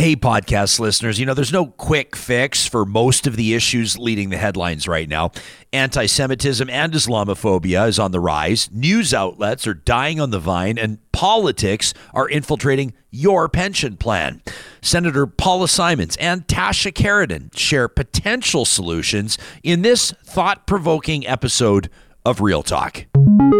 Hey, 0.00 0.16
podcast 0.16 0.80
listeners, 0.80 1.20
you 1.20 1.26
know, 1.26 1.34
there's 1.34 1.52
no 1.52 1.66
quick 1.66 2.16
fix 2.16 2.66
for 2.66 2.86
most 2.86 3.26
of 3.26 3.36
the 3.36 3.52
issues 3.52 3.98
leading 3.98 4.30
the 4.30 4.38
headlines 4.38 4.88
right 4.88 5.06
now. 5.06 5.30
Anti 5.74 6.06
Semitism 6.06 6.70
and 6.70 6.90
Islamophobia 6.94 7.86
is 7.86 7.98
on 7.98 8.10
the 8.10 8.18
rise, 8.18 8.70
news 8.72 9.12
outlets 9.12 9.66
are 9.66 9.74
dying 9.74 10.18
on 10.18 10.30
the 10.30 10.38
vine, 10.38 10.78
and 10.78 11.00
politics 11.12 11.92
are 12.14 12.26
infiltrating 12.26 12.94
your 13.10 13.46
pension 13.50 13.98
plan. 13.98 14.40
Senator 14.80 15.26
Paula 15.26 15.68
Simons 15.68 16.16
and 16.16 16.46
Tasha 16.46 16.94
Kheiriddin 16.94 17.54
share 17.54 17.86
potential 17.86 18.64
solutions 18.64 19.36
in 19.62 19.82
this 19.82 20.12
thought 20.24 20.66
provoking 20.66 21.26
episode 21.26 21.90
of 22.24 22.40
Real 22.40 22.62
Talk. 22.62 23.04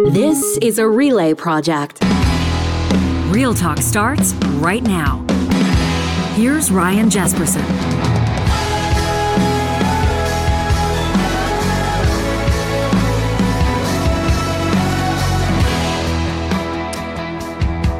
This 0.07 0.57
is 0.63 0.79
a 0.79 0.89
relay 0.89 1.35
project. 1.35 2.03
Real 3.31 3.53
Talk 3.53 3.83
starts 3.83 4.33
right 4.33 4.83
now. 4.83 5.27
Here's 6.41 6.71
Ryan 6.71 7.11
Jespersen. 7.11 7.61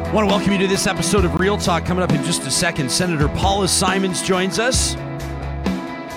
I 0.01 0.11
want 0.11 0.27
to 0.27 0.33
welcome 0.33 0.53
you 0.53 0.57
to 0.57 0.65
this 0.65 0.87
episode 0.87 1.23
of 1.23 1.39
Real 1.39 1.55
Talk. 1.55 1.85
Coming 1.85 2.03
up 2.03 2.11
in 2.13 2.23
just 2.23 2.41
a 2.47 2.49
second, 2.49 2.91
Senator 2.91 3.27
Paula 3.27 3.67
Simons 3.67 4.23
joins 4.23 4.57
us. 4.57 4.95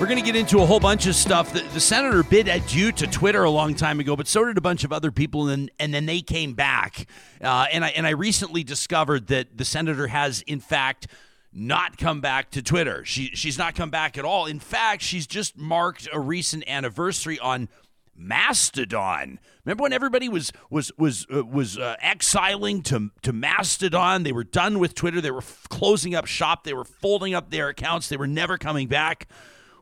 We're 0.01 0.07
going 0.07 0.17
to 0.17 0.25
get 0.25 0.35
into 0.35 0.61
a 0.61 0.65
whole 0.65 0.81
bunch 0.81 1.07
of 1.07 1.15
stuff. 1.15 1.53
The, 1.53 1.61
the, 1.75 1.81
senator 1.81 2.23
bid 2.23 2.49
adieu 2.49 2.91
to 2.93 3.07
Twitter 3.07 3.45
a 3.45 3.51
long 3.51 3.75
time 3.75 4.01
ago, 4.01 4.17
but 4.17 4.27
so 4.27 4.47
did 4.47 4.57
a 4.57 4.63
bunch 4.63 4.83
of 4.83 4.95
other 4.95 5.13
people, 5.13 5.51
and, 5.51 5.71
and 5.79 5.93
then 5.93 6.07
they 6.07 6.23
came 6.23 6.55
back. 6.55 7.05
Uh, 7.43 7.67
and 7.71 7.85
I 7.85 7.89
and 7.91 8.07
I 8.07 8.11
recently 8.13 8.65
discovered 8.65 9.27
that 9.27 9.59
the 9.59 9.67
senator 9.67 10.07
has, 10.07 10.41
in 10.47 10.61
fact, 10.61 11.07
not 11.55 11.97
come 11.97 12.21
back 12.21 12.51
to 12.51 12.63
Twitter. 12.63 13.05
She 13.05 13.27
she's 13.35 13.57
not 13.57 13.75
come 13.75 13.91
back 13.91 14.19
at 14.19 14.25
all. 14.25 14.47
In 14.47 14.59
fact, 14.59 15.03
she's 15.03 15.27
just 15.27 15.57
marked 15.57 16.09
a 16.13 16.19
recent 16.19 16.65
anniversary 16.69 17.39
on 17.39 17.69
Mastodon. 18.17 19.39
Remember 19.65 19.83
when 19.83 19.93
everybody 19.93 20.29
was 20.29 20.53
was 20.69 20.91
was 20.99 21.27
uh, 21.35 21.45
was 21.45 21.79
uh, 21.79 21.97
exiling 22.01 22.83
to 22.83 23.11
to 23.23 23.33
Mastodon? 23.33 24.25
They 24.25 24.33
were 24.33 24.45
done 24.45 24.79
with 24.79 24.95
Twitter. 24.95 25.21
They 25.21 25.31
were 25.31 25.39
f- 25.39 25.67
closing 25.69 26.15
up 26.15 26.27
shop. 26.27 26.65
They 26.65 26.75
were 26.75 26.85
folding 26.85 27.35
up 27.35 27.51
their 27.51 27.69
accounts. 27.69 28.09
They 28.09 28.17
were 28.17 28.27
never 28.27 28.59
coming 28.59 28.89
back. 28.89 29.29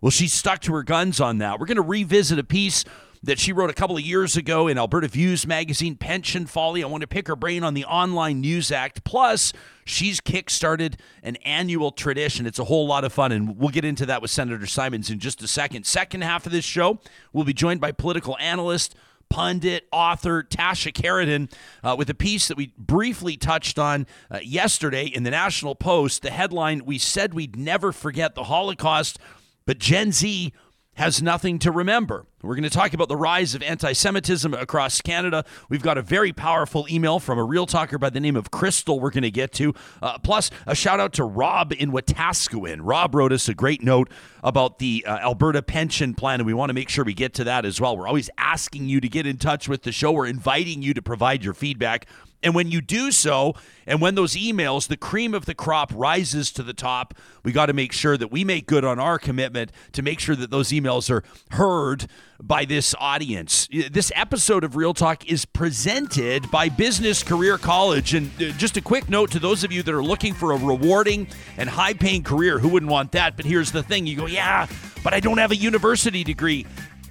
Well, 0.00 0.10
she 0.10 0.28
stuck 0.28 0.60
to 0.62 0.74
her 0.74 0.82
guns 0.82 1.20
on 1.20 1.38
that. 1.38 1.58
We're 1.58 1.66
going 1.66 1.76
to 1.76 1.82
revisit 1.82 2.38
a 2.38 2.44
piece 2.44 2.84
that 3.24 3.38
she 3.38 3.52
wrote 3.52 3.70
a 3.70 3.74
couple 3.74 3.96
of 3.96 4.02
years 4.02 4.36
ago 4.36 4.66
in 4.66 4.76
Alberta 4.76 5.06
Views 5.06 5.46
magazine, 5.46 5.96
Pension 5.96 6.46
Folly. 6.46 6.82
I 6.82 6.86
want 6.86 7.02
to 7.02 7.06
pick 7.06 7.28
her 7.28 7.36
brain 7.36 7.62
on 7.62 7.74
the 7.74 7.84
Online 7.84 8.40
News 8.40 8.72
Act. 8.72 9.04
Plus, 9.04 9.52
she's 9.84 10.20
kickstarted 10.20 10.94
an 11.22 11.36
annual 11.36 11.92
tradition. 11.92 12.46
It's 12.46 12.58
a 12.58 12.64
whole 12.64 12.86
lot 12.86 13.04
of 13.04 13.12
fun, 13.12 13.30
and 13.30 13.56
we'll 13.56 13.70
get 13.70 13.84
into 13.84 14.06
that 14.06 14.22
with 14.22 14.30
Senator 14.30 14.66
Simons 14.66 15.08
in 15.08 15.20
just 15.20 15.40
a 15.42 15.48
second. 15.48 15.86
Second 15.86 16.22
half 16.22 16.46
of 16.46 16.52
this 16.52 16.64
show, 16.64 16.98
we'll 17.32 17.44
be 17.44 17.52
joined 17.52 17.80
by 17.80 17.92
political 17.92 18.36
analyst, 18.38 18.96
pundit, 19.30 19.86
author 19.92 20.42
Tasha 20.42 20.92
Kheiriddin 20.92 21.50
uh, 21.84 21.94
with 21.96 22.10
a 22.10 22.14
piece 22.14 22.48
that 22.48 22.56
we 22.56 22.72
briefly 22.76 23.36
touched 23.36 23.78
on 23.78 24.06
uh, 24.30 24.40
yesterday 24.42 25.06
in 25.06 25.22
the 25.22 25.30
National 25.30 25.74
Post. 25.76 26.22
The 26.22 26.30
headline 26.30 26.84
We 26.84 26.98
said 26.98 27.34
we'd 27.34 27.56
never 27.56 27.92
forget 27.92 28.34
the 28.34 28.44
Holocaust, 28.44 29.18
but 29.64 29.78
Gen 29.78 30.10
Z 30.10 30.52
has 30.94 31.22
nothing 31.22 31.58
to 31.60 31.72
remember. 31.72 32.26
We're 32.42 32.54
going 32.54 32.64
to 32.64 32.70
talk 32.70 32.92
about 32.92 33.08
the 33.08 33.16
rise 33.16 33.54
of 33.54 33.62
anti 33.62 33.92
Semitism 33.92 34.52
across 34.52 35.00
Canada. 35.00 35.44
We've 35.68 35.82
got 35.82 35.96
a 35.96 36.02
very 36.02 36.32
powerful 36.32 36.86
email 36.90 37.18
from 37.18 37.38
a 37.38 37.44
real 37.44 37.66
talker 37.66 37.98
by 37.98 38.10
the 38.10 38.20
name 38.20 38.36
of 38.36 38.50
Crystal 38.50 39.00
we're 39.00 39.10
going 39.10 39.22
to 39.22 39.30
get 39.30 39.52
to. 39.54 39.74
Uh, 40.02 40.18
plus, 40.18 40.50
a 40.66 40.74
shout 40.74 41.00
out 41.00 41.12
to 41.14 41.24
Rob 41.24 41.72
in 41.72 41.92
Wetaskiwin. 41.92 42.80
Rob 42.82 43.14
wrote 43.14 43.32
us 43.32 43.48
a 43.48 43.54
great 43.54 43.82
note 43.82 44.10
about 44.42 44.80
the 44.80 45.04
uh, 45.06 45.18
Alberta 45.18 45.62
pension 45.62 46.14
plan, 46.14 46.40
and 46.40 46.46
we 46.46 46.52
want 46.52 46.70
to 46.70 46.74
make 46.74 46.88
sure 46.88 47.04
we 47.04 47.14
get 47.14 47.32
to 47.34 47.44
that 47.44 47.64
as 47.64 47.80
well. 47.80 47.96
We're 47.96 48.08
always 48.08 48.28
asking 48.36 48.88
you 48.88 49.00
to 49.00 49.08
get 49.08 49.26
in 49.26 49.38
touch 49.38 49.68
with 49.68 49.82
the 49.82 49.92
show, 49.92 50.12
we're 50.12 50.26
inviting 50.26 50.82
you 50.82 50.94
to 50.94 51.02
provide 51.02 51.44
your 51.44 51.54
feedback. 51.54 52.06
And 52.42 52.54
when 52.54 52.70
you 52.70 52.80
do 52.80 53.12
so, 53.12 53.54
and 53.86 54.00
when 54.00 54.14
those 54.14 54.34
emails, 54.34 54.88
the 54.88 54.96
cream 54.96 55.34
of 55.34 55.46
the 55.46 55.54
crop 55.54 55.92
rises 55.94 56.50
to 56.52 56.62
the 56.62 56.72
top, 56.72 57.14
we 57.44 57.52
got 57.52 57.66
to 57.66 57.72
make 57.72 57.92
sure 57.92 58.16
that 58.16 58.32
we 58.32 58.44
make 58.44 58.66
good 58.66 58.84
on 58.84 58.98
our 58.98 59.18
commitment 59.18 59.70
to 59.92 60.02
make 60.02 60.18
sure 60.20 60.34
that 60.36 60.50
those 60.50 60.70
emails 60.70 61.10
are 61.10 61.22
heard 61.52 62.06
by 62.40 62.64
this 62.64 62.94
audience. 62.98 63.68
This 63.90 64.10
episode 64.16 64.64
of 64.64 64.74
Real 64.74 64.94
Talk 64.94 65.30
is 65.30 65.44
presented 65.44 66.50
by 66.50 66.68
Business 66.68 67.22
Career 67.22 67.58
College. 67.58 68.14
And 68.14 68.30
uh, 68.40 68.50
just 68.58 68.76
a 68.76 68.80
quick 68.80 69.08
note 69.08 69.30
to 69.32 69.38
those 69.38 69.62
of 69.62 69.70
you 69.70 69.82
that 69.84 69.94
are 69.94 70.02
looking 70.02 70.34
for 70.34 70.52
a 70.52 70.56
rewarding 70.56 71.28
and 71.56 71.68
high 71.68 71.94
paying 71.94 72.24
career, 72.24 72.58
who 72.58 72.68
wouldn't 72.68 72.90
want 72.90 73.12
that? 73.12 73.36
But 73.36 73.44
here's 73.44 73.70
the 73.70 73.82
thing 73.82 74.06
you 74.06 74.16
go, 74.16 74.26
yeah, 74.26 74.66
but 75.04 75.14
I 75.14 75.20
don't 75.20 75.38
have 75.38 75.52
a 75.52 75.56
university 75.56 76.24
degree. 76.24 76.66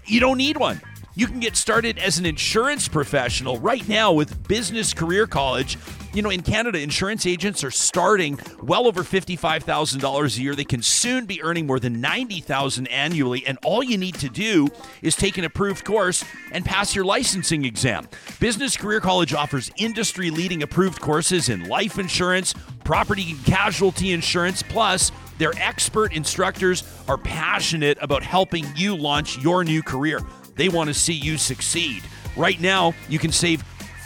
You 0.06 0.20
don't 0.20 0.38
need 0.38 0.58
one. 0.58 0.82
You 1.14 1.28
can 1.28 1.42
get 1.42 1.58
started 1.58 1.98
as 1.98 2.20
an 2.20 2.26
insurance 2.26 2.88
professional 2.88 3.60
right 3.60 3.86
now 3.90 4.14
with 4.14 4.48
Business 4.48 4.94
Career 4.94 5.28
College. 5.28 5.78
You 6.14 6.22
know, 6.22 6.30
in 6.30 6.42
Canada, 6.42 6.80
insurance 6.80 7.26
agents 7.26 7.66
are 7.66 7.72
starting 7.72 8.40
well 8.64 8.88
over 8.88 9.04
$55,000 9.04 10.38
a 10.38 10.42
year. 10.42 10.56
They 10.56 10.64
can 10.64 10.82
soon 10.82 11.26
be 11.26 11.44
earning 11.44 11.68
more 11.68 11.82
than 11.82 12.00
90,000 12.00 12.88
annually, 12.88 13.46
and 13.46 13.58
all 13.62 13.84
you 13.84 13.98
need 13.98 14.16
to 14.16 14.30
do 14.30 14.70
is 15.02 15.18
take 15.18 15.38
an 15.38 15.44
approved 15.44 15.84
course 15.84 16.24
and 16.54 16.64
pass 16.64 16.96
your 16.96 17.04
licensing 17.04 17.66
exam. 17.66 18.08
Business 18.40 18.78
Career 18.78 19.02
College 19.02 19.34
offers 19.34 19.70
industry-leading 19.76 20.64
approved 20.64 21.02
courses 21.02 21.50
in 21.50 21.68
life 21.68 22.00
insurance, 22.00 22.54
property 22.86 23.32
and 23.32 23.46
casualty 23.46 24.12
insurance, 24.12 24.64
plus 24.64 25.12
their 25.40 25.52
expert 25.58 26.14
instructors 26.14 26.84
are 27.10 27.18
passionate 27.18 27.98
about 28.00 28.24
helping 28.24 28.66
you 28.78 28.96
launch 28.96 29.38
your 29.40 29.66
new 29.66 29.84
career. 29.84 30.22
They 30.56 30.70
want 30.70 30.88
to 30.88 30.94
see 30.94 31.14
you 31.14 31.38
succeed. 31.38 32.04
Right 32.36 32.60
now, 32.60 32.94
you 33.10 33.20
can 33.20 33.32
save 33.32 33.64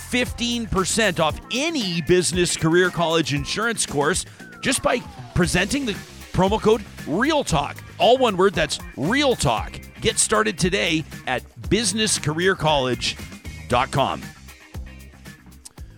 15% 0.10 1.20
off 1.20 1.40
any 1.52 2.02
business 2.02 2.56
career 2.56 2.90
college 2.90 3.34
insurance 3.34 3.86
course 3.86 4.26
just 4.62 4.82
by 4.82 5.00
presenting 5.34 5.86
the 5.86 5.94
promo 6.34 6.62
code 6.62 6.84
Real 7.08 7.44
Talk. 7.44 7.78
All 7.98 8.18
one 8.18 8.38
word, 8.38 8.54
that's 8.54 8.80
Real 8.98 9.36
Talk. 9.36 9.80
Get 10.02 10.20
started 10.20 10.58
today 10.58 11.04
at 11.28 11.44
businesscareercollege.com. 11.62 14.22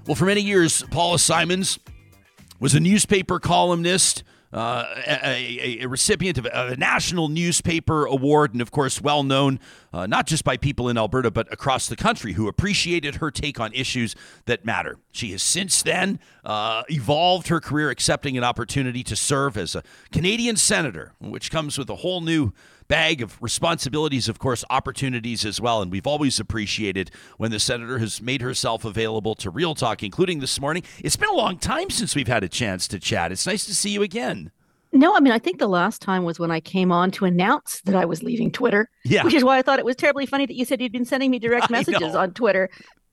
Well, 0.06 0.16
for 0.16 0.26
many 0.26 0.42
years, 0.42 0.84
Paula 0.90 1.20
Simons 1.20 1.80
was 2.60 2.74
a 2.74 2.80
newspaper 2.80 3.40
columnist 3.40 4.24
uh, 4.54 4.86
a, 5.06 5.80
a, 5.82 5.86
recipient 5.88 6.38
of 6.38 6.46
a 6.46 6.76
national 6.78 7.28
newspaper 7.28 8.06
award, 8.06 8.54
and 8.54 8.62
of 8.62 8.72
course, 8.72 9.02
well 9.02 9.24
known 9.24 9.60
uh, 9.92 10.08
not 10.08 10.26
just 10.26 10.44
by 10.44 10.56
people 10.56 10.88
in 10.90 10.98
Alberta, 10.98 11.32
but 11.32 11.52
across 11.52 11.88
the 11.88 11.96
country 11.96 12.34
who 12.34 12.48
appreciated 12.48 13.16
her 13.16 13.32
take 13.32 13.60
on 13.60 13.74
issues 13.74 14.16
that 14.46 14.64
matter. 14.64 14.98
She 15.12 15.32
has 15.32 15.44
since 15.44 15.82
then 15.82 16.20
uh, 16.46 16.84
evolved 16.90 17.48
her 17.50 17.60
career, 17.60 17.90
accepting 17.90 18.38
an 18.38 18.44
opportunity 18.44 19.04
to 19.04 19.16
serve 19.16 19.58
as 19.58 19.76
a 19.76 19.84
Canadian 20.12 20.56
senator, 20.56 21.14
which 21.20 21.52
comes 21.52 21.78
with 21.78 21.90
a 21.90 21.98
whole 21.98 22.22
new 22.22 22.54
bag 22.88 23.22
of 23.22 23.42
responsibilities, 23.42 24.30
of 24.30 24.40
course, 24.40 24.64
opportunities 24.70 25.46
as 25.46 25.60
well. 25.60 25.82
And 25.82 25.92
we've 25.92 26.08
always 26.08 26.40
appreciated 26.40 27.12
when 27.38 27.52
the 27.52 27.60
senator 27.60 28.00
has 28.00 28.22
made 28.22 28.42
herself 28.42 28.86
available 28.86 29.36
to 29.36 29.50
Real 29.50 29.76
Talk, 29.76 30.04
including 30.04 30.40
this 30.40 30.60
morning. 30.60 30.84
It's 31.04 31.16
been 31.16 31.30
a 31.30 31.36
long 31.36 31.58
time 31.58 31.90
since 31.90 32.16
we've 32.16 32.28
had 32.28 32.44
a 32.44 32.50
chance 32.50 32.88
to 32.90 33.00
chat. 33.00 33.32
It's 33.32 33.46
nice 33.46 33.66
to 33.66 33.76
see 33.76 33.90
you 33.90 34.02
again. 34.02 34.52
No, 34.94 35.16
I 35.16 35.20
mean, 35.20 35.34
I 35.34 35.40
think 35.40 35.60
the 35.60 35.68
last 35.68 36.02
time 36.02 36.24
was 36.24 36.40
when 36.40 36.50
I 36.50 36.60
came 36.60 36.92
on 36.92 37.12
to 37.12 37.26
announce 37.26 37.82
that 37.82 37.96
I 37.96 38.06
was 38.06 38.24
leaving 38.24 38.52
Twitter. 38.52 38.90
Yeah. 39.04 39.24
Which 39.24 39.34
is 39.34 39.44
why 39.44 39.58
I 39.58 39.62
thought 39.62 39.80
it 39.80 39.86
was 39.86 39.98
terribly 39.98 40.26
funny 40.26 40.46
that 40.46 40.56
you 40.56 40.64
said 40.64 40.82
you'd 40.82 40.94
been 40.94 41.06
sending 41.06 41.30
me 41.30 41.40
direct 41.48 41.70
messages 41.70 42.16
on 42.16 42.34
Twitter. 42.34 42.70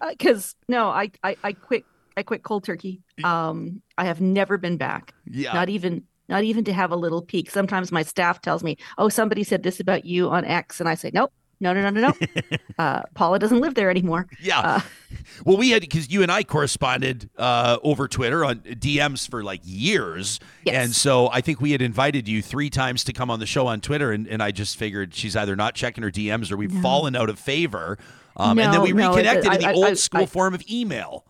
Because 0.09 0.55
uh, 0.63 0.65
no, 0.69 0.89
I, 0.89 1.11
I, 1.23 1.37
I 1.43 1.53
quit. 1.53 1.85
I 2.17 2.23
quit 2.23 2.45
cold 2.45 2.63
turkey. 2.63 3.03
Um, 3.25 3.83
I 3.99 4.05
have 4.05 4.21
never 4.21 4.57
been 4.57 4.77
back. 4.77 5.13
Yeah. 5.27 5.53
Not 5.53 5.69
even 5.69 6.05
not 6.29 6.45
even 6.45 6.65
to 6.65 6.73
have 6.73 6.91
a 6.91 6.97
little 6.97 7.23
peek. 7.23 7.51
Sometimes 7.51 7.93
my 7.93 8.03
staff 8.03 8.41
tells 8.41 8.63
me, 8.63 8.77
"Oh, 8.99 9.09
somebody 9.09 9.45
said 9.45 9.63
this 9.63 9.81
about 9.81 10.05
you 10.05 10.31
on 10.31 10.45
X," 10.45 10.81
and 10.81 10.89
I 10.89 10.95
say, 10.95 11.11
"Nope." 11.13 11.33
No, 11.61 11.73
no, 11.73 11.89
no, 11.89 11.91
no, 11.91 12.09
no. 12.09 12.57
uh, 12.79 13.03
Paula 13.15 13.39
doesn't 13.39 13.61
live 13.61 13.75
there 13.75 13.89
anymore. 13.89 14.27
Yeah. 14.43 14.59
Uh, 14.59 14.81
well, 15.45 15.57
we 15.57 15.71
had 15.71 15.83
because 15.83 16.11
you 16.11 16.23
and 16.23 16.31
I 16.31 16.43
corresponded 16.43 17.31
uh, 17.39 17.79
over 17.83 18.09
Twitter 18.09 18.45
on 18.45 18.59
DMs 18.59 19.29
for 19.29 19.43
like 19.43 19.61
years, 19.65 20.41
yes. 20.65 20.75
and 20.75 20.95
so 20.95 21.29
I 21.31 21.41
think 21.41 21.61
we 21.61 21.73
had 21.73 21.81
invited 21.81 22.29
you 22.29 22.43
three 22.43 22.71
times 22.71 23.05
to 23.05 23.13
come 23.13 23.31
on 23.31 23.41
the 23.41 23.47
show 23.47 23.67
on 23.67 23.81
Twitter, 23.81 24.13
and, 24.13 24.27
and 24.27 24.43
I 24.43 24.51
just 24.51 24.77
figured 24.77 25.15
she's 25.15 25.37
either 25.37 25.57
not 25.57 25.75
checking 25.75 26.03
her 26.03 26.11
DMs 26.11 26.51
or 26.53 26.57
we've 26.57 26.75
no. 26.75 26.83
fallen 26.83 27.17
out 27.17 27.31
of 27.31 27.39
favor. 27.39 27.99
Um, 28.37 28.57
no, 28.57 28.65
and 28.65 28.73
then 28.75 28.83
we 28.83 28.93
no, 28.93 29.11
reconnected 29.11 29.47
I, 29.49 29.55
in 29.55 29.61
the 29.61 29.69
I, 29.69 29.73
old 29.73 29.85
I, 29.87 29.95
school 29.95 30.27
form 30.27 30.55
of 30.55 30.63
email. 30.69 31.25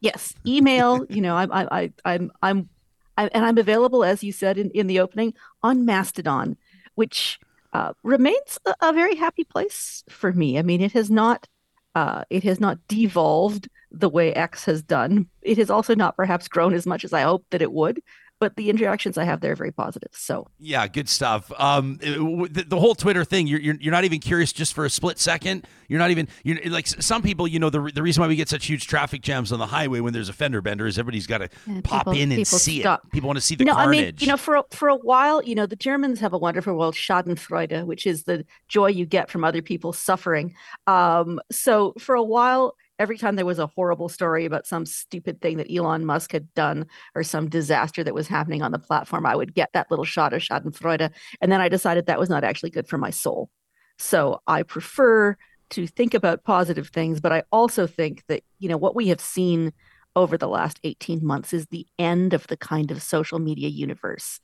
Yes, 0.00 0.34
email. 0.46 1.06
you 1.08 1.22
know, 1.22 1.34
I, 1.34 1.44
I, 1.44 1.64
I, 1.80 1.92
I'm, 2.04 2.30
I'm 2.42 2.68
I, 3.16 3.28
and 3.28 3.44
I'm 3.44 3.58
available, 3.58 4.04
as 4.04 4.24
you 4.24 4.32
said 4.32 4.58
in, 4.58 4.70
in 4.70 4.86
the 4.86 5.00
opening, 5.00 5.34
on 5.62 5.84
Mastodon, 5.84 6.56
which 6.94 7.38
uh, 7.72 7.92
remains 8.02 8.58
a, 8.66 8.74
a, 8.80 8.92
very 8.92 9.16
happy 9.16 9.44
place 9.44 10.04
for 10.08 10.32
me. 10.32 10.58
I 10.58 10.62
mean, 10.62 10.80
it 10.80 10.92
has 10.92 11.10
not 11.10 11.48
uh, 11.94 12.24
it 12.30 12.42
has 12.42 12.60
not 12.60 12.78
devolved 12.88 13.68
the 13.90 14.08
way 14.08 14.32
X 14.32 14.64
has 14.64 14.82
done. 14.82 15.28
It 15.42 15.58
has 15.58 15.70
also 15.70 15.94
not 15.94 16.16
perhaps 16.16 16.48
grown 16.48 16.74
as 16.74 16.86
much 16.86 17.04
as 17.04 17.12
I 17.12 17.22
hoped 17.22 17.50
that 17.50 17.62
it 17.62 17.72
would. 17.72 18.00
But 18.40 18.56
the 18.56 18.70
interactions 18.70 19.16
I 19.16 19.24
have 19.24 19.40
there 19.40 19.52
are 19.52 19.56
very 19.56 19.72
positive. 19.72 20.10
So 20.12 20.46
yeah, 20.58 20.86
good 20.88 21.08
stuff. 21.08 21.50
Um, 21.58 21.96
the, 21.98 22.64
the, 22.68 22.78
whole 22.78 22.94
Twitter 22.94 23.24
thing, 23.24 23.46
you're, 23.46 23.60
you're, 23.60 23.76
you're 23.80 23.92
not 23.92 24.04
even 24.04 24.20
curious 24.20 24.52
just 24.52 24.74
for 24.74 24.84
a 24.84 24.90
split 24.90 25.18
second. 25.18 25.66
You're 25.88 25.98
not 25.98 26.10
even 26.10 26.28
you're 26.42 26.58
like 26.70 26.86
some 26.86 27.22
people. 27.22 27.46
You 27.46 27.58
know, 27.58 27.70
the 27.70 27.90
the 27.94 28.02
reason 28.02 28.20
why 28.20 28.26
we 28.26 28.36
get 28.36 28.48
such 28.48 28.66
huge 28.66 28.86
traffic 28.86 29.22
jams 29.22 29.52
on 29.52 29.58
the 29.58 29.66
highway 29.66 30.00
when 30.00 30.12
there's 30.12 30.28
a 30.28 30.32
fender 30.32 30.60
bender 30.60 30.86
is 30.86 30.98
everybody's 30.98 31.26
got 31.26 31.38
to 31.38 31.48
yeah, 31.66 31.80
pop 31.84 32.06
people, 32.06 32.12
in 32.12 32.32
and 32.32 32.46
see 32.46 32.80
stop. 32.80 33.04
it. 33.04 33.12
People 33.12 33.28
want 33.28 33.36
to 33.36 33.42
see 33.42 33.54
the 33.54 33.64
no, 33.64 33.74
carnage. 33.74 33.98
I 33.98 34.02
mean, 34.02 34.14
you 34.18 34.26
know, 34.26 34.36
for 34.36 34.56
a, 34.56 34.64
for 34.70 34.88
a 34.88 34.96
while, 34.96 35.42
you 35.42 35.54
know, 35.54 35.66
the 35.66 35.76
Germans 35.76 36.20
have 36.20 36.32
a 36.32 36.38
wonderful 36.38 36.74
word, 36.74 36.94
Schadenfreude, 36.94 37.84
which 37.86 38.06
is 38.06 38.24
the 38.24 38.44
joy 38.68 38.88
you 38.88 39.06
get 39.06 39.30
from 39.30 39.44
other 39.44 39.62
people's 39.62 39.98
suffering. 39.98 40.54
Um, 40.86 41.40
so 41.50 41.94
for 41.98 42.14
a 42.14 42.22
while 42.22 42.76
every 43.04 43.18
time 43.18 43.36
there 43.36 43.44
was 43.44 43.58
a 43.58 43.66
horrible 43.66 44.08
story 44.08 44.46
about 44.46 44.66
some 44.66 44.86
stupid 44.86 45.42
thing 45.42 45.58
that 45.58 45.70
Elon 45.70 46.06
Musk 46.06 46.32
had 46.32 46.52
done 46.54 46.86
or 47.14 47.22
some 47.22 47.50
disaster 47.50 48.02
that 48.02 48.14
was 48.14 48.28
happening 48.28 48.62
on 48.62 48.72
the 48.72 48.78
platform, 48.78 49.26
I 49.26 49.36
would 49.36 49.54
get 49.54 49.68
that 49.74 49.90
little 49.90 50.06
shot 50.06 50.32
of 50.32 50.40
Schadenfreude. 50.40 51.10
And 51.42 51.52
then 51.52 51.60
I 51.60 51.68
decided 51.68 52.06
that 52.06 52.18
was 52.18 52.30
not 52.30 52.44
actually 52.44 52.70
good 52.70 52.88
for 52.88 52.96
my 52.96 53.10
soul. 53.10 53.50
So 53.98 54.40
I 54.46 54.62
prefer 54.62 55.36
to 55.70 55.86
think 55.86 56.14
about 56.14 56.44
positive 56.44 56.88
things, 56.88 57.20
but 57.20 57.30
I 57.30 57.42
also 57.52 57.86
think 57.86 58.22
that, 58.28 58.42
you 58.58 58.70
know, 58.70 58.78
what 58.78 58.96
we 58.96 59.08
have 59.08 59.20
seen 59.20 59.74
over 60.16 60.38
the 60.38 60.48
last 60.48 60.80
18 60.82 61.22
months 61.22 61.52
is 61.52 61.66
the 61.66 61.86
end 61.98 62.32
of 62.32 62.46
the 62.46 62.56
kind 62.56 62.90
of 62.90 63.02
social 63.02 63.38
media 63.38 63.68
universe 63.68 64.40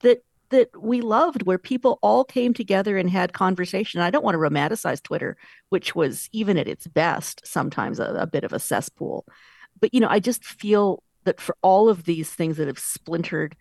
that 0.00 0.24
that 0.52 0.68
we 0.80 1.00
loved 1.00 1.42
where 1.42 1.58
people 1.58 1.98
all 2.02 2.24
came 2.24 2.54
together 2.54 2.96
and 2.96 3.10
had 3.10 3.32
conversation. 3.32 4.00
I 4.00 4.10
don't 4.10 4.24
want 4.24 4.34
to 4.34 4.38
romanticize 4.38 5.02
Twitter, 5.02 5.36
which 5.70 5.94
was 5.94 6.28
even 6.32 6.56
at 6.56 6.68
its 6.68 6.86
best 6.86 7.40
sometimes 7.44 7.98
a, 7.98 8.14
a 8.14 8.26
bit 8.26 8.44
of 8.44 8.52
a 8.52 8.58
cesspool. 8.58 9.26
But 9.80 9.92
you 9.92 10.00
know, 10.00 10.08
I 10.08 10.20
just 10.20 10.44
feel 10.44 11.02
that 11.24 11.40
for 11.40 11.56
all 11.62 11.88
of 11.88 12.04
these 12.04 12.30
things 12.30 12.56
that 12.56 12.68
have 12.68 12.78
splintered, 12.78 13.56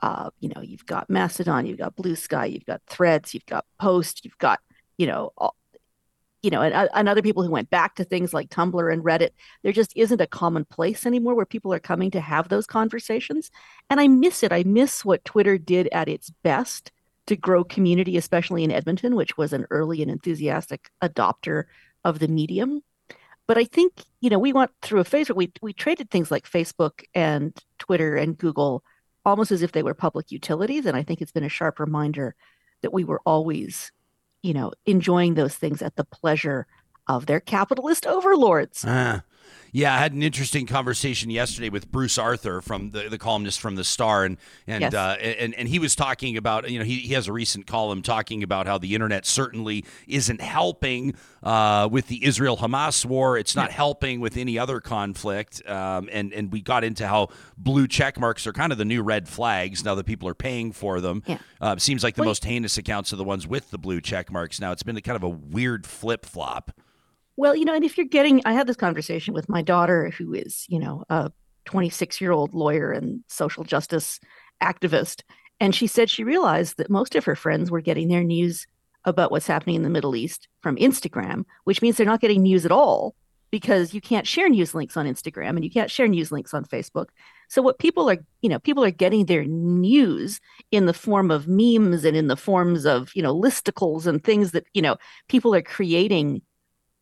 uh, 0.00 0.30
you 0.40 0.50
know, 0.54 0.62
you've 0.62 0.86
got 0.86 1.10
Mastodon, 1.10 1.66
you've 1.66 1.78
got 1.78 1.96
Bluesky, 1.96 2.52
you've 2.52 2.66
got 2.66 2.82
Threads, 2.86 3.34
you've 3.34 3.46
got 3.46 3.66
Post, 3.78 4.24
you've 4.24 4.38
got 4.38 4.60
you 4.98 5.06
know 5.06 5.32
all, 5.36 5.56
you 6.42 6.50
know, 6.50 6.62
and, 6.62 6.74
uh, 6.74 6.88
and 6.94 7.08
other 7.08 7.22
people 7.22 7.42
who 7.42 7.50
went 7.50 7.70
back 7.70 7.94
to 7.96 8.04
things 8.04 8.32
like 8.32 8.50
Tumblr 8.50 8.92
and 8.92 9.02
Reddit, 9.02 9.30
there 9.62 9.72
just 9.72 9.92
isn't 9.96 10.20
a 10.20 10.26
common 10.26 10.64
place 10.64 11.06
anymore 11.06 11.34
where 11.34 11.46
people 11.46 11.72
are 11.72 11.80
coming 11.80 12.10
to 12.12 12.20
have 12.20 12.48
those 12.48 12.66
conversations. 12.66 13.50
And 13.90 14.00
I 14.00 14.08
miss 14.08 14.42
it. 14.42 14.52
I 14.52 14.62
miss 14.64 15.04
what 15.04 15.24
Twitter 15.24 15.58
did 15.58 15.88
at 15.92 16.08
its 16.08 16.30
best 16.42 16.92
to 17.26 17.36
grow 17.36 17.64
community, 17.64 18.16
especially 18.16 18.62
in 18.62 18.70
Edmonton, 18.70 19.16
which 19.16 19.36
was 19.36 19.52
an 19.52 19.66
early 19.70 20.02
and 20.02 20.10
enthusiastic 20.10 20.90
adopter 21.02 21.64
of 22.04 22.18
the 22.18 22.28
medium. 22.28 22.82
But 23.48 23.58
I 23.58 23.64
think, 23.64 23.92
you 24.20 24.30
know, 24.30 24.38
we 24.38 24.52
went 24.52 24.70
through 24.82 25.00
a 25.00 25.04
phase 25.04 25.28
where 25.28 25.36
we, 25.36 25.52
we 25.62 25.72
traded 25.72 26.10
things 26.10 26.30
like 26.30 26.48
Facebook 26.48 27.04
and 27.14 27.56
Twitter 27.78 28.16
and 28.16 28.36
Google 28.36 28.82
almost 29.24 29.50
as 29.50 29.62
if 29.62 29.72
they 29.72 29.82
were 29.82 29.94
public 29.94 30.30
utilities. 30.30 30.86
And 30.86 30.96
I 30.96 31.02
think 31.02 31.20
it's 31.20 31.32
been 31.32 31.44
a 31.44 31.48
sharp 31.48 31.80
reminder 31.80 32.34
that 32.82 32.92
we 32.92 33.04
were 33.04 33.20
always 33.24 33.90
you 34.42 34.54
know, 34.54 34.72
enjoying 34.84 35.34
those 35.34 35.54
things 35.54 35.82
at 35.82 35.96
the 35.96 36.04
pleasure 36.04 36.66
of 37.08 37.26
their 37.26 37.40
capitalist 37.40 38.06
overlords. 38.06 38.84
Uh, 38.84 39.20
yeah, 39.76 39.94
I 39.94 39.98
had 39.98 40.14
an 40.14 40.22
interesting 40.22 40.64
conversation 40.64 41.28
yesterday 41.28 41.68
with 41.68 41.92
Bruce 41.92 42.16
Arthur 42.16 42.62
from 42.62 42.92
the, 42.92 43.10
the 43.10 43.18
columnist 43.18 43.60
from 43.60 43.76
the 43.76 43.84
Star, 43.84 44.24
and 44.24 44.38
and, 44.66 44.80
yes. 44.80 44.94
uh, 44.94 45.18
and 45.20 45.54
and 45.54 45.68
he 45.68 45.78
was 45.78 45.94
talking 45.94 46.38
about 46.38 46.70
you 46.70 46.78
know 46.78 46.84
he, 46.86 47.00
he 47.00 47.12
has 47.12 47.28
a 47.28 47.32
recent 47.34 47.66
column 47.66 48.00
talking 48.00 48.42
about 48.42 48.66
how 48.66 48.78
the 48.78 48.94
internet 48.94 49.26
certainly 49.26 49.84
isn't 50.08 50.40
helping 50.40 51.14
uh, 51.42 51.90
with 51.92 52.06
the 52.08 52.24
Israel 52.24 52.56
Hamas 52.56 53.04
war. 53.04 53.36
It's 53.36 53.54
not 53.54 53.68
yeah. 53.68 53.76
helping 53.76 54.20
with 54.20 54.38
any 54.38 54.58
other 54.58 54.80
conflict, 54.80 55.60
um, 55.68 56.08
and 56.10 56.32
and 56.32 56.50
we 56.50 56.62
got 56.62 56.82
into 56.82 57.06
how 57.06 57.28
blue 57.58 57.86
check 57.86 58.18
marks 58.18 58.46
are 58.46 58.54
kind 58.54 58.72
of 58.72 58.78
the 58.78 58.86
new 58.86 59.02
red 59.02 59.28
flags 59.28 59.84
now 59.84 59.94
that 59.94 60.06
people 60.06 60.26
are 60.26 60.34
paying 60.34 60.72
for 60.72 61.02
them. 61.02 61.22
Yeah. 61.26 61.36
Uh, 61.60 61.76
seems 61.76 62.02
like 62.02 62.14
the 62.14 62.22
well, 62.22 62.30
most 62.30 62.46
heinous 62.46 62.78
accounts 62.78 63.12
are 63.12 63.16
the 63.16 63.24
ones 63.24 63.46
with 63.46 63.70
the 63.70 63.78
blue 63.78 64.00
check 64.00 64.32
marks. 64.32 64.58
Now 64.58 64.72
it's 64.72 64.82
been 64.82 64.96
a 64.96 65.02
kind 65.02 65.16
of 65.16 65.22
a 65.22 65.28
weird 65.28 65.86
flip 65.86 66.24
flop. 66.24 66.72
Well, 67.36 67.54
you 67.54 67.64
know, 67.64 67.74
and 67.74 67.84
if 67.84 67.98
you're 67.98 68.06
getting, 68.06 68.40
I 68.44 68.52
had 68.52 68.66
this 68.66 68.76
conversation 68.76 69.34
with 69.34 69.48
my 69.48 69.62
daughter, 69.62 70.10
who 70.10 70.32
is, 70.32 70.64
you 70.68 70.78
know, 70.78 71.04
a 71.10 71.30
26 71.66 72.20
year 72.20 72.32
old 72.32 72.54
lawyer 72.54 72.92
and 72.92 73.22
social 73.28 73.64
justice 73.64 74.18
activist. 74.62 75.22
And 75.60 75.74
she 75.74 75.86
said 75.86 76.10
she 76.10 76.24
realized 76.24 76.78
that 76.78 76.90
most 76.90 77.14
of 77.14 77.24
her 77.24 77.36
friends 77.36 77.70
were 77.70 77.80
getting 77.80 78.08
their 78.08 78.24
news 78.24 78.66
about 79.04 79.30
what's 79.30 79.46
happening 79.46 79.76
in 79.76 79.82
the 79.82 79.90
Middle 79.90 80.16
East 80.16 80.48
from 80.62 80.76
Instagram, 80.76 81.44
which 81.64 81.82
means 81.82 81.96
they're 81.96 82.06
not 82.06 82.20
getting 82.20 82.42
news 82.42 82.64
at 82.64 82.72
all 82.72 83.14
because 83.50 83.94
you 83.94 84.00
can't 84.00 84.26
share 84.26 84.48
news 84.48 84.74
links 84.74 84.96
on 84.96 85.06
Instagram 85.06 85.50
and 85.50 85.64
you 85.64 85.70
can't 85.70 85.90
share 85.90 86.08
news 86.08 86.32
links 86.32 86.52
on 86.52 86.64
Facebook. 86.64 87.06
So 87.48 87.62
what 87.62 87.78
people 87.78 88.10
are, 88.10 88.18
you 88.42 88.48
know, 88.48 88.58
people 88.58 88.84
are 88.84 88.90
getting 88.90 89.26
their 89.26 89.44
news 89.44 90.40
in 90.72 90.86
the 90.86 90.92
form 90.92 91.30
of 91.30 91.46
memes 91.46 92.04
and 92.04 92.16
in 92.16 92.26
the 92.26 92.36
forms 92.36 92.84
of, 92.84 93.14
you 93.14 93.22
know, 93.22 93.34
listicles 93.34 94.06
and 94.06 94.22
things 94.22 94.50
that, 94.50 94.66
you 94.74 94.82
know, 94.82 94.96
people 95.28 95.54
are 95.54 95.62
creating 95.62 96.42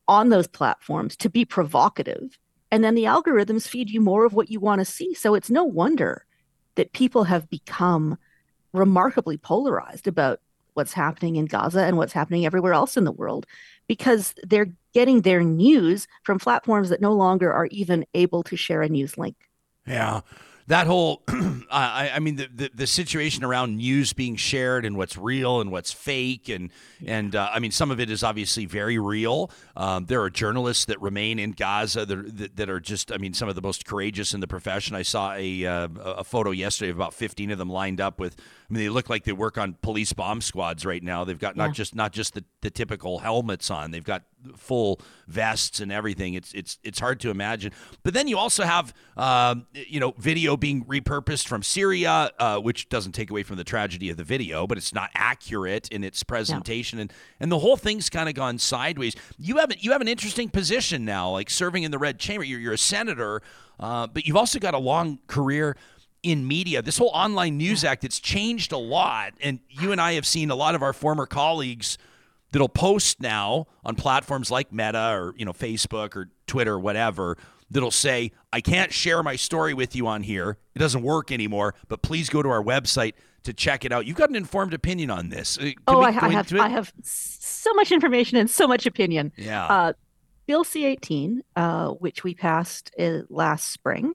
on 0.09 0.29
those 0.29 0.47
platforms 0.47 1.17
to 1.17 1.31
be 1.31 1.45
provocative. 1.45 2.39
And 2.71 2.83
then 2.83 2.95
the 2.95 3.05
algorithms 3.05 3.69
feed 3.69 3.91
you 3.91 4.01
more 4.01 4.25
of 4.25 4.33
what 4.33 4.51
you 4.51 4.61
want 4.61 4.81
to 4.81 4.85
see. 4.85 5.15
So 5.15 5.35
it's 5.35 5.51
no 5.51 5.65
wonder 5.65 6.27
that 6.75 6.93
people 6.93 7.25
have 7.25 7.49
become 7.49 8.19
remarkably 8.73 9.37
polarized 9.37 10.09
about 10.09 10.41
what's 10.75 10.93
happening 10.93 11.37
in 11.37 11.47
Gaza 11.47 11.85
and 11.85 11.97
what's 11.97 12.12
happening 12.12 12.45
everywhere 12.45 12.73
else 12.73 12.97
in 12.97 13.05
the 13.05 13.12
world 13.12 13.47
because 13.87 14.35
they're 14.43 14.73
getting 14.93 15.21
their 15.21 15.43
news 15.43 16.09
from 16.25 16.41
platforms 16.41 16.89
that 16.89 17.01
no 17.01 17.12
longer 17.12 17.53
are 17.53 17.67
even 17.67 18.05
able 18.15 18.43
to 18.43 18.56
share 18.56 18.83
a 18.83 18.89
news 18.89 19.17
link. 19.17 19.37
Yeah 19.87 20.23
that 20.67 20.87
whole 20.87 21.23
I, 21.71 22.13
I 22.15 22.19
mean 22.21 22.37
the, 22.37 22.49
the, 22.55 22.71
the 22.75 22.87
situation 22.87 23.45
around 23.45 23.77
news 23.77 24.13
being 24.13 24.37
shared 24.37 24.85
and 24.85 24.97
what's 24.97 25.17
real 25.17 25.61
and 25.61 25.71
what's 25.71 25.93
fake 25.93 26.49
and 26.49 26.71
and 27.05 27.37
uh, 27.37 27.51
I 27.53 27.59
mean 27.59 27.71
some 27.71 27.91
of 27.91 28.01
it 28.01 28.11
is 28.11 28.23
obviously 28.23 28.65
very 28.65 28.99
real. 28.99 29.51
Um, 29.77 30.07
there 30.07 30.23
are 30.23 30.31
journalists 30.31 30.87
that 30.87 31.01
remain 31.01 31.39
in 31.39 31.53
Gaza 31.53 32.07
that, 32.07 32.39
that, 32.39 32.57
that, 32.57 32.71
are 32.71 32.81
just 32.81 33.13
I 33.13 33.19
mean 33.19 33.35
some 33.35 33.49
of 33.49 33.55
the 33.55 33.63
most 33.63 33.85
courageous 33.85 34.33
in 34.33 34.41
the 34.41 34.47
profession. 34.47 34.97
I 34.97 35.03
saw 35.03 35.35
a 35.35 35.67
uh, 35.67 35.89
a 36.05 36.25
photo 36.25 36.51
yesterday 36.51 36.91
of 36.91 36.97
about 36.97 37.15
15 37.15 37.51
of 37.51 37.59
them 37.59 37.69
lined 37.69 38.01
up 38.01 38.19
with 38.19 38.37
I 38.39 38.73
mean 38.73 38.83
they 38.83 38.89
look 38.89 39.11
like 39.11 39.25
they 39.25 39.33
work 39.33 39.59
on 39.59 39.75
police 39.83 40.13
bomb 40.13 40.41
squads 40.41 40.87
right 40.87 41.03
now. 41.03 41.25
They've 41.25 41.39
got 41.39 41.57
not 41.57 41.71
yeah. 41.71 41.73
just 41.73 41.95
not 41.95 42.13
just 42.13 42.35
the, 42.35 42.45
the 42.63 42.71
typical 42.71 43.19
helmets 43.19 43.71
on. 43.71 43.91
They've 43.91 44.05
got 44.05 44.23
full 44.56 45.00
vests 45.26 45.81
and 45.81 45.91
everything. 45.93 46.35
It's 46.35 46.52
it's 46.52 46.79
it's 46.82 46.99
hard 46.99 47.20
to 47.20 47.31
imagine. 47.31 47.73
But 48.02 48.14
then 48.14 48.29
you 48.29 48.38
also 48.38 48.64
have 48.64 48.94
um, 49.17 49.67
you 49.73 50.00
know 50.00 50.14
video 50.19 50.56
being 50.56 50.85
repurposed 50.85 51.46
from 51.46 51.62
Syria, 51.62 52.31
uh, 52.38 52.58
which 52.58 52.88
doesn't 52.88 53.12
take 53.12 53.31
away 53.31 53.43
from 53.43 53.56
the 53.56 53.64
tragedy 53.64 54.11
of 54.11 54.17
the 54.17 54.25
video, 54.25 54.67
but 54.67 54.79
it's 54.79 54.94
not 54.94 55.11
accurate 55.14 55.88
in 55.88 56.05
its 56.05 56.22
presentation, 56.22 56.98
and 56.98 57.13
and 57.41 57.51
the 57.51 57.58
whole 57.58 57.77
thing's 57.77 58.10
kind 58.10 58.29
of 58.29 58.34
gone 58.34 58.58
sideways. 58.58 59.15
You 59.39 59.58
have 59.58 59.72
you 59.79 59.93
have 59.93 60.01
an 60.01 60.08
interesting 60.08 60.48
position 60.48 61.05
now, 61.05 61.31
like 61.31 61.51
serving 61.51 61.82
in 61.82 61.91
the 61.91 61.98
red 61.98 62.19
chamber. 62.19 62.44
You're, 62.44 62.60
you're 62.60 62.72
a 62.74 62.79
senator, 62.79 63.43
uh, 63.81 64.06
but 64.06 64.27
you've 64.27 64.36
also 64.36 64.58
got 64.58 64.74
a 64.74 64.79
long 64.79 65.19
career 65.27 65.77
in 66.24 66.48
media. 66.48 66.82
This 66.82 66.98
whole 66.98 67.10
online 67.13 67.58
news 67.58 67.84
act, 67.84 68.03
it's 68.03 68.19
changed 68.19 68.72
a 68.72 68.79
lot. 68.79 69.34
And 69.41 69.60
you 69.69 69.93
and 69.93 70.01
I 70.01 70.15
have 70.15 70.27
seen 70.27 70.51
a 70.51 70.55
lot 70.56 70.74
of 70.74 70.82
our 70.82 70.93
former 70.93 71.27
colleagues 71.27 71.98
that'll 72.55 72.69
post 72.69 73.20
now 73.20 73.67
on 73.84 73.96
platforms 73.96 74.49
like 74.49 74.73
Meta 74.73 75.11
or 75.11 75.34
you 75.37 75.44
know 75.44 75.53
Facebook 75.53 76.15
or 76.15 76.31
Twitter 76.46 76.75
or 76.75 76.81
whatever 76.81 77.37
that'll 77.69 77.91
say 77.91 78.31
I 78.53 78.61
can't 78.61 78.93
share 78.93 79.23
my 79.25 79.34
story 79.34 79.75
with 79.75 79.96
you 79.96 80.06
on 80.06 80.23
here. 80.23 80.58
It 80.75 80.79
doesn't 80.79 81.03
work 81.03 81.32
anymore, 81.32 81.75
but 81.89 82.03
please 82.03 82.29
go 82.29 82.43
to 82.43 82.49
our 82.49 82.63
website 82.63 83.15
to 83.43 83.53
check 83.53 83.84
it 83.84 83.91
out. 83.91 84.06
You've 84.06 84.17
got 84.17 84.31
an 84.31 84.37
informed 84.37 84.73
opinion 84.73 85.11
on 85.11 85.31
this. 85.31 85.58
Uh, 85.58 85.63
can 85.63 85.75
oh, 85.89 86.01
I, 86.01 86.08
I 86.08 86.29
have 86.29 86.53
I 86.55 86.69
have 86.69 86.93
so 87.03 87.75
much 87.75 87.91
information 87.91 88.39
and 88.39 88.49
so 88.49 88.69
much 88.69 88.87
opinion. 88.87 89.32
Yeah. 89.37 89.67
Uh, 89.67 89.93
Bill 90.46 90.63
C-18, 90.63 91.41
uh, 91.56 91.89
which 91.89 92.23
we 92.23 92.34
passed 92.34 92.94
uh, 93.01 93.20
last 93.31 93.73
spring, 93.73 94.13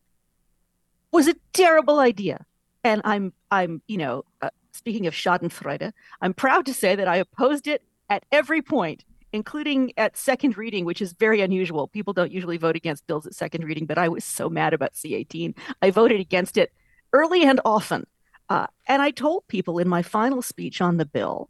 was 1.11 1.27
a 1.27 1.35
terrible 1.51 1.99
idea. 1.99 2.45
And 2.83 3.01
I'm, 3.03 3.33
I'm, 3.51 3.81
you 3.87 3.97
know, 3.97 4.23
uh, 4.41 4.51
speaking 4.71 5.07
of 5.07 5.13
Schadenfreude, 5.13 5.91
I'm 6.21 6.33
proud 6.35 6.67
to 6.67 6.73
say 6.73 6.95
that 6.95 7.07
I 7.07 7.17
opposed 7.17 7.67
it 7.67 7.81
at 8.09 8.25
every 8.31 8.61
point, 8.61 9.05
including 9.31 9.93
at 9.97 10.17
second 10.17 10.57
reading, 10.57 10.85
which 10.85 11.01
is 11.01 11.13
very 11.13 11.41
unusual. 11.41 11.87
People 11.87 12.13
don't 12.13 12.31
usually 12.31 12.57
vote 12.57 12.75
against 12.75 13.07
bills 13.07 13.25
at 13.25 13.35
second 13.35 13.63
reading, 13.63 13.85
but 13.85 13.97
I 13.97 14.09
was 14.09 14.23
so 14.23 14.49
mad 14.49 14.73
about 14.73 14.93
C18. 14.93 15.55
I 15.81 15.91
voted 15.91 16.19
against 16.19 16.57
it 16.57 16.73
early 17.13 17.43
and 17.43 17.61
often. 17.65 18.05
Uh, 18.49 18.67
and 18.87 19.01
I 19.01 19.11
told 19.11 19.47
people 19.47 19.77
in 19.77 19.87
my 19.87 20.01
final 20.01 20.41
speech 20.41 20.81
on 20.81 20.97
the 20.97 21.05
bill 21.05 21.49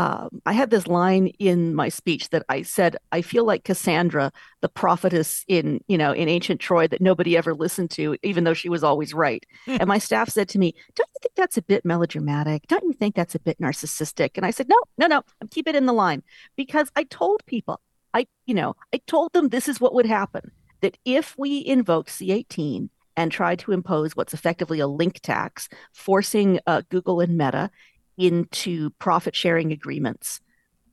um, 0.00 0.40
I 0.46 0.54
had 0.54 0.70
this 0.70 0.86
line 0.86 1.26
in 1.38 1.74
my 1.74 1.90
speech 1.90 2.30
that 2.30 2.42
I 2.48 2.62
said, 2.62 2.96
I 3.12 3.20
feel 3.20 3.44
like 3.44 3.64
Cassandra, 3.64 4.32
the 4.62 4.68
prophetess 4.70 5.44
in, 5.46 5.84
you 5.88 5.98
know, 5.98 6.12
in 6.12 6.26
ancient 6.26 6.58
Troy 6.58 6.88
that 6.88 7.02
nobody 7.02 7.36
ever 7.36 7.52
listened 7.52 7.90
to, 7.92 8.16
even 8.22 8.44
though 8.44 8.54
she 8.54 8.70
was 8.70 8.82
always 8.82 9.12
right. 9.12 9.44
And 9.66 9.86
my 9.86 9.98
staff 10.08 10.30
said 10.30 10.48
to 10.50 10.58
me, 10.58 10.72
Don't 10.94 11.10
you 11.10 11.18
think 11.20 11.34
that's 11.36 11.58
a 11.58 11.62
bit 11.62 11.84
melodramatic? 11.84 12.66
Don't 12.66 12.84
you 12.84 12.94
think 12.94 13.14
that's 13.14 13.34
a 13.34 13.40
bit 13.40 13.60
narcissistic? 13.60 14.38
And 14.38 14.46
I 14.46 14.52
said, 14.52 14.70
No, 14.70 14.80
no, 14.96 15.06
no, 15.06 15.22
keep 15.50 15.68
it 15.68 15.76
in 15.76 15.84
the 15.84 15.92
line. 15.92 16.22
Because 16.56 16.90
I 16.96 17.04
told 17.04 17.44
people, 17.44 17.78
I, 18.14 18.26
you 18.46 18.54
know, 18.54 18.76
I 18.94 19.02
told 19.06 19.34
them 19.34 19.50
this 19.50 19.68
is 19.68 19.82
what 19.82 19.92
would 19.92 20.06
happen 20.06 20.50
that 20.80 20.96
if 21.04 21.36
we 21.36 21.62
invoke 21.66 22.08
C18 22.08 22.88
and 23.18 23.30
tried 23.30 23.58
to 23.58 23.72
impose 23.72 24.16
what's 24.16 24.32
effectively 24.32 24.80
a 24.80 24.86
link 24.86 25.20
tax, 25.20 25.68
forcing 25.92 26.58
uh, 26.66 26.80
Google 26.88 27.20
and 27.20 27.36
Meta 27.36 27.70
into 28.20 28.90
profit 28.98 29.34
sharing 29.34 29.72
agreements, 29.72 30.40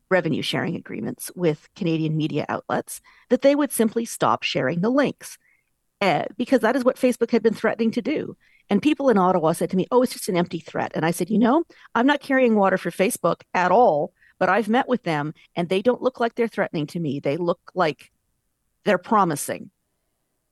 revenue 0.10 0.41
sharing 0.41 0.75
agreements 0.75 1.29
with 1.36 1.67
Canadian 1.75 2.15
media 2.15 2.46
outlets, 2.48 3.01
that 3.29 3.41
they 3.41 3.55
would 3.55 3.72
simply 3.72 4.05
stop 4.05 4.43
sharing 4.43 4.81
the 4.81 4.89
links. 4.89 5.38
Uh, 6.00 6.25
because 6.38 6.62
that 6.62 6.75
is 6.75 6.86
what 6.86 6.96
Facebook 6.96 7.31
had 7.31 7.41
been 7.41 7.55
threatening 7.55 7.89
to 7.89 8.03
do. 8.03 8.38
And 8.69 8.81
people 8.81 9.10
in 9.10 9.17
Ottawa 9.17 9.53
said 9.53 9.72
to 9.72 9.77
me, 9.77 9.88
Oh, 9.89 10.03
it's 10.03 10.13
just 10.13 10.29
an 10.29 10.38
empty 10.38 10.60
threat. 10.60 10.91
And 10.93 11.03
I 11.03 11.12
said, 11.12 11.29
You 11.29 11.39
know, 11.39 11.63
I'm 11.96 12.05
not 12.05 12.22
carrying 12.22 12.55
water 12.55 12.77
for 12.77 12.91
Facebook 12.91 13.41
at 13.53 13.72
all, 13.72 14.13
but 14.38 14.48
I've 14.48 14.69
met 14.69 14.88
with 14.88 15.03
them 15.03 15.34
and 15.55 15.67
they 15.67 15.81
don't 15.81 16.01
look 16.01 16.19
like 16.19 16.36
they're 16.36 16.48
threatening 16.48 16.86
to 16.88 17.00
me. 17.00 17.19
They 17.19 17.38
look 17.38 17.60
like 17.74 18.12
they're 18.86 19.00
promising. 19.00 19.72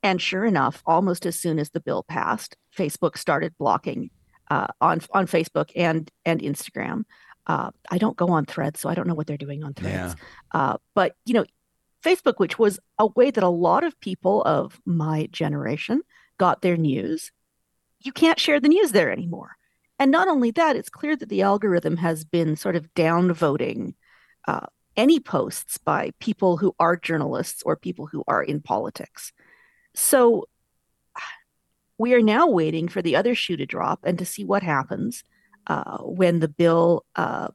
And 0.01 0.21
sure 0.21 0.45
enough, 0.45 0.81
almost 0.85 1.25
as 1.25 1.39
soon 1.39 1.59
as 1.59 1.69
the 1.69 1.79
bill 1.79 2.03
passed, 2.03 2.57
Facebook 2.75 3.17
started 3.17 3.53
blocking 3.57 4.09
uh, 4.49 4.67
on 4.81 5.01
on 5.11 5.27
Facebook 5.27 5.71
and 5.75 6.09
and 6.25 6.41
Instagram. 6.41 7.03
Uh, 7.47 7.71
I 7.91 7.97
don't 7.97 8.17
go 8.17 8.29
on 8.29 8.45
Threads, 8.45 8.79
so 8.79 8.89
I 8.89 8.95
don't 8.95 9.07
know 9.07 9.13
what 9.13 9.27
they're 9.27 9.37
doing 9.37 9.63
on 9.63 9.73
Threads. 9.73 10.15
Yeah. 10.17 10.59
Uh, 10.59 10.77
but 10.93 11.15
you 11.25 11.33
know, 11.33 11.45
Facebook, 12.03 12.35
which 12.37 12.57
was 12.57 12.79
a 12.99 13.07
way 13.07 13.31
that 13.31 13.43
a 13.43 13.49
lot 13.49 13.83
of 13.83 13.99
people 13.99 14.41
of 14.43 14.79
my 14.85 15.27
generation 15.31 16.01
got 16.37 16.61
their 16.61 16.77
news, 16.77 17.31
you 17.99 18.11
can't 18.11 18.39
share 18.39 18.59
the 18.59 18.69
news 18.69 18.91
there 18.91 19.11
anymore. 19.11 19.57
And 19.97 20.11
not 20.11 20.27
only 20.27 20.51
that, 20.51 20.75
it's 20.75 20.89
clear 20.89 21.15
that 21.15 21.29
the 21.29 21.41
algorithm 21.41 21.97
has 21.97 22.25
been 22.25 22.55
sort 22.55 22.75
of 22.75 22.93
downvoting 22.95 23.95
uh, 24.47 24.67
any 24.97 25.19
posts 25.19 25.77
by 25.77 26.11
people 26.19 26.57
who 26.57 26.75
are 26.79 26.97
journalists 26.97 27.63
or 27.65 27.75
people 27.75 28.07
who 28.07 28.23
are 28.27 28.43
in 28.43 28.61
politics. 28.61 29.31
So 29.93 30.45
we 31.97 32.13
are 32.13 32.21
now 32.21 32.47
waiting 32.47 32.87
for 32.87 33.01
the 33.01 33.15
other 33.15 33.35
shoe 33.35 33.57
to 33.57 33.65
drop 33.65 33.99
and 34.03 34.17
to 34.19 34.25
see 34.25 34.43
what 34.43 34.63
happens 34.63 35.23
uh, 35.67 35.97
when 35.99 36.39
the 36.39 36.47
bill, 36.47 37.05
uh, 37.15 37.47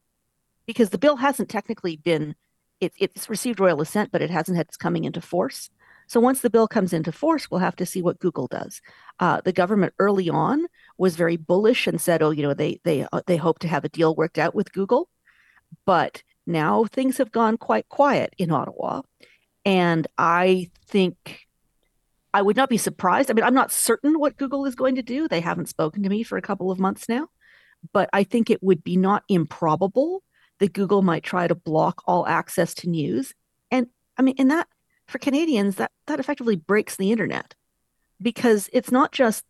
because 0.66 0.90
the 0.90 0.98
bill 0.98 1.16
hasn't 1.16 1.48
technically 1.48 1.96
been, 1.96 2.34
it, 2.80 2.92
it's 2.98 3.28
received 3.28 3.60
royal 3.60 3.80
assent, 3.80 4.10
but 4.10 4.22
it 4.22 4.30
hasn't 4.30 4.56
had 4.56 4.66
its 4.66 4.76
coming 4.76 5.04
into 5.04 5.20
force. 5.20 5.70
So 6.06 6.18
once 6.18 6.40
the 6.40 6.50
bill 6.50 6.66
comes 6.66 6.92
into 6.92 7.12
force, 7.12 7.50
we'll 7.50 7.60
have 7.60 7.76
to 7.76 7.86
see 7.86 8.02
what 8.02 8.18
Google 8.18 8.48
does. 8.48 8.80
Uh, 9.20 9.40
the 9.44 9.52
government 9.52 9.94
early 10.00 10.28
on 10.28 10.66
was 10.98 11.14
very 11.14 11.36
bullish 11.36 11.86
and 11.86 12.00
said, 12.00 12.20
"Oh, 12.20 12.30
you 12.30 12.42
know, 12.42 12.52
they 12.52 12.80
they 12.82 13.06
uh, 13.12 13.20
they 13.28 13.36
hope 13.36 13.60
to 13.60 13.68
have 13.68 13.84
a 13.84 13.88
deal 13.88 14.16
worked 14.16 14.36
out 14.36 14.52
with 14.52 14.72
Google," 14.72 15.08
but 15.86 16.24
now 16.48 16.84
things 16.84 17.18
have 17.18 17.30
gone 17.30 17.56
quite 17.58 17.88
quiet 17.88 18.34
in 18.38 18.50
Ottawa, 18.50 19.02
and 19.64 20.08
I 20.18 20.70
think 20.88 21.46
I 22.32 22.42
would 22.42 22.56
not 22.56 22.68
be 22.68 22.78
surprised. 22.78 23.30
I 23.30 23.34
mean, 23.34 23.44
I'm 23.44 23.54
not 23.54 23.72
certain 23.72 24.18
what 24.18 24.36
Google 24.36 24.66
is 24.66 24.74
going 24.74 24.94
to 24.96 25.02
do. 25.02 25.26
They 25.26 25.40
haven't 25.40 25.68
spoken 25.68 26.02
to 26.02 26.08
me 26.08 26.22
for 26.22 26.38
a 26.38 26.42
couple 26.42 26.70
of 26.70 26.78
months 26.78 27.08
now, 27.08 27.28
but 27.92 28.08
I 28.12 28.24
think 28.24 28.50
it 28.50 28.62
would 28.62 28.84
be 28.84 28.96
not 28.96 29.24
improbable 29.28 30.22
that 30.58 30.72
Google 30.72 31.02
might 31.02 31.24
try 31.24 31.48
to 31.48 31.54
block 31.54 32.02
all 32.06 32.26
access 32.26 32.74
to 32.74 32.88
news. 32.88 33.34
And 33.70 33.88
I 34.16 34.22
mean, 34.22 34.36
in 34.36 34.48
that 34.48 34.68
for 35.08 35.18
Canadians, 35.18 35.76
that 35.76 35.90
that 36.06 36.20
effectively 36.20 36.56
breaks 36.56 36.96
the 36.96 37.10
internet 37.10 37.54
because 38.22 38.68
it's 38.72 38.92
not 38.92 39.12
just 39.12 39.44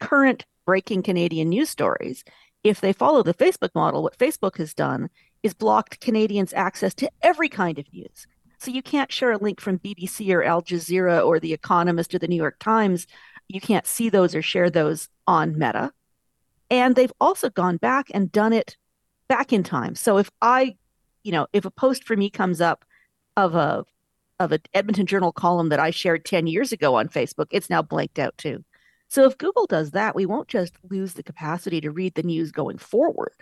current 0.00 0.44
breaking 0.64 1.02
Canadian 1.02 1.50
news 1.50 1.70
stories. 1.70 2.24
If 2.64 2.80
they 2.80 2.92
follow 2.92 3.22
the 3.22 3.34
Facebook 3.34 3.70
model, 3.74 4.02
what 4.02 4.18
Facebook 4.18 4.56
has 4.58 4.74
done 4.74 5.10
is 5.42 5.54
blocked 5.54 6.00
Canadians 6.00 6.52
access 6.52 6.94
to 6.94 7.10
every 7.22 7.48
kind 7.48 7.78
of 7.78 7.92
news. 7.92 8.26
So 8.58 8.70
you 8.70 8.82
can't 8.82 9.12
share 9.12 9.32
a 9.32 9.38
link 9.38 9.60
from 9.60 9.78
BBC 9.78 10.34
or 10.34 10.42
Al 10.42 10.62
Jazeera 10.62 11.24
or 11.24 11.38
The 11.38 11.52
Economist 11.52 12.14
or 12.14 12.18
the 12.18 12.28
New 12.28 12.36
York 12.36 12.58
Times. 12.58 13.06
You 13.48 13.60
can't 13.60 13.86
see 13.86 14.08
those 14.08 14.34
or 14.34 14.42
share 14.42 14.70
those 14.70 15.08
on 15.26 15.58
Meta. 15.58 15.92
And 16.70 16.96
they've 16.96 17.12
also 17.20 17.50
gone 17.50 17.76
back 17.76 18.08
and 18.12 18.32
done 18.32 18.52
it 18.52 18.76
back 19.28 19.52
in 19.52 19.62
time. 19.62 19.94
So 19.94 20.18
if 20.18 20.30
I, 20.40 20.76
you 21.22 21.32
know, 21.32 21.46
if 21.52 21.64
a 21.64 21.70
post 21.70 22.04
for 22.04 22.16
me 22.16 22.30
comes 22.30 22.60
up 22.60 22.84
of 23.36 23.54
a 23.54 23.84
of 24.38 24.52
an 24.52 24.60
Edmonton 24.74 25.06
Journal 25.06 25.32
column 25.32 25.70
that 25.70 25.80
I 25.80 25.90
shared 25.90 26.24
10 26.24 26.46
years 26.46 26.70
ago 26.70 26.96
on 26.96 27.08
Facebook, 27.08 27.46
it's 27.50 27.70
now 27.70 27.80
blanked 27.80 28.18
out 28.18 28.36
too. 28.36 28.64
So 29.08 29.24
if 29.24 29.38
Google 29.38 29.66
does 29.66 29.92
that, 29.92 30.14
we 30.14 30.26
won't 30.26 30.48
just 30.48 30.74
lose 30.90 31.14
the 31.14 31.22
capacity 31.22 31.80
to 31.80 31.90
read 31.90 32.14
the 32.14 32.22
news 32.22 32.52
going 32.52 32.76
forward. 32.78 33.32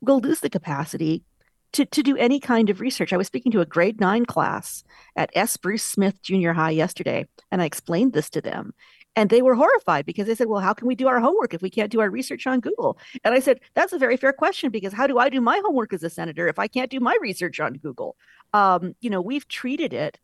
We'll 0.00 0.20
lose 0.20 0.40
the 0.40 0.48
capacity 0.48 1.24
to, 1.72 1.84
to 1.84 2.02
do 2.02 2.16
any 2.16 2.40
kind 2.40 2.70
of 2.70 2.80
research. 2.80 3.12
I 3.12 3.16
was 3.16 3.26
speaking 3.26 3.52
to 3.52 3.60
a 3.60 3.66
grade 3.66 4.00
nine 4.00 4.24
class 4.24 4.84
at 5.16 5.30
S. 5.34 5.56
Bruce 5.56 5.82
Smith 5.82 6.22
Junior 6.22 6.52
High 6.52 6.70
yesterday, 6.70 7.26
and 7.50 7.60
I 7.60 7.66
explained 7.66 8.12
this 8.12 8.30
to 8.30 8.40
them. 8.40 8.72
And 9.16 9.30
they 9.30 9.42
were 9.42 9.56
horrified 9.56 10.06
because 10.06 10.26
they 10.28 10.34
said, 10.34 10.46
Well, 10.46 10.60
how 10.60 10.74
can 10.74 10.86
we 10.86 10.94
do 10.94 11.08
our 11.08 11.18
homework 11.18 11.52
if 11.52 11.60
we 11.60 11.70
can't 11.70 11.90
do 11.90 12.00
our 12.00 12.08
research 12.08 12.46
on 12.46 12.60
Google? 12.60 12.98
And 13.24 13.34
I 13.34 13.40
said, 13.40 13.58
That's 13.74 13.92
a 13.92 13.98
very 13.98 14.16
fair 14.16 14.32
question 14.32 14.70
because 14.70 14.92
how 14.92 15.06
do 15.08 15.18
I 15.18 15.28
do 15.28 15.40
my 15.40 15.60
homework 15.64 15.92
as 15.92 16.04
a 16.04 16.10
senator 16.10 16.46
if 16.46 16.58
I 16.58 16.68
can't 16.68 16.90
do 16.90 17.00
my 17.00 17.16
research 17.20 17.58
on 17.58 17.74
Google? 17.74 18.16
Um, 18.52 18.94
you 19.00 19.10
know, 19.10 19.20
we've 19.20 19.48
treated 19.48 19.92
it 19.92 20.18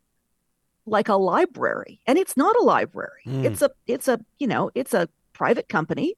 like 0.86 1.08
a 1.08 1.16
library, 1.16 2.00
and 2.06 2.18
it's 2.18 2.36
not 2.36 2.54
a 2.56 2.62
library. 2.62 3.22
Mm. 3.26 3.44
It's 3.44 3.62
a, 3.62 3.70
it's 3.86 4.06
a, 4.06 4.20
you 4.38 4.46
know, 4.46 4.70
it's 4.74 4.94
a 4.94 5.08
private 5.32 5.68
company 5.68 6.14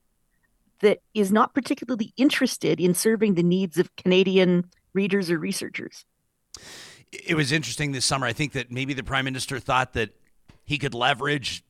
that 0.81 0.99
is 1.15 1.33
not 1.33 1.55
particularly 1.55 2.13
interested 2.17 2.81
in 2.81 2.95
serving 2.95 3.35
the 3.35 3.43
needs 3.43 3.79
of 3.79 3.95
Canadian 3.97 4.65
readers 4.97 5.31
or 5.31 5.39
researchers. 5.39 6.05
It 7.13 7.37
was 7.37 7.53
interesting 7.53 7.93
this 7.93 8.05
summer. 8.05 8.27
I 8.27 8.33
think 8.33 8.53
that 8.53 8.73
maybe 8.73 8.95
the 8.95 9.05
prime 9.05 9.25
minister 9.25 9.61
thought 9.61 9.93
that 9.93 10.11
he 10.65 10.79
could 10.79 10.95
leverage 10.95 11.63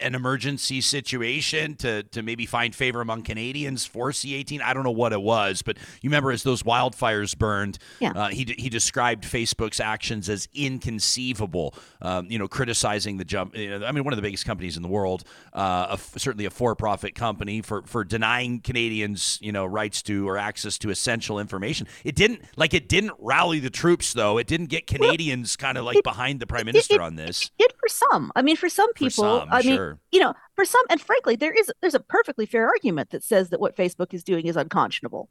an 0.00 0.14
emergency 0.14 0.80
situation 0.80 1.74
to 1.76 2.02
to 2.04 2.22
maybe 2.22 2.46
find 2.46 2.74
favor 2.74 3.00
among 3.00 3.22
Canadians 3.22 3.84
for 3.86 4.10
C18. 4.10 4.62
I 4.62 4.74
don't 4.74 4.84
know 4.84 4.90
what 4.90 5.12
it 5.12 5.22
was, 5.22 5.62
but 5.62 5.76
you 6.00 6.10
remember 6.10 6.30
as 6.30 6.42
those 6.42 6.62
wildfires 6.62 7.36
burned, 7.36 7.78
yeah. 8.00 8.12
uh, 8.12 8.28
he 8.28 8.54
he 8.58 8.68
described 8.68 9.24
Facebook's 9.24 9.80
actions 9.80 10.28
as 10.28 10.48
inconceivable. 10.54 11.74
Um, 12.00 12.26
you 12.30 12.38
know, 12.38 12.48
criticizing 12.48 13.16
the 13.16 13.24
jump. 13.24 13.54
I 13.56 13.92
mean, 13.92 14.04
one 14.04 14.12
of 14.12 14.16
the 14.16 14.22
biggest 14.22 14.44
companies 14.44 14.76
in 14.76 14.82
the 14.82 14.88
world, 14.88 15.24
uh, 15.52 15.96
a, 15.96 16.18
certainly 16.18 16.44
a 16.44 16.50
for-profit 16.50 17.14
company, 17.14 17.62
for 17.62 17.82
for 17.82 18.04
denying 18.04 18.60
Canadians 18.60 19.38
you 19.40 19.52
know 19.52 19.64
rights 19.64 20.02
to 20.02 20.28
or 20.28 20.36
access 20.38 20.78
to 20.78 20.90
essential 20.90 21.38
information. 21.38 21.86
It 22.04 22.14
didn't 22.14 22.42
like 22.56 22.74
it 22.74 22.88
didn't 22.88 23.12
rally 23.18 23.60
the 23.60 23.70
troops 23.70 24.12
though. 24.12 24.38
It 24.38 24.46
didn't 24.46 24.66
get 24.66 24.86
Canadians 24.86 25.56
well, 25.58 25.66
kind 25.66 25.78
of 25.78 25.84
like 25.84 25.98
it, 25.98 26.04
behind 26.04 26.40
the 26.40 26.46
prime 26.46 26.66
minister 26.66 26.94
it, 26.94 27.00
on 27.00 27.16
this. 27.16 27.50
It, 27.58 27.72
for 27.78 27.88
some. 27.88 28.32
I 28.36 28.42
mean, 28.42 28.56
for 28.56 28.68
some 28.68 28.92
people. 28.92 29.40
For 29.40 29.40
some, 29.40 29.48
I 29.62 29.68
mean, 29.68 29.76
sure. 29.76 29.98
you 30.10 30.20
know, 30.20 30.34
for 30.54 30.64
some, 30.64 30.84
and 30.90 31.00
frankly, 31.00 31.36
there 31.36 31.52
is 31.52 31.70
there's 31.80 31.94
a 31.94 32.00
perfectly 32.00 32.46
fair 32.46 32.68
argument 32.68 33.10
that 33.10 33.24
says 33.24 33.50
that 33.50 33.60
what 33.60 33.76
Facebook 33.76 34.14
is 34.14 34.24
doing 34.24 34.46
is 34.46 34.56
unconscionable. 34.56 35.28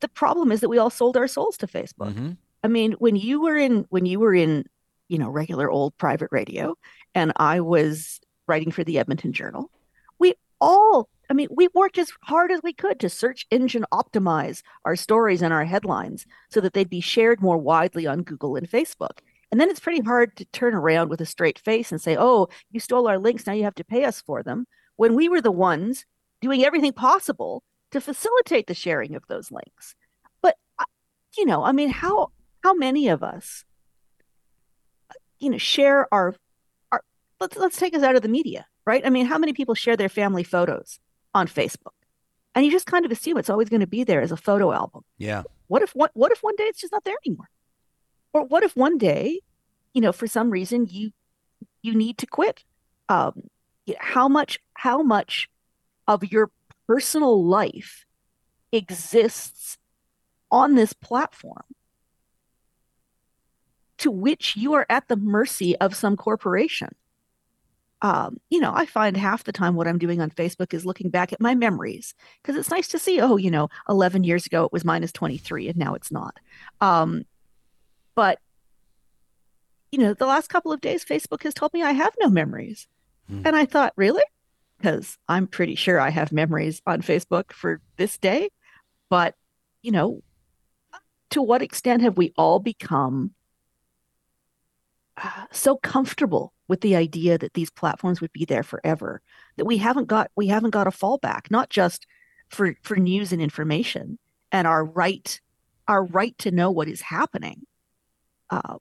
The 0.00 0.08
problem 0.08 0.52
is 0.52 0.60
that 0.60 0.68
we 0.68 0.78
all 0.78 0.90
sold 0.90 1.16
our 1.16 1.28
souls 1.28 1.56
to 1.58 1.66
Facebook. 1.66 2.12
Mm-hmm. 2.14 2.32
I 2.62 2.68
mean, 2.68 2.92
when 2.92 3.16
you 3.16 3.42
were 3.42 3.56
in 3.56 3.86
when 3.90 4.06
you 4.06 4.18
were 4.20 4.34
in, 4.34 4.64
you 5.08 5.18
know, 5.18 5.28
regular 5.28 5.70
old 5.70 5.96
private 5.98 6.28
radio, 6.30 6.76
and 7.14 7.32
I 7.36 7.60
was 7.60 8.20
writing 8.46 8.70
for 8.70 8.84
the 8.84 8.98
Edmonton 8.98 9.32
Journal, 9.32 9.70
we 10.18 10.34
all 10.60 11.08
I 11.30 11.34
mean, 11.34 11.48
we 11.50 11.68
worked 11.74 11.98
as 11.98 12.12
hard 12.22 12.50
as 12.52 12.60
we 12.62 12.72
could 12.72 13.00
to 13.00 13.08
search 13.08 13.46
engine 13.50 13.84
optimize 13.92 14.62
our 14.84 14.96
stories 14.96 15.42
and 15.42 15.52
our 15.52 15.64
headlines 15.64 16.26
so 16.50 16.60
that 16.60 16.74
they'd 16.74 16.90
be 16.90 17.00
shared 17.00 17.40
more 17.40 17.56
widely 17.56 18.06
on 18.06 18.22
Google 18.22 18.56
and 18.56 18.70
Facebook. 18.70 19.18
And 19.54 19.60
then 19.60 19.70
it's 19.70 19.78
pretty 19.78 20.02
hard 20.02 20.34
to 20.38 20.44
turn 20.46 20.74
around 20.74 21.10
with 21.10 21.20
a 21.20 21.24
straight 21.24 21.60
face 21.60 21.92
and 21.92 22.00
say, 22.00 22.16
oh, 22.18 22.48
you 22.72 22.80
stole 22.80 23.06
our 23.06 23.20
links. 23.20 23.46
Now 23.46 23.52
you 23.52 23.62
have 23.62 23.76
to 23.76 23.84
pay 23.84 24.02
us 24.02 24.20
for 24.20 24.42
them. 24.42 24.66
When 24.96 25.14
we 25.14 25.28
were 25.28 25.40
the 25.40 25.52
ones 25.52 26.06
doing 26.42 26.64
everything 26.64 26.92
possible 26.92 27.62
to 27.92 28.00
facilitate 28.00 28.66
the 28.66 28.74
sharing 28.74 29.14
of 29.14 29.22
those 29.28 29.52
links. 29.52 29.94
But, 30.42 30.56
uh, 30.76 30.86
you 31.38 31.46
know, 31.46 31.62
I 31.62 31.70
mean, 31.70 31.90
how, 31.90 32.32
how 32.64 32.74
many 32.74 33.06
of 33.06 33.22
us, 33.22 33.64
you 35.38 35.50
know, 35.50 35.58
share 35.58 36.12
our, 36.12 36.34
our, 36.90 37.04
let's, 37.38 37.56
let's 37.56 37.78
take 37.78 37.94
us 37.94 38.02
out 38.02 38.16
of 38.16 38.22
the 38.22 38.28
media, 38.28 38.66
right? 38.84 39.06
I 39.06 39.10
mean, 39.10 39.26
how 39.26 39.38
many 39.38 39.52
people 39.52 39.76
share 39.76 39.96
their 39.96 40.08
family 40.08 40.42
photos 40.42 40.98
on 41.32 41.46
Facebook? 41.46 41.94
And 42.56 42.66
you 42.66 42.72
just 42.72 42.86
kind 42.86 43.04
of 43.04 43.12
assume 43.12 43.38
it's 43.38 43.50
always 43.50 43.68
going 43.68 43.82
to 43.82 43.86
be 43.86 44.02
there 44.02 44.20
as 44.20 44.32
a 44.32 44.36
photo 44.36 44.72
album. 44.72 45.04
Yeah. 45.16 45.44
What 45.68 45.82
if 45.82 45.92
what, 45.92 46.10
what 46.14 46.32
if 46.32 46.42
one 46.42 46.56
day 46.56 46.64
it's 46.64 46.80
just 46.80 46.92
not 46.92 47.04
there 47.04 47.18
anymore? 47.24 47.46
Or 48.34 48.44
what 48.44 48.64
if 48.64 48.76
one 48.76 48.98
day, 48.98 49.40
you 49.94 50.00
know, 50.02 50.12
for 50.12 50.26
some 50.26 50.50
reason 50.50 50.86
you 50.90 51.12
you 51.82 51.94
need 51.94 52.18
to 52.18 52.26
quit? 52.26 52.64
Um, 53.08 53.44
how 53.98 54.28
much 54.28 54.58
how 54.74 55.02
much 55.02 55.48
of 56.08 56.30
your 56.30 56.50
personal 56.86 57.42
life 57.42 58.04
exists 58.72 59.78
on 60.50 60.74
this 60.74 60.92
platform 60.92 61.64
to 63.98 64.10
which 64.10 64.56
you 64.56 64.74
are 64.74 64.86
at 64.90 65.08
the 65.08 65.16
mercy 65.16 65.76
of 65.76 65.94
some 65.94 66.16
corporation? 66.16 66.88
Um, 68.02 68.38
you 68.50 68.60
know, 68.60 68.72
I 68.74 68.84
find 68.84 69.16
half 69.16 69.44
the 69.44 69.52
time 69.52 69.76
what 69.76 69.86
I'm 69.86 69.96
doing 69.96 70.20
on 70.20 70.30
Facebook 70.30 70.74
is 70.74 70.84
looking 70.84 71.08
back 71.08 71.32
at 71.32 71.40
my 71.40 71.54
memories 71.54 72.14
because 72.42 72.56
it's 72.56 72.70
nice 72.70 72.88
to 72.88 72.98
see, 72.98 73.20
oh, 73.20 73.36
you 73.36 73.50
know, 73.50 73.68
11 73.88 74.24
years 74.24 74.44
ago 74.44 74.64
it 74.64 74.72
was 74.72 74.84
minus 74.84 75.12
23 75.12 75.68
and 75.68 75.78
now 75.78 75.94
it's 75.94 76.10
not. 76.10 76.38
Um, 76.82 77.24
but 78.14 78.38
you 79.90 79.98
know, 80.00 80.12
the 80.12 80.26
last 80.26 80.48
couple 80.48 80.72
of 80.72 80.80
days, 80.80 81.04
Facebook 81.04 81.44
has 81.44 81.54
told 81.54 81.72
me 81.72 81.82
I 81.82 81.92
have 81.92 82.12
no 82.18 82.28
memories. 82.28 82.88
Hmm. 83.28 83.42
And 83.44 83.54
I 83.54 83.64
thought, 83.64 83.92
really? 83.94 84.24
because 84.84 85.16
I'm 85.28 85.46
pretty 85.46 85.74
sure 85.76 85.98
I 85.98 86.10
have 86.10 86.30
memories 86.30 86.82
on 86.86 87.00
Facebook 87.00 87.52
for 87.52 87.80
this 87.96 88.18
day. 88.18 88.50
But, 89.08 89.34
you 89.82 89.92
know, 89.92 90.22
to 91.30 91.40
what 91.40 91.62
extent 91.62 92.02
have 92.02 92.18
we 92.18 92.34
all 92.36 92.58
become 92.58 93.32
uh, 95.16 95.46
so 95.52 95.76
comfortable 95.76 96.52
with 96.68 96.82
the 96.82 96.96
idea 96.96 97.38
that 97.38 97.54
these 97.54 97.70
platforms 97.70 98.20
would 98.20 98.32
be 98.32 98.44
there 98.44 98.62
forever 98.62 99.22
that 99.56 99.64
we 99.64 99.76
haven't 99.76 100.06
got 100.06 100.30
we 100.34 100.48
haven't 100.48 100.70
got 100.70 100.88
a 100.88 100.90
fallback 100.90 101.50
not 101.50 101.70
just 101.70 102.04
for 102.48 102.74
for 102.82 102.96
news 102.96 103.32
and 103.32 103.40
information 103.40 104.18
and 104.50 104.66
our 104.66 104.84
right 104.84 105.40
our 105.86 106.04
right 106.04 106.36
to 106.38 106.50
know 106.50 106.70
what 106.70 106.88
is 106.88 107.00
happening 107.00 107.62
uh, 108.50 108.76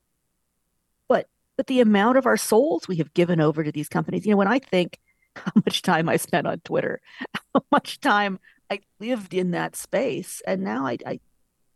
but 1.08 1.28
but 1.58 1.68
the 1.68 1.80
amount 1.82 2.18
of 2.18 2.26
our 2.26 2.38
souls 2.38 2.88
we 2.88 2.98
have 2.98 3.14
given 3.14 3.40
over 3.40 3.64
to 3.64 3.72
these 3.72 3.90
companies 3.90 4.26
you 4.26 4.32
know 4.32 4.38
when 4.38 4.48
i 4.48 4.60
think 4.60 5.00
how 5.36 5.52
much 5.66 5.82
time 5.82 6.10
i 6.10 6.18
spent 6.18 6.48
on 6.48 6.60
twitter 6.62 7.02
how 7.54 7.64
much 7.72 8.00
time 8.00 8.40
i 8.70 8.80
lived 9.00 9.34
in 9.34 9.52
that 9.52 9.76
space 9.76 10.42
and 10.48 10.64
now 10.64 10.86
i, 10.86 10.98
I 11.06 11.20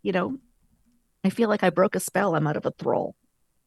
you 0.04 0.12
know 0.12 0.38
i 1.24 1.30
feel 1.30 1.50
like 1.50 1.64
i 1.64 1.70
broke 1.70 1.96
a 1.96 2.00
spell 2.00 2.36
i'm 2.36 2.48
out 2.48 2.58
of 2.58 2.66
a 2.66 2.72
thrall 2.72 3.16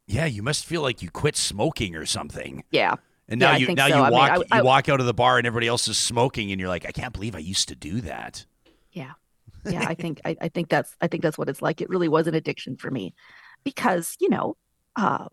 Yeah, 0.06 0.26
you 0.26 0.42
must 0.42 0.66
feel 0.66 0.82
like 0.82 1.02
you 1.02 1.10
quit 1.10 1.36
smoking 1.36 1.94
or 1.94 2.04
something. 2.06 2.64
yeah 2.72 2.94
And 3.28 3.38
now 3.40 3.52
Yeah, 3.52 3.58
you 3.68 3.74
now 3.74 3.86
so. 3.86 3.96
you 3.96 4.02
I 4.02 4.10
mean, 4.10 4.12
walk 4.18 4.30
I- 4.30 4.56
I- 4.56 4.58
you 4.58 4.64
walk 4.64 4.88
out 4.88 4.98
of 5.00 5.06
the 5.06 5.14
bar 5.14 5.38
and 5.38 5.46
everybody 5.46 5.68
else 5.68 5.86
is 5.88 5.96
smoking 5.98 6.50
and 6.50 6.58
you're 6.60 6.68
like, 6.68 6.84
I 6.86 6.90
can't 6.92 7.12
believe 7.12 7.34
I 7.36 7.38
used 7.38 7.68
to 7.68 7.76
do 7.76 8.00
that. 8.02 8.44
yeah 8.92 9.12
yeah 9.70 9.84
i 9.86 9.94
think 9.94 10.20
I, 10.24 10.36
I 10.40 10.48
think 10.48 10.68
that's 10.68 10.96
i 11.02 11.06
think 11.06 11.22
that's 11.22 11.36
what 11.38 11.48
it's 11.50 11.60
like 11.62 11.80
it 11.82 11.88
really 11.90 12.08
was 12.08 12.26
an 12.26 12.34
addiction 12.34 12.76
for 12.76 12.90
me 12.90 13.14
because 13.64 14.16
you 14.20 14.28
know 14.28 14.56
uh 14.96 15.26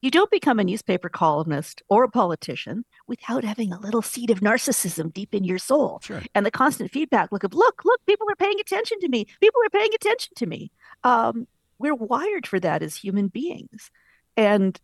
you 0.00 0.10
don't 0.12 0.30
become 0.30 0.60
a 0.60 0.64
newspaper 0.64 1.08
columnist 1.08 1.82
or 1.88 2.04
a 2.04 2.08
politician 2.08 2.84
without 3.08 3.42
having 3.42 3.72
a 3.72 3.80
little 3.80 4.02
seed 4.02 4.30
of 4.30 4.38
narcissism 4.40 5.12
deep 5.12 5.34
in 5.34 5.42
your 5.42 5.58
soul. 5.58 5.98
Sure. 6.04 6.22
and 6.36 6.46
the 6.46 6.52
constant 6.52 6.92
feedback 6.92 7.32
look 7.32 7.42
of 7.42 7.52
look 7.52 7.84
look 7.84 8.00
people 8.06 8.26
are 8.30 8.36
paying 8.36 8.60
attention 8.60 9.00
to 9.00 9.08
me. 9.08 9.26
People 9.40 9.60
are 9.66 9.70
paying 9.70 9.90
attention 9.94 10.32
to 10.36 10.46
me. 10.46 10.70
Um 11.04 11.46
we're 11.78 11.94
wired 11.94 12.46
for 12.46 12.58
that 12.60 12.82
as 12.82 12.96
human 12.96 13.28
beings. 13.28 13.90
And 14.36 14.80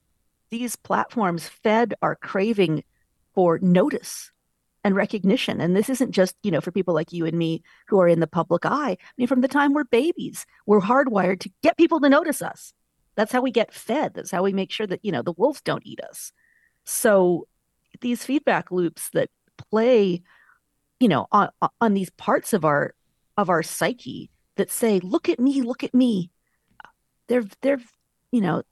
these 0.51 0.77
platforms 0.77 1.49
fed 1.49 1.95
our 2.03 2.15
craving 2.17 2.85
for 3.35 3.59
notice 3.61 4.31
and 4.85 4.95
recognition. 4.95 5.61
And 5.61 5.75
this 5.75 5.89
isn't 5.89 6.13
just, 6.13 6.37
you 6.43 6.51
know, 6.51 6.61
for 6.61 6.71
people 6.71 6.95
like 6.95 7.13
you 7.13 7.25
and 7.27 7.37
me 7.37 7.63
who 7.89 7.99
are 8.01 8.09
in 8.09 8.21
the 8.21 8.27
public 8.27 8.67
eye. 8.67 8.93
I 9.01 9.13
mean, 9.17 9.27
from 9.27 9.41
the 9.41 9.49
time 9.49 9.73
we're 9.73 9.85
babies, 9.85 10.45
we're 10.67 10.81
hardwired 10.81 11.41
to 11.41 11.51
get 11.63 11.79
people 11.79 12.01
to 12.01 12.09
notice 12.09 12.43
us. 12.43 12.75
That's 13.17 13.33
how 13.33 13.41
we 13.41 13.51
get 13.51 13.73
fed. 13.73 14.13
That's 14.15 14.31
how 14.31 14.43
we 14.43 14.53
make 14.53 14.71
sure 14.71 14.87
that, 14.87 15.01
you 15.03 15.11
know, 15.11 15.23
the 15.23 15.33
wolves 15.33 15.63
don't 15.63 15.87
eat 15.87 16.01
us. 16.01 16.33
So 16.85 17.49
these 18.01 18.25
feedback 18.25 18.71
loops 18.71 19.09
that 19.15 19.31
play, 19.71 20.23
you 21.01 21.09
know, 21.09 21.27
on, 21.33 21.49
on 21.81 21.95
these 21.95 22.11
parts 22.11 22.53
of 22.53 22.65
our 22.65 22.95
of 23.37 23.51
our 23.51 23.63
psyche 23.63 24.31
that 24.57 24.71
say, 24.71 25.01
look 25.01 25.29
at 25.29 25.41
me, 25.41 25.63
look 25.63 25.83
at 25.83 25.95
me. 25.95 26.31
They're 27.29 27.45
they're, 27.63 27.81
you 28.31 28.41
know, 28.41 28.63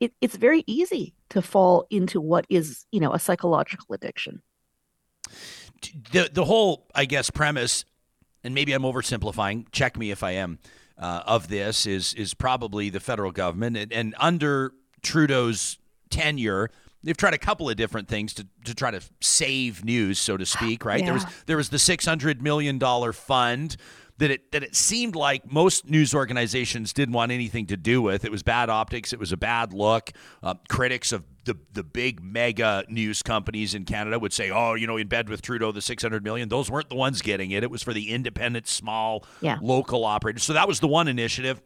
it, 0.00 0.12
it's 0.20 0.36
very 0.36 0.64
easy 0.66 1.14
to 1.30 1.40
fall 1.40 1.86
into 1.90 2.20
what 2.20 2.44
is, 2.48 2.86
you 2.90 3.00
know, 3.00 3.12
a 3.12 3.18
psychological 3.18 3.94
addiction. 3.94 4.42
The 6.12 6.30
the 6.32 6.44
whole 6.44 6.86
I 6.94 7.04
guess 7.04 7.30
premise, 7.30 7.84
and 8.44 8.54
maybe 8.54 8.72
I'm 8.72 8.82
oversimplifying. 8.82 9.66
Check 9.72 9.96
me 9.96 10.10
if 10.10 10.22
I 10.22 10.32
am. 10.32 10.58
Uh, 10.98 11.22
of 11.26 11.48
this 11.48 11.86
is 11.86 12.14
is 12.14 12.34
probably 12.34 12.90
the 12.90 13.00
federal 13.00 13.32
government, 13.32 13.76
and, 13.76 13.92
and 13.92 14.14
under 14.18 14.72
Trudeau's 15.02 15.78
tenure, 16.10 16.70
they've 17.02 17.16
tried 17.16 17.34
a 17.34 17.38
couple 17.38 17.68
of 17.68 17.76
different 17.76 18.08
things 18.08 18.34
to, 18.34 18.46
to 18.64 18.74
try 18.74 18.90
to 18.90 19.00
save 19.20 19.84
news, 19.84 20.18
so 20.18 20.36
to 20.36 20.46
speak. 20.46 20.84
Right? 20.92 21.04
There 21.04 21.14
was 21.14 21.24
there 21.46 21.56
was 21.56 21.70
the 21.70 21.78
six 21.78 22.04
hundred 22.04 22.42
million 22.42 22.78
dollar 22.78 23.12
fund 23.12 23.76
that 24.18 24.30
it 24.30 24.52
that 24.52 24.62
it 24.62 24.76
seemed 24.76 25.16
like 25.16 25.50
most 25.50 25.88
news 25.88 26.14
organizations 26.14 26.92
didn't 26.92 27.14
want 27.14 27.32
anything 27.32 27.66
to 27.66 27.76
do 27.76 28.00
with. 28.02 28.24
It 28.24 28.30
was 28.30 28.42
bad 28.42 28.68
optics. 28.68 29.12
It 29.12 29.18
was 29.18 29.32
a 29.32 29.36
bad 29.36 29.72
look. 29.72 30.12
Uh, 30.42 30.54
critics 30.68 31.12
of 31.12 31.24
the 31.44 31.56
the 31.72 31.82
big 31.82 32.22
mega 32.22 32.84
news 32.88 33.22
companies 33.22 33.74
in 33.74 33.84
Canada 33.84 34.18
would 34.18 34.32
say, 34.32 34.50
"Oh, 34.50 34.74
you 34.74 34.86
know, 34.86 34.96
in 34.96 35.08
bed 35.08 35.28
with 35.28 35.42
Trudeau, 35.42 35.72
the 35.72 35.82
600 35.82 36.22
million, 36.22 36.48
those 36.48 36.70
weren't 36.70 36.88
the 36.88 36.94
ones 36.96 37.20
getting 37.22 37.50
it. 37.50 37.62
It 37.62 37.70
was 37.70 37.82
for 37.82 37.92
the 37.92 38.10
independent, 38.10 38.68
small, 38.68 39.24
Yeah. 39.40 39.58
local 39.60 40.04
operators." 40.04 40.42
So 40.44 40.52
that 40.52 40.68
was 40.68 40.80
the 40.80 40.88
one 40.88 41.08
initiative. 41.08 41.60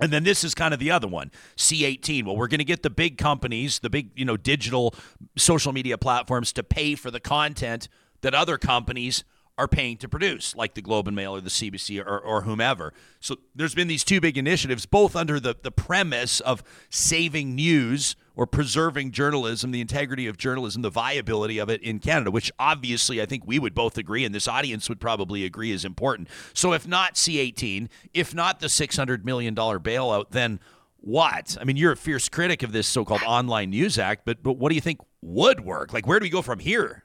And 0.00 0.12
then 0.12 0.22
this 0.22 0.44
is 0.44 0.54
kind 0.54 0.72
of 0.72 0.78
the 0.78 0.92
other 0.92 1.08
one, 1.08 1.32
C18. 1.56 2.24
Well, 2.24 2.36
we're 2.36 2.46
going 2.46 2.58
to 2.58 2.64
get 2.64 2.84
the 2.84 2.90
big 2.90 3.18
companies, 3.18 3.80
the 3.80 3.90
big, 3.90 4.10
you 4.14 4.24
know, 4.24 4.36
digital 4.36 4.94
social 5.36 5.72
media 5.72 5.98
platforms 5.98 6.52
to 6.52 6.62
pay 6.62 6.94
for 6.94 7.10
the 7.10 7.18
content 7.18 7.88
that 8.20 8.32
other 8.32 8.58
companies 8.58 9.24
are 9.56 9.66
paying 9.66 9.96
to 9.96 10.08
produce, 10.08 10.54
like 10.54 10.74
the 10.74 10.82
Globe 10.82 11.08
and 11.08 11.16
Mail 11.16 11.34
or 11.34 11.40
the 11.40 11.50
CBC 11.50 12.00
or, 12.06 12.16
or 12.16 12.42
whomever. 12.42 12.94
So 13.18 13.38
there's 13.56 13.74
been 13.74 13.88
these 13.88 14.04
two 14.04 14.20
big 14.20 14.38
initiatives, 14.38 14.86
both 14.86 15.16
under 15.16 15.40
the, 15.40 15.56
the 15.60 15.72
premise 15.72 16.38
of 16.38 16.62
saving 16.90 17.56
news 17.56 18.14
or 18.38 18.46
preserving 18.46 19.10
journalism, 19.10 19.72
the 19.72 19.80
integrity 19.80 20.28
of 20.28 20.36
journalism, 20.36 20.80
the 20.82 20.90
viability 20.90 21.58
of 21.58 21.68
it 21.68 21.82
in 21.82 21.98
Canada, 21.98 22.30
which 22.30 22.52
obviously 22.56 23.20
I 23.20 23.26
think 23.26 23.42
we 23.44 23.58
would 23.58 23.74
both 23.74 23.98
agree, 23.98 24.24
and 24.24 24.32
this 24.32 24.46
audience 24.46 24.88
would 24.88 25.00
probably 25.00 25.44
agree 25.44 25.72
is 25.72 25.84
important. 25.84 26.28
So 26.54 26.72
if 26.72 26.86
not 26.86 27.14
C18, 27.14 27.88
if 28.14 28.32
not 28.36 28.60
the 28.60 28.68
$600 28.68 29.24
million 29.24 29.56
bailout, 29.56 30.26
then 30.30 30.60
what? 31.00 31.58
I 31.60 31.64
mean, 31.64 31.76
you're 31.76 31.90
a 31.90 31.96
fierce 31.96 32.28
critic 32.28 32.62
of 32.62 32.70
this 32.70 32.86
so-called 32.86 33.22
Online 33.26 33.70
News 33.70 33.98
Act, 33.98 34.22
but 34.24 34.40
but 34.40 34.52
what 34.52 34.68
do 34.68 34.76
you 34.76 34.80
think 34.80 35.00
would 35.20 35.64
work? 35.64 35.92
Like, 35.92 36.06
where 36.06 36.20
do 36.20 36.24
we 36.24 36.30
go 36.30 36.40
from 36.40 36.60
here? 36.60 37.02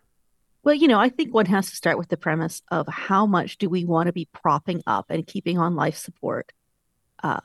Well, 0.64 0.76
you 0.76 0.88
know, 0.88 1.00
I 1.00 1.10
think 1.10 1.34
one 1.34 1.48
has 1.48 1.68
to 1.72 1.76
start 1.76 1.98
with 1.98 2.10
the 2.10 2.18
premise 2.18 2.62
of 2.70 2.88
how 2.88 3.26
much 3.26 3.58
do 3.58 3.70
we 3.70 3.86
want 3.86 4.06
to 4.06 4.14
be 4.14 4.30
propping 4.34 4.84
up 4.86 5.08
and 5.10 5.26
keeping 5.26 5.58
on 5.58 5.76
life 5.76 5.98
support 5.98 6.52
uh, 7.24 7.40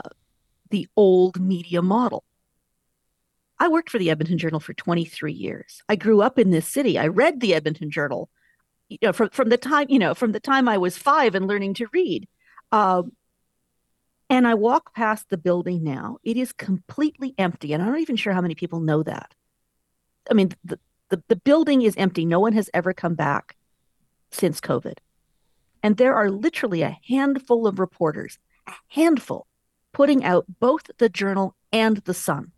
the 0.69 0.87
old 0.95 1.41
media 1.41 1.81
model. 1.81 2.23
I 3.61 3.69
worked 3.69 3.91
for 3.91 3.99
the 3.99 4.11
Edmonton 4.11 4.39
Journal 4.39 4.61
for 4.61 4.73
23 4.75 5.33
years. 5.33 5.83
I 5.89 5.97
grew 5.97 6.23
up 6.23 6.39
in 6.39 6.51
this 6.51 6.67
city. 6.67 6.99
I 6.99 7.09
read 7.09 7.41
the 7.41 7.55
Edmonton 7.55 7.91
Journal, 7.91 8.29
you 8.89 8.99
know, 9.03 9.13
from 9.13 9.31
from 9.31 9.49
the 9.49 9.57
time 9.57 9.87
you 9.89 9.99
know 9.99 10.15
from 10.15 10.33
the 10.33 10.41
time 10.41 10.69
I 10.69 10.79
was 10.79 10.97
five 10.97 11.35
and 11.35 11.47
learning 11.47 11.75
to 11.75 11.87
read. 11.93 12.29
Um, 12.71 13.13
and 14.31 14.47
I 14.47 14.55
walk 14.55 14.95
past 14.95 15.31
the 15.31 15.39
building 15.39 15.83
now. 15.83 16.19
It 16.23 16.37
is 16.37 16.53
completely 16.53 17.35
empty, 17.39 17.73
and 17.73 17.83
I'm 17.83 17.91
not 17.91 18.01
even 18.01 18.17
sure 18.17 18.33
how 18.33 18.43
many 18.43 18.55
people 18.55 18.81
know 18.81 19.03
that. 19.03 19.35
I 20.31 20.35
mean, 20.35 20.51
the, 20.65 20.79
the, 21.09 21.23
the 21.29 21.37
building 21.37 21.83
is 21.83 21.97
empty. 21.97 22.27
No 22.27 22.41
one 22.41 22.53
has 22.53 22.69
ever 22.75 22.93
come 22.93 23.15
back 23.15 23.57
since 24.31 24.61
COVID. 24.61 24.99
And 25.83 25.97
there 25.97 26.15
are 26.15 26.31
literally 26.31 26.83
a 26.83 26.99
handful 27.09 27.67
of 27.67 27.79
reporters, 27.79 28.39
a 28.67 28.73
handful, 28.89 29.47
putting 29.93 30.25
out 30.25 30.45
both 30.61 30.91
the 30.99 31.09
Journal 31.09 31.57
and 31.73 31.99
the 31.99 32.15
Sun. 32.15 32.53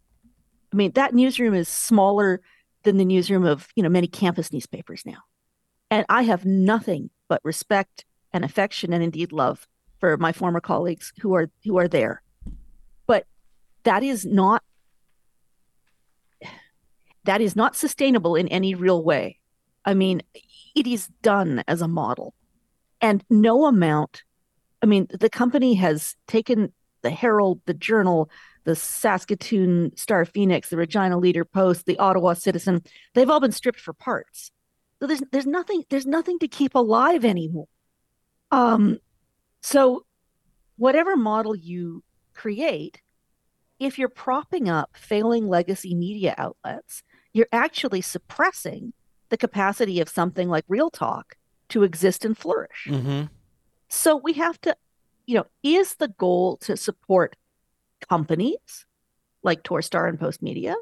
I 0.73 0.77
mean, 0.77 0.93
that 0.93 1.15
newsroom 1.15 1.55
is 1.55 1.69
smaller 1.69 2.41
than 2.85 2.97
the 2.97 3.05
newsroom 3.05 3.45
of, 3.45 3.69
you 3.75 3.83
know, 3.83 3.89
many 3.89 4.07
campus 4.07 4.53
newspapers 4.53 5.03
now. 5.05 5.19
And 5.91 6.07
I 6.09 6.23
have 6.23 6.45
nothing 6.45 7.11
but 7.29 7.41
respect 7.45 8.05
and 8.33 8.45
affection 8.45 8.93
and 8.93 9.03
indeed 9.03 9.33
love 9.33 9.67
for 9.99 10.17
my 10.17 10.33
former 10.33 10.61
colleagues 10.61 11.13
who 11.21 11.35
are 11.35 11.51
who 11.65 11.79
are 11.79 11.89
there. 11.89 12.23
But 13.07 13.27
that 13.83 14.03
is 14.03 14.25
not 14.25 14.63
that 17.25 17.41
is 17.41 17.55
not 17.55 17.77
sustainable 17.77 18.35
in 18.35 18.49
any 18.49 18.75
real 18.75 19.03
way. 19.03 19.39
I 19.85 19.95
mean, 19.95 20.23
it 20.75 20.87
is 20.87 21.09
done 21.23 21.63
as 21.69 21.83
a 21.83 21.89
model. 21.89 22.35
And 23.01 23.25
no 23.31 23.67
amount, 23.67 24.23
I 24.83 24.87
mean, 24.87 25.07
the 25.11 25.31
company 25.31 25.75
has 25.75 26.17
taken 26.27 26.73
the 27.03 27.11
Herald, 27.11 27.61
the 27.67 27.75
Journal, 27.75 28.31
the 28.65 28.77
Saskatoon 28.77 29.97
Star 29.97 30.25
Phoenix, 30.25 30.71
the 30.71 30.77
Regina 30.77 31.19
Leader 31.19 31.45
Post, 31.45 31.87
the 31.87 31.99
Ottawa 31.99 32.35
Citizen, 32.35 32.83
they've 33.15 33.31
all 33.31 33.41
been 33.41 33.53
stripped 33.53 33.81
for 33.81 33.93
parts. 33.93 34.51
So 35.01 35.07
there's 35.07 35.23
there's 35.33 35.47
nothing 35.47 35.85
there's 35.89 36.07
nothing 36.07 36.39
to 36.41 36.49
keep 36.49 36.75
alive 36.75 37.25
anymore. 37.25 37.69
Um 38.51 38.99
so 39.63 40.05
whatever 40.77 41.17
model 41.17 41.57
you 41.57 42.03
create, 42.35 43.01
if 43.79 43.99
you're 43.99 44.09
propping 44.09 44.69
up 44.69 44.91
failing 44.95 45.49
legacy 45.49 45.95
media 45.95 46.35
outlets, 46.37 47.03
you're 47.33 47.49
actually 47.53 48.01
suppressing 48.01 48.93
the 49.31 49.37
capacity 49.37 50.01
of 50.01 50.09
something 50.09 50.49
like 50.49 50.65
Real 50.69 50.91
Talk 50.91 51.37
to 51.71 51.83
exist 51.83 52.25
and 52.25 52.37
flourish. 52.37 52.87
Mm-hmm. 52.89 53.25
So 53.89 54.17
we 54.17 54.35
have 54.35 54.61
to, 54.63 54.77
you 55.27 55.37
know, 55.37 55.47
is 55.63 55.95
the 55.95 56.09
goal 56.09 56.57
to 56.59 56.77
support 56.77 57.37
companies 58.09 58.87
like 59.43 59.63
Torstar 59.63 60.09
and 60.09 60.19
Postmedia, 60.19 60.75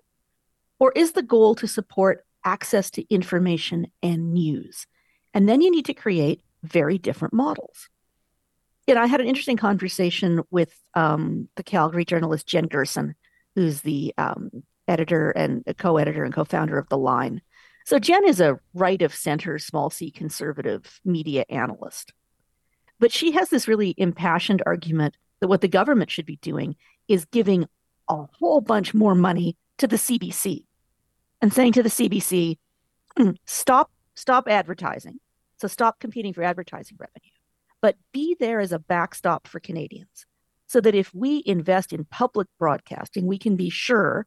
or 0.79 0.93
is 0.95 1.13
the 1.13 1.23
goal 1.23 1.55
to 1.57 1.67
support 1.67 2.25
access 2.45 2.91
to 2.93 3.15
information 3.15 3.89
and 4.03 4.33
news? 4.33 4.87
And 5.35 5.49
then 5.49 5.61
you 5.61 5.71
need 5.71 5.87
to 5.87 5.95
create 5.95 6.43
very 6.63 6.99
different 6.99 7.35
models. 7.35 7.89
And 8.87 8.99
I 8.99 9.07
had 9.07 9.21
an 9.21 9.27
interesting 9.27 9.59
conversation 9.59 10.43
with 10.51 10.75
um, 10.95 11.49
the 11.57 11.63
Calgary 11.63 12.05
journalist 12.05 12.47
Jen 12.47 12.67
Gerson, 12.67 13.15
who's 13.55 13.83
the 13.83 14.15
um, 14.17 14.51
editor 14.87 15.31
and 15.31 15.63
co-editor 15.77 16.25
and 16.25 16.33
co-founder 16.33 16.79
of 16.79 16.89
The 16.89 16.97
Line. 16.97 17.43
So 17.85 17.99
Jen 17.99 18.27
is 18.27 18.41
a 18.41 18.59
right 18.75 19.01
of 19.03 19.15
center, 19.15 19.59
small 19.59 19.91
c 19.91 20.11
conservative 20.11 21.01
media 21.05 21.45
analyst. 21.49 22.13
But 22.99 23.13
she 23.13 23.33
has 23.33 23.51
this 23.51 23.69
really 23.69 23.95
impassioned 23.97 24.63
argument 24.67 25.17
that 25.41 25.49
what 25.49 25.61
the 25.61 25.69
government 25.69 26.11
should 26.11 26.27
be 26.27 26.37
doing 26.37 26.77
is 27.09 27.25
giving 27.25 27.67
a 28.09 28.25
whole 28.39 28.61
bunch 28.61 28.95
more 28.95 29.15
money 29.15 29.57
to 29.79 29.87
the 29.87 29.97
CBC 29.97 30.65
and 31.41 31.53
saying 31.53 31.73
to 31.73 31.83
the 31.83 31.89
CBC, 31.89 32.59
hmm, 33.17 33.31
stop, 33.47 33.91
stop 34.15 34.49
advertising. 34.49 35.19
So 35.59 35.69
stop 35.69 35.99
competing 35.99 36.33
for 36.33 36.43
advertising 36.43 36.97
revenue, 37.01 37.33
but 37.81 37.97
be 38.13 38.37
there 38.39 38.61
as 38.61 38.73
a 38.73 38.79
backstop 38.79 39.49
for 39.49 39.59
Canadians 39.59 40.27
so 40.69 40.81
that 40.81 40.95
if 40.95 41.13
we 41.15 41.43
invest 41.47 41.93
in 41.93 42.05
public 42.05 42.47
broadcasting, 42.59 43.27
we 43.27 43.39
can 43.39 43.57
be 43.57 43.71
sure 43.71 44.27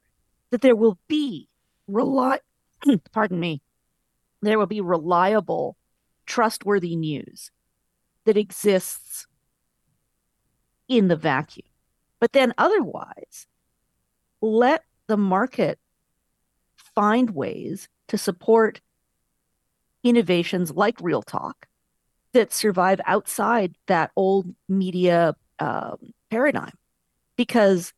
that 0.49 0.61
there 0.61 0.75
will 0.75 0.97
be 1.07 1.47
rely 1.87 2.39
pardon 3.13 3.39
me, 3.39 3.61
there 4.41 4.57
will 4.57 4.65
be 4.65 4.81
reliable, 4.81 5.77
trustworthy 6.25 6.95
news 6.95 7.51
that 8.25 8.37
exists 8.37 9.27
in 10.87 11.07
the 11.07 11.15
vacuum. 11.15 11.67
But 12.21 12.31
then 12.31 12.53
otherwise, 12.57 13.47
let 14.41 14.85
the 15.07 15.17
market 15.17 15.79
find 16.77 17.31
ways 17.31 17.89
to 18.07 18.17
support 18.17 18.79
innovations 20.03 20.71
like 20.71 21.01
Real 21.01 21.23
Talk 21.23 21.67
that 22.33 22.53
survive 22.53 23.01
outside 23.05 23.75
that 23.87 24.11
old 24.15 24.53
media 24.69 25.35
um, 25.59 26.13
paradigm. 26.29 26.77
Because 27.35 27.91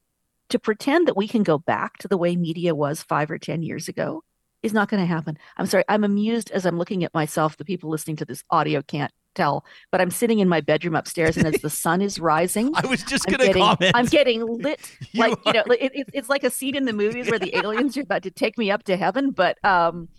to 0.50 0.58
pretend 0.58 1.08
that 1.08 1.18
we 1.18 1.28
can 1.28 1.44
go 1.44 1.58
back 1.58 1.98
to 1.98 2.08
the 2.08 2.18
way 2.18 2.36
media 2.36 2.74
was 2.74 3.04
five 3.04 3.30
or 3.30 3.38
10 3.38 3.62
years 3.62 3.88
ago 3.88 4.24
is 4.62 4.74
not 4.74 4.90
going 4.90 5.02
to 5.02 5.08
happen. 5.08 5.38
I'm 5.58 5.66
sorry. 5.66 5.84
I'm 5.90 6.04
amused 6.04 6.50
as 6.52 6.66
I'm 6.66 6.78
looking 6.78 7.04
at 7.04 7.14
myself. 7.14 7.58
The 7.58 7.66
people 7.66 7.90
listening 7.90 8.16
to 8.18 8.26
this 8.26 8.44
audio 8.50 8.82
can't 8.82 9.12
tell, 9.34 9.66
but 9.92 10.02
I'm 10.02 10.12
sitting 10.12 10.40
in 10.40 10.50
my 10.50 10.62
bedroom 10.62 10.96
upstairs, 10.96 11.38
and 11.38 11.48
as 11.48 11.62
the 11.62 11.70
sun 11.70 12.02
is 12.02 12.20
rising, 12.20 12.72
I 12.76 12.86
was 12.86 13.04
just 13.04 13.26
going 13.26 13.40
to 13.40 13.54
comment. 13.54 13.92
I'm 13.96 14.06
getting 14.06 14.46
lit, 14.46 14.80
you 15.12 15.20
like 15.20 15.34
are... 15.34 15.42
you 15.46 15.54
know, 15.54 15.64
it, 15.80 15.92
it, 15.96 16.10
it's 16.14 16.30
like 16.30 16.44
a 16.44 16.50
scene 16.50 16.76
in 16.76 16.86
the 16.86 16.94
movies 16.94 17.30
where 17.30 17.40
the 17.40 17.56
aliens 17.56 17.98
are 17.98 18.02
about 18.02 18.24
to 18.24 18.32
take 18.32 18.58
me 18.58 18.72
up 18.72 18.84
to 18.84 18.98
heaven. 18.98 19.32
But 19.32 19.64
um, 19.64 20.10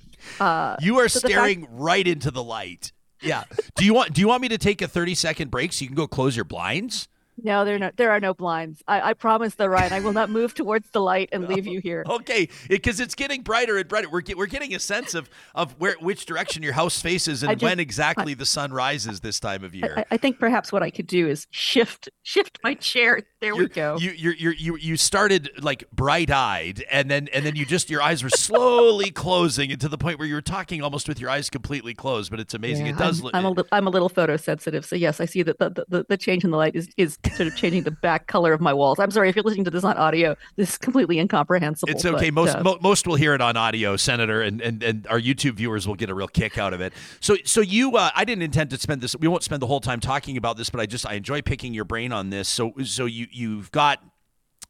uh, 0.40 0.77
you 0.81 0.98
are 0.98 1.09
so 1.09 1.20
staring 1.20 1.62
fact... 1.62 1.72
right 1.74 2.07
into 2.07 2.31
the 2.31 2.42
light. 2.42 2.92
Yeah. 3.20 3.44
Do 3.77 3.85
you 3.85 3.94
want 3.94 4.12
Do 4.12 4.20
you 4.20 4.29
want 4.29 4.42
me 4.42 4.48
to 4.48 4.59
take 4.59 4.83
a 4.83 4.88
30 4.88 5.14
second 5.14 5.50
break 5.50 5.72
so 5.72 5.83
you 5.83 5.88
can 5.88 5.96
go 5.96 6.07
close 6.07 6.37
your 6.37 6.44
blinds? 6.44 7.09
No, 7.42 7.64
there 7.64 7.74
are 7.74 7.78
no 7.78 7.90
there 7.96 8.10
are 8.10 8.20
no 8.20 8.32
blinds. 8.32 8.82
I, 8.86 9.10
I 9.10 9.14
promise 9.14 9.56
the 9.56 9.68
Ryan. 9.68 9.92
I 9.92 10.00
will 10.00 10.12
not 10.12 10.30
move 10.30 10.54
towards 10.54 10.90
the 10.90 11.00
light 11.00 11.28
and 11.32 11.48
leave 11.48 11.66
you 11.66 11.80
here. 11.80 12.04
Okay, 12.08 12.48
because 12.68 13.00
it's 13.00 13.14
getting 13.14 13.42
brighter 13.42 13.76
and 13.76 13.88
brighter. 13.88 14.08
We're 14.08 14.20
get, 14.20 14.36
we're 14.36 14.46
getting 14.46 14.74
a 14.74 14.78
sense 14.78 15.14
of 15.14 15.28
of 15.54 15.72
where 15.80 15.96
which 16.00 16.26
direction 16.26 16.62
your 16.62 16.74
house 16.74 17.00
faces 17.02 17.42
and 17.42 17.58
just, 17.58 17.62
when 17.62 17.80
exactly 17.80 18.32
I, 18.32 18.36
the 18.36 18.46
sun 18.46 18.72
rises 18.72 19.20
this 19.20 19.40
time 19.40 19.64
of 19.64 19.74
year. 19.74 19.94
I, 19.96 20.04
I, 20.12 20.16
think 20.16 20.38
perhaps 20.38 20.70
what 20.70 20.82
I 20.82 20.90
could 20.90 21.06
do 21.06 21.28
is 21.28 21.46
shift 21.50 22.08
shift 22.22 22.58
my 22.62 22.74
chair. 22.74 23.20
There 23.40 23.54
you're, 23.54 23.64
we 23.64 23.68
go. 23.68 23.96
You 23.98 24.12
you 24.12 24.50
you 24.50 24.76
you 24.76 24.96
started 24.96 25.50
like 25.60 25.90
bright 25.90 26.30
eyed, 26.30 26.84
and 26.90 27.10
then 27.10 27.28
and 27.32 27.44
then 27.44 27.56
you 27.56 27.66
just 27.66 27.90
your 27.90 28.02
eyes 28.02 28.22
were 28.22 28.30
slowly 28.30 29.10
closing, 29.10 29.72
and 29.72 29.80
to 29.80 29.88
the 29.88 29.98
point 29.98 30.18
where 30.18 30.28
you 30.28 30.34
were 30.34 30.42
talking 30.42 30.82
almost 30.82 31.08
with 31.08 31.20
your 31.20 31.30
eyes 31.30 31.50
completely 31.50 31.94
closed. 31.94 32.30
But 32.30 32.38
it's 32.38 32.54
amazing. 32.54 32.86
Yeah, 32.86 32.92
it 32.92 32.98
does. 32.98 33.22
I'm, 33.22 33.30
I'm 33.34 33.44
a 33.44 33.48
little 33.48 33.66
I'm 33.72 33.86
a 33.88 33.90
little 33.90 34.10
photosensitive, 34.10 34.84
so 34.84 34.94
yes, 34.94 35.20
I 35.20 35.24
see 35.24 35.42
that 35.42 35.58
the, 35.58 35.84
the 35.88 36.06
the 36.08 36.16
change 36.16 36.44
in 36.44 36.50
the 36.50 36.56
light 36.56 36.76
is 36.76 36.88
is 36.96 37.18
sort 37.32 37.46
of 37.46 37.56
changing 37.56 37.82
the 37.82 37.90
back 37.90 38.26
color 38.26 38.52
of 38.52 38.60
my 38.60 38.72
walls. 38.72 38.98
I'm 38.98 39.10
sorry 39.10 39.28
if 39.28 39.37
you're 39.37 39.42
listening 39.42 39.64
to 39.64 39.70
this 39.70 39.84
on 39.84 39.96
audio. 39.96 40.37
This 40.56 40.70
is 40.70 40.78
completely 40.78 41.18
incomprehensible. 41.18 41.90
It's 41.90 42.04
okay. 42.04 42.30
But, 42.30 42.44
most 42.44 42.56
uh, 42.56 42.62
mo- 42.62 42.78
most 42.80 43.06
will 43.06 43.16
hear 43.16 43.34
it 43.34 43.40
on 43.40 43.56
audio, 43.56 43.96
Senator, 43.96 44.42
and, 44.42 44.60
and 44.60 44.82
and 44.82 45.06
our 45.08 45.20
YouTube 45.20 45.54
viewers 45.54 45.87
will 45.87 45.94
get 45.94 46.10
a 46.10 46.14
real 46.14 46.28
kick 46.28 46.58
out 46.58 46.72
of 46.72 46.80
it. 46.80 46.92
So 47.20 47.37
so 47.44 47.60
you, 47.60 47.96
uh, 47.96 48.10
I 48.14 48.24
didn't 48.24 48.42
intend 48.42 48.70
to 48.70 48.78
spend 48.78 49.00
this. 49.00 49.16
We 49.16 49.28
won't 49.28 49.42
spend 49.42 49.62
the 49.62 49.66
whole 49.66 49.80
time 49.80 50.00
talking 50.00 50.37
about 50.37 50.56
this, 50.56 50.70
but 50.70 50.80
I 50.80 50.87
just 50.87 51.06
I 51.06 51.14
enjoy 51.14 51.42
picking 51.42 51.74
your 51.74 51.84
brain 51.84 52.12
on 52.12 52.30
this. 52.30 52.48
So 52.48 52.72
so 52.84 53.06
you 53.06 53.26
you've 53.30 53.70
got 53.72 54.00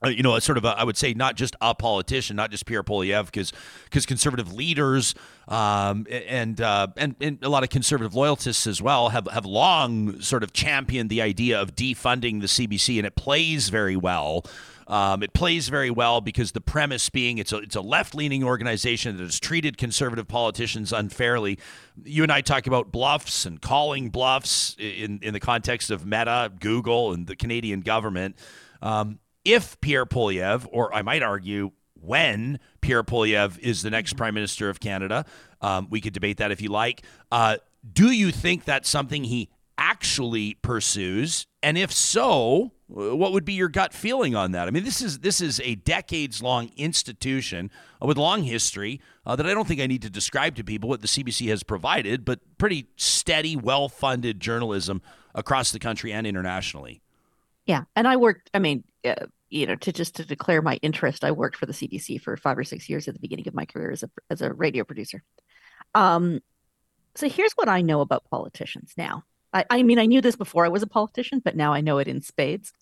you 0.08 0.22
know, 0.22 0.38
sort 0.38 0.58
of 0.58 0.64
a, 0.64 0.68
I 0.68 0.84
would 0.84 0.96
say 0.96 1.14
not 1.14 1.36
just 1.36 1.56
a 1.60 1.74
politician, 1.74 2.36
not 2.36 2.50
just 2.50 2.66
Pierre 2.66 2.82
Poilievre, 2.82 3.26
because 3.26 3.52
because 3.84 4.06
conservative 4.06 4.52
leaders 4.52 5.14
um, 5.48 6.06
and, 6.10 6.60
uh, 6.60 6.88
and 6.96 7.16
and 7.20 7.38
a 7.42 7.48
lot 7.48 7.62
of 7.62 7.68
conservative 7.68 8.14
loyalists 8.14 8.66
as 8.66 8.80
well 8.80 9.10
have 9.10 9.28
have 9.28 9.44
long 9.44 10.20
sort 10.20 10.42
of 10.42 10.52
championed 10.52 11.10
the 11.10 11.22
idea 11.22 11.60
of 11.60 11.74
defunding 11.74 12.40
the 12.40 12.46
CBC, 12.46 12.98
and 12.98 13.06
it 13.06 13.16
plays 13.16 13.68
very 13.68 13.96
well. 13.96 14.44
Um, 14.86 15.22
it 15.22 15.32
plays 15.32 15.68
very 15.68 15.90
well 15.90 16.20
because 16.20 16.52
the 16.52 16.60
premise 16.60 17.08
being 17.08 17.38
it's 17.38 17.52
a 17.52 17.58
it's 17.58 17.76
a 17.76 17.80
left 17.80 18.14
leaning 18.14 18.44
organization 18.44 19.16
that 19.16 19.22
has 19.22 19.40
treated 19.40 19.78
conservative 19.78 20.28
politicians 20.28 20.92
unfairly. 20.92 21.58
You 22.04 22.22
and 22.22 22.30
I 22.30 22.42
talk 22.42 22.66
about 22.66 22.92
bluffs 22.92 23.46
and 23.46 23.60
calling 23.60 24.10
bluffs 24.10 24.76
in 24.78 25.20
in 25.22 25.32
the 25.32 25.40
context 25.40 25.90
of 25.90 26.04
Meta, 26.04 26.52
Google, 26.60 27.12
and 27.12 27.26
the 27.26 27.36
Canadian 27.36 27.80
government. 27.80 28.36
Um, 28.82 29.18
if 29.44 29.80
Pierre 29.80 30.06
Poilievre, 30.06 30.66
or 30.70 30.94
I 30.94 31.02
might 31.02 31.22
argue 31.22 31.72
when 32.00 32.58
Pierre 32.80 33.02
Poilievre 33.02 33.58
is 33.58 33.82
the 33.82 33.90
next 33.90 34.14
prime 34.14 34.34
minister 34.34 34.68
of 34.68 34.80
Canada, 34.80 35.24
um, 35.60 35.88
we 35.90 36.00
could 36.00 36.12
debate 36.12 36.38
that 36.38 36.50
if 36.50 36.60
you 36.60 36.68
like. 36.68 37.02
Uh, 37.32 37.56
do 37.92 38.10
you 38.10 38.30
think 38.30 38.64
that's 38.64 38.88
something 38.88 39.24
he 39.24 39.50
actually 39.76 40.54
pursues? 40.62 41.46
And 41.62 41.76
if 41.78 41.92
so, 41.92 42.72
what 42.86 43.32
would 43.32 43.44
be 43.44 43.54
your 43.54 43.68
gut 43.68 43.92
feeling 43.92 44.36
on 44.36 44.52
that? 44.52 44.68
I 44.68 44.70
mean, 44.70 44.84
this 44.84 45.00
is 45.00 45.20
this 45.20 45.40
is 45.40 45.60
a 45.60 45.74
decades 45.74 46.42
long 46.42 46.70
institution 46.76 47.70
with 48.00 48.16
long 48.16 48.42
history 48.42 49.00
uh, 49.26 49.36
that 49.36 49.46
I 49.46 49.54
don't 49.54 49.66
think 49.66 49.80
I 49.80 49.86
need 49.86 50.02
to 50.02 50.10
describe 50.10 50.54
to 50.56 50.64
people 50.64 50.88
what 50.88 51.00
the 51.00 51.08
CBC 51.08 51.48
has 51.48 51.62
provided, 51.62 52.24
but 52.24 52.40
pretty 52.58 52.88
steady, 52.96 53.56
well 53.56 53.88
funded 53.88 54.40
journalism 54.40 55.02
across 55.34 55.72
the 55.72 55.78
country 55.78 56.12
and 56.12 56.26
internationally. 56.26 57.00
Yeah, 57.66 57.84
and 57.96 58.06
I 58.06 58.16
worked. 58.16 58.50
I 58.52 58.58
mean, 58.58 58.84
uh, 59.04 59.14
you 59.54 59.66
know, 59.66 59.76
to 59.76 59.92
just 59.92 60.16
to 60.16 60.24
declare 60.24 60.60
my 60.60 60.80
interest, 60.82 61.22
I 61.22 61.30
worked 61.30 61.56
for 61.56 61.66
the 61.66 61.72
CBC 61.72 62.20
for 62.20 62.36
five 62.36 62.58
or 62.58 62.64
six 62.64 62.88
years 62.88 63.06
at 63.06 63.14
the 63.14 63.20
beginning 63.20 63.46
of 63.46 63.54
my 63.54 63.64
career 63.64 63.92
as 63.92 64.02
a 64.02 64.10
as 64.28 64.42
a 64.42 64.52
radio 64.52 64.82
producer. 64.82 65.22
Um, 65.94 66.40
so 67.14 67.28
here's 67.28 67.52
what 67.52 67.68
I 67.68 67.80
know 67.80 68.00
about 68.00 68.28
politicians 68.28 68.92
now. 68.96 69.22
I, 69.52 69.64
I 69.70 69.82
mean, 69.84 70.00
I 70.00 70.06
knew 70.06 70.20
this 70.20 70.34
before 70.34 70.66
I 70.66 70.70
was 70.70 70.82
a 70.82 70.88
politician, 70.88 71.40
but 71.44 71.54
now 71.54 71.72
I 71.72 71.82
know 71.82 71.98
it 71.98 72.08
in 72.08 72.20
spades. 72.20 72.72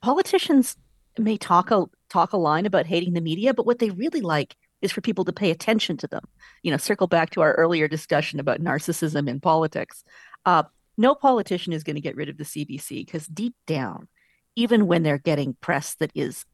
Politicians 0.00 0.76
may 1.18 1.36
talk 1.36 1.70
a 1.70 1.84
talk 2.08 2.32
a 2.32 2.38
line 2.38 2.64
about 2.64 2.86
hating 2.86 3.12
the 3.12 3.20
media, 3.20 3.52
but 3.52 3.66
what 3.66 3.78
they 3.78 3.90
really 3.90 4.22
like 4.22 4.56
is 4.80 4.90
for 4.90 5.02
people 5.02 5.26
to 5.26 5.32
pay 5.32 5.50
attention 5.50 5.98
to 5.98 6.06
them. 6.06 6.24
You 6.62 6.70
know, 6.70 6.78
circle 6.78 7.06
back 7.06 7.30
to 7.30 7.42
our 7.42 7.52
earlier 7.52 7.86
discussion 7.86 8.40
about 8.40 8.62
narcissism 8.62 9.28
in 9.28 9.40
politics. 9.40 10.04
Uh, 10.46 10.62
no 10.96 11.14
politician 11.14 11.74
is 11.74 11.84
going 11.84 11.96
to 11.96 12.00
get 12.00 12.16
rid 12.16 12.30
of 12.30 12.38
the 12.38 12.44
CBC 12.44 13.04
because 13.04 13.26
deep 13.26 13.54
down, 13.66 14.08
even 14.58 14.88
when 14.88 15.04
they're 15.04 15.18
getting 15.18 15.54
press 15.60 15.94
that 15.94 16.10
is 16.16 16.44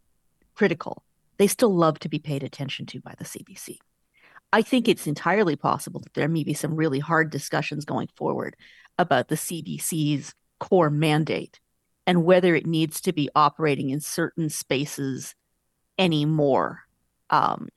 critical, 0.55 1.03
they 1.39 1.47
still 1.47 1.75
love 1.75 1.99
to 1.99 2.09
be 2.11 2.19
paid 2.19 2.43
attention 2.43 2.85
to 2.85 3.01
by 3.01 3.15
the 3.17 3.25
CBC. 3.25 3.79
I 4.53 4.61
think 4.61 4.89
it's 4.89 5.07
entirely 5.07 5.57
possible 5.57 6.01
that 6.01 6.13
there 6.13 6.29
may 6.29 6.45
be 6.45 6.53
some 6.53 6.77
really 6.77 6.99
hard 6.99 7.31
discussions 7.31 7.87
going 7.87 8.09
forward 8.15 8.57
about 8.99 9.29
the 9.29 9.37
CBC's 9.37 10.35
core 10.61 10.91
mandate 10.91 11.61
and 12.07 12.25
whether 12.25 12.55
it 12.55 12.67
needs 12.67 13.01
to 13.01 13.15
be 13.15 13.31
operating 13.35 13.89
in 13.89 14.01
certain 14.01 14.51
spaces 14.51 15.35
anymore. 15.99 16.83
Um, 17.31 17.69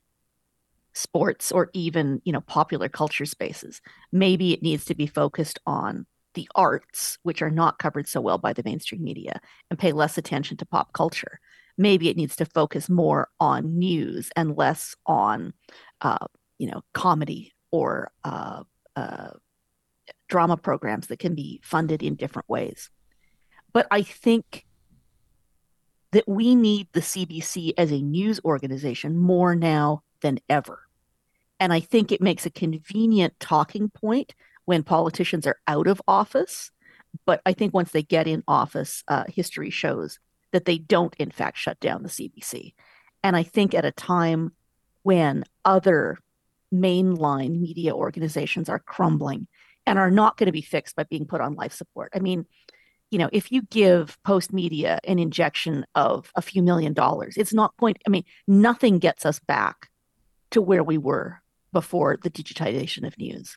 sports 0.92 1.54
or 1.54 1.70
even 1.74 2.20
you 2.26 2.34
know 2.34 2.42
popular 2.42 2.90
culture 2.90 3.28
spaces 3.28 3.82
maybe 4.12 4.52
it 4.52 4.64
needs 4.64 4.84
to 4.84 4.96
be 4.96 5.06
focused 5.06 5.60
on 5.68 6.08
the 6.38 6.48
arts, 6.54 7.18
which 7.24 7.42
are 7.42 7.50
not 7.50 7.80
covered 7.80 8.08
so 8.08 8.22
well 8.22 8.38
by 8.38 8.54
the 8.54 8.62
mainstream 8.64 9.04
media, 9.04 9.42
and 9.72 9.80
pay 9.80 9.92
less 9.92 10.20
attention 10.20 10.56
to 10.56 10.68
pop 10.68 10.94
culture. 10.94 11.40
Maybe 11.80 12.10
it 12.10 12.16
needs 12.16 12.36
to 12.36 12.46
focus 12.46 12.90
more 12.90 13.30
on 13.40 13.80
news 13.80 14.30
and 14.36 14.56
less 14.56 14.96
on, 15.08 15.54
uh, 16.02 16.28
you 16.60 16.70
know, 16.70 16.84
comedy 16.94 17.54
or 17.72 18.12
uh, 18.24 18.64
uh, 18.96 19.30
drama 20.30 20.58
programs 20.58 21.08
that 21.08 21.18
can 21.18 21.34
be 21.34 21.60
funded 21.64 22.04
in 22.04 22.14
different 22.14 22.48
ways. 22.48 22.92
But 23.74 23.88
I 23.90 24.04
think 24.04 24.64
that 26.12 26.28
we 26.28 26.54
need 26.54 26.88
the 26.94 27.02
CBC 27.02 27.74
as 27.80 27.92
a 27.92 28.00
news 28.00 28.40
organization 28.46 29.18
more 29.18 29.56
now 29.56 30.04
than 30.22 30.38
ever. 30.50 30.84
And 31.60 31.74
I 31.74 31.80
think 31.80 32.12
it 32.12 32.22
makes 32.22 32.46
a 32.46 32.52
convenient 32.52 33.40
talking 33.40 33.90
point 33.90 34.36
when 34.68 34.84
politicians 34.84 35.48
are 35.48 35.58
out 35.66 35.88
of 35.88 36.02
office. 36.10 36.72
But 37.26 37.42
I 37.46 37.54
think 37.54 37.74
once 37.74 37.92
they 37.92 38.04
get 38.04 38.28
in 38.28 38.44
office, 38.50 39.02
uh, 39.08 39.24
history 39.30 39.70
shows 39.70 40.20
that 40.52 40.66
they 40.66 40.78
don't, 40.78 41.16
in 41.16 41.32
fact, 41.32 41.58
shut 41.58 41.80
down 41.80 42.04
the 42.04 42.10
CBC. 42.10 42.74
And 43.24 43.38
I 43.38 43.44
think 43.44 43.74
at 43.74 43.86
a 43.86 43.94
time 43.94 44.52
when 45.04 45.46
other 45.64 46.18
mainline 46.74 47.62
media 47.62 47.96
organizations 47.96 48.68
are 48.68 48.80
crumbling 48.80 49.48
and 49.86 49.98
are 49.98 50.12
not 50.12 50.36
going 50.36 50.48
to 50.48 50.52
be 50.52 50.62
fixed 50.62 50.98
by 50.98 51.04
being 51.04 51.26
put 51.26 51.40
on 51.40 51.56
life 51.56 51.72
support. 51.74 52.12
I 52.14 52.20
mean, 52.20 52.46
you 53.10 53.20
know, 53.20 53.30
if 53.32 53.54
you 53.54 53.62
give 53.62 54.18
Postmedia 54.28 55.00
an 55.06 55.18
injection 55.18 55.86
of 55.96 56.30
a 56.36 56.42
few 56.42 56.62
million 56.62 56.92
dollars, 56.92 57.38
it's 57.38 57.54
not 57.54 57.74
going, 57.78 57.96
I 58.06 58.10
mean, 58.10 58.26
nothing 58.50 59.00
gets 59.00 59.26
us 59.26 59.40
back 59.40 59.88
to 60.52 60.62
where 60.62 60.84
we 60.84 60.98
were 60.98 61.42
before 61.72 62.18
the 62.22 62.30
digitization 62.30 63.08
of 63.08 63.18
news. 63.18 63.56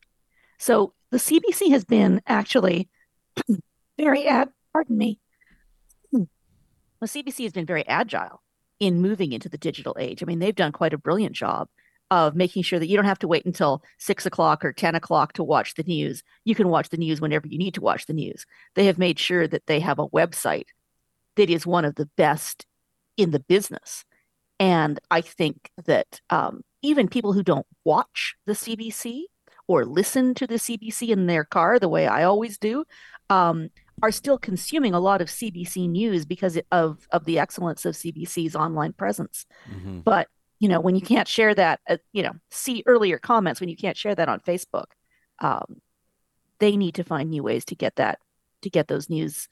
So 0.61 0.95
the 1.11 1.19
CBC 1.19 1.71
has 1.71 1.85
been 1.85 2.21
actually 2.27 2.89
very 3.99 4.27
ad 4.27 4.51
pardon 4.73 4.97
me. 4.97 5.19
The 6.13 7.07
CBC 7.07 7.45
has 7.45 7.53
been 7.53 7.67
very 7.67 7.87
agile 7.87 8.43
in 8.79 9.01
moving 9.01 9.33
into 9.33 9.49
the 9.49 9.59
digital 9.59 9.97
age. 9.99 10.23
I 10.23 10.27
mean, 10.27 10.39
they've 10.39 10.55
done 10.55 10.73
quite 10.73 10.93
a 10.93 10.99
brilliant 10.99 11.35
job 11.35 11.69
of 12.11 12.35
making 12.35 12.63
sure 12.63 12.79
that 12.79 12.89
you 12.89 12.97
don't 12.97 13.07
have 13.07 13.21
to 13.21 13.29
wait 13.29 13.47
until 13.47 13.83
six 13.99 14.27
o'clock 14.27 14.65
or 14.65 14.73
10 14.73 14.95
o'clock 14.95 15.33
to 15.35 15.45
watch 15.45 15.75
the 15.75 15.83
news. 15.85 16.23
You 16.45 16.55
can 16.55 16.69
watch 16.69 16.89
the 16.89 16.97
news 16.97 17.21
whenever 17.21 17.47
you 17.47 17.57
need 17.57 17.75
to 17.75 17.81
watch 17.81 18.07
the 18.07 18.13
news. 18.13 18.47
They 18.75 18.87
have 18.87 18.99
made 18.99 19.19
sure 19.19 19.47
that 19.47 19.67
they 19.67 19.81
have 19.81 19.99
a 19.99 20.09
website 20.09 20.67
that 21.37 21.51
is 21.51 21.67
one 21.67 21.85
of 21.85 21.95
the 21.95 22.11
best 22.17 22.67
in 23.17 23.31
the 23.31 23.41
business. 23.41 24.05
And 24.59 24.99
I 25.11 25.21
think 25.21 25.71
that 25.87 26.21
um, 26.29 26.63
even 26.83 27.09
people 27.09 27.33
who 27.33 27.43
don't 27.43 27.67
watch 27.85 28.35
the 28.45 28.53
CBC 28.53 29.23
or 29.71 29.85
listen 29.85 30.35
to 30.35 30.49
the 30.49 30.57
CBC 30.57 31.11
in 31.11 31.27
their 31.27 31.45
car 31.45 31.79
the 31.79 31.89
way 31.89 32.09
I 32.09 32.25
always 32.25 32.59
do 32.59 32.85
um, 33.29 33.71
are 34.03 34.11
still 34.11 34.37
consuming 34.37 34.95
a 34.95 34.99
lot 34.99 35.21
of 35.21 35.29
CBC 35.29 35.89
news 35.89 36.27
because 36.27 36.59
of 36.73 37.07
of 37.13 37.25
the 37.25 37.39
excellence 37.39 37.85
of 37.85 37.95
CBC's 37.95 38.57
online 38.57 38.93
presence. 38.93 39.47
Mm-hmm. 39.73 40.01
But 40.01 40.27
you 40.59 40.69
know, 40.69 40.81
when 40.81 40.97
you 40.97 41.01
can't 41.01 41.29
share 41.29 41.55
that, 41.55 41.79
uh, 41.89 41.99
you 42.13 42.25
know, 42.25 42.33
see 42.51 42.83
earlier 42.85 43.17
comments 43.17 43.61
when 43.61 43.69
you 43.69 43.77
can't 43.77 43.97
share 43.97 44.17
that 44.17 44.29
on 44.29 44.41
Facebook, 44.41 44.87
um, 45.39 45.81
they 46.59 46.77
need 46.77 46.97
to 46.97 47.05
find 47.05 47.31
new 47.31 47.45
ways 47.45 47.65
to 47.67 47.77
get 47.77 47.95
that 47.95 48.19
to 48.63 48.71
get 48.71 48.89
those 48.89 49.09
news 49.09 49.49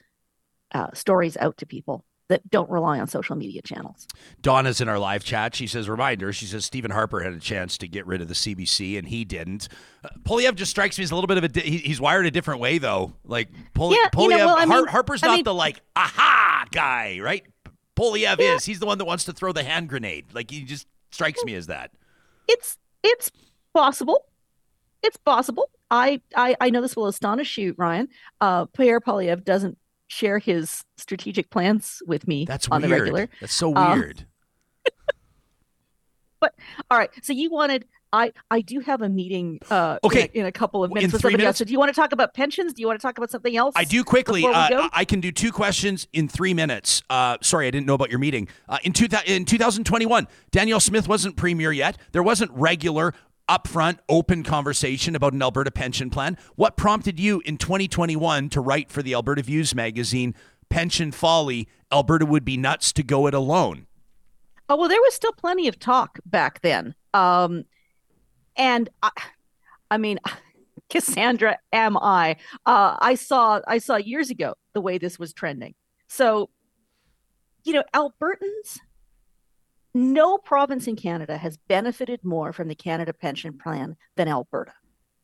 uh, 0.72 0.88
stories 0.94 1.36
out 1.36 1.58
to 1.58 1.66
people 1.66 2.04
that 2.28 2.48
don't 2.50 2.68
rely 2.70 3.00
on 3.00 3.06
social 3.08 3.36
media 3.36 3.62
channels. 3.62 4.06
Donna's 4.42 4.80
in 4.80 4.88
our 4.88 4.98
live 4.98 5.24
chat. 5.24 5.54
She 5.54 5.66
says, 5.66 5.88
reminder, 5.88 6.32
she 6.32 6.44
says 6.46 6.64
Stephen 6.64 6.90
Harper 6.90 7.20
had 7.20 7.32
a 7.32 7.38
chance 7.40 7.78
to 7.78 7.88
get 7.88 8.06
rid 8.06 8.20
of 8.20 8.28
the 8.28 8.34
CBC 8.34 8.98
and 8.98 9.08
he 9.08 9.24
didn't. 9.24 9.68
Uh, 10.04 10.08
Poilievre 10.24 10.54
just 10.54 10.70
strikes 10.70 10.98
me 10.98 11.04
as 11.04 11.10
a 11.10 11.14
little 11.14 11.26
bit 11.28 11.38
of 11.38 11.44
a, 11.44 11.48
di- 11.48 11.60
he, 11.62 11.78
he's 11.78 12.00
wired 12.00 12.26
a 12.26 12.30
different 12.30 12.60
way 12.60 12.78
though. 12.78 13.14
Like 13.24 13.48
Pol- 13.74 13.92
yeah, 13.94 14.08
Poilievre, 14.12 14.22
you 14.22 14.28
know, 14.38 14.46
well, 14.46 14.56
I 14.58 14.66
mean, 14.66 14.86
Harper's 14.86 15.22
I 15.22 15.28
not 15.28 15.34
mean, 15.36 15.44
the 15.44 15.54
like, 15.54 15.80
aha 15.96 16.66
guy, 16.70 17.18
right? 17.20 17.44
Poilievre 17.96 18.38
Yeah. 18.38 18.54
is. 18.56 18.64
He's 18.64 18.78
the 18.78 18.86
one 18.86 18.98
that 18.98 19.06
wants 19.06 19.24
to 19.24 19.32
throw 19.32 19.52
the 19.52 19.64
hand 19.64 19.88
grenade. 19.88 20.26
Like 20.34 20.50
he 20.50 20.64
just 20.64 20.86
strikes 21.10 21.42
me 21.44 21.54
as 21.54 21.66
that. 21.68 21.90
It's, 22.46 22.76
it's 23.02 23.30
possible. 23.74 24.26
It's 25.02 25.16
possible. 25.16 25.70
I, 25.90 26.20
I, 26.36 26.56
I 26.60 26.68
know 26.70 26.82
this 26.82 26.94
will 26.96 27.06
astonish 27.06 27.56
you, 27.56 27.74
Ryan. 27.78 28.08
Uh, 28.40 28.66
Pierre 28.66 29.00
Poilievre 29.00 29.42
doesn't 29.42 29.78
share 30.08 30.38
his 30.38 30.82
strategic 30.96 31.50
plans 31.50 32.02
with 32.06 32.26
me 32.26 32.44
That's 32.44 32.66
on 32.68 32.80
weird. 32.82 32.90
the 32.90 32.94
regular. 33.00 33.28
That's 33.40 33.54
so 33.54 33.74
Um, 33.76 34.12
but 36.40 36.54
All 36.90 36.98
right. 36.98 37.10
So 37.22 37.32
you 37.32 37.50
wanted 37.50 37.84
I 38.10 38.32
I 38.50 38.62
do 38.62 38.80
have 38.80 39.02
a 39.02 39.08
meeting 39.10 39.58
uh 39.70 39.98
Okay. 40.02 40.22
in 40.22 40.28
a, 40.30 40.40
in 40.40 40.46
a 40.46 40.52
couple 40.52 40.82
of 40.82 40.90
In 40.90 40.94
minutes 40.94 41.12
with 41.12 41.20
three 41.20 41.28
somebody 41.32 41.42
minutes? 41.42 41.56
else. 41.56 41.58
So 41.58 41.64
do 41.66 41.72
you 41.72 41.78
want 41.78 41.90
to 41.94 42.00
talk 42.00 42.12
about 42.12 42.32
pensions? 42.32 42.72
Do 42.72 42.80
you 42.80 42.86
want 42.86 42.98
to 42.98 43.06
talk 43.06 43.18
about 43.18 43.30
something 43.30 43.54
else? 43.54 43.74
I 43.76 43.84
do 43.84 44.02
quickly. 44.02 44.46
Uh. 44.46 44.88
I 44.92 45.04
can 45.04 45.20
do 45.20 45.30
two 45.30 45.52
questions 45.52 46.08
in 46.14 46.26
three 46.26 46.54
minutes. 46.54 47.02
Uh, 47.10 47.36
sorry, 47.42 47.66
I 47.66 47.70
didn't 47.70 47.86
know 47.86 47.92
about 47.94 48.08
your 48.08 48.18
meeting. 48.18 48.48
Uh, 48.68 48.78
in, 48.82 48.94
two, 48.94 49.08
in 49.26 49.44
2021, 49.44 50.26
Danielle 50.50 50.80
Smith 50.80 51.06
wasn't 51.06 51.36
premier 51.36 51.70
yet. 51.70 51.98
There 52.12 52.22
wasn't 52.22 52.50
regular, 52.52 53.12
upfront, 53.48 53.98
open 54.08 54.42
conversation 54.42 55.16
about 55.16 55.32
an 55.32 55.42
Alberta 55.42 55.70
pension 55.70 56.10
plan. 56.10 56.36
What 56.56 56.76
prompted 56.76 57.18
you 57.18 57.42
in 57.44 57.56
2021 57.56 58.48
to 58.50 58.60
write 58.60 58.90
for 58.90 59.02
the 59.02 59.14
Alberta 59.14 59.42
Views 59.42 59.74
magazine, 59.74 60.34
Pension 60.68 61.12
Folly? 61.12 61.68
Alberta 61.90 62.26
would 62.26 62.44
be 62.44 62.56
nuts 62.56 62.92
to 62.92 63.02
go 63.02 63.26
it 63.26 63.34
alone. 63.34 63.86
Oh 64.68 64.76
well, 64.76 64.88
there 64.88 65.00
was 65.00 65.14
still 65.14 65.32
plenty 65.32 65.66
of 65.68 65.78
talk 65.78 66.18
back 66.26 66.60
then. 66.60 66.94
Um, 67.14 67.64
and 68.56 68.90
I, 69.02 69.10
I 69.90 69.98
mean, 69.98 70.18
Cassandra, 70.90 71.58
am 71.72 71.96
I? 71.96 72.36
Uh, 72.66 72.96
I 73.00 73.14
saw 73.14 73.60
I 73.66 73.78
saw 73.78 73.96
years 73.96 74.30
ago 74.30 74.54
the 74.74 74.80
way 74.80 74.98
this 74.98 75.18
was 75.18 75.32
trending. 75.32 75.74
So, 76.08 76.50
you 77.64 77.72
know, 77.72 77.84
Albertans. 77.94 78.78
No 79.98 80.38
province 80.38 80.86
in 80.86 80.94
Canada 80.94 81.36
has 81.36 81.56
benefited 81.66 82.24
more 82.24 82.52
from 82.52 82.68
the 82.68 82.76
Canada 82.76 83.12
Pension 83.12 83.58
Plan 83.58 83.96
than 84.14 84.28
Alberta. 84.28 84.70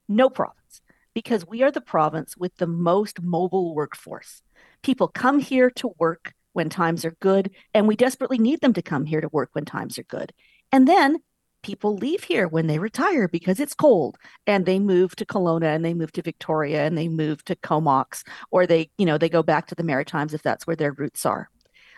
No 0.08 0.28
province, 0.28 0.82
because 1.14 1.46
we 1.46 1.62
are 1.62 1.70
the 1.70 1.80
province 1.80 2.36
with 2.36 2.56
the 2.56 2.66
most 2.66 3.22
mobile 3.22 3.72
workforce. 3.72 4.42
People 4.82 5.06
come 5.06 5.38
here 5.38 5.70
to 5.76 5.94
work 6.00 6.34
when 6.54 6.70
times 6.70 7.04
are 7.04 7.14
good, 7.20 7.52
and 7.72 7.86
we 7.86 7.94
desperately 7.94 8.36
need 8.36 8.62
them 8.62 8.72
to 8.72 8.82
come 8.82 9.04
here 9.04 9.20
to 9.20 9.28
work 9.28 9.50
when 9.52 9.64
times 9.64 9.96
are 9.96 10.02
good. 10.02 10.32
And 10.72 10.88
then 10.88 11.18
people 11.62 11.94
leave 11.94 12.24
here 12.24 12.48
when 12.48 12.66
they 12.66 12.80
retire 12.80 13.28
because 13.28 13.60
it's 13.60 13.74
cold 13.74 14.16
and 14.44 14.66
they 14.66 14.80
move 14.80 15.14
to 15.14 15.24
Kelowna 15.24 15.72
and 15.72 15.84
they 15.84 15.94
move 15.94 16.10
to 16.10 16.22
Victoria 16.22 16.84
and 16.84 16.98
they 16.98 17.06
move 17.06 17.44
to 17.44 17.54
Comox 17.54 18.24
or 18.50 18.66
they, 18.66 18.90
you 18.98 19.06
know, 19.06 19.18
they 19.18 19.28
go 19.28 19.44
back 19.44 19.68
to 19.68 19.76
the 19.76 19.84
Maritimes 19.84 20.34
if 20.34 20.42
that's 20.42 20.66
where 20.66 20.74
their 20.74 20.92
roots 20.92 21.24
are. 21.24 21.48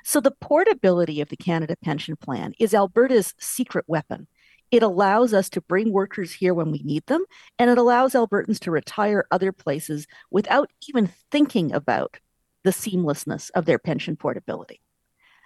So 0.08 0.20
the 0.20 0.30
portability 0.30 1.20
of 1.20 1.30
the 1.30 1.36
Canada 1.36 1.74
Pension 1.82 2.14
Plan 2.14 2.54
is 2.60 2.72
Alberta's 2.72 3.34
secret 3.40 3.84
weapon. 3.88 4.28
It 4.70 4.84
allows 4.84 5.34
us 5.34 5.50
to 5.50 5.60
bring 5.60 5.92
workers 5.92 6.30
here 6.30 6.54
when 6.54 6.70
we 6.70 6.78
need 6.84 7.04
them, 7.06 7.24
and 7.58 7.68
it 7.68 7.76
allows 7.76 8.12
Albertans 8.12 8.60
to 8.60 8.70
retire 8.70 9.26
other 9.32 9.50
places 9.50 10.06
without 10.30 10.70
even 10.88 11.10
thinking 11.32 11.72
about 11.72 12.18
the 12.62 12.70
seamlessness 12.70 13.50
of 13.56 13.64
their 13.64 13.80
pension 13.80 14.14
portability. 14.14 14.80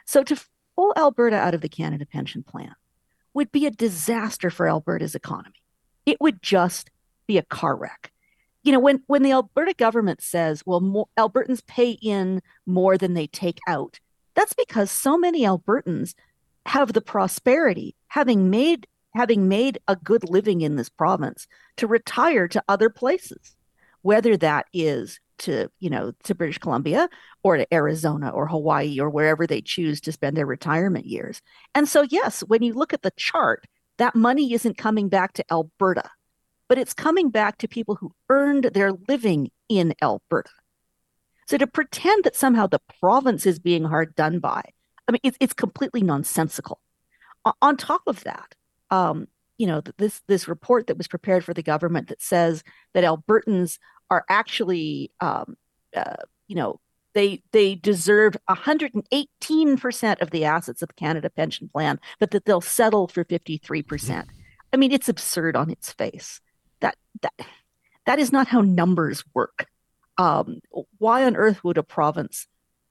So 0.04 0.22
to 0.24 0.38
pull 0.76 0.92
Alberta 0.94 1.36
out 1.36 1.54
of 1.54 1.62
the 1.62 1.68
Canada 1.70 2.04
Pension 2.04 2.42
Plan 2.42 2.74
would 3.32 3.50
be 3.50 3.64
a 3.64 3.70
disaster 3.70 4.50
for 4.50 4.68
Alberta's 4.68 5.14
economy. 5.14 5.62
It 6.04 6.20
would 6.20 6.42
just 6.42 6.90
be 7.26 7.38
a 7.38 7.44
car 7.44 7.76
wreck. 7.76 8.12
You 8.62 8.72
know, 8.72 8.80
when 8.80 9.02
when 9.06 9.22
the 9.22 9.32
Alberta 9.32 9.72
government 9.72 10.20
says, 10.20 10.64
"Well, 10.66 10.80
more, 10.80 11.08
Albertans 11.18 11.66
pay 11.66 11.92
in 11.92 12.42
more 12.66 12.98
than 12.98 13.14
they 13.14 13.26
take 13.26 13.58
out," 13.66 14.00
that's 14.34 14.52
because 14.52 14.90
so 14.90 15.18
many 15.18 15.42
Albertans 15.42 16.14
have 16.66 16.92
the 16.92 17.00
prosperity, 17.00 17.96
having 18.08 18.50
made 18.50 18.86
having 19.12 19.48
made 19.48 19.78
a 19.88 19.96
good 19.96 20.28
living 20.30 20.60
in 20.60 20.76
this 20.76 20.88
province, 20.88 21.48
to 21.76 21.88
retire 21.88 22.46
to 22.46 22.62
other 22.68 22.88
places, 22.88 23.56
whether 24.02 24.36
that 24.36 24.66
is 24.72 25.18
to 25.38 25.68
you 25.80 25.90
know 25.90 26.12
to 26.24 26.34
British 26.34 26.58
Columbia 26.58 27.08
or 27.42 27.56
to 27.56 27.74
Arizona 27.74 28.28
or 28.28 28.46
Hawaii 28.46 29.00
or 29.00 29.10
wherever 29.10 29.46
they 29.46 29.60
choose 29.60 30.00
to 30.02 30.12
spend 30.12 30.36
their 30.36 30.46
retirement 30.46 31.06
years. 31.06 31.40
And 31.74 31.88
so 31.88 32.02
yes, 32.02 32.40
when 32.40 32.62
you 32.62 32.74
look 32.74 32.92
at 32.92 33.02
the 33.02 33.12
chart, 33.16 33.66
that 33.98 34.14
money 34.14 34.52
isn't 34.52 34.78
coming 34.78 35.08
back 35.08 35.32
to 35.34 35.44
Alberta, 35.50 36.08
but 36.68 36.78
it's 36.78 36.94
coming 36.94 37.30
back 37.30 37.58
to 37.58 37.68
people 37.68 37.96
who 37.96 38.12
earned 38.28 38.64
their 38.74 38.92
living 39.08 39.50
in 39.68 39.94
Alberta. 40.02 40.50
So 41.50 41.58
to 41.58 41.66
pretend 41.66 42.22
that 42.22 42.36
somehow 42.36 42.68
the 42.68 42.78
province 43.00 43.44
is 43.44 43.58
being 43.58 43.82
hard 43.82 44.14
done 44.14 44.38
by, 44.38 44.62
I 45.08 45.10
mean, 45.10 45.18
it's, 45.24 45.36
it's 45.40 45.52
completely 45.52 46.00
nonsensical. 46.00 46.80
On 47.60 47.76
top 47.76 48.02
of 48.06 48.22
that, 48.22 48.54
um, 48.92 49.26
you 49.58 49.66
know, 49.66 49.82
this 49.96 50.22
this 50.28 50.46
report 50.46 50.86
that 50.86 50.96
was 50.96 51.08
prepared 51.08 51.44
for 51.44 51.52
the 51.52 51.64
government 51.64 52.06
that 52.06 52.22
says 52.22 52.62
that 52.94 53.02
Albertans 53.02 53.80
are 54.12 54.24
actually, 54.28 55.10
um, 55.18 55.56
uh, 55.96 56.22
you 56.46 56.54
know, 56.54 56.78
they 57.14 57.42
they 57.50 57.74
deserve 57.74 58.36
118 58.46 59.76
percent 59.76 60.20
of 60.20 60.30
the 60.30 60.44
assets 60.44 60.82
of 60.82 60.88
the 60.90 60.94
Canada 60.94 61.30
Pension 61.30 61.68
Plan, 61.68 61.98
but 62.20 62.30
that 62.30 62.44
they'll 62.44 62.60
settle 62.60 63.08
for 63.08 63.24
53 63.24 63.82
percent. 63.82 64.28
I 64.72 64.76
mean, 64.76 64.92
it's 64.92 65.08
absurd 65.08 65.56
on 65.56 65.68
its 65.68 65.92
face. 65.92 66.40
That 66.78 66.94
that 67.22 67.34
that 68.06 68.20
is 68.20 68.30
not 68.30 68.46
how 68.46 68.60
numbers 68.60 69.24
work. 69.34 69.66
Um, 70.20 70.60
why 70.98 71.24
on 71.24 71.34
earth 71.34 71.64
would 71.64 71.78
a 71.78 71.82
province 71.82 72.46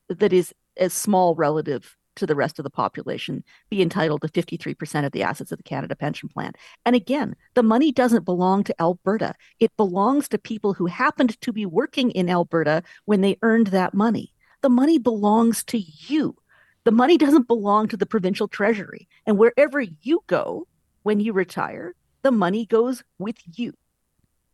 that 0.08 0.34
is 0.34 0.52
as 0.78 0.94
small 0.94 1.36
relative 1.36 1.96
to 2.16 2.26
the 2.26 2.36
rest 2.36 2.58
of 2.58 2.64
the 2.64 2.72
population 2.72 3.44
be 3.70 3.84
entitled 3.84 4.24
to 4.24 4.30
53% 4.30 5.06
of 5.06 5.12
the 5.12 5.22
assets 5.22 5.52
of 5.52 5.60
the 5.60 5.64
Canada 5.64 5.96
Pension 5.96 6.28
Plan. 6.28 6.54
And 6.88 6.96
again, 6.96 7.36
the 7.54 7.62
money 7.62 7.92
doesn't 7.92 8.26
belong 8.26 8.64
to 8.64 8.82
Alberta. 8.82 9.36
It 9.60 9.78
belongs 9.78 10.28
to 10.30 10.40
people 10.40 10.74
who 10.74 10.88
happened 10.88 11.40
to 11.42 11.54
be 11.54 11.68
working 11.68 12.10
in 12.10 12.32
Alberta 12.32 12.82
when 13.06 13.22
they 13.22 13.38
earned 13.44 13.68
that 13.68 13.94
money. 13.94 14.34
The 14.62 14.70
money 14.70 14.98
belongs 14.98 15.64
to 15.66 15.78
you. 15.78 16.36
The 16.84 16.92
money 16.92 17.16
doesn't 17.16 17.48
belong 17.48 17.90
to 17.90 17.98
the 17.98 18.08
provincial 18.08 18.48
treasury. 18.48 19.08
And 19.28 19.38
wherever 19.38 19.80
you 19.80 20.24
go 20.26 20.68
when 21.04 21.20
you 21.20 21.34
retire, 21.34 21.94
the 22.24 22.32
money 22.32 22.66
goes 22.66 23.04
with 23.20 23.38
you. 23.56 23.76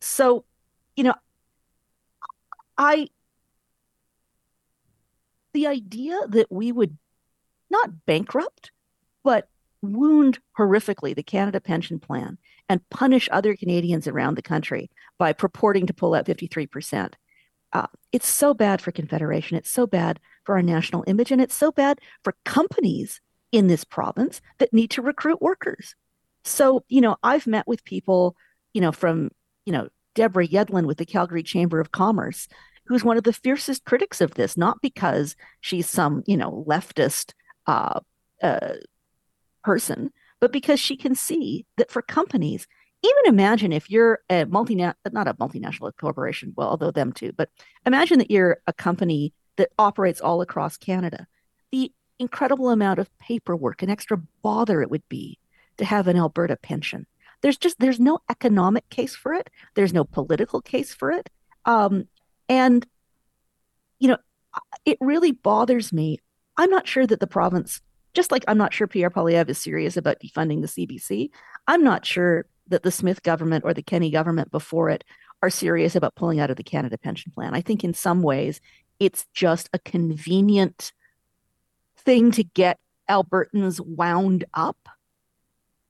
So, 0.02 0.44
you 0.98 1.06
know, 1.06 1.16
I 2.78 3.08
the 5.54 5.68
idea 5.68 6.20
that 6.28 6.52
we 6.52 6.72
would 6.72 6.98
not 7.70 8.06
bankrupt, 8.06 8.72
but 9.24 9.48
wound 9.82 10.40
horrifically 10.58 11.16
the 11.16 11.24
Canada 11.24 11.62
Pension 11.62 12.00
Plan 12.00 12.38
and 12.68 12.88
punish 12.90 13.30
other 13.32 13.56
Canadians 13.56 14.08
around 14.08 14.36
the 14.36 14.42
country 14.42 14.90
by 15.18 15.32
purporting 15.32 15.86
to 15.88 15.94
pull 15.94 16.14
out 16.14 16.26
53%. 16.26 17.14
Uh, 17.72 17.88
it's 18.12 18.28
so 18.28 18.54
bad 18.54 18.82
for 18.82 18.92
Confederation. 18.92 19.56
It's 19.56 19.72
so 19.72 19.88
bad 19.88 20.20
for 20.44 20.56
our 20.56 20.62
national 20.62 21.04
image. 21.08 21.32
And 21.32 21.42
it's 21.42 21.56
so 21.56 21.72
bad 21.72 22.00
for 22.24 22.36
companies 22.44 23.22
in 23.52 23.68
this 23.68 23.84
province 23.84 24.42
that 24.58 24.74
need 24.74 24.92
to 24.92 25.02
recruit 25.02 25.42
workers. 25.42 25.96
So, 26.44 26.84
you 26.90 27.02
know, 27.02 27.16
I've 27.24 27.48
met 27.48 27.68
with 27.68 27.86
people 27.86 28.36
you 28.76 28.82
know, 28.82 28.92
from, 28.92 29.32
you 29.66 29.72
know, 29.72 29.88
Deborah 30.16 30.48
Yedlin 30.48 30.86
with 30.86 30.98
the 30.98 31.06
Calgary 31.06 31.44
Chamber 31.44 31.80
of 31.80 31.92
Commerce, 31.92 32.48
who's 32.86 33.04
one 33.04 33.18
of 33.18 33.24
the 33.24 33.34
fiercest 33.34 33.86
critics 33.86 34.22
of 34.22 34.34
this, 34.34 34.58
not 34.58 34.82
because 34.82 35.36
she's 35.62 35.90
some, 35.90 36.24
you 36.26 36.38
know, 36.38 36.66
leftist 36.68 37.34
uh, 37.68 38.00
uh, 38.42 38.74
person, 39.64 40.12
but 40.40 40.52
because 40.52 40.80
she 40.80 40.96
can 40.96 41.16
see 41.16 41.66
that 41.78 41.92
for 41.92 42.02
companies, 42.02 42.68
even 43.04 43.34
imagine 43.34 43.72
if 43.72 43.90
you're 43.90 44.20
a 44.30 44.46
multinational, 44.46 44.96
not 45.12 45.28
a 45.28 45.34
multinational 45.36 45.92
corporation, 45.98 46.54
well, 46.56 46.70
although 46.70 46.92
them 46.92 47.12
too, 47.12 47.32
but 47.36 47.50
imagine 47.86 48.20
that 48.20 48.32
you're 48.32 48.60
a 48.68 48.74
company 48.74 49.34
that 49.58 49.70
operates 49.78 50.22
all 50.22 50.42
across 50.42 50.78
Canada. 50.78 51.28
The 51.72 51.92
incredible 52.20 52.70
amount 52.70 53.00
of 53.00 53.16
paperwork 53.20 53.82
and 53.82 53.92
extra 53.92 54.22
bother 54.42 54.82
it 54.82 54.90
would 54.90 55.08
be 55.10 55.40
to 55.78 55.86
have 55.86 56.08
an 56.08 56.18
Alberta 56.18 56.56
pension. 56.56 57.06
There's 57.46 57.60
just 57.60 57.78
there's 57.78 58.00
no 58.00 58.18
economic 58.28 58.90
case 58.90 59.16
for 59.16 59.32
it. 59.32 59.52
There's 59.76 59.94
no 59.94 60.04
political 60.04 60.62
case 60.62 60.96
for 60.96 61.12
it. 61.12 61.30
Um, 61.66 62.08
and 62.50 62.84
you 64.00 64.08
know, 64.08 64.18
it 64.84 64.98
really 65.00 65.32
bothers 65.32 65.94
me. 65.94 66.18
I'm 66.58 66.72
not 66.72 66.88
sure 66.88 67.06
that 67.06 67.20
the 67.20 67.28
province, 67.28 67.82
just 68.16 68.32
like 68.32 68.44
I'm 68.48 68.58
not 68.58 68.74
sure 68.74 68.88
Pierre 68.88 69.12
Poilievre 69.12 69.48
is 69.48 69.60
serious 69.60 69.96
about 69.96 70.18
defunding 70.20 70.62
the 70.62 70.88
CBC. 70.88 71.30
I'm 71.68 71.84
not 71.84 72.04
sure 72.04 72.48
that 72.70 72.82
the 72.82 72.90
Smith 72.90 73.22
government 73.22 73.64
or 73.64 73.76
the 73.76 73.84
Kenney 73.84 74.10
government 74.10 74.50
before 74.50 74.90
it 74.90 75.04
are 75.44 75.52
serious 75.52 75.96
about 75.96 76.16
pulling 76.16 76.40
out 76.40 76.50
of 76.50 76.58
the 76.58 76.64
Canada 76.64 76.98
Pension 76.98 77.32
Plan. 77.32 77.54
I 77.54 77.62
think 77.62 77.84
in 77.84 77.94
some 77.94 78.24
ways 78.24 78.60
it's 79.00 79.28
just 79.36 79.70
a 79.72 79.78
convenient 79.78 80.94
thing 81.96 82.32
to 82.32 82.44
get 82.44 82.80
Albertans 83.08 83.80
wound 83.80 84.46
up 84.56 84.90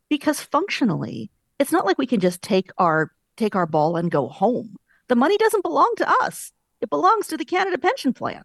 because 0.10 0.42
functionally 0.42 1.32
it's 1.60 1.72
not 1.72 1.86
like 1.86 1.98
we 1.98 2.08
can 2.08 2.20
just 2.20 2.42
take 2.42 2.70
our 2.78 3.12
take 3.38 3.56
our 3.56 3.66
ball 3.66 3.98
and 3.98 4.10
go 4.12 4.28
home. 4.28 4.76
The 5.08 5.16
money 5.16 5.38
doesn't 5.38 5.64
belong 5.64 5.94
to 5.98 6.10
us. 6.24 6.52
It 6.82 6.90
belongs 6.90 7.28
to 7.28 7.38
the 7.38 7.46
Canada 7.46 7.78
Pension 7.78 8.14
Plan. 8.14 8.44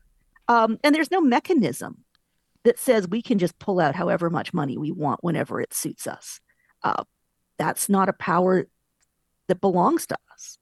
Um, 0.48 0.78
and 0.82 0.94
there's 0.94 1.10
no 1.10 1.20
mechanism 1.20 2.04
that 2.64 2.78
says 2.78 3.08
we 3.08 3.22
can 3.22 3.38
just 3.38 3.58
pull 3.58 3.80
out 3.80 3.94
however 3.94 4.28
much 4.30 4.52
money 4.52 4.76
we 4.76 4.90
want 4.90 5.22
whenever 5.22 5.60
it 5.60 5.72
suits 5.72 6.06
us. 6.06 6.40
Uh, 6.82 7.04
that's 7.58 7.88
not 7.88 8.08
a 8.08 8.12
power 8.12 8.66
that 9.48 9.60
belongs 9.60 10.06
to 10.08 10.16
us. 10.32 10.58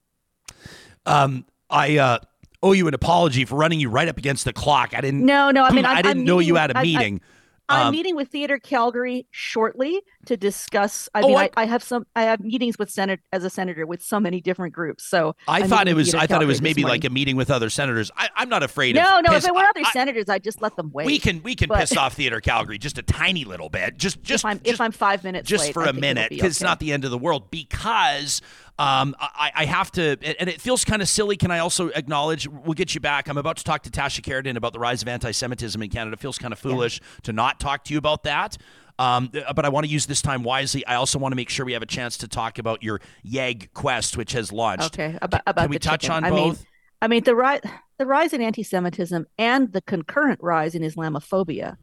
Um, 1.05 1.45
I 1.69 1.97
uh, 1.97 2.19
owe 2.61 2.73
you 2.73 2.87
an 2.87 2.93
apology 2.93 3.45
for 3.45 3.55
running 3.55 3.79
you 3.79 3.89
right 3.89 4.07
up 4.07 4.17
against 4.17 4.45
the 4.45 4.53
clock. 4.53 4.93
I 4.93 5.01
didn't. 5.01 5.25
No, 5.25 5.51
no. 5.51 5.63
I 5.63 5.71
mean, 5.71 5.85
I, 5.85 5.95
I 5.95 6.01
didn't 6.01 6.19
I'm 6.19 6.25
know 6.25 6.39
you 6.39 6.55
had 6.55 6.75
a 6.75 6.81
meeting. 6.81 7.21
I'm 7.67 7.87
Um, 7.87 7.91
meeting 7.91 8.15
with 8.15 8.29
Theatre 8.29 8.57
Calgary 8.57 9.27
shortly 9.31 10.01
to 10.25 10.35
discuss. 10.35 11.07
I 11.13 11.21
Oh, 11.21 11.27
mean, 11.27 11.37
I- 11.37 11.43
I, 11.45 11.49
I 11.63 11.65
have 11.65 11.81
some. 11.83 12.05
I 12.15 12.23
have 12.23 12.41
meetings 12.41 12.77
with 12.77 12.89
Senate 12.89 13.19
as 13.31 13.43
a 13.43 13.49
senator 13.49 13.85
with 13.85 14.01
so 14.01 14.19
many 14.19 14.41
different 14.41 14.73
groups. 14.73 15.05
So 15.05 15.35
I 15.47 15.61
I'm 15.61 15.69
thought 15.69 15.87
it 15.87 15.95
was. 15.95 16.13
I 16.13 16.27
thought 16.27 16.41
it 16.43 16.47
was 16.47 16.61
maybe 16.61 16.83
like 16.83 17.03
a 17.05 17.09
meeting 17.09 17.35
with 17.35 17.49
other 17.49 17.69
senators. 17.69 18.11
I, 18.17 18.29
I'm 18.35 18.49
not 18.49 18.61
afraid 18.63 18.97
of. 18.97 19.03
No, 19.03 19.21
no. 19.21 19.31
piss- 19.33 19.45
If 19.45 19.49
it 19.49 19.55
were 19.55 19.61
other 19.63 19.81
I- 19.85 19.91
senators, 19.91 20.25
I'd 20.27 20.43
just 20.43 20.61
let 20.61 20.75
them 20.75 20.91
wait. 20.93 21.05
we 21.05 21.19
can 21.19 21.41
we 21.43 21.55
can 21.55 21.69
but- 21.69 21.79
piss 21.79 21.95
off 21.95 22.15
Theatre 22.15 22.41
Calgary 22.41 22.77
just 22.77 22.97
a 22.97 23.03
tiny 23.03 23.45
little 23.45 23.69
bit, 23.69 23.97
just 23.97 24.21
just 24.21 24.43
if 24.43 24.45
I'm 24.49 24.57
just, 24.59 24.73
if 24.75 24.81
I'm 24.81 24.91
five 24.91 25.23
minutes 25.23 25.47
just 25.47 25.65
late, 25.65 25.73
for 25.73 25.85
a 25.85 25.93
minute 25.93 26.29
be 26.29 26.35
because 26.35 26.51
it's 26.51 26.61
not 26.61 26.79
the 26.79 26.91
end 26.91 27.05
of 27.05 27.11
the 27.11 27.17
world. 27.17 27.49
Because 27.49 28.41
um, 28.77 29.15
I, 29.19 29.51
I 29.55 29.65
have 29.65 29.91
to, 29.93 30.17
and 30.39 30.49
it 30.49 30.59
feels 30.61 30.83
kind 30.85 31.01
of 31.01 31.07
silly. 31.09 31.37
Can 31.37 31.51
I 31.51 31.59
also 31.59 31.87
acknowledge? 31.89 32.47
We'll 32.47 32.73
get 32.73 32.93
you 32.93 33.01
back. 33.01 33.27
I'm 33.27 33.37
about 33.37 33.57
to 33.57 33.63
talk 33.63 33.83
to 33.83 33.89
Tasha 33.89 34.21
Kheiriddin 34.21 34.55
about 34.55 34.73
the 34.73 34.79
rise 34.79 35.01
of 35.01 35.07
anti-Semitism 35.07 35.81
in 35.81 35.89
Canada. 35.89 36.13
It 36.13 36.19
feels 36.19 36.37
kind 36.37 36.51
of 36.53 36.59
foolish 36.59 36.99
to 37.23 37.33
not 37.33 37.59
talk 37.59 37.83
to 37.85 37.93
you 37.93 37.97
about 37.97 38.23
that. 38.23 38.57
Um, 38.99 39.31
but 39.55 39.63
I 39.63 39.69
want 39.69 39.85
to 39.85 39.91
use 39.91 40.05
this 40.05 40.21
time 40.21 40.43
wisely. 40.43 40.85
I 40.85 40.95
also 40.95 41.17
want 41.17 41.31
to 41.31 41.37
make 41.37 41.49
sure 41.49 41.65
we 41.65 41.71
have 41.71 41.81
a 41.81 41.87
chance 41.87 42.17
to 42.17 42.27
talk 42.27 42.59
about 42.59 42.83
your 42.83 42.99
YEG 43.23 43.73
quest, 43.73 44.17
which 44.17 44.33
has 44.33 44.51
launched. 44.51 44.99
Okay, 44.99 45.17
about, 45.21 45.41
about 45.47 45.61
Can 45.61 45.69
we 45.69 45.77
the 45.77 45.79
touch 45.79 46.01
chicken. 46.01 46.17
on 46.17 46.25
I 46.25 46.31
mean, 46.31 46.49
both? 46.49 46.65
I 47.01 47.07
mean 47.07 47.23
the 47.23 47.33
rise 47.33 47.61
the 47.97 48.05
rise 48.05 48.33
in 48.33 48.41
anti-Semitism 48.41 49.25
and 49.37 49.71
the 49.71 49.81
concurrent 49.81 50.39
rise 50.43 50.75
in 50.75 50.81
Islamophobia 50.81 51.77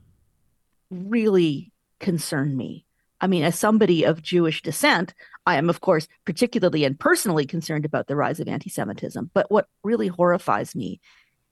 really 0.90 1.72
concern 2.00 2.54
me. 2.54 2.84
I 3.18 3.26
mean, 3.28 3.44
as 3.44 3.58
somebody 3.58 4.04
of 4.04 4.22
Jewish 4.22 4.60
descent, 4.60 5.14
I 5.46 5.56
am, 5.56 5.70
of 5.70 5.80
course, 5.80 6.06
particularly 6.26 6.84
and 6.84 7.00
personally 7.00 7.46
concerned 7.46 7.86
about 7.86 8.08
the 8.08 8.16
rise 8.16 8.40
of 8.40 8.48
anti-Semitism. 8.48 9.30
But 9.32 9.50
what 9.50 9.68
really 9.82 10.08
horrifies 10.08 10.74
me 10.74 11.00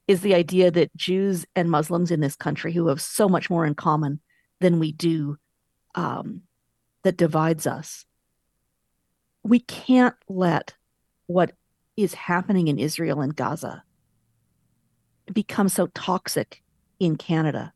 is 0.07 0.21
the 0.21 0.35
idea 0.35 0.71
that 0.71 0.95
Jews 0.95 1.47
and 1.57 1.71
Muslims 1.71 2.11
in 2.11 2.21
this 2.21 2.37
country, 2.37 2.75
who 2.75 2.89
have 2.89 3.01
so 3.01 3.31
much 3.31 3.49
more 3.49 3.65
in 3.65 3.75
common 3.75 4.21
than 4.61 4.79
we 4.79 4.93
do, 4.93 5.39
um, 5.95 6.43
that 7.03 7.17
divides 7.17 7.67
us. 7.67 8.05
We 9.43 9.61
can't 9.61 10.17
let 10.29 10.75
what 11.27 11.53
is 11.97 12.15
happening 12.15 12.69
in 12.69 12.79
Israel 12.79 13.21
and 13.21 13.37
Gaza 13.37 13.85
become 15.33 15.69
so 15.69 15.87
toxic 15.89 16.63
in 16.99 17.17
Canada. 17.17 17.73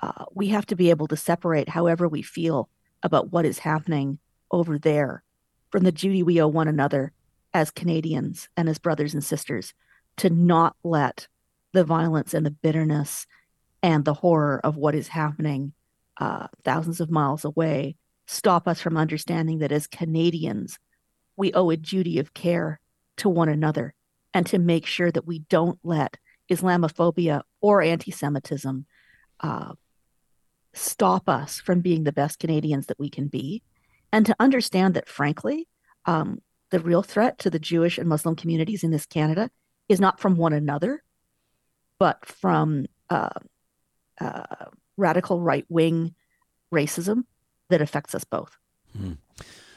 Uh, 0.00 0.24
we 0.32 0.48
have 0.48 0.66
to 0.66 0.76
be 0.76 0.90
able 0.90 1.06
to 1.08 1.16
separate 1.16 1.68
however 1.68 2.08
we 2.08 2.22
feel 2.22 2.68
about 3.02 3.32
what 3.32 3.44
is 3.44 3.60
happening 3.60 4.18
over 4.50 4.78
there 4.78 5.22
from 5.70 5.84
the 5.84 5.92
duty 5.92 6.22
we 6.22 6.40
owe 6.40 6.48
one 6.48 6.68
another 6.68 7.12
as 7.52 7.70
Canadians 7.70 8.48
and 8.56 8.68
as 8.68 8.78
brothers 8.78 9.14
and 9.14 9.24
sisters 9.24 9.74
to 10.16 10.30
not 10.30 10.76
let 10.82 11.28
the 11.72 11.84
violence 11.84 12.34
and 12.34 12.44
the 12.44 12.50
bitterness 12.50 13.26
and 13.82 14.04
the 14.04 14.14
horror 14.14 14.60
of 14.64 14.76
what 14.76 14.94
is 14.94 15.08
happening 15.08 15.72
uh, 16.18 16.46
thousands 16.64 17.00
of 17.00 17.10
miles 17.10 17.44
away 17.44 17.96
stop 18.26 18.66
us 18.66 18.80
from 18.80 18.96
understanding 18.96 19.58
that 19.58 19.72
as 19.72 19.86
Canadians, 19.86 20.78
we 21.36 21.52
owe 21.52 21.70
a 21.70 21.76
duty 21.76 22.18
of 22.18 22.34
care 22.34 22.80
to 23.18 23.28
one 23.28 23.48
another 23.48 23.94
and 24.32 24.46
to 24.46 24.58
make 24.58 24.86
sure 24.86 25.10
that 25.10 25.26
we 25.26 25.40
don't 25.40 25.78
let 25.82 26.16
Islamophobia 26.50 27.42
or 27.60 27.82
anti 27.82 28.10
Semitism 28.10 28.86
uh, 29.40 29.72
stop 30.72 31.28
us 31.28 31.60
from 31.60 31.80
being 31.80 32.04
the 32.04 32.12
best 32.12 32.38
Canadians 32.38 32.86
that 32.86 32.98
we 32.98 33.08
can 33.08 33.28
be. 33.28 33.62
And 34.12 34.26
to 34.26 34.36
understand 34.38 34.94
that, 34.94 35.08
frankly, 35.08 35.68
um, 36.06 36.40
the 36.70 36.80
real 36.80 37.02
threat 37.02 37.38
to 37.40 37.50
the 37.50 37.58
Jewish 37.58 37.98
and 37.98 38.08
Muslim 38.08 38.36
communities 38.36 38.84
in 38.84 38.90
this 38.90 39.06
Canada 39.06 39.50
is 39.88 40.00
not 40.00 40.20
from 40.20 40.36
one 40.36 40.52
another, 40.52 41.02
but 41.98 42.24
from 42.26 42.86
uh, 43.10 43.30
uh, 44.20 44.66
radical 44.96 45.40
right 45.40 45.66
wing 45.68 46.14
racism 46.72 47.24
that 47.70 47.80
affects 47.80 48.14
us 48.14 48.24
both. 48.24 48.56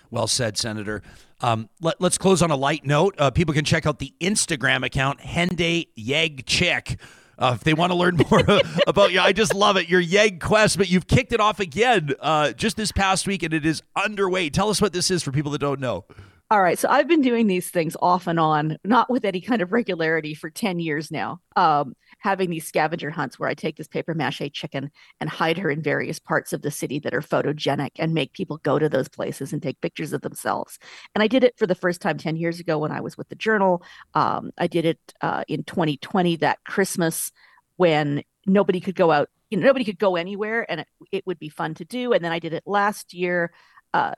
Well 0.09 0.27
said, 0.27 0.57
Senator. 0.57 1.01
Um, 1.41 1.69
let, 1.81 2.01
us 2.01 2.17
close 2.17 2.41
on 2.41 2.51
a 2.51 2.55
light 2.55 2.85
note. 2.85 3.15
Uh, 3.17 3.29
people 3.29 3.53
can 3.53 3.65
check 3.65 3.85
out 3.85 3.99
the 3.99 4.13
Instagram 4.19 4.85
account, 4.85 5.19
Henday 5.19 5.87
Yeg 5.95 6.45
Chick. 6.45 6.99
Uh, 7.37 7.53
if 7.55 7.63
they 7.63 7.73
want 7.73 7.91
to 7.91 7.95
learn 7.95 8.17
more 8.31 8.43
about 8.87 9.11
you, 9.11 9.19
I 9.19 9.33
just 9.33 9.53
love 9.53 9.77
it. 9.77 9.89
Your 9.89 9.99
Yeg 9.99 10.39
quest, 10.39 10.77
but 10.77 10.89
you've 10.89 11.07
kicked 11.07 11.33
it 11.33 11.39
off 11.39 11.59
again 11.59 12.13
uh, 12.19 12.53
just 12.53 12.77
this 12.77 12.91
past 12.91 13.27
week, 13.27 13.43
and 13.43 13.53
it 13.53 13.65
is 13.65 13.83
underway. 13.95 14.49
Tell 14.49 14.69
us 14.69 14.81
what 14.81 14.93
this 14.93 15.11
is 15.11 15.21
for 15.23 15.31
people 15.31 15.51
that 15.51 15.59
don't 15.59 15.79
know. 15.79 16.05
All 16.49 16.61
right. 16.61 16.79
So 16.79 16.87
I've 16.87 17.09
been 17.09 17.21
doing 17.21 17.47
these 17.47 17.69
things 17.69 17.97
off 18.01 18.25
and 18.25 18.39
on, 18.39 18.77
not 18.85 19.09
with 19.09 19.25
any 19.25 19.41
kind 19.41 19.61
of 19.61 19.73
regularity 19.73 20.33
for 20.33 20.49
10 20.49 20.79
years 20.79 21.11
now. 21.11 21.41
Um, 21.57 21.93
having 22.19 22.49
these 22.49 22.65
scavenger 22.65 23.11
hunts 23.11 23.37
where 23.37 23.49
I 23.49 23.53
take 23.53 23.75
this 23.75 23.89
paper 23.89 24.13
mache 24.13 24.49
chicken 24.53 24.89
and 25.19 25.29
hide 25.29 25.57
her 25.57 25.69
in 25.69 25.81
various 25.81 26.19
parts 26.19 26.53
of 26.53 26.61
the 26.61 26.71
city 26.71 26.99
that 26.99 27.13
are 27.13 27.21
photogenic 27.21 27.91
and 27.99 28.13
make 28.13 28.31
people 28.31 28.61
go 28.63 28.79
to 28.79 28.87
those 28.87 29.09
places 29.09 29.51
and 29.51 29.61
take 29.61 29.81
pictures 29.81 30.13
of 30.13 30.21
themselves. 30.21 30.79
And 31.13 31.21
I 31.21 31.27
did 31.27 31.43
it 31.43 31.57
for 31.57 31.67
the 31.67 31.75
first 31.75 31.99
time 31.99 32.17
10 32.17 32.37
years 32.37 32.61
ago 32.61 32.77
when 32.77 32.93
I 32.93 33.01
was 33.01 33.17
with 33.17 33.27
the 33.27 33.35
journal. 33.35 33.83
Um, 34.13 34.51
I 34.57 34.67
did 34.67 34.85
it 34.85 34.99
uh, 35.19 35.43
in 35.49 35.65
2020, 35.65 36.37
that 36.37 36.59
Christmas 36.63 37.33
when 37.75 38.23
nobody 38.45 38.79
could 38.79 38.95
go 38.95 39.11
out, 39.11 39.27
you 39.49 39.57
know, 39.57 39.65
nobody 39.65 39.83
could 39.83 39.99
go 39.99 40.15
anywhere 40.15 40.65
and 40.71 40.79
it, 40.79 40.87
it 41.11 41.27
would 41.27 41.39
be 41.39 41.49
fun 41.49 41.73
to 41.73 41.83
do. 41.83 42.13
And 42.13 42.23
then 42.23 42.31
I 42.31 42.39
did 42.39 42.53
it 42.53 42.63
last 42.65 43.13
year. 43.13 43.51
Uh, 43.93 44.13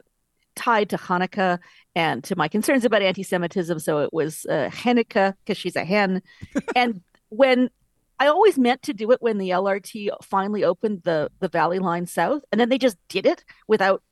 tied 0.60 0.89
to 0.89 0.98
Hanukkah 0.98 1.58
and 1.95 2.22
to 2.26 2.36
my 2.36 2.50
concerns 2.50 2.84
about 2.84 3.02
anti-Semitism. 3.02 3.80
So 3.80 4.00
it 4.00 4.12
was 4.12 4.46
uh, 4.50 4.69
Hanukkah 4.71 5.33
because 5.40 5.58
she's 5.58 5.77
a 5.77 5.86
hen. 5.86 6.21
and 6.75 7.02
when 7.29 7.69
I 8.19 8.27
always 8.27 8.60
meant 8.60 8.83
to 8.83 8.94
do 8.94 9.12
it 9.12 9.21
when 9.21 9.38
the 9.38 9.52
LRT 9.52 10.10
finally 10.21 10.65
opened 10.65 11.04
the 11.04 11.31
the 11.40 11.48
Valley 11.48 11.79
Line 11.79 12.06
South, 12.06 12.44
and 12.52 12.60
then 12.60 12.67
they 12.67 12.77
just 12.77 12.98
did 13.08 13.25
it 13.25 13.46
without 13.67 14.04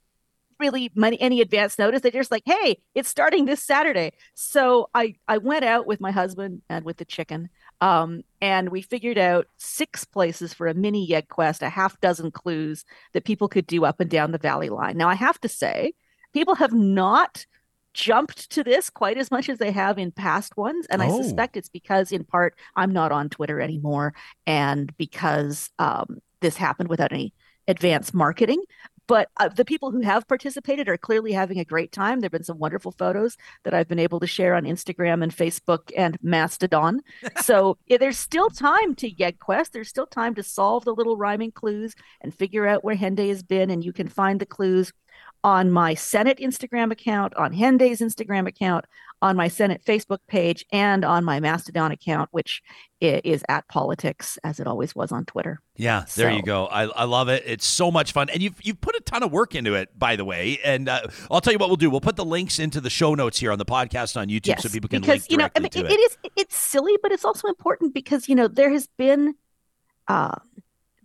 really 0.60 0.90
money, 0.96 1.20
any 1.20 1.42
advance 1.42 1.78
notice. 1.78 2.02
They're 2.02 2.12
just 2.12 2.32
like, 2.32 2.44
"Hey, 2.46 2.78
it's 2.96 3.10
starting 3.10 3.46
this 3.46 3.62
Saturday." 3.62 4.14
So 4.34 4.90
I 4.94 5.16
I 5.28 5.40
went 5.40 5.66
out 5.66 5.86
with 5.88 6.00
my 6.00 6.12
husband 6.12 6.62
and 6.70 6.86
with 6.86 6.98
the 6.98 7.06
chicken, 7.06 7.50
um, 7.82 8.22
and 8.40 8.70
we 8.70 8.82
figured 8.82 9.18
out 9.18 9.48
six 9.58 10.06
places 10.06 10.54
for 10.54 10.68
a 10.68 10.74
mini 10.74 11.06
Yeg 11.06 11.28
quest, 11.28 11.62
a 11.62 11.70
half 11.70 12.00
dozen 12.00 12.32
clues 12.32 12.86
that 13.12 13.26
people 13.26 13.50
could 13.50 13.68
do 13.68 13.84
up 13.84 14.00
and 14.00 14.10
down 14.10 14.32
the 14.32 14.38
Valley 14.38 14.70
Line. 14.70 14.96
Now 14.98 15.10
I 15.10 15.16
have 15.16 15.40
to 15.42 15.50
say 15.50 15.94
people 16.38 16.56
have 16.56 16.74
not 16.74 17.46
jumped 17.94 18.52
to 18.52 18.64
this 18.64 18.92
quite 18.92 19.18
as 19.18 19.32
much 19.32 19.50
as 19.50 19.58
they 19.58 19.72
have 19.72 19.98
in 19.98 20.12
past 20.12 20.56
ones 20.56 20.86
and 20.92 21.02
i 21.02 21.08
Oh. 21.10 21.20
suspect 21.22 21.58
it's 21.58 21.70
because 21.70 22.12
in 22.12 22.24
part 22.24 22.54
i'm 22.76 22.94
not 22.94 23.12
on 23.12 23.28
twitter 23.28 23.60
anymore 23.60 24.14
and 24.46 24.96
because 24.98 25.72
um, 25.80 26.20
this 26.42 26.58
happened 26.58 26.90
without 26.90 27.12
any 27.12 27.34
advanced 27.68 28.14
marketing 28.14 28.62
but 29.08 29.30
uh, 29.38 29.48
the 29.48 29.64
people 29.64 29.90
who 29.92 30.02
have 30.02 30.28
participated 30.28 30.90
are 30.90 30.98
clearly 30.98 31.32
having 31.32 31.60
a 31.60 31.64
great 31.64 31.94
time. 31.94 32.20
There've 32.20 32.30
been 32.30 32.44
some 32.44 32.60
wonderful 32.60 32.92
photos 32.92 33.38
that 33.64 33.74
I've 33.74 33.88
been 33.88 34.00
able 34.00 34.20
to 34.20 34.28
share 34.28 34.54
on 34.54 34.66
Instagram 34.66 35.24
and 35.24 35.34
Facebook 35.34 35.92
and 35.96 36.18
Mastodon. 36.22 37.00
so 37.42 37.78
yeah, 37.88 37.96
there's 37.98 38.18
still 38.18 38.50
time 38.50 38.96
to 38.96 39.10
get 39.10 39.40
Quest. 39.40 39.72
There's 39.72 39.88
still 39.88 40.08
time 40.08 40.36
to 40.36 40.44
solve 40.44 40.84
the 40.84 40.94
little 40.94 41.16
rhyming 41.16 41.52
clues 41.54 41.96
and 42.20 42.36
figure 42.36 42.68
out 42.68 42.84
where 42.84 42.98
Henday 42.98 43.30
has 43.30 43.44
been. 43.44 43.70
And 43.70 43.82
you 43.82 43.94
can 43.94 44.10
find 44.10 44.42
the 44.42 44.46
clues 44.46 44.92
on 45.44 45.72
my 45.72 45.94
Senate 45.94 46.40
Instagram 46.40 46.92
account, 46.92 47.36
on 47.36 47.54
Henday's 47.54 48.00
Instagram 48.00 48.48
account, 48.48 48.86
on 49.22 49.36
my 49.36 49.48
Senate 49.48 49.82
Facebook 49.86 50.20
page, 50.28 50.66
and 50.72 51.04
on 51.04 51.24
my 51.24 51.40
Mastodon 51.40 51.92
account, 51.92 52.30
which 52.32 52.62
is 53.00 53.44
at 53.50 53.68
politics 53.68 54.38
as 54.44 54.60
it 54.60 54.68
always 54.68 54.96
was 54.96 55.12
on 55.12 55.26
Twitter. 55.26 55.62
Yeah, 55.76 56.06
there 56.16 56.32
so. 56.32 56.36
you 56.36 56.44
go. 56.44 56.66
I, 56.68 56.84
I 56.84 57.04
love 57.06 57.30
it. 57.30 57.44
It's 57.46 57.66
so 57.66 57.92
much 57.92 58.12
fun, 58.12 58.30
and 58.30 58.42
you've 58.42 58.56
you've 58.64 58.82
put 58.82 58.96
a 58.96 59.02
ton 59.02 59.24
of 59.24 59.32
work 59.32 59.56
into 59.56 59.74
it, 59.74 59.98
by 59.98 60.16
the 60.16 60.26
way. 60.26 60.60
And 60.64 60.90
uh, 60.90 61.08
I'll 61.32 61.42
tell 61.42 61.54
you 61.54 61.60
what 61.60 61.70
we'll 61.70 61.78
do. 61.78 61.90
We'll 61.90 62.02
put 62.02 62.16
the 62.16 62.26
links 62.26 62.60
into 62.60 62.82
the 62.82 62.90
show 62.90 63.16
notes 63.16 63.40
here 63.40 63.52
on 63.52 63.58
the 63.58 63.66
podcast 63.66 64.20
on 64.20 64.28
YouTube, 64.28 64.48
yes, 64.48 64.64
so 64.64 64.70
people 64.70 64.90
can 64.90 65.02
because 65.02 65.30
you 65.30 65.38
know 65.38 65.50
I 65.56 65.60
mean, 65.60 65.72
it, 65.74 65.86
it 65.86 66.00
is 66.00 66.18
it's 66.36 66.58
silly, 66.58 66.98
but 67.02 67.12
it's 67.12 67.26
also 67.26 67.48
important 67.48 67.94
because 67.94 68.28
you 68.28 68.36
know 68.36 68.48
there 68.48 68.72
has 68.72 68.88
been. 68.98 69.36
Uh, 70.08 70.36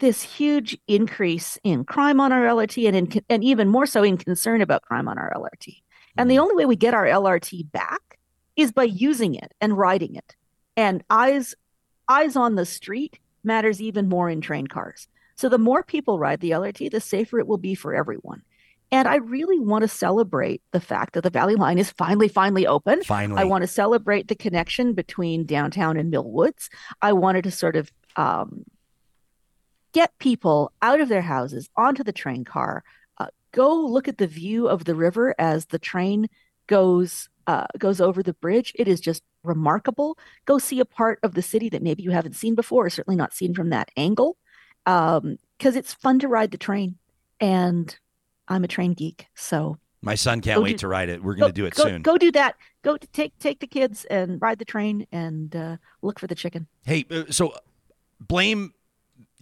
this 0.03 0.21
huge 0.21 0.77
increase 0.89 1.59
in 1.63 1.85
crime 1.85 2.21
on 2.21 2.33
our 2.33 2.43
LRT 2.43 2.89
and 2.89 2.97
in, 2.97 3.23
and 3.29 3.45
even 3.45 3.69
more 3.69 3.87
so 3.87 4.03
in 4.03 4.19
concern 4.19 4.61
about 4.61 4.83
crime 4.83 5.07
on 5.07 5.17
our 5.17 5.33
LRT. 5.33 5.81
And 6.19 6.29
the 6.29 6.35
mm-hmm. 6.35 6.43
only 6.43 6.57
way 6.57 6.67
we 6.67 6.77
get 6.77 6.93
our 6.93 7.07
LRT 7.07 7.71
back 7.71 8.19
is 8.57 8.73
by 8.73 8.83
using 8.83 9.37
it 9.37 9.55
and 9.61 9.79
riding 9.79 10.17
it. 10.17 10.37
And 10.77 11.05
eyes 11.09 11.55
eyes 12.09 12.35
on 12.35 12.57
the 12.57 12.67
street 12.67 13.21
matters 13.45 13.81
even 13.81 14.09
more 14.09 14.29
in 14.29 14.41
train 14.41 14.67
cars. 14.67 15.07
So 15.37 15.49
the 15.49 15.57
more 15.57 15.85
people 15.85 16.19
ride 16.19 16.41
the 16.41 16.51
LRT, 16.51 16.91
the 16.91 17.01
safer 17.01 17.39
it 17.39 17.47
will 17.47 17.57
be 17.57 17.77
for 17.77 17.95
everyone. 17.95 18.43
And 18.91 19.07
I 19.07 19.17
really 19.17 19.61
want 19.61 19.83
to 19.83 19.89
celebrate 19.89 20.63
the 20.73 20.81
fact 20.81 21.15
that 21.15 21.23
the 21.23 21.31
Valley 21.31 21.55
Line 21.55 21.79
is 21.79 21.93
finally, 21.93 22.29
finally 22.29 22.67
open. 22.67 23.03
Finally. 23.05 23.41
I 23.41 23.45
want 23.45 23.63
to 23.63 23.69
celebrate 23.69 24.29
the 24.29 24.35
connection 24.35 24.95
between 24.95 25.47
downtown 25.47 25.97
and 25.97 26.11
Mill 26.11 26.29
Woods. 26.29 26.69
I 27.01 27.13
wanted 27.13 27.45
to 27.45 27.51
sort 27.53 27.77
of 27.77 27.91
um, 28.17 28.65
get 29.93 30.19
people 30.19 30.73
out 30.83 31.01
of 31.01 31.09
their 31.09 31.23
houses 31.23 31.69
onto 31.77 32.03
the 32.03 32.13
train 32.13 32.45
car. 32.45 32.83
Uh, 33.19 33.27
go 33.53 33.75
look 33.75 34.09
at 34.09 34.19
the 34.19 34.27
view 34.27 34.69
of 34.69 34.85
the 34.85 34.95
river 34.95 35.35
as 35.39 35.67
the 35.67 35.79
train 35.79 36.29
goes 36.67 37.29
uh, 37.47 37.67
goes 37.79 38.01
over 38.01 38.23
the 38.23 38.35
bridge. 38.35 38.73
It 38.77 38.89
is 38.89 39.01
just 39.01 39.23
remarkable. 39.43 40.17
Go 40.47 40.59
see 40.59 40.81
a 40.81 40.85
part 40.85 41.19
of 41.23 41.35
the 41.35 41.43
city 41.43 41.69
that 41.71 41.83
maybe 41.83 42.03
you 42.03 42.13
haven't 42.13 42.37
seen 42.37 42.55
before, 42.55 42.87
or 42.87 42.91
certainly 42.91 43.17
not 43.17 43.35
seen 43.35 43.55
from 43.55 43.71
that 43.71 43.91
angle, 43.97 44.37
because 44.85 45.19
um, 45.19 45.39
it's 45.61 45.93
fun 45.93 46.19
to 46.21 46.29
ride 46.29 46.53
the 46.53 46.59
train. 46.59 46.99
And 47.41 47.95
I'm 48.47 48.63
a 48.63 48.69
train 48.69 48.95
geek, 48.95 49.27
so 49.35 49.79
my 50.03 50.15
son 50.15 50.41
can't 50.41 50.63
wait 50.63 50.73
do, 50.73 50.79
to 50.79 50.89
ride 50.89 51.09
it. 51.09 51.23
We're 51.23 51.35
going 51.35 51.53
to 51.53 51.55
do 51.55 51.67
it 51.67 51.75
go, 51.75 51.85
soon. 51.85 52.03
Go 52.03 52.17
do 52.17 52.31
that. 52.33 52.57
Go 52.83 52.97
take 52.97 53.37
take 53.39 53.61
the 53.61 53.67
kids 53.67 54.05
and 54.05 54.41
ride 54.41 54.59
the 54.59 54.65
train 54.65 55.07
and 55.11 55.55
uh, 55.55 55.77
look 56.03 56.21
for 56.21 56.29
the 56.29 56.35
chicken. 56.35 56.67
Hey, 56.85 57.05
uh, 57.11 57.25
so 57.31 57.55
blame 58.21 58.75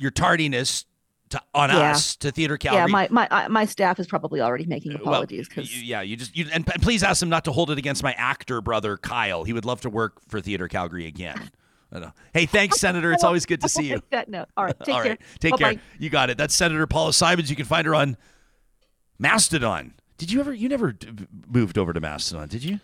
your 0.01 0.11
tardiness 0.11 0.87
to, 1.31 1.41
on 1.55 1.71
yeah. 1.71 1.93
us 1.93 2.17
to 2.17 2.33
Theatre 2.33 2.57
Calgary. 2.57 2.81
Yeah, 2.81 2.87
my 2.87 3.09
my 3.11 3.29
uh, 3.29 3.49
my 3.49 3.65
staff 3.65 4.01
is 4.01 4.07
probably 4.07 4.41
already 4.41 4.67
making 4.67 4.95
apologies 4.95 5.49
because 5.49 5.71
well, 5.73 5.83
yeah, 5.83 6.03
you 6.03 6.17
just 6.17 6.37
you 6.37 6.47
and, 6.53 6.69
and, 6.73 6.83
please 6.83 7.03
ask 7.03 7.21
them 7.21 7.29
not 7.29 7.45
to 7.45 7.53
hold 7.53 7.71
it 7.71 7.79
against 7.79 8.03
my 8.03 8.13
actor 8.15 8.61
brother 8.61 8.97
Kyle. 8.97 9.45
He 9.45 9.53
would 9.53 9.65
love 9.65 9.81
to 9.83 9.91
work 9.91 10.21
for 10.29 10.41
Theatre 10.41 10.69
Calgary 10.69 11.07
again. 11.07 11.51
Hey, 12.33 12.47
thanks, 12.47 12.79
Senator. 12.79 13.13
It's 13.13 13.25
always 13.25 13.47
good 13.47 13.61
to 13.63 13.69
see 13.69 13.89
you. 13.89 14.01
that 14.11 14.29
note. 14.29 14.49
All 14.57 14.65
right, 14.65 14.79
take 14.85 14.95
All 14.95 15.03
care. 15.03 15.19
take 15.41 15.53
Bye-bye. 15.53 15.75
care. 15.75 15.83
You 15.99 16.09
got 16.09 16.31
it. 16.31 16.39
That's 16.39 16.55
Senator 16.55 16.87
Paula 16.87 17.13
Simons. 17.13 17.51
You 17.51 17.57
can 17.57 17.65
find 17.65 17.85
her 17.87 17.95
on 17.95 18.17
Mastodon. 19.19 19.95
Did 20.17 20.31
you 20.31 20.41
ever? 20.41 20.55
You 20.55 20.69
never 20.69 20.95
moved 21.49 21.79
over 21.79 21.93
to 21.93 22.01
Mastodon, 22.01 22.49
did 22.49 22.63
you? 22.63 22.81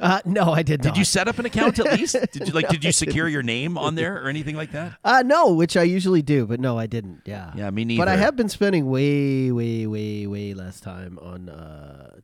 Uh, 0.00 0.20
no, 0.24 0.52
I 0.52 0.62
did, 0.62 0.82
not. 0.82 0.92
Did 0.92 0.98
you 0.98 1.04
set 1.04 1.28
up 1.28 1.38
an 1.38 1.46
account 1.46 1.78
at 1.78 1.98
least? 1.98 2.16
Did 2.32 2.48
you 2.48 2.52
like? 2.52 2.64
no, 2.64 2.70
did 2.70 2.82
you 2.84 2.90
secure 2.90 3.28
your 3.28 3.42
name 3.42 3.78
on 3.78 3.94
there 3.94 4.22
or 4.22 4.28
anything 4.28 4.56
like 4.56 4.72
that? 4.72 4.98
Uh, 5.04 5.22
no, 5.24 5.52
which 5.52 5.76
I 5.76 5.84
usually 5.84 6.22
do, 6.22 6.46
but 6.46 6.58
no, 6.58 6.76
I 6.76 6.86
didn't. 6.86 7.22
Yeah, 7.26 7.52
yeah, 7.54 7.70
me 7.70 7.84
neither. 7.84 8.00
But 8.00 8.08
I 8.08 8.16
have 8.16 8.34
been 8.34 8.48
spending 8.48 8.90
way, 8.90 9.52
way, 9.52 9.86
way, 9.86 10.26
way 10.26 10.54
less 10.54 10.80
time 10.80 11.18
on 11.22 11.48
uh, 11.48 12.16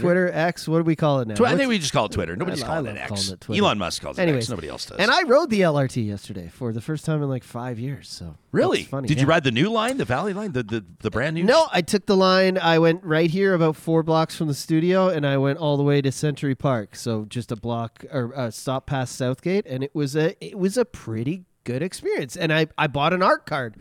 Twitter? 0.00 0.06
Twitter, 0.06 0.32
X, 0.32 0.66
what 0.66 0.78
do 0.78 0.84
we 0.84 0.96
call 0.96 1.20
it 1.20 1.28
now? 1.28 1.34
Tw- 1.34 1.42
I 1.42 1.56
think 1.56 1.68
we 1.68 1.78
just 1.78 1.92
call 1.92 2.06
it 2.06 2.12
Twitter. 2.12 2.36
Nobody's 2.36 2.62
I, 2.62 2.66
calling, 2.66 2.96
it 2.96 2.98
X. 2.98 3.28
Calling 3.28 3.56
it 3.56 3.58
Elon 3.58 3.78
Musk 3.78 4.02
calls 4.02 4.18
Anyways, 4.18 4.44
it 4.44 4.44
X. 4.44 4.50
Nobody 4.50 4.68
else 4.68 4.86
does. 4.86 4.98
And 4.98 5.10
I 5.10 5.22
rode 5.22 5.50
the 5.50 5.60
LRT 5.60 6.06
yesterday 6.06 6.48
for 6.48 6.72
the 6.72 6.80
first 6.80 7.04
time 7.04 7.22
in 7.22 7.28
like 7.28 7.44
five 7.44 7.78
years. 7.78 8.08
So 8.08 8.36
really, 8.50 8.82
funny. 8.82 9.08
Did 9.08 9.18
yeah. 9.18 9.22
you 9.22 9.28
ride 9.28 9.44
the 9.44 9.50
new 9.50 9.70
line, 9.70 9.98
the 9.98 10.04
Valley 10.04 10.32
line, 10.32 10.52
the 10.52 10.62
the, 10.62 10.84
the 11.00 11.10
brand 11.10 11.34
new? 11.34 11.44
No, 11.44 11.68
I 11.72 11.82
took 11.82 12.06
the 12.06 12.16
line. 12.16 12.58
I 12.58 12.78
went 12.78 13.04
right 13.04 13.30
here, 13.30 13.54
about 13.54 13.76
four 13.76 14.02
blocks 14.02 14.36
from 14.36 14.48
the 14.48 14.54
studio, 14.54 15.08
and 15.08 15.26
I 15.26 15.38
went 15.38 15.58
all 15.58 15.76
the 15.76 15.82
way 15.82 16.02
to 16.02 16.10
Century 16.10 16.54
Park. 16.54 16.96
So 16.96 17.24
just 17.26 17.52
a 17.52 17.56
block 17.56 18.04
or 18.12 18.32
a 18.34 18.50
stop 18.52 18.86
past 18.86 19.16
Southgate, 19.16 19.66
and 19.66 19.84
it 19.84 19.94
was 19.94 20.16
a 20.16 20.36
it 20.44 20.58
was 20.58 20.76
a 20.76 20.84
pretty 20.84 21.44
good 21.64 21.82
experience. 21.82 22.36
And 22.36 22.52
I 22.52 22.66
I 22.76 22.86
bought 22.86 23.12
an 23.12 23.22
Arc 23.22 23.46
card 23.46 23.76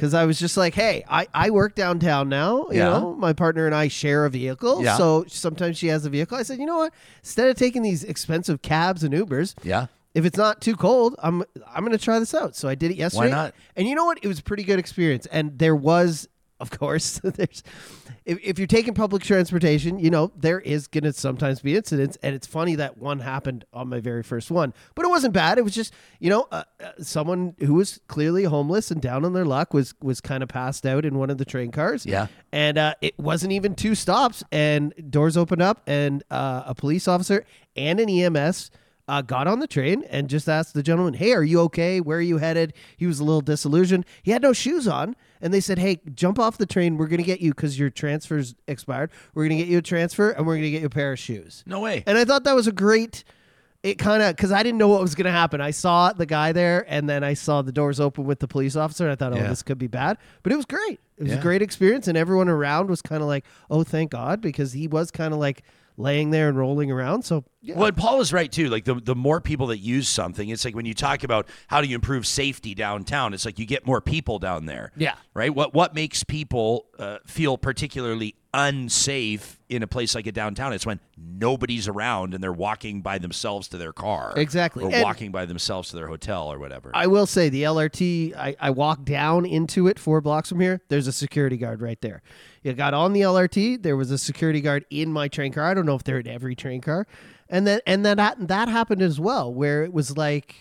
because 0.00 0.14
I 0.14 0.24
was 0.24 0.40
just 0.40 0.56
like, 0.56 0.72
hey, 0.72 1.04
I, 1.10 1.26
I 1.34 1.50
work 1.50 1.74
downtown 1.74 2.30
now. 2.30 2.68
You 2.70 2.78
yeah. 2.78 2.84
know, 2.84 3.14
my 3.16 3.34
partner 3.34 3.66
and 3.66 3.74
I 3.74 3.88
share 3.88 4.24
a 4.24 4.30
vehicle. 4.30 4.82
Yeah. 4.82 4.96
So 4.96 5.26
sometimes 5.28 5.76
she 5.76 5.88
has 5.88 6.06
a 6.06 6.10
vehicle. 6.10 6.38
I 6.38 6.42
said, 6.42 6.58
you 6.58 6.64
know 6.64 6.78
what? 6.78 6.94
Instead 7.18 7.50
of 7.50 7.56
taking 7.56 7.82
these 7.82 8.02
expensive 8.02 8.62
cabs 8.62 9.04
and 9.04 9.12
Ubers, 9.12 9.54
yeah. 9.62 9.88
If 10.12 10.24
it's 10.24 10.36
not 10.36 10.60
too 10.60 10.74
cold, 10.74 11.14
I'm 11.20 11.44
I'm 11.72 11.84
gonna 11.84 11.96
try 11.96 12.18
this 12.18 12.34
out. 12.34 12.56
So 12.56 12.68
I 12.68 12.74
did 12.74 12.90
it 12.90 12.96
yesterday. 12.96 13.28
Why 13.28 13.30
not? 13.30 13.54
And 13.76 13.86
you 13.86 13.94
know 13.94 14.06
what? 14.06 14.18
It 14.22 14.26
was 14.26 14.40
a 14.40 14.42
pretty 14.42 14.64
good 14.64 14.80
experience. 14.80 15.26
And 15.26 15.56
there 15.56 15.76
was 15.76 16.28
of 16.70 16.70
course, 16.70 17.20
there's 17.24 17.62
if, 18.24 18.38
if 18.42 18.58
you're 18.58 18.66
taking 18.66 18.94
public 18.94 19.22
transportation, 19.22 19.98
you 19.98 20.10
know, 20.10 20.30
there 20.36 20.60
is 20.60 20.86
going 20.86 21.04
to 21.04 21.12
sometimes 21.12 21.60
be 21.60 21.74
incidents. 21.74 22.18
And 22.22 22.34
it's 22.34 22.46
funny 22.46 22.76
that 22.76 22.98
one 22.98 23.20
happened 23.20 23.64
on 23.72 23.88
my 23.88 24.00
very 24.00 24.22
first 24.22 24.50
one, 24.50 24.74
but 24.94 25.04
it 25.04 25.08
wasn't 25.08 25.32
bad. 25.32 25.58
It 25.58 25.62
was 25.62 25.74
just, 25.74 25.94
you 26.18 26.28
know, 26.28 26.46
uh, 26.52 26.64
uh, 26.80 26.90
someone 27.00 27.54
who 27.60 27.74
was 27.74 28.00
clearly 28.08 28.44
homeless 28.44 28.90
and 28.90 29.00
down 29.00 29.24
on 29.24 29.32
their 29.32 29.46
luck 29.46 29.72
was, 29.72 29.94
was 30.02 30.20
kind 30.20 30.42
of 30.42 30.48
passed 30.48 30.84
out 30.84 31.04
in 31.04 31.18
one 31.18 31.30
of 31.30 31.38
the 31.38 31.44
train 31.44 31.70
cars. 31.70 32.04
Yeah. 32.04 32.26
And 32.52 32.76
uh, 32.76 32.94
it 33.00 33.18
wasn't 33.18 33.52
even 33.52 33.74
two 33.74 33.94
stops 33.94 34.44
and 34.52 34.92
doors 35.10 35.36
opened 35.36 35.62
up 35.62 35.82
and 35.86 36.22
uh, 36.30 36.64
a 36.66 36.74
police 36.74 37.08
officer 37.08 37.44
and 37.74 37.98
an 38.00 38.10
EMS 38.10 38.70
uh, 39.08 39.22
got 39.22 39.48
on 39.48 39.58
the 39.58 39.66
train 39.66 40.04
and 40.10 40.28
just 40.28 40.48
asked 40.48 40.74
the 40.74 40.82
gentleman, 40.82 41.14
Hey, 41.14 41.32
are 41.32 41.42
you 41.42 41.60
okay? 41.62 42.00
Where 42.00 42.18
are 42.18 42.22
you 42.22 42.38
headed? 42.38 42.74
He 42.96 43.06
was 43.06 43.18
a 43.18 43.24
little 43.24 43.40
disillusioned. 43.40 44.04
He 44.22 44.30
had 44.30 44.42
no 44.42 44.52
shoes 44.52 44.86
on. 44.86 45.16
And 45.40 45.52
they 45.52 45.60
said, 45.60 45.78
Hey, 45.78 46.00
jump 46.14 46.38
off 46.38 46.58
the 46.58 46.66
train. 46.66 46.96
We're 46.96 47.06
going 47.06 47.20
to 47.20 47.26
get 47.26 47.40
you 47.40 47.52
because 47.52 47.78
your 47.78 47.90
transfer's 47.90 48.54
expired. 48.68 49.10
We're 49.34 49.46
going 49.46 49.58
to 49.58 49.64
get 49.64 49.70
you 49.70 49.78
a 49.78 49.82
transfer 49.82 50.30
and 50.30 50.46
we're 50.46 50.54
going 50.54 50.64
to 50.64 50.70
get 50.70 50.80
you 50.80 50.86
a 50.86 50.90
pair 50.90 51.12
of 51.12 51.18
shoes. 51.18 51.64
No 51.66 51.80
way. 51.80 52.04
And 52.06 52.18
I 52.18 52.24
thought 52.24 52.44
that 52.44 52.54
was 52.54 52.66
a 52.66 52.72
great. 52.72 53.24
It 53.82 53.94
kind 53.94 54.22
of 54.22 54.36
because 54.36 54.52
I 54.52 54.62
didn't 54.62 54.76
know 54.76 54.88
what 54.88 55.00
was 55.00 55.14
going 55.14 55.24
to 55.24 55.30
happen. 55.30 55.62
I 55.62 55.70
saw 55.70 56.12
the 56.12 56.26
guy 56.26 56.52
there, 56.52 56.84
and 56.86 57.08
then 57.08 57.24
I 57.24 57.32
saw 57.32 57.62
the 57.62 57.72
doors 57.72 57.98
open 57.98 58.24
with 58.24 58.40
the 58.40 58.46
police 58.46 58.76
officer. 58.76 59.04
And 59.04 59.12
I 59.12 59.14
thought, 59.14 59.32
oh, 59.32 59.36
yeah. 59.36 59.48
this 59.48 59.62
could 59.62 59.78
be 59.78 59.86
bad, 59.86 60.18
but 60.42 60.52
it 60.52 60.56
was 60.56 60.66
great. 60.66 61.00
It 61.16 61.22
was 61.22 61.32
yeah. 61.32 61.38
a 61.38 61.42
great 61.42 61.62
experience, 61.62 62.06
and 62.06 62.18
everyone 62.18 62.50
around 62.50 62.90
was 62.90 63.00
kind 63.00 63.22
of 63.22 63.28
like, 63.28 63.46
oh, 63.70 63.82
thank 63.82 64.10
God, 64.10 64.42
because 64.42 64.74
he 64.74 64.86
was 64.86 65.10
kind 65.10 65.32
of 65.32 65.40
like 65.40 65.62
laying 66.00 66.30
there 66.30 66.48
and 66.48 66.58
rolling 66.58 66.90
around. 66.90 67.22
So, 67.24 67.44
yeah. 67.60 67.76
well, 67.76 67.92
Paul 67.92 68.20
is 68.20 68.32
right 68.32 68.50
too. 68.50 68.68
Like 68.68 68.84
the 68.84 68.94
the 68.94 69.14
more 69.14 69.40
people 69.40 69.68
that 69.68 69.78
use 69.78 70.08
something, 70.08 70.48
it's 70.48 70.64
like 70.64 70.74
when 70.74 70.86
you 70.86 70.94
talk 70.94 71.22
about 71.22 71.46
how 71.68 71.80
do 71.80 71.88
you 71.88 71.94
improve 71.94 72.26
safety 72.26 72.74
downtown, 72.74 73.34
it's 73.34 73.44
like 73.44 73.58
you 73.58 73.66
get 73.66 73.86
more 73.86 74.00
people 74.00 74.38
down 74.38 74.66
there. 74.66 74.92
Yeah. 74.96 75.14
Right. 75.34 75.54
What 75.54 75.74
what 75.74 75.94
makes 75.94 76.24
people 76.24 76.86
uh, 76.98 77.18
feel 77.26 77.58
particularly 77.58 78.34
unsafe 78.52 79.60
in 79.68 79.82
a 79.82 79.86
place 79.86 80.14
like 80.14 80.26
a 80.26 80.32
downtown? 80.32 80.72
It's 80.72 80.86
when 80.86 81.00
nobody's 81.16 81.86
around 81.86 82.34
and 82.34 82.42
they're 82.42 82.52
walking 82.52 83.02
by 83.02 83.18
themselves 83.18 83.68
to 83.68 83.78
their 83.78 83.92
car. 83.92 84.32
Exactly. 84.36 84.84
Or 84.84 84.92
and 84.92 85.02
walking 85.02 85.30
by 85.30 85.46
themselves 85.46 85.90
to 85.90 85.96
their 85.96 86.08
hotel 86.08 86.52
or 86.52 86.58
whatever. 86.58 86.90
I 86.94 87.06
will 87.06 87.26
say 87.26 87.48
the 87.48 87.62
LRT. 87.62 88.36
I 88.36 88.56
I 88.60 88.70
walked 88.70 89.04
down 89.04 89.44
into 89.44 89.86
it 89.86 89.98
four 89.98 90.20
blocks 90.20 90.48
from 90.48 90.60
here. 90.60 90.80
There's 90.88 91.06
a 91.06 91.12
security 91.12 91.56
guard 91.56 91.82
right 91.82 92.00
there. 92.00 92.22
You 92.62 92.72
got 92.74 92.94
on 92.94 93.12
the 93.12 93.22
LRT. 93.22 93.82
There 93.82 93.96
was 93.96 94.10
a 94.10 94.18
security 94.18 94.60
guard 94.60 94.84
in 94.90 95.12
my 95.12 95.28
train 95.28 95.52
car. 95.52 95.64
I 95.64 95.74
don't 95.74 95.86
know 95.86 95.94
if 95.94 96.04
they're 96.04 96.18
in 96.18 96.28
every 96.28 96.54
train 96.54 96.80
car, 96.80 97.06
and 97.48 97.66
then 97.66 97.80
and 97.86 98.04
then 98.04 98.18
that 98.18 98.48
that 98.48 98.68
happened 98.68 99.02
as 99.02 99.18
well, 99.18 99.52
where 99.52 99.82
it 99.84 99.92
was 99.92 100.16
like. 100.16 100.54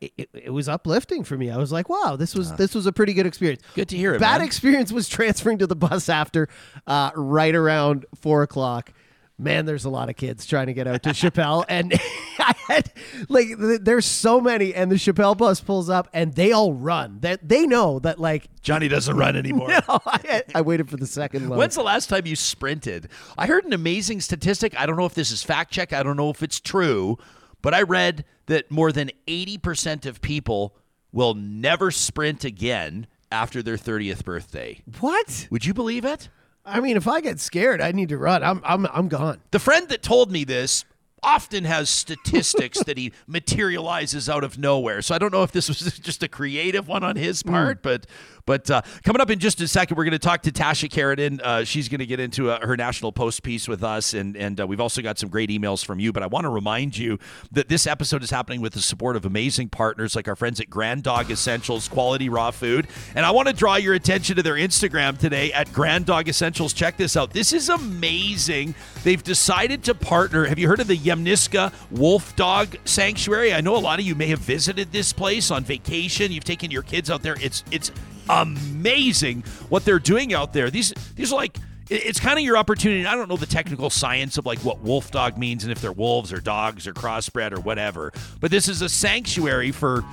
It, 0.00 0.28
it, 0.34 0.50
was 0.52 0.68
uplifting 0.68 1.22
for 1.22 1.36
me. 1.36 1.48
I 1.48 1.58
was 1.58 1.70
like, 1.70 1.88
"Wow, 1.88 2.16
this 2.16 2.34
was 2.34 2.50
uh, 2.50 2.56
this 2.56 2.74
was 2.74 2.86
a 2.86 2.92
pretty 2.92 3.14
good 3.14 3.24
experience." 3.24 3.62
Good 3.76 3.88
to 3.90 3.96
hear 3.96 4.16
it. 4.16 4.18
Bad 4.18 4.38
man. 4.38 4.46
experience 4.48 4.90
was 4.90 5.08
transferring 5.18 5.58
to 5.58 5.68
the 5.68 5.76
bus 5.76 6.08
after, 6.08 6.48
uh, 6.88 7.12
right 7.14 7.54
around 7.54 8.04
four 8.16 8.42
o'clock 8.42 8.92
man, 9.38 9.66
there's 9.66 9.84
a 9.84 9.90
lot 9.90 10.08
of 10.08 10.16
kids 10.16 10.46
trying 10.46 10.66
to 10.66 10.72
get 10.74 10.86
out 10.86 11.02
to 11.02 11.10
Chappelle, 11.10 11.64
and 11.68 11.92
I 12.38 12.54
had 12.68 12.92
like 13.28 13.48
there's 13.56 14.06
so 14.06 14.40
many, 14.40 14.74
and 14.74 14.90
the 14.90 14.96
Chappelle 14.96 15.36
bus 15.36 15.60
pulls 15.60 15.88
up, 15.90 16.08
and 16.12 16.34
they 16.34 16.52
all 16.52 16.72
run. 16.72 17.18
That 17.20 17.46
they, 17.46 17.60
they 17.60 17.66
know 17.66 17.98
that 18.00 18.18
like 18.18 18.48
Johnny 18.62 18.88
doesn't 18.88 19.16
run 19.16 19.36
anymore. 19.36 19.68
No, 19.68 20.00
I, 20.06 20.42
I 20.54 20.60
waited 20.62 20.90
for 20.90 20.96
the 20.96 21.06
second. 21.06 21.48
Load. 21.48 21.58
When's 21.58 21.74
the 21.74 21.82
last 21.82 22.08
time 22.08 22.26
you 22.26 22.36
sprinted? 22.36 23.08
I 23.36 23.46
heard 23.46 23.64
an 23.64 23.72
amazing 23.72 24.20
statistic. 24.20 24.78
I 24.78 24.86
don't 24.86 24.96
know 24.96 25.06
if 25.06 25.14
this 25.14 25.30
is 25.30 25.42
fact 25.42 25.72
check. 25.72 25.92
I 25.92 26.02
don't 26.02 26.16
know 26.16 26.30
if 26.30 26.42
it's 26.42 26.60
true, 26.60 27.18
but 27.62 27.74
I 27.74 27.82
read 27.82 28.24
that 28.46 28.70
more 28.70 28.92
than 28.92 29.10
eighty 29.26 29.58
percent 29.58 30.06
of 30.06 30.20
people 30.20 30.76
will 31.12 31.34
never 31.34 31.90
sprint 31.90 32.44
again 32.44 33.06
after 33.32 33.62
their 33.62 33.76
30th 33.76 34.24
birthday. 34.24 34.82
What? 35.00 35.48
Would 35.50 35.64
you 35.64 35.72
believe 35.74 36.04
it? 36.04 36.28
I 36.66 36.80
mean, 36.80 36.96
if 36.96 37.06
I 37.06 37.20
get 37.20 37.38
scared, 37.38 37.80
I 37.80 37.92
need 37.92 38.08
to 38.08 38.18
run. 38.18 38.42
I'm 38.42 38.60
I'm 38.64 38.86
I'm 38.86 39.08
gone. 39.08 39.40
The 39.52 39.60
friend 39.60 39.88
that 39.88 40.02
told 40.02 40.32
me 40.32 40.44
this 40.44 40.84
often 41.22 41.64
has 41.64 41.88
statistics 41.88 42.82
that 42.84 42.98
he 42.98 43.12
materializes 43.26 44.28
out 44.28 44.44
of 44.44 44.58
nowhere. 44.58 45.00
So 45.02 45.14
I 45.14 45.18
don't 45.18 45.32
know 45.32 45.42
if 45.42 45.52
this 45.52 45.68
was 45.68 45.78
just 46.02 46.22
a 46.22 46.28
creative 46.28 46.88
one 46.88 47.02
on 47.02 47.16
his 47.16 47.42
hmm. 47.42 47.50
part, 47.50 47.82
but 47.82 48.06
but 48.46 48.70
uh, 48.70 48.82
coming 49.04 49.20
up 49.20 49.30
in 49.30 49.38
just 49.38 49.60
a 49.60 49.68
second, 49.68 49.96
we're 49.96 50.04
going 50.04 50.12
to 50.12 50.18
talk 50.18 50.42
to 50.42 50.52
Tasha 50.52 50.88
Kheiriddin. 50.88 51.40
Uh, 51.42 51.64
she's 51.64 51.88
going 51.88 51.98
to 51.98 52.06
get 52.06 52.20
into 52.20 52.50
uh, 52.50 52.64
her 52.64 52.76
National 52.76 53.10
Post 53.12 53.42
piece 53.42 53.66
with 53.66 53.82
us, 53.82 54.14
and 54.14 54.36
and 54.36 54.60
uh, 54.60 54.66
we've 54.66 54.80
also 54.80 55.02
got 55.02 55.18
some 55.18 55.28
great 55.28 55.50
emails 55.50 55.84
from 55.84 55.98
you. 55.98 56.12
But 56.12 56.22
I 56.22 56.26
want 56.26 56.44
to 56.44 56.50
remind 56.50 56.96
you 56.96 57.18
that 57.52 57.68
this 57.68 57.86
episode 57.86 58.22
is 58.22 58.30
happening 58.30 58.60
with 58.60 58.72
the 58.74 58.80
support 58.80 59.16
of 59.16 59.24
amazing 59.24 59.68
partners 59.70 60.14
like 60.14 60.28
our 60.28 60.36
friends 60.36 60.60
at 60.60 60.70
Grand 60.70 61.02
Dog 61.02 61.30
Essentials, 61.30 61.88
quality 61.88 62.28
raw 62.28 62.52
food. 62.52 62.86
And 63.14 63.26
I 63.26 63.32
want 63.32 63.48
to 63.48 63.54
draw 63.54 63.76
your 63.76 63.94
attention 63.94 64.36
to 64.36 64.42
their 64.42 64.54
Instagram 64.54 65.18
today 65.18 65.52
at 65.52 65.72
Grand 65.72 66.06
Dog 66.06 66.28
Essentials. 66.28 66.72
Check 66.72 66.96
this 66.96 67.16
out. 67.16 67.32
This 67.32 67.52
is 67.52 67.68
amazing. 67.68 68.74
They've 69.02 69.22
decided 69.22 69.82
to 69.84 69.94
partner. 69.94 70.44
Have 70.44 70.58
you 70.58 70.68
heard 70.68 70.80
of 70.80 70.86
the 70.86 70.96
Yamnuska 70.96 71.72
Wolf 71.90 72.36
Dog 72.36 72.76
Sanctuary? 72.84 73.52
I 73.52 73.60
know 73.60 73.76
a 73.76 73.78
lot 73.78 73.98
of 73.98 74.06
you 74.06 74.14
may 74.14 74.28
have 74.28 74.38
visited 74.38 74.92
this 74.92 75.12
place 75.12 75.50
on 75.50 75.64
vacation. 75.64 76.30
You've 76.30 76.44
taken 76.44 76.70
your 76.70 76.82
kids 76.82 77.10
out 77.10 77.22
there. 77.22 77.36
It's 77.40 77.64
it's 77.70 77.90
amazing 78.28 79.42
what 79.68 79.84
they're 79.84 79.98
doing 79.98 80.34
out 80.34 80.52
there. 80.52 80.70
These 80.70 80.92
these 81.14 81.32
are 81.32 81.36
like 81.36 81.58
it's 81.88 82.18
kind 82.18 82.38
of 82.38 82.44
your 82.44 82.56
opportunity. 82.56 83.06
I 83.06 83.14
don't 83.14 83.28
know 83.28 83.36
the 83.36 83.46
technical 83.46 83.90
science 83.90 84.38
of 84.38 84.46
like 84.46 84.58
what 84.60 84.80
wolf 84.80 85.10
dog 85.10 85.38
means 85.38 85.62
and 85.62 85.70
if 85.70 85.80
they're 85.80 85.92
wolves 85.92 86.32
or 86.32 86.40
dogs 86.40 86.86
or 86.86 86.92
crossbred 86.92 87.52
or 87.52 87.60
whatever. 87.60 88.12
But 88.40 88.50
this 88.50 88.68
is 88.68 88.82
a 88.82 88.88
sanctuary 88.88 89.70
for 89.70 90.04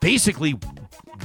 basically 0.00 0.58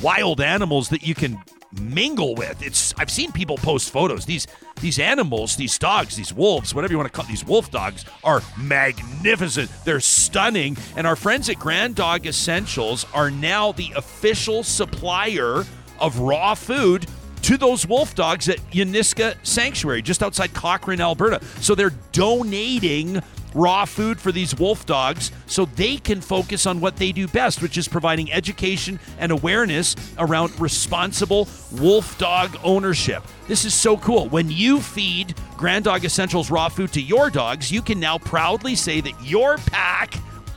wild 0.01 0.39
animals 0.39 0.89
that 0.89 1.03
you 1.03 1.13
can 1.13 1.41
mingle 1.81 2.35
with. 2.35 2.61
It's 2.63 2.93
I've 2.97 3.11
seen 3.11 3.31
people 3.31 3.57
post 3.57 3.91
photos. 3.91 4.25
These 4.25 4.47
these 4.79 4.99
animals, 4.99 5.55
these 5.55 5.77
dogs, 5.77 6.15
these 6.15 6.33
wolves, 6.33 6.73
whatever 6.73 6.93
you 6.93 6.97
want 6.97 7.11
to 7.11 7.15
call 7.15 7.25
these 7.25 7.43
wolf 7.45 7.71
dogs 7.71 8.05
are 8.23 8.41
magnificent. 8.57 9.69
They're 9.83 9.99
stunning. 9.99 10.77
And 10.95 11.05
our 11.05 11.15
friends 11.15 11.49
at 11.49 11.57
Grand 11.57 11.95
Dog 11.95 12.25
Essentials 12.25 13.05
are 13.13 13.31
now 13.31 13.71
the 13.71 13.91
official 13.95 14.63
supplier 14.63 15.65
of 15.99 16.19
raw 16.19 16.53
food 16.53 17.07
to 17.43 17.57
those 17.57 17.87
wolf 17.87 18.15
dogs 18.15 18.49
at 18.49 18.57
Yamnuska 18.71 19.35
Sanctuary, 19.43 20.01
just 20.01 20.21
outside 20.21 20.53
Cochrane, 20.53 21.01
Alberta. 21.01 21.43
So 21.61 21.75
they're 21.75 21.93
donating 22.11 23.21
raw 23.53 23.85
food 23.85 24.19
for 24.19 24.31
these 24.31 24.57
wolf 24.57 24.85
dogs 24.85 25.31
so 25.45 25.65
they 25.65 25.97
can 25.97 26.21
focus 26.21 26.65
on 26.65 26.79
what 26.79 26.97
they 26.97 27.11
do 27.11 27.27
best, 27.27 27.61
which 27.61 27.77
is 27.77 27.87
providing 27.87 28.31
education 28.31 28.99
and 29.17 29.31
awareness 29.31 29.95
around 30.17 30.59
responsible 30.59 31.47
wolf 31.79 32.17
dog 32.17 32.57
ownership. 32.63 33.23
This 33.47 33.65
is 33.65 33.73
so 33.73 33.97
cool. 33.97 34.29
When 34.29 34.51
you 34.51 34.81
feed 34.81 35.35
Grand 35.55 35.85
Dog 35.85 36.05
Essentials 36.05 36.51
raw 36.51 36.69
food 36.69 36.91
to 36.93 37.01
your 37.01 37.29
dogs, 37.29 37.71
you 37.71 37.81
can 37.81 37.99
now 37.99 38.17
proudly 38.17 38.75
say 38.75 39.01
that 39.01 39.13
your 39.23 39.57
pack 39.57 40.15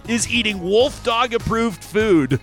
is 0.08 0.28
eating 0.28 0.60
wolf 0.60 1.02
dog 1.04 1.34
approved 1.34 1.84
food 1.84 2.40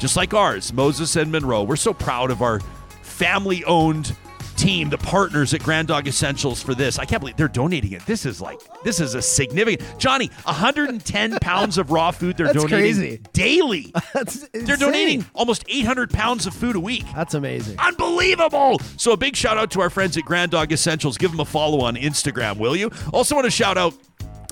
just 0.00 0.16
like 0.16 0.34
ours, 0.34 0.72
Moses 0.72 1.14
and 1.14 1.30
Monroe. 1.30 1.62
We're 1.62 1.76
so 1.76 1.94
proud 1.94 2.30
of 2.32 2.42
our 2.42 2.58
family 3.02 3.62
owned 3.64 4.16
team, 4.56 4.90
the 4.90 4.98
partners 4.98 5.54
at 5.54 5.62
Grand 5.62 5.88
Dog 5.88 6.06
Essentials 6.06 6.62
for 6.62 6.74
this. 6.74 6.98
I 6.98 7.04
can't 7.06 7.20
believe 7.20 7.36
they're 7.36 7.48
donating 7.48 7.92
it. 7.92 8.04
This 8.04 8.26
is 8.26 8.40
like, 8.42 8.60
this 8.82 9.00
is 9.00 9.14
a 9.14 9.22
significant. 9.22 9.98
Johnny, 9.98 10.28
110 10.44 11.38
pounds 11.40 11.78
of 11.78 11.90
raw 11.90 12.10
food 12.10 12.36
they're 12.36 12.46
That's 12.52 12.64
donating 12.64 12.96
crazy. 12.96 13.20
daily. 13.32 13.92
That's 14.14 14.46
They're 14.52 14.76
donating 14.76 15.24
almost 15.34 15.64
800 15.68 16.10
pounds 16.10 16.46
of 16.46 16.54
food 16.54 16.76
a 16.76 16.80
week. 16.80 17.04
That's 17.14 17.32
amazing. 17.34 17.78
Unbelievable. 17.78 18.78
So 18.98 19.12
a 19.12 19.16
big 19.16 19.34
shout 19.36 19.56
out 19.56 19.70
to 19.72 19.80
our 19.80 19.88
friends 19.90 20.16
at 20.18 20.24
Grand 20.24 20.50
Dog 20.50 20.72
Essentials. 20.72 21.16
Give 21.16 21.30
them 21.30 21.40
a 21.40 21.44
follow 21.46 21.80
on 21.80 21.96
Instagram, 21.96 22.58
will 22.58 22.76
you? 22.76 22.90
Also 23.12 23.34
want 23.34 23.46
to 23.46 23.50
shout 23.50 23.78
out 23.78 23.94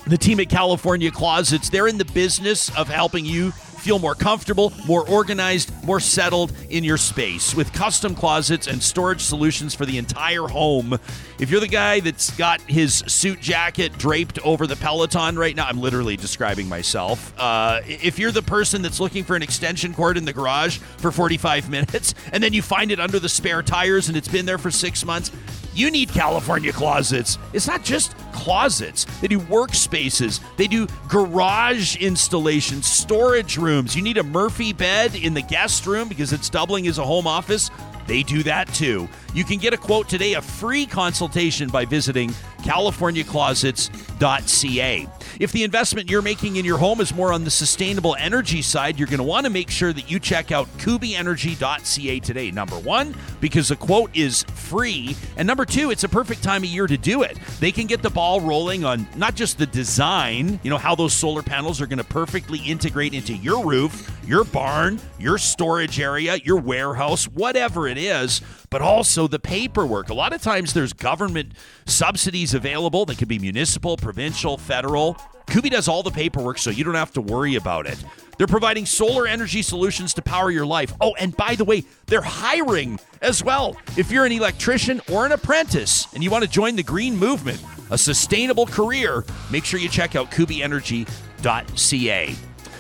the 0.07 0.17
team 0.17 0.41
at 0.41 0.49
California 0.49 1.11
Closets. 1.11 1.69
They're 1.69 1.89
in 1.89 1.99
the 1.99 2.05
business 2.07 2.75
of 2.79 2.89
helping 2.89 3.27
you 3.27 3.53
feel 3.89 3.99
more 3.99 4.15
comfortable, 4.15 4.71
more 4.87 5.09
organized, 5.09 5.73
more 5.83 5.99
settled 5.99 6.53
in 6.69 6.85
your 6.85 6.99
space 6.99 7.55
with 7.55 7.73
custom 7.73 8.15
closets 8.15 8.67
and 8.67 8.83
storage 8.83 9.23
solutions 9.23 9.75
for 9.75 9.87
the 9.87 9.97
entire 9.97 10.43
home. 10.43 10.93
If 11.39 11.51
you're 11.51 11.59
the 11.59 11.69
guy 11.69 12.01
that's 12.01 12.31
got 12.37 12.61
his 12.61 12.97
suit 13.07 13.41
jacket 13.41 13.97
draped 13.97 14.39
over 14.41 14.67
the 14.67 14.77
Peloton 14.77 15.39
right 15.39 15.57
now, 15.57 15.67
I'm 15.67 15.81
literally 15.81 16.19
describing 16.19 16.69
myself. 16.69 17.33
Uh, 17.39 17.81
if 17.87 18.19
you're 18.19 18.31
the 18.31 18.43
person 18.43 18.83
that's 18.83 19.01
looking 19.01 19.25
for 19.25 19.37
an 19.37 19.43
extension 19.43 19.95
cord 19.95 20.19
in 20.19 20.27
the 20.27 20.35
garage 20.35 20.77
for 20.99 21.11
45 21.11 21.71
minutes 21.71 22.15
and 22.31 22.43
then 22.43 22.53
you 22.53 22.61
find 22.61 22.93
it 22.93 23.01
under 23.01 23.19
the 23.19 23.29
spare 23.31 23.63
tires 23.63 24.09
and 24.09 24.19
it's 24.19 24.29
been 24.29 24.45
there 24.45 24.59
for 24.59 24.71
six 24.71 25.03
months, 25.03 25.31
you 25.79 25.91
need 25.91 26.09
California 26.09 26.73
closets. 26.73 27.39
It's 27.53 27.69
not 27.69 27.85
just 27.85 28.17
closets. 28.33 29.05
They 29.21 29.29
do 29.29 29.39
workspaces. 29.39 30.41
They 30.57 30.67
do 30.67 30.89
garage 31.09 31.97
installations, 31.97 32.87
storage 32.87 33.57
rooms. 33.57 33.95
You 33.95 34.03
need 34.03 34.19
a 34.19 34.25
Murphy 34.25 34.73
bed 34.73 35.15
in 35.15 35.35
the 35.35 35.43
guest 35.43 35.87
room 35.87 36.09
because 36.09 36.33
it's 36.33 36.51
doubling 36.51 36.89
as 36.89 36.99
a 36.99 37.05
home 37.05 37.29
office. 37.29 37.71
They 38.09 38.25
do 38.25 38.43
that 38.43 38.67
too. 38.75 39.09
You 39.35 39.45
can 39.45 39.59
get 39.59 39.73
a 39.73 39.77
quote 39.77 40.09
today, 40.09 40.35
a 40.35 40.43
free 40.43 40.87
consultation 40.87 41.69
by 41.69 41.85
visiting 41.85 42.31
californiaclosets.ca. 42.63 45.09
If 45.39 45.53
the 45.53 45.63
investment 45.63 46.11
you're 46.11 46.21
making 46.21 46.57
in 46.57 46.65
your 46.65 46.79
home 46.79 47.01
is 47.01 47.15
more 47.15 47.33
on 47.33 47.45
the 47.45 47.51
sustainable 47.51 48.17
energy 48.19 48.61
side, 48.61 48.99
you're 48.99 49.07
going 49.07 49.19
to 49.19 49.25
want 49.25 49.45
to 49.47 49.51
make 49.51 49.71
sure 49.71 49.93
that 49.93 50.11
you 50.11 50.19
check 50.19 50.51
out 50.51 50.67
kubyenergy.ca 50.79 52.21
today. 52.21 52.51
Number 52.51 52.77
one, 52.77 53.15
because 53.41 53.69
the 53.69 53.77
quote 53.77 54.11
is 54.17 54.43
free. 54.55 55.17
And 55.37 55.47
number 55.47 55.65
two, 55.65 55.93
it's 55.93 56.03
a 56.03 56.09
perfect 56.09 56.43
time 56.43 56.65
of 56.65 56.69
year 56.69 56.89
to 56.89 56.97
do 56.97 57.23
it. 57.23 57.39
They 57.61 57.71
can 57.71 57.87
get 57.87 58.03
the 58.03 58.11
ball 58.11 58.41
rolling 58.41 58.85
on 58.85 59.07
not 59.15 59.37
just 59.37 59.59
the 59.59 59.67
design, 59.67 60.59
you 60.65 60.71
know, 60.71 60.79
how 60.79 60.97
those 60.97 61.13
solar 61.13 61.43
panels 61.43 61.81
are 61.81 61.87
going 61.87 61.99
to 61.99 62.05
perfectly 62.05 62.59
integrate 62.59 63.15
into 63.15 63.35
your 63.35 63.65
roof, 63.65 64.11
your 64.27 64.43
barn, 64.43 64.99
your 65.21 65.39
storage 65.39 66.01
area, 66.01 66.37
your 66.45 66.59
warehouse, 66.59 67.27
whatever 67.27 67.87
it 67.87 67.97
is, 67.97 68.43
but 68.71 68.83
also 68.83 69.27
the 69.29 69.39
paperwork. 69.39 70.11
A 70.11 70.15
lot 70.15 70.33
of 70.33 70.43
times 70.43 70.75
there's 70.75 70.93
government 70.93 71.53
subsidies 71.87 72.55
available. 72.55 73.07
They 73.07 73.15
could 73.15 73.29
be 73.29 73.39
municipal, 73.39 73.97
provincial, 73.97 74.59
federal. 74.59 75.17
Kuby 75.47 75.71
does 75.71 75.89
all 75.89 76.03
the 76.03 76.11
paperwork 76.11 76.59
so 76.59 76.71
you 76.71 76.85
don't 76.85 76.95
have 76.95 77.13
to 77.13 77.21
worry 77.21 77.55
about 77.55 77.87
it. 77.87 78.03
They're 78.37 78.47
providing 78.47 78.87
solar 78.87 79.27
energy 79.27 79.63
solutions 79.63 80.15
to 80.15 80.23
power 80.23 80.51
your 80.51 80.67
life. 80.67 80.93
Oh, 81.01 81.15
and 81.19 81.37
by 81.37 81.55
the 81.55 81.65
way, 81.65 81.85
they're 82.07 82.23
hiring 82.23 83.01
as 83.23 83.43
well. 83.43 83.77
If 83.97 84.13
you're 84.13 84.27
an 84.27 84.33
electrician 84.33 85.01
or 85.11 85.27
an 85.27 85.33
apprentice 85.33 86.07
and 86.15 86.23
you 86.23 86.31
want 86.31 86.45
to 86.45 86.51
join 86.51 86.77
the 86.77 86.83
green 86.83 87.17
movement, 87.17 87.63
a 87.91 87.99
sustainable 87.99 88.67
career, 88.67 89.25
make 89.51 89.65
sure 89.65 89.81
you 89.81 89.89
check 89.89 90.15
out 90.15 90.31
kubyenergy.ca. 90.31 92.37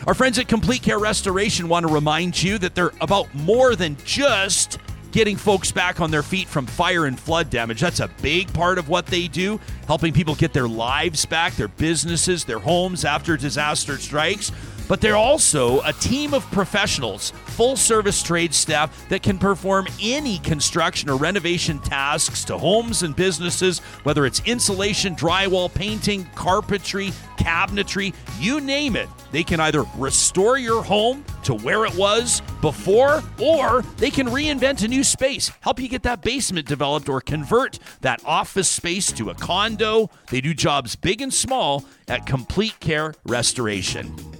Our 0.06 0.14
friends 0.14 0.38
at 0.38 0.48
Complete 0.48 0.82
Care 0.82 0.98
Restoration 0.98 1.68
want 1.68 1.86
to 1.86 1.92
remind 1.92 2.40
you 2.40 2.58
that 2.58 2.74
they're 2.74 2.92
about 3.00 3.32
more 3.34 3.74
than 3.74 3.96
just 4.04 4.78
getting 5.12 5.36
folks 5.36 5.72
back 5.72 6.00
on 6.00 6.10
their 6.10 6.22
feet 6.22 6.48
from 6.48 6.66
fire 6.66 7.06
and 7.06 7.18
flood 7.18 7.50
damage. 7.50 7.80
That's 7.80 8.00
a 8.00 8.10
big 8.22 8.52
part 8.52 8.78
of 8.78 8.88
what 8.88 9.06
they 9.06 9.28
do, 9.28 9.60
helping 9.86 10.12
people 10.12 10.34
get 10.34 10.52
their 10.52 10.68
lives 10.68 11.24
back, 11.24 11.54
their 11.56 11.68
businesses, 11.68 12.44
their 12.44 12.58
homes 12.58 13.04
after 13.04 13.36
disaster 13.36 13.98
strikes. 13.98 14.52
But 14.88 15.02
they're 15.02 15.16
also 15.16 15.80
a 15.82 15.92
team 15.92 16.32
of 16.32 16.50
professionals, 16.50 17.30
full 17.46 17.76
service 17.76 18.22
trade 18.22 18.54
staff 18.54 19.08
that 19.10 19.22
can 19.22 19.38
perform 19.38 19.86
any 20.00 20.38
construction 20.38 21.10
or 21.10 21.16
renovation 21.16 21.78
tasks 21.80 22.44
to 22.46 22.56
homes 22.56 23.02
and 23.02 23.14
businesses, 23.14 23.80
whether 24.02 24.24
it's 24.24 24.40
insulation, 24.46 25.14
drywall, 25.14 25.72
painting, 25.72 26.24
carpentry, 26.34 27.12
cabinetry, 27.38 28.14
you 28.40 28.60
name 28.60 28.96
it. 28.96 29.08
They 29.30 29.44
can 29.44 29.60
either 29.60 29.84
restore 29.96 30.58
your 30.58 30.82
home 30.82 31.24
to 31.44 31.54
where 31.54 31.84
it 31.84 31.94
was 31.94 32.40
before, 32.60 33.22
or 33.38 33.82
they 33.98 34.10
can 34.10 34.26
reinvent 34.28 34.82
a 34.82 34.88
new 34.88 35.04
space, 35.04 35.50
help 35.60 35.80
you 35.80 35.88
get 35.88 36.02
that 36.02 36.22
basement 36.22 36.66
developed, 36.66 37.08
or 37.08 37.20
convert 37.20 37.78
that 38.00 38.22
office 38.24 38.70
space 38.70 39.12
to 39.12 39.30
a 39.30 39.34
condo. 39.34 40.10
They 40.30 40.40
do 40.40 40.54
jobs 40.54 40.96
big 40.96 41.20
and 41.20 41.32
small 41.32 41.84
at 42.08 42.26
Complete 42.26 42.80
Care 42.80 43.14
Restoration. 43.24 44.37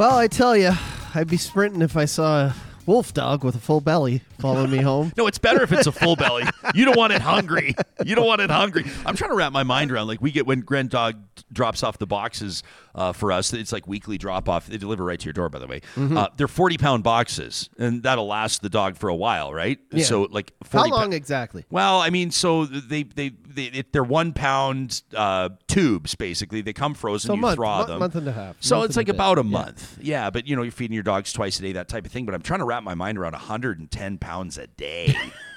Well, 0.00 0.16
I 0.16 0.28
tell 0.28 0.56
you, 0.56 0.72
I'd 1.14 1.28
be 1.28 1.36
sprinting 1.36 1.82
if 1.82 1.94
I 1.94 2.06
saw 2.06 2.46
a 2.46 2.54
wolf 2.86 3.12
dog 3.12 3.44
with 3.44 3.54
a 3.54 3.58
full 3.58 3.82
belly 3.82 4.22
following 4.38 4.70
me 4.70 4.78
home. 4.78 5.12
No, 5.18 5.26
it's 5.26 5.36
better 5.36 5.62
if 5.62 5.72
it's 5.72 5.86
a 5.86 5.92
full 5.92 6.16
belly. 6.16 6.44
You 6.74 6.86
don't 6.86 6.96
want 6.96 7.12
it 7.12 7.20
hungry. 7.20 7.74
You 8.02 8.14
don't 8.14 8.24
want 8.24 8.40
it 8.40 8.48
hungry. 8.48 8.86
I'm 9.04 9.14
trying 9.14 9.28
to 9.30 9.36
wrap 9.36 9.52
my 9.52 9.62
mind 9.62 9.92
around 9.92 10.06
like 10.06 10.22
we 10.22 10.30
get 10.30 10.46
when 10.46 10.60
Grand 10.60 10.88
Dog 10.88 11.16
drops 11.52 11.82
off 11.82 11.98
the 11.98 12.06
boxes 12.06 12.62
uh, 12.94 13.12
for 13.12 13.32
us. 13.32 13.52
It's 13.52 13.72
like 13.72 13.86
weekly 13.86 14.18
drop 14.18 14.48
off. 14.48 14.66
They 14.66 14.76
deliver 14.78 15.04
right 15.04 15.18
to 15.18 15.24
your 15.24 15.32
door, 15.32 15.48
by 15.48 15.58
the 15.58 15.66
way. 15.66 15.80
Mm-hmm. 15.96 16.16
Uh, 16.16 16.28
they're 16.36 16.48
40 16.48 16.78
pound 16.78 17.02
boxes, 17.04 17.70
and 17.78 18.02
that'll 18.02 18.26
last 18.26 18.62
the 18.62 18.68
dog 18.68 18.96
for 18.96 19.08
a 19.08 19.14
while, 19.14 19.52
right? 19.52 19.78
Yeah. 19.92 20.04
So, 20.04 20.22
like, 20.30 20.52
How 20.64 20.80
40 20.80 20.90
long 20.90 21.10
pa- 21.10 21.16
exactly? 21.16 21.64
well, 21.70 22.00
I 22.00 22.10
mean, 22.10 22.30
so 22.30 22.64
they 22.66 23.02
they, 23.04 23.30
they 23.30 23.82
they're 23.92 24.02
one 24.04 24.32
pound 24.32 25.02
uh, 25.16 25.50
tubes 25.68 26.14
basically. 26.14 26.60
They 26.60 26.72
come 26.72 26.94
frozen. 26.94 27.28
So 27.28 27.34
you 27.34 27.40
month- 27.40 27.56
thaw 27.58 27.76
month- 27.78 27.88
them. 27.88 27.98
month 27.98 28.14
and 28.16 28.28
a 28.28 28.32
half, 28.32 28.56
So 28.60 28.82
it's 28.82 28.96
like 28.96 29.08
about 29.08 29.38
a 29.38 29.42
Yeah. 29.42 29.50
month. 29.50 29.98
Yeah, 30.00 30.30
but 30.30 30.46
you 30.46 30.56
know 30.56 30.62
you're 30.62 30.72
feeding 30.72 30.94
your 30.94 31.02
dogs 31.02 31.32
twice 31.32 31.58
a 31.58 31.62
day, 31.62 31.72
that 31.72 31.88
type 31.88 32.06
of 32.06 32.12
thing. 32.12 32.26
But 32.26 32.34
I'm 32.34 32.42
trying 32.42 32.60
to 32.60 32.64
wrap 32.64 32.82
my 32.82 32.94
mind 32.94 33.18
around 33.18 33.32
110 33.32 34.18
pounds 34.18 34.58
a 34.58 34.66
day. 34.66 35.16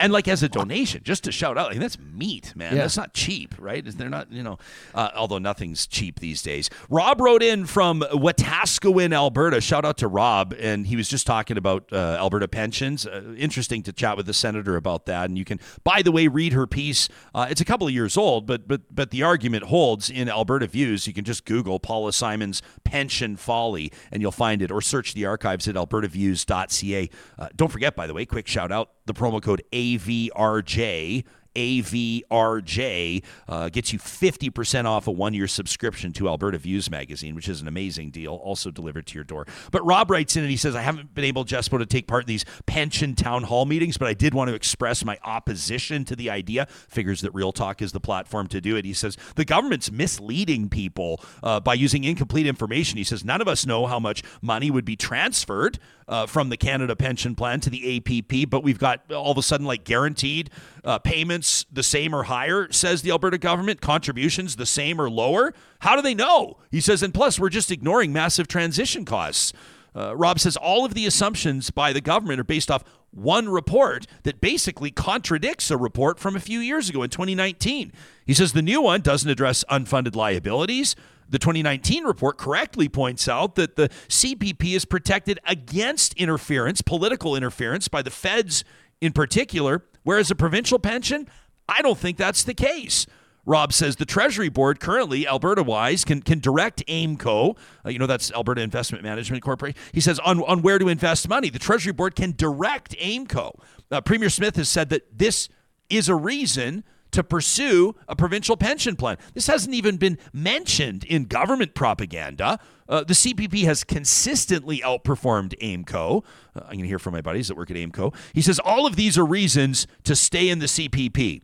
And 0.00 0.12
like 0.12 0.28
as 0.28 0.42
a 0.42 0.48
donation, 0.60 1.02
just 1.04 1.24
to 1.24 1.32
shout 1.32 1.58
out, 1.58 1.70
like 1.70 1.78
that's 1.78 1.98
meat, 1.98 2.52
man. 2.56 2.74
Yeah. 2.74 2.82
That's 2.82 2.96
not 2.96 3.14
cheap, 3.14 3.54
right? 3.58 3.86
Is 3.86 3.96
They're 3.96 4.08
not, 4.08 4.30
you 4.32 4.42
know, 4.42 4.58
uh, 4.94 5.10
although 5.14 5.38
nothing's 5.38 5.86
cheap 5.86 6.20
these 6.20 6.42
days. 6.42 6.70
Rob 6.88 7.20
wrote 7.20 7.42
in 7.42 7.66
from 7.66 8.00
Wetaskiwin, 8.00 9.14
Alberta. 9.14 9.60
Shout 9.60 9.84
out 9.84 9.96
to 9.98 10.08
Rob, 10.08 10.54
and 10.58 10.86
he 10.86 10.96
was 10.96 11.08
just 11.08 11.26
talking 11.26 11.56
about 11.56 11.92
uh, 11.92 12.16
Alberta 12.18 12.48
pensions. 12.48 13.06
Uh, 13.06 13.34
interesting 13.36 13.82
to 13.82 13.92
chat 13.92 14.16
with 14.16 14.26
the 14.26 14.34
senator 14.34 14.76
about 14.76 15.06
that. 15.06 15.26
And 15.26 15.38
you 15.38 15.44
can, 15.44 15.60
by 15.84 16.02
the 16.02 16.12
way, 16.12 16.28
read 16.28 16.52
her 16.52 16.66
piece. 16.66 17.08
Uh, 17.34 17.46
it's 17.50 17.60
a 17.60 17.64
couple 17.64 17.86
of 17.86 17.92
years 17.92 18.16
old, 18.16 18.46
but 18.46 18.68
but 18.68 18.82
but 18.94 19.10
the 19.10 19.22
argument 19.22 19.64
holds 19.64 20.10
in 20.10 20.28
Alberta 20.28 20.66
Views. 20.66 21.06
You 21.06 21.12
can 21.12 21.24
just 21.24 21.44
Google 21.44 21.78
Paula 21.78 22.12
Simons' 22.12 22.62
pension 22.84 23.36
folly, 23.36 23.92
and 24.10 24.22
you'll 24.22 24.32
find 24.32 24.62
it, 24.62 24.70
or 24.70 24.80
search 24.80 25.14
the 25.14 25.26
archives 25.26 25.68
at 25.68 25.74
albertaviews.ca. 25.74 27.10
Uh, 27.38 27.48
don't 27.56 27.70
forget, 27.70 27.94
by 27.94 28.06
the 28.06 28.14
way, 28.14 28.26
quick 28.26 28.46
shout 28.46 28.72
out 28.72 28.90
the 29.08 29.14
promo 29.14 29.42
code 29.42 29.62
AVRJ. 29.72 31.24
AVRJ 31.54 33.24
uh, 33.48 33.68
gets 33.68 33.92
you 33.92 33.98
50% 33.98 34.84
off 34.84 35.06
a 35.06 35.10
one 35.10 35.34
year 35.34 35.48
subscription 35.48 36.12
to 36.12 36.28
Alberta 36.28 36.58
Views 36.58 36.90
magazine, 36.90 37.34
which 37.34 37.48
is 37.48 37.60
an 37.60 37.66
amazing 37.66 38.10
deal, 38.10 38.34
also 38.34 38.70
delivered 38.70 39.06
to 39.08 39.14
your 39.14 39.24
door. 39.24 39.46
But 39.72 39.84
Rob 39.84 40.10
writes 40.10 40.36
in 40.36 40.42
and 40.42 40.50
he 40.50 40.56
says, 40.56 40.76
I 40.76 40.82
haven't 40.82 41.14
been 41.14 41.24
able, 41.24 41.44
Jespo, 41.44 41.78
to 41.78 41.86
take 41.86 42.06
part 42.06 42.24
in 42.24 42.28
these 42.28 42.44
pension 42.66 43.14
town 43.14 43.44
hall 43.44 43.66
meetings, 43.66 43.98
but 43.98 44.06
I 44.06 44.14
did 44.14 44.34
want 44.34 44.48
to 44.48 44.54
express 44.54 45.04
my 45.04 45.18
opposition 45.24 46.04
to 46.04 46.14
the 46.14 46.30
idea. 46.30 46.66
Figures 46.88 47.22
that 47.22 47.34
Real 47.34 47.52
Talk 47.52 47.82
is 47.82 47.92
the 47.92 48.00
platform 48.00 48.46
to 48.48 48.60
do 48.60 48.76
it. 48.76 48.84
He 48.84 48.94
says, 48.94 49.16
the 49.34 49.44
government's 49.44 49.90
misleading 49.90 50.68
people 50.68 51.20
uh, 51.42 51.58
by 51.60 51.74
using 51.74 52.04
incomplete 52.04 52.46
information. 52.46 52.98
He 52.98 53.04
says, 53.04 53.24
none 53.24 53.40
of 53.40 53.48
us 53.48 53.66
know 53.66 53.86
how 53.86 53.98
much 53.98 54.22
money 54.40 54.70
would 54.70 54.84
be 54.84 54.96
transferred 54.96 55.78
uh, 56.08 56.26
from 56.26 56.48
the 56.48 56.56
Canada 56.56 56.96
Pension 56.96 57.34
Plan 57.34 57.60
to 57.60 57.70
the 57.70 57.96
APP, 57.96 58.50
but 58.50 58.62
we've 58.62 58.78
got 58.78 59.12
all 59.12 59.30
of 59.30 59.38
a 59.38 59.42
sudden 59.42 59.66
like 59.66 59.84
guaranteed 59.84 60.50
uh, 60.84 60.98
payments 60.98 61.66
the 61.70 61.82
same 61.82 62.14
or 62.14 62.24
higher, 62.24 62.72
says 62.72 63.02
the 63.02 63.10
Alberta 63.10 63.38
government, 63.38 63.80
contributions 63.80 64.56
the 64.56 64.66
same 64.66 65.00
or 65.00 65.10
lower. 65.10 65.52
How 65.80 65.94
do 65.96 66.02
they 66.02 66.14
know? 66.14 66.58
He 66.70 66.80
says, 66.80 67.02
and 67.02 67.12
plus, 67.12 67.38
we're 67.38 67.50
just 67.50 67.70
ignoring 67.70 68.12
massive 68.12 68.48
transition 68.48 69.04
costs. 69.04 69.52
Uh, 69.94 70.16
Rob 70.16 70.38
says 70.38 70.56
all 70.56 70.84
of 70.84 70.94
the 70.94 71.06
assumptions 71.06 71.70
by 71.70 71.92
the 71.92 72.00
government 72.00 72.40
are 72.40 72.44
based 72.44 72.70
off 72.70 72.84
one 73.10 73.48
report 73.48 74.06
that 74.22 74.40
basically 74.40 74.90
contradicts 74.90 75.70
a 75.70 75.76
report 75.76 76.18
from 76.18 76.36
a 76.36 76.40
few 76.40 76.60
years 76.60 76.88
ago 76.88 77.02
in 77.02 77.10
2019. 77.10 77.92
He 78.26 78.34
says 78.34 78.52
the 78.52 78.62
new 78.62 78.82
one 78.82 79.00
doesn't 79.00 79.30
address 79.30 79.64
unfunded 79.70 80.14
liabilities. 80.14 80.94
The 81.28 81.38
2019 81.38 82.04
report 82.04 82.38
correctly 82.38 82.88
points 82.88 83.28
out 83.28 83.54
that 83.56 83.76
the 83.76 83.88
CPP 84.08 84.74
is 84.74 84.84
protected 84.84 85.38
against 85.46 86.14
interference, 86.14 86.80
political 86.82 87.36
interference 87.36 87.88
by 87.88 88.02
the 88.02 88.10
feds 88.10 88.64
in 89.00 89.12
particular, 89.12 89.84
whereas 90.02 90.30
a 90.30 90.34
provincial 90.34 90.78
pension, 90.78 91.28
I 91.68 91.82
don't 91.82 91.98
think 91.98 92.16
that's 92.16 92.42
the 92.44 92.54
case. 92.54 93.06
Rob 93.48 93.72
says 93.72 93.96
the 93.96 94.04
Treasury 94.04 94.50
Board 94.50 94.78
currently, 94.78 95.26
Alberta 95.26 95.62
wise, 95.62 96.04
can, 96.04 96.20
can 96.20 96.38
direct 96.38 96.84
AIMCO, 96.86 97.56
uh, 97.84 97.88
you 97.88 97.98
know, 97.98 98.06
that's 98.06 98.30
Alberta 98.32 98.60
Investment 98.60 99.02
Management 99.02 99.42
Corporation. 99.42 99.80
He 99.92 100.00
says 100.00 100.18
on, 100.18 100.42
on 100.42 100.60
where 100.60 100.78
to 100.78 100.88
invest 100.88 101.28
money. 101.30 101.48
The 101.48 101.58
Treasury 101.58 101.94
Board 101.94 102.14
can 102.14 102.34
direct 102.36 102.94
AIMCO. 102.98 103.58
Uh, 103.90 104.00
Premier 104.02 104.28
Smith 104.28 104.56
has 104.56 104.68
said 104.68 104.90
that 104.90 105.18
this 105.18 105.48
is 105.88 106.10
a 106.10 106.14
reason 106.14 106.84
to 107.18 107.24
pursue 107.24 107.96
a 108.06 108.14
provincial 108.14 108.56
pension 108.56 108.94
plan. 108.94 109.18
This 109.34 109.48
hasn't 109.48 109.74
even 109.74 109.96
been 109.96 110.18
mentioned 110.32 111.02
in 111.02 111.24
government 111.24 111.74
propaganda. 111.74 112.60
Uh, 112.88 113.02
the 113.02 113.12
CPP 113.12 113.64
has 113.64 113.82
consistently 113.82 114.78
outperformed 114.78 115.58
AIMCO. 115.60 116.24
Uh, 116.54 116.60
going 116.60 116.78
to 116.78 116.86
hear 116.86 117.00
from 117.00 117.14
my 117.14 117.20
buddies 117.20 117.48
that 117.48 117.56
work 117.56 117.72
at 117.72 117.76
AIMCO. 117.76 118.14
He 118.32 118.40
says 118.40 118.60
all 118.60 118.86
of 118.86 118.94
these 118.94 119.18
are 119.18 119.26
reasons 119.26 119.88
to 120.04 120.14
stay 120.14 120.48
in 120.48 120.60
the 120.60 120.66
CPP. 120.66 121.42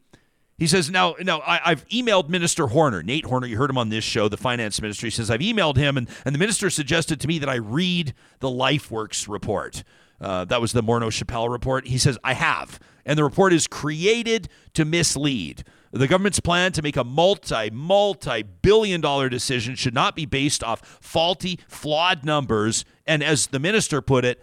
He 0.57 0.69
says, 0.69 0.89
now, 0.89 1.17
now 1.21 1.41
I, 1.41 1.73
I've 1.73 1.89
emailed 1.89 2.29
Minister 2.29 2.69
Horner, 2.69 3.03
Nate 3.03 3.27
Horner, 3.27 3.49
you 3.49 3.57
heard 3.57 3.71
him 3.71 3.79
on 3.79 3.89
this 3.89 4.05
show, 4.05 4.29
the 4.29 4.37
finance 4.37 4.81
minister. 4.81 5.09
He 5.09 5.11
says, 5.11 5.29
I've 5.29 5.41
emailed 5.41 5.77
him, 5.77 5.97
and, 5.97 6.09
and 6.25 6.33
the 6.33 6.39
minister 6.39 6.71
suggested 6.71 7.21
to 7.21 7.27
me 7.27 7.41
that 7.41 7.49
I 7.49 7.57
read 7.57 8.15
the 8.39 8.49
LifeWorks 8.49 9.29
report. 9.29 9.83
Uh, 10.21 10.45
that 10.47 10.61
was 10.61 10.73
the 10.73 10.83
Morneau 10.83 11.11
Shepell 11.13 11.49
report. 11.49 11.87
He 11.87 11.99
says, 11.99 12.19
I 12.25 12.35
have. 12.35 12.79
And 13.05 13.19
the 13.19 13.25
report 13.25 13.53
is 13.53 13.67
created 13.67 14.49
to 14.75 14.85
mislead. 14.85 15.65
The 15.93 16.09
government's 16.09 16.41
plan 16.41 16.73
to 16.73 16.83
make 16.83 16.97
a 16.97 17.05
multi, 17.05 17.71
multi 17.71 18.43
billion 18.43 19.01
dollar 19.01 19.29
decision 19.29 19.77
should 19.77 19.95
not 19.95 20.17
be 20.17 20.27
based 20.27 20.65
off 20.65 20.99
faulty, 21.01 21.61
flawed 21.69 22.25
numbers, 22.25 22.85
and 23.07 23.23
as 23.23 23.49
the 23.49 23.59
minister 23.61 24.01
put 24.01 24.25
it, 24.25 24.43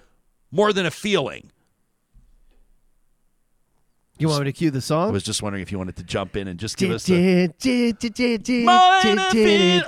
more 0.51 0.71
than 0.71 0.85
a 0.85 0.91
feeling. 0.91 1.51
You 4.17 4.27
want 4.27 4.41
me 4.45 4.51
to 4.51 4.57
cue 4.57 4.69
the 4.69 4.81
song? 4.81 5.09
I 5.09 5.11
was 5.11 5.23
just 5.23 5.41
wondering 5.41 5.63
if 5.63 5.71
you 5.71 5.79
wanted 5.79 5.95
to 5.95 6.03
jump 6.03 6.37
in 6.37 6.47
and 6.47 6.59
just 6.59 6.77
give 6.77 6.91
us 6.91 7.05
the. 7.05 7.15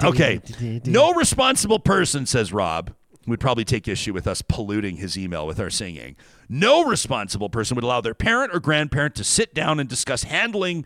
Okay. 0.04 0.42
No 0.86 1.14
responsible 1.14 1.78
person, 1.80 2.26
says 2.26 2.52
Rob, 2.52 2.94
would 3.28 3.40
probably 3.40 3.64
take 3.64 3.88
issue 3.88 4.14
with 4.14 4.28
us 4.28 4.42
polluting 4.42 4.98
his 4.98 5.18
email 5.18 5.48
with 5.48 5.60
our 5.60 5.70
singing. 5.70 6.16
No 6.50 6.84
responsible 6.84 7.50
person 7.50 7.76
would 7.76 7.84
allow 7.84 8.02
their 8.02 8.14
parent 8.14 8.54
or 8.54 8.60
grandparent 8.60 9.16
to 9.16 9.24
sit 9.24 9.54
down 9.54 9.80
and 9.80 9.88
discuss 9.88 10.24
handling 10.24 10.86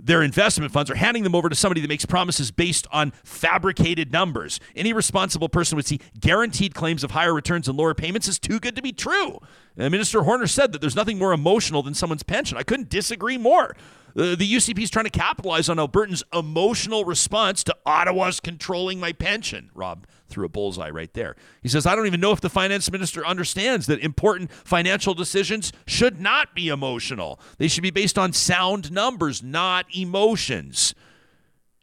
their 0.00 0.22
investment 0.22 0.70
funds 0.70 0.90
or 0.90 0.94
handing 0.94 1.24
them 1.24 1.34
over 1.34 1.48
to 1.48 1.56
somebody 1.56 1.80
that 1.80 1.88
makes 1.88 2.06
promises 2.06 2.50
based 2.50 2.86
on 2.92 3.10
fabricated 3.24 4.12
numbers. 4.12 4.60
Any 4.76 4.92
responsible 4.92 5.48
person 5.48 5.76
would 5.76 5.86
see 5.86 6.00
guaranteed 6.20 6.74
claims 6.74 7.02
of 7.02 7.10
higher 7.12 7.34
returns 7.34 7.68
and 7.68 7.76
lower 7.76 7.94
payments 7.94 8.28
as 8.28 8.38
too 8.38 8.60
good 8.60 8.76
to 8.76 8.82
be 8.82 8.92
true. 8.92 9.40
And 9.76 9.90
Minister 9.90 10.22
Horner 10.22 10.46
said 10.46 10.72
that 10.72 10.80
there's 10.80 10.94
nothing 10.96 11.18
more 11.18 11.32
emotional 11.32 11.82
than 11.82 11.94
someone's 11.94 12.22
pension. 12.22 12.56
I 12.56 12.62
couldn't 12.62 12.88
disagree 12.88 13.38
more. 13.38 13.76
The 14.14 14.36
UCP 14.36 14.82
is 14.82 14.90
trying 14.90 15.04
to 15.04 15.10
capitalize 15.10 15.68
on 15.68 15.76
Albertans' 15.76 16.22
emotional 16.32 17.04
response 17.04 17.62
to 17.64 17.76
Ottawa's 17.84 18.40
controlling 18.40 18.98
my 18.98 19.12
pension. 19.12 19.70
Rob 19.74 20.06
threw 20.28 20.46
a 20.46 20.48
bullseye 20.48 20.90
right 20.90 21.12
there. 21.14 21.36
He 21.62 21.68
says, 21.68 21.86
I 21.86 21.94
don't 21.94 22.06
even 22.06 22.20
know 22.20 22.32
if 22.32 22.40
the 22.40 22.50
finance 22.50 22.90
minister 22.90 23.26
understands 23.26 23.86
that 23.86 24.00
important 24.00 24.52
financial 24.52 25.14
decisions 25.14 25.72
should 25.86 26.20
not 26.20 26.54
be 26.54 26.68
emotional. 26.68 27.40
They 27.58 27.68
should 27.68 27.82
be 27.82 27.90
based 27.90 28.18
on 28.18 28.32
sound 28.32 28.92
numbers, 28.92 29.42
not 29.42 29.86
emotions. 29.94 30.94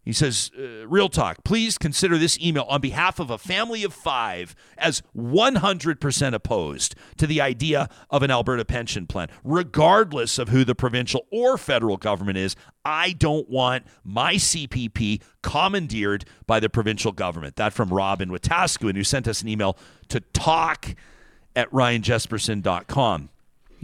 He 0.06 0.14
says, 0.14 0.52
uh, 0.58 0.88
Real 0.88 1.10
talk, 1.10 1.44
please 1.44 1.80
consider 1.80 2.20
this 2.20 2.40
email 2.40 2.66
on 2.70 2.80
behalf 2.80 3.20
of 3.20 3.32
a 3.32 3.40
family 3.40 3.84
of 3.84 3.92
five 3.92 4.56
as 4.78 5.02
100% 5.18 6.34
opposed 6.34 6.96
to 7.18 7.26
the 7.26 7.42
idea 7.42 7.90
of 8.12 8.22
an 8.22 8.30
Alberta 8.30 8.64
pension 8.64 9.08
plan. 9.08 9.30
Regardless 9.44 10.38
of 10.38 10.50
who 10.50 10.64
the 10.64 10.76
provincial 10.76 11.26
or 11.32 11.58
federal 11.58 11.98
government 11.98 12.38
is, 12.38 12.56
I 12.86 13.14
don't 13.14 13.50
want 13.50 13.88
my 14.04 14.36
CPP 14.36 15.24
commandeered 15.42 16.26
by 16.46 16.60
the 16.60 16.70
provincial 16.70 17.12
government. 17.12 17.56
That 17.56 17.74
from 17.74 17.90
Robin 17.90 18.30
Wetaskiwin, 18.30 18.96
who 18.96 19.04
sent 19.04 19.28
us 19.28 19.42
an 19.42 19.48
email 19.48 19.76
to 20.10 20.20
talk 20.20 20.96
at 21.56 21.72
ryanjespersen.com. 21.72 23.30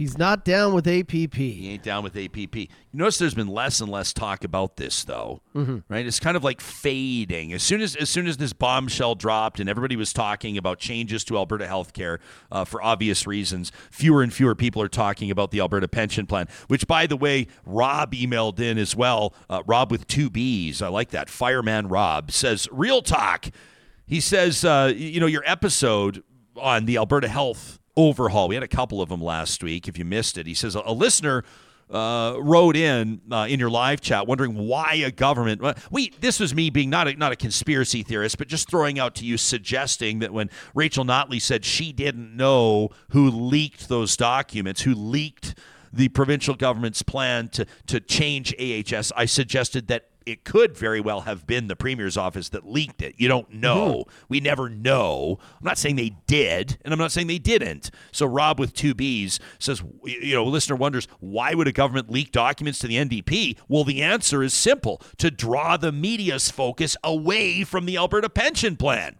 He's 0.02 0.18
not 0.18 0.44
down 0.44 0.74
with 0.74 0.88
APP. 0.88 1.32
He 1.32 1.70
ain't 1.70 1.84
down 1.84 2.02
with 2.02 2.16
APP. 2.16 2.56
You 2.56 2.68
notice 2.92 3.18
there's 3.18 3.34
been 3.34 3.46
less 3.46 3.80
and 3.80 3.88
less 3.88 4.12
talk 4.12 4.42
about 4.42 4.76
this, 4.76 5.04
though. 5.04 5.42
Right? 5.88 6.04
It's 6.04 6.18
kind 6.18 6.36
of 6.36 6.42
like 6.42 6.60
fading. 6.60 7.52
As 7.52 7.62
soon 7.62 7.80
as 7.80 7.94
as 7.94 8.10
soon 8.10 8.26
as 8.26 8.36
this 8.36 8.52
bombshell 8.52 9.14
dropped 9.14 9.60
and 9.60 9.68
everybody 9.68 9.94
was 9.94 10.12
talking 10.12 10.58
about 10.58 10.80
changes 10.80 11.22
to 11.26 11.36
Alberta 11.36 11.66
healthcare 11.66 12.18
uh, 12.50 12.64
for 12.64 12.82
obvious 12.82 13.28
reasons, 13.28 13.70
fewer 13.92 14.24
and 14.24 14.34
fewer 14.34 14.56
people 14.56 14.82
are 14.82 14.88
talking 14.88 15.30
about 15.30 15.52
the 15.52 15.60
Alberta 15.60 15.86
pension 15.86 16.26
plan. 16.26 16.48
Which, 16.66 16.88
by 16.88 17.06
the 17.06 17.16
way, 17.16 17.46
Rob 17.64 18.12
emailed 18.12 18.58
in 18.58 18.78
as 18.78 18.96
well. 18.96 19.34
Uh, 19.48 19.62
Rob 19.66 19.92
with 19.92 20.08
two 20.08 20.30
B's. 20.30 20.82
I 20.82 20.88
like 20.88 21.10
that. 21.10 21.30
Fireman 21.30 21.86
Rob 21.86 22.32
says, 22.32 22.68
"Real 22.72 23.02
talk." 23.02 23.50
He 24.04 24.20
says, 24.20 24.64
uh, 24.64 24.92
you 24.96 25.20
know, 25.20 25.26
your 25.26 25.44
episode 25.46 26.24
on 26.56 26.86
the 26.86 26.96
Alberta 26.96 27.28
Health 27.28 27.78
overhaul. 27.96 28.48
We 28.48 28.54
had 28.54 28.64
a 28.64 28.68
couple 28.68 29.02
of 29.02 29.08
them 29.08 29.22
last 29.22 29.62
week. 29.62 29.88
If 29.88 29.98
you 29.98 30.04
missed 30.04 30.38
it, 30.38 30.46
he 30.46 30.54
says 30.54 30.74
a, 30.74 30.92
listener 30.92 31.44
uh, 31.90 32.36
wrote 32.38 32.76
in 32.76 33.20
uh, 33.30 33.46
in 33.48 33.60
your 33.60 33.68
live 33.70 34.00
chat 34.00 34.26
wondering 34.26 34.56
why 34.66 34.94
a 34.94 35.10
government. 35.10 35.62
We 35.90 36.10
this 36.20 36.40
was 36.40 36.54
me 36.54 36.70
being 36.70 36.90
not 36.90 37.08
a, 37.08 37.14
not 37.14 37.32
a 37.32 37.36
conspiracy 37.36 38.02
theorist, 38.02 38.38
but 38.38 38.48
just 38.48 38.68
throwing 38.70 38.98
out 38.98 39.14
to 39.16 39.24
you 39.24 39.36
suggesting 39.36 40.20
that 40.20 40.32
when 40.32 40.48
Rachel 40.74 41.04
Notley 41.04 41.40
said 41.40 41.64
she 41.64 41.92
didn't 41.92 42.34
know 42.36 42.90
who 43.10 43.30
leaked 43.30 43.88
those 43.88 44.16
documents, 44.16 44.82
who 44.82 44.94
leaked 44.94 45.54
the 45.92 46.08
provincial 46.08 46.54
government's 46.54 47.02
plan 47.02 47.48
to 47.48 47.66
to 47.88 48.00
change 48.00 48.54
AHS, 48.58 49.12
I 49.14 49.26
suggested 49.26 49.88
that 49.88 50.08
it 50.26 50.44
could 50.44 50.76
very 50.76 51.00
well 51.00 51.22
have 51.22 51.46
been 51.46 51.68
the 51.68 51.76
premier's 51.76 52.16
office 52.16 52.48
that 52.50 52.68
leaked 52.68 53.02
it. 53.02 53.14
You 53.18 53.28
don't 53.28 53.52
know. 53.52 54.04
We 54.28 54.40
never 54.40 54.68
know. 54.68 55.38
I'm 55.40 55.64
not 55.64 55.78
saying 55.78 55.96
they 55.96 56.16
did, 56.26 56.78
and 56.84 56.92
I'm 56.92 56.98
not 56.98 57.12
saying 57.12 57.26
they 57.26 57.38
didn't. 57.38 57.90
So 58.10 58.26
Rob 58.26 58.58
with 58.58 58.74
two 58.74 58.94
B's 58.94 59.40
says, 59.58 59.82
you 60.04 60.34
know, 60.34 60.44
listener 60.44 60.76
wonders 60.76 61.08
why 61.20 61.54
would 61.54 61.68
a 61.68 61.72
government 61.72 62.10
leak 62.10 62.32
documents 62.32 62.78
to 62.80 62.86
the 62.86 62.96
NDP? 62.96 63.58
Well, 63.68 63.84
the 63.84 64.02
answer 64.02 64.42
is 64.42 64.54
simple: 64.54 65.00
to 65.18 65.30
draw 65.30 65.76
the 65.76 65.92
media's 65.92 66.50
focus 66.50 66.96
away 67.04 67.64
from 67.64 67.86
the 67.86 67.96
Alberta 67.96 68.28
pension 68.28 68.76
plan. 68.76 69.16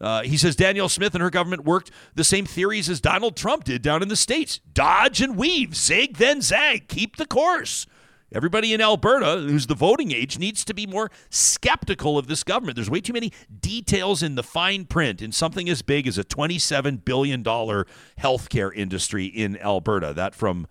Uh, 0.00 0.22
he 0.22 0.36
says 0.36 0.56
Danielle 0.56 0.88
Smith 0.88 1.14
and 1.14 1.22
her 1.22 1.30
government 1.30 1.64
worked 1.64 1.90
the 2.14 2.24
same 2.24 2.46
theories 2.46 2.88
as 2.88 3.00
Donald 3.00 3.36
Trump 3.36 3.64
did 3.64 3.82
down 3.82 4.02
in 4.02 4.08
the 4.08 4.16
States 4.16 4.60
dodge 4.72 5.20
and 5.20 5.36
weave, 5.36 5.76
zig 5.76 6.16
then 6.16 6.40
zag, 6.40 6.88
keep 6.88 7.16
the 7.16 7.26
course. 7.26 7.86
Everybody 8.32 8.72
in 8.72 8.80
Alberta 8.80 9.40
who's 9.40 9.66
the 9.66 9.74
voting 9.74 10.12
age 10.12 10.38
needs 10.38 10.64
to 10.64 10.74
be 10.74 10.86
more 10.86 11.10
skeptical 11.30 12.16
of 12.16 12.26
this 12.28 12.44
government. 12.44 12.76
There's 12.76 12.90
way 12.90 13.00
too 13.00 13.12
many 13.12 13.32
details 13.60 14.22
in 14.22 14.36
the 14.36 14.42
fine 14.42 14.84
print 14.84 15.20
in 15.20 15.32
something 15.32 15.68
as 15.68 15.82
big 15.82 16.06
as 16.06 16.16
a 16.18 16.24
$27 16.24 17.04
billion 17.04 17.42
healthcare 17.42 18.70
industry 18.74 19.26
in 19.26 19.56
Alberta. 19.58 20.12
That 20.14 20.34
from 20.34 20.66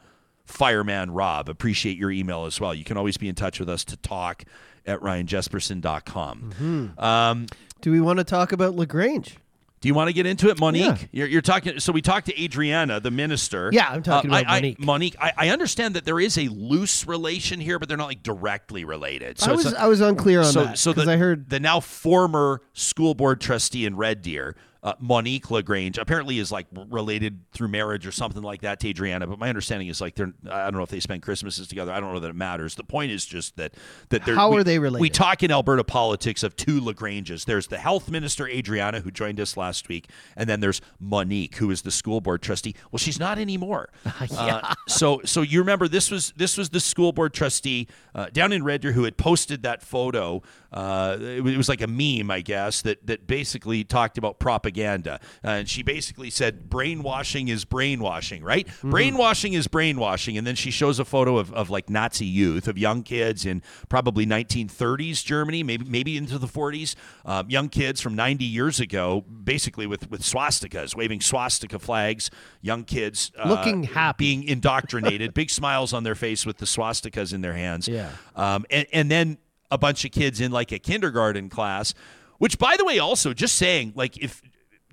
Fireman 0.46 1.12
Rob. 1.12 1.48
Appreciate 1.50 1.98
your 1.98 2.12
email 2.12 2.46
as 2.46 2.60
well. 2.60 2.74
You 2.74 2.84
can 2.84 2.98
always 2.98 3.18
be 3.18 3.28
in 3.30 3.36
touch 3.36 3.60
with 3.60 3.70
us 3.70 3.84
to 3.86 3.98
talk 3.98 4.44
at 4.86 5.00
ryanjespersen.com. 5.02 6.94
Um, 6.98 7.46
Do 7.82 7.92
we 7.92 8.02
want 8.02 8.18
to 8.20 8.24
talk 8.24 8.52
about 8.52 8.76
LaGrange? 8.76 9.38
Do 9.82 9.88
you 9.88 9.94
want 9.94 10.10
to 10.10 10.14
get 10.14 10.26
into 10.26 10.50
it, 10.50 10.60
Monique? 10.60 10.82
Yeah. 10.84 10.98
You're, 11.12 11.28
you're 11.28 11.42
talking. 11.42 11.80
So 11.80 11.92
we 11.94 12.02
talked 12.02 12.26
to 12.28 12.42
Adriana, 12.44 13.00
the 13.00 13.12
minister. 13.12 13.70
Yeah, 13.72 13.88
I'm 13.90 14.04
talking 14.04 14.30
Uh, 14.32 14.40
about 14.40 14.52
I, 14.52 14.56
Monique. 14.56 14.78
I, 14.82 14.86
Monique, 14.86 15.16
I, 15.22 15.32
I 15.38 15.50
understand 15.50 15.96
that 15.96 16.06
there 16.06 16.20
is 16.20 16.38
a 16.38 16.48
loose 16.50 17.08
relation 17.08 17.60
here, 17.60 17.80
but 17.80 17.88
they're 17.88 17.98
not 17.98 18.08
like 18.08 18.24
directly 18.24 18.84
related. 18.86 19.40
So 19.40 19.52
I 19.52 19.56
was 19.56 19.66
not- 19.66 19.76
I 19.78 19.88
was 19.88 20.02
unclear 20.02 20.40
on 20.42 20.52
so, 20.52 20.64
that 20.66 20.78
so 20.78 20.92
because 20.92 21.06
the, 21.06 21.14
I 21.14 21.18
heard 21.18 21.50
the 21.50 21.60
now 21.60 21.80
former 21.80 22.62
school 22.74 23.14
board 23.14 23.40
trustee 23.42 23.86
in 23.86 23.96
Red 23.96 24.22
Deer, 24.22 24.56
uh, 24.82 24.94
Monique 25.00 25.52
LaGrange, 25.52 25.98
apparently 25.98 26.40
is 26.40 26.52
like 26.52 26.68
related 26.90 27.40
through 27.52 27.68
marriage 27.68 28.08
or 28.08 28.12
something 28.12 28.42
like 28.42 28.62
that 28.62 28.80
to 28.80 28.88
Adriana. 28.90 29.28
But 29.28 29.38
my 29.40 29.50
understanding 29.50 29.88
is 29.90 30.00
like 30.00 30.16
they're 30.16 30.34
I 30.50 30.64
don't 30.66 30.76
know 30.76 30.84
if 30.84 30.90
they 30.90 31.00
spend 31.00 31.22
Christmases 31.22 31.68
together. 31.68 31.92
I 31.92 32.00
don't 32.00 32.14
know 32.14 32.20
that 32.20 32.30
it 32.30 32.36
matters. 32.36 32.76
The 32.76 32.84
point 32.84 33.12
is 33.12 33.26
just 33.26 33.58
that 33.58 33.74
that 34.10 34.26
they're, 34.26 34.36
How 34.36 34.52
we- 34.52 34.60
are 34.60 34.64
they 34.64 34.80
related? 34.80 35.02
We 35.02 35.10
talk 35.10 35.44
in 35.44 35.52
Alberta 35.52 35.84
politics 35.84 36.44
of 36.44 36.56
two 36.56 36.80
LaGranges. 36.80 37.46
There's 37.46 37.68
the 37.68 37.78
health 37.78 38.10
minister 38.10 38.48
Adriana 38.48 39.02
who 39.02 39.12
joined 39.12 39.40
us 39.40 39.58
last 39.58 39.90
week, 39.90 40.10
and 40.36 40.50
then 40.50 40.60
there's 40.62 40.82
Monique 41.00 41.56
who 41.56 41.72
is 41.72 41.82
the 41.82 41.92
school 41.92 42.22
board 42.22 42.42
trustee. 42.42 42.76
Well, 42.92 43.00
she's 43.00 43.20
not 43.20 43.38
anymore. 43.40 43.90
Uh, 44.40 44.76
so 44.88 45.22
so 45.26 45.42
you 45.42 45.60
remember 45.60 45.88
this 45.88 46.12
was 46.12 46.34
this 46.38 46.58
was 46.58 46.70
the 46.70 46.80
school 46.80 47.12
board 47.12 47.34
trustee 47.34 47.88
uh, 48.16 48.28
down 48.32 48.52
in 48.54 48.64
Red 48.64 48.82
Deer 48.82 48.92
who 48.92 49.04
had 49.04 49.18
posted 49.18 49.64
that 49.64 49.82
photo. 49.82 50.42
Uh, 50.72 51.18
it, 51.20 51.58
was, 51.58 51.68
like 51.70 51.82
a 51.82 51.88
meme, 51.88 52.30
I 52.32 52.42
guess, 52.42 52.82
that 52.84 53.06
that 53.08 53.28
basically 53.28 53.84
talked 53.84 54.18
about 54.18 54.40
propaganda, 54.40 55.20
Uh, 55.44 55.50
and 55.50 55.70
she 55.70 55.84
basically 55.84 56.30
said 56.30 56.70
brainwashing 56.70 57.48
is 57.48 57.66
brainwashing, 57.66 58.44
right? 58.44 58.68
Brainwashing 58.84 59.54
is 59.54 59.68
brainwashing, 59.68 60.38
and 60.38 60.46
then 60.46 60.56
she 60.56 60.72
shows 60.72 61.00
a 61.00 61.06
photo 61.06 61.38
of, 61.38 61.52
of 61.54 61.70
like 61.70 61.90
Nazi 61.90 62.26
youth, 62.26 62.68
of 62.68 62.78
young 62.78 63.04
kids 63.04 63.46
in 63.46 63.62
probably 63.90 64.26
1930s 64.26 65.24
Germany, 65.24 65.64
maybe 65.64 65.86
maybe 65.86 66.18
into 66.18 66.38
the 66.38 66.48
40s, 66.48 66.96
um, 67.26 67.50
young 67.50 67.70
kids 67.70 68.02
from 68.02 68.16
90 68.16 68.46
years 68.46 68.80
ago, 68.80 69.22
basically 69.22 69.88
with 69.88 70.10
with 70.10 70.22
swastikas, 70.22 70.96
waving 70.96 71.22
swastika 71.22 71.80
flags, 71.80 72.30
young 72.62 72.84
kids 72.84 73.32
uh, 73.38 73.50
Looking 73.50 73.84
happy. 73.84 74.26
being 74.26 74.44
indoctrinated, 74.44 75.34
big 75.34 75.50
smiles 75.50 75.94
on 75.94 76.04
their 76.04 76.16
face 76.16 76.46
with 76.46 76.58
the 76.58 76.66
swastikas 76.66 77.34
in 77.34 77.42
their 77.42 77.54
hands. 77.54 77.88
Yeah. 77.88 78.12
Um, 78.36 78.66
and, 78.70 78.86
and 78.94 79.10
then 79.12 79.38
a 79.72 79.78
bunch 79.78 80.06
of 80.06 80.12
kids 80.12 80.42
in 80.42 80.52
like 80.52 80.72
a 80.72 80.80
kindergarten 80.80 81.50
class, 81.50 81.94
which 82.38 82.58
by 82.58 82.76
the 82.78 82.86
way, 82.86 83.00
also 83.00 83.34
just 83.34 83.56
saying, 83.56 83.94
like, 83.96 84.18
if 84.18 84.42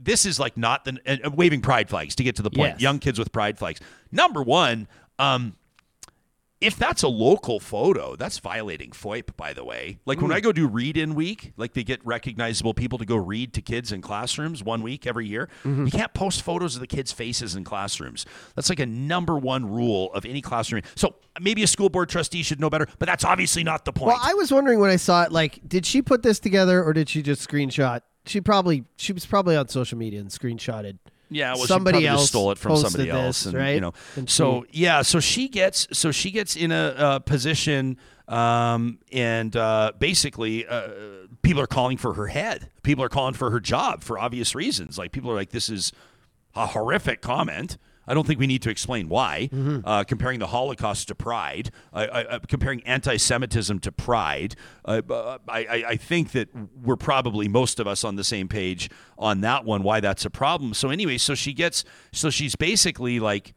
this 0.01 0.27
is 0.27 0.39
like 0.39 0.57
not 0.57 0.85
the 0.85 0.99
uh, 1.25 1.31
waving 1.31 1.61
pride 1.63 1.89
flags 1.89 2.15
to 2.17 2.23
get 2.23 2.37
to 2.37 2.43
the 2.43 2.51
point, 2.51 2.75
Yes. 2.75 2.81
young 2.81 2.99
kids 2.99 3.19
with 3.19 3.33
pride 3.33 3.59
flags. 3.59 3.81
Number 4.13 4.43
one, 4.43 4.89
um, 5.19 5.57
if 6.67 6.77
that's 6.77 7.05
a 7.05 7.09
local 7.09 7.61
photo, 7.61 8.17
that's 8.17 8.39
violating 8.39 8.91
FOIP, 8.91 9.37
by 9.37 9.53
the 9.53 9.65
way. 9.65 9.99
Like 10.05 10.21
when 10.21 10.31
hmm. 10.31 10.37
I 10.37 10.41
go 10.41 10.51
do 10.51 10.67
read 10.67 10.97
in 10.97 11.15
week, 11.15 11.53
like 11.57 11.75
they 11.75 11.85
get 11.85 12.05
recognizable 12.05 12.75
people 12.75 12.99
to 12.99 13.05
go 13.05 13.15
read 13.15 13.55
to 13.55 13.63
kids 13.63 13.93
in 13.93 14.03
classrooms 14.03 14.65
one 14.65 14.83
week 14.83 15.07
every 15.07 15.27
year. 15.27 15.49
Mm-hmm. 15.65 15.87
You 15.87 15.93
can't 15.93 16.13
post 16.13 16.43
photos 16.43 16.75
of 16.75 16.81
the 16.81 16.89
kids' 16.89 17.13
faces 17.13 17.55
in 17.55 17.63
classrooms. 17.63 18.27
That's 18.57 18.69
like 18.69 18.81
a 18.81 18.87
number 18.87 19.39
one 19.39 19.71
rule 19.71 20.13
of 20.13 20.27
any 20.27 20.43
classroom. 20.43 20.83
So 20.97 21.15
maybe 21.41 21.63
a 21.63 21.69
school 21.69 21.89
board 21.89 22.09
trustee 22.09 22.43
should 22.43 22.61
know 22.61 22.69
better, 22.69 22.89
but 22.99 23.07
that's 23.07 23.25
obviously 23.25 23.63
not 23.63 23.85
the 23.85 23.93
point. 23.93 24.09
Well, 24.09 24.21
I 24.21 24.35
was 24.35 24.51
wondering 24.51 24.81
when 24.81 24.91
I 24.91 24.97
saw 24.97 25.23
it, 25.23 25.31
like, 25.31 25.61
did 25.69 25.87
she 25.87 26.03
put 26.03 26.25
this 26.25 26.41
together 26.41 26.83
or 26.83 26.93
did 26.93 27.09
she 27.09 27.23
just 27.23 27.49
screenshot? 27.49 28.01
She 28.25 28.41
probably 28.41 28.85
she 28.97 29.13
was 29.13 29.25
probably 29.25 29.55
on 29.55 29.69
social 29.69 29.97
media 29.97 30.19
and 30.19 30.31
screenshotted. 30.31 30.99
Yeah, 31.29 31.55
well, 31.55 31.67
somebody 31.67 32.01
she 32.01 32.07
else 32.07 32.21
just 32.23 32.33
stole 32.33 32.53
it 32.53 32.59
from 32.59 32.77
somebody 32.77 33.11
else, 33.11 33.45
this, 33.45 33.47
and 33.47 33.57
right? 33.57 33.75
you 33.75 33.81
know. 33.81 33.95
And 34.15 34.31
so 34.31 34.65
yeah, 34.71 35.03
so 35.03 35.19
she 35.19 35.49
gets 35.49 35.89
so 35.93 36.13
she 36.13 36.31
gets 36.31 36.55
in 36.55 36.71
a, 36.71 36.95
uh 36.97 37.19
position, 37.19 37.99
um, 38.29 38.99
and 39.13 39.55
uh, 39.57 39.93
basically, 39.99 40.67
uh, 40.67 40.89
people 41.43 41.61
are 41.63 41.67
calling 41.67 41.97
for 41.97 42.15
her 42.15 42.27
head. 42.27 42.71
People 42.83 43.05
are 43.05 43.09
calling 43.09 43.35
for 43.35 43.51
her 43.51 43.61
job 43.61 44.03
for 44.03 44.19
obvious 44.19 44.55
reasons. 44.55 44.99
Like 44.99 45.13
people 45.13 45.31
are 45.31 45.35
like, 45.35 45.51
this 45.51 45.69
is 45.69 45.93
a 46.55 46.67
horrific 46.67 47.21
comment. 47.21 47.79
I 48.07 48.15
don't 48.15 48.27
think 48.27 48.39
we 48.39 48.47
need 48.47 48.63
to 48.63 48.71
explain 48.71 49.09
why. 49.09 49.49
Uh, 49.85 50.05
comparing 50.05 50.39
the 50.39 50.47
Holocaust 50.47 51.09
to 51.09 51.15
pride, 51.15 51.71
I, 51.93 52.07
I, 52.07 52.35
I- 52.35 52.39
comparing 52.47 52.83
anti-Semitism 52.85 53.81
to 53.81 53.93
pride. 53.93 54.55
Uh, 54.85 55.03
uh, 55.11 55.39
I, 55.49 55.59
I, 55.65 55.85
I 55.89 55.97
think 55.97 56.33
that 56.33 56.49
we're 56.83 56.97
probably 56.97 57.49
most 57.49 57.81
of 57.81 57.87
us 57.87 58.05
on 58.05 58.17
the 58.17 58.25
same 58.25 58.49
page 58.49 58.91
on 59.19 59.41
that 59.41 59.65
one. 59.65 59.83
Why 59.83 60.01
that's 60.01 60.25
a 60.25 60.31
problem. 60.31 60.73
So 60.75 60.91
anyway, 60.91 61.19
so 61.19 61.35
she 61.35 61.53
gets, 61.53 61.85
so 62.13 62.31
she's 62.31 62.55
basically 62.57 63.19
like 63.21 63.55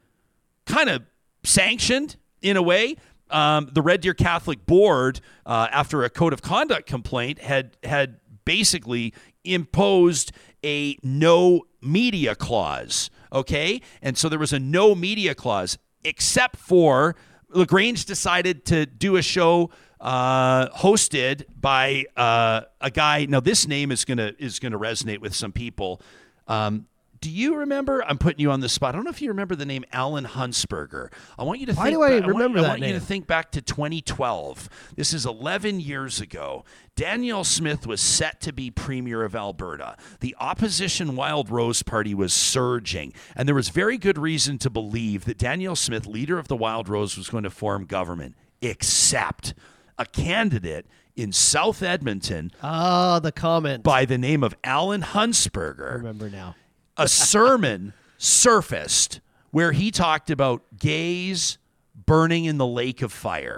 kind 0.66 0.90
of 0.90 1.04
sanctioned 1.44 2.16
in 2.42 2.58
a 2.58 2.62
way. 2.62 2.96
Um, 3.32 3.70
the 3.72 3.82
Red 3.84 4.02
Deer 4.02 4.16
Catholic 4.16 4.66
Board, 4.66 5.20
uh, 5.46 5.68
after 5.72 6.04
a 6.04 6.10
code 6.10 6.34
of 6.34 6.42
conduct 6.42 6.88
complaint, 6.88 7.40
had 7.40 7.78
had 7.84 8.20
basically 8.46 9.14
imposed 9.44 10.32
a 10.66 10.98
no 11.04 11.64
media 11.82 12.34
clause. 12.36 13.10
Okay, 13.32 13.82
and 14.02 14.18
so 14.18 14.30
there 14.30 14.40
was 14.40 14.54
a 14.54 14.60
no 14.60 14.96
media 14.96 15.36
clause, 15.36 15.78
except 16.04 16.58
for 16.58 17.16
LaGrange 17.50 18.06
decided 18.06 18.66
to 18.66 18.86
do 18.86 19.16
a 19.18 19.22
show 19.22 19.70
uh, 20.00 20.70
hosted 20.70 21.44
by 21.60 22.06
uh, 22.16 22.62
a 22.82 22.90
guy. 22.90 23.26
Now, 23.26 23.40
this 23.40 23.68
name 23.68 23.92
is 23.92 24.06
gonna 24.06 24.34
is 24.40 24.60
gonna 24.60 24.80
resonate 24.80 25.20
with 25.20 25.36
some 25.36 25.52
people. 25.52 26.02
Um, 26.48 26.88
do 27.22 27.30
you 27.30 27.58
remember? 27.58 28.04
I'm 28.06 28.18
putting 28.18 28.40
you 28.40 28.52
on 28.52 28.60
the 28.62 28.70
spot. 28.70 28.94
I 28.94 28.98
don't 28.98 29.04
know 29.04 29.10
if 29.12 29.22
you 29.22 29.30
remember 29.30 29.56
the 29.56 29.66
name 29.66 29.84
Allan 29.92 30.26
Hunsperger. 30.26 31.12
I 31.38 31.44
want 31.44 31.60
you 31.60 31.66
to 31.68 31.74
Why 31.74 31.86
think. 31.86 31.96
do 31.98 32.02
I 32.04 32.08
ba- 32.10 32.14
want- 32.22 32.28
remember 32.28 32.60
I 32.60 32.62
that 32.62 32.68
want 32.70 32.82
you 32.84 32.94
to 32.94 33.00
think 33.00 33.28
back 33.28 33.52
to 33.52 33.62
2012. 33.62 34.70
This 34.96 35.14
is 35.14 35.26
11 35.26 35.80
years 35.80 36.22
ago. 36.22 36.64
Danielle 36.96 37.44
Smith 37.44 37.86
was 37.88 38.02
set 38.02 38.42
to 38.42 38.52
be 38.54 38.72
premier 38.72 39.24
of 39.24 39.36
Alberta. 39.36 39.96
The 40.20 40.36
opposition 40.40 41.16
Wildrose 41.16 41.82
Party 41.84 42.14
was 42.14 42.34
surging, 42.34 43.14
and 43.36 43.48
there 43.48 43.56
was 43.56 43.70
very 43.70 43.98
good 43.98 44.18
reason 44.18 44.58
to 44.60 44.70
believe 44.70 45.26
that 45.26 45.38
Danielle 45.38 45.76
Smith, 45.78 46.06
leader 46.06 46.38
of 46.40 46.48
the 46.48 46.58
Wildrose, 46.58 47.18
was 47.18 47.30
going 47.30 47.44
to 47.44 47.50
form 47.50 47.86
government, 47.86 48.36
except 48.62 49.54
a 49.98 50.06
candidate 50.06 50.86
in 51.16 51.34
South 51.34 51.82
Edmonton 51.84 52.52
Oh, 52.64 53.20
the 53.20 53.32
comment. 53.34 53.84
by 53.84 54.06
the 54.06 54.18
name 54.18 54.42
of 54.44 54.56
Allan 54.64 55.02
Hunsperger 55.02 55.96
remember 55.96 56.30
now. 56.30 56.56
A 57.00 57.08
sermon 57.08 57.94
surfaced 58.18 59.20
where 59.52 59.72
he 59.72 59.92
talked 59.92 60.30
about 60.30 60.62
gays 60.78 61.58
burning 62.06 62.46
in 62.46 62.58
the 62.58 62.68
lake 62.68 63.02
of 63.02 63.12
fire. 63.12 63.58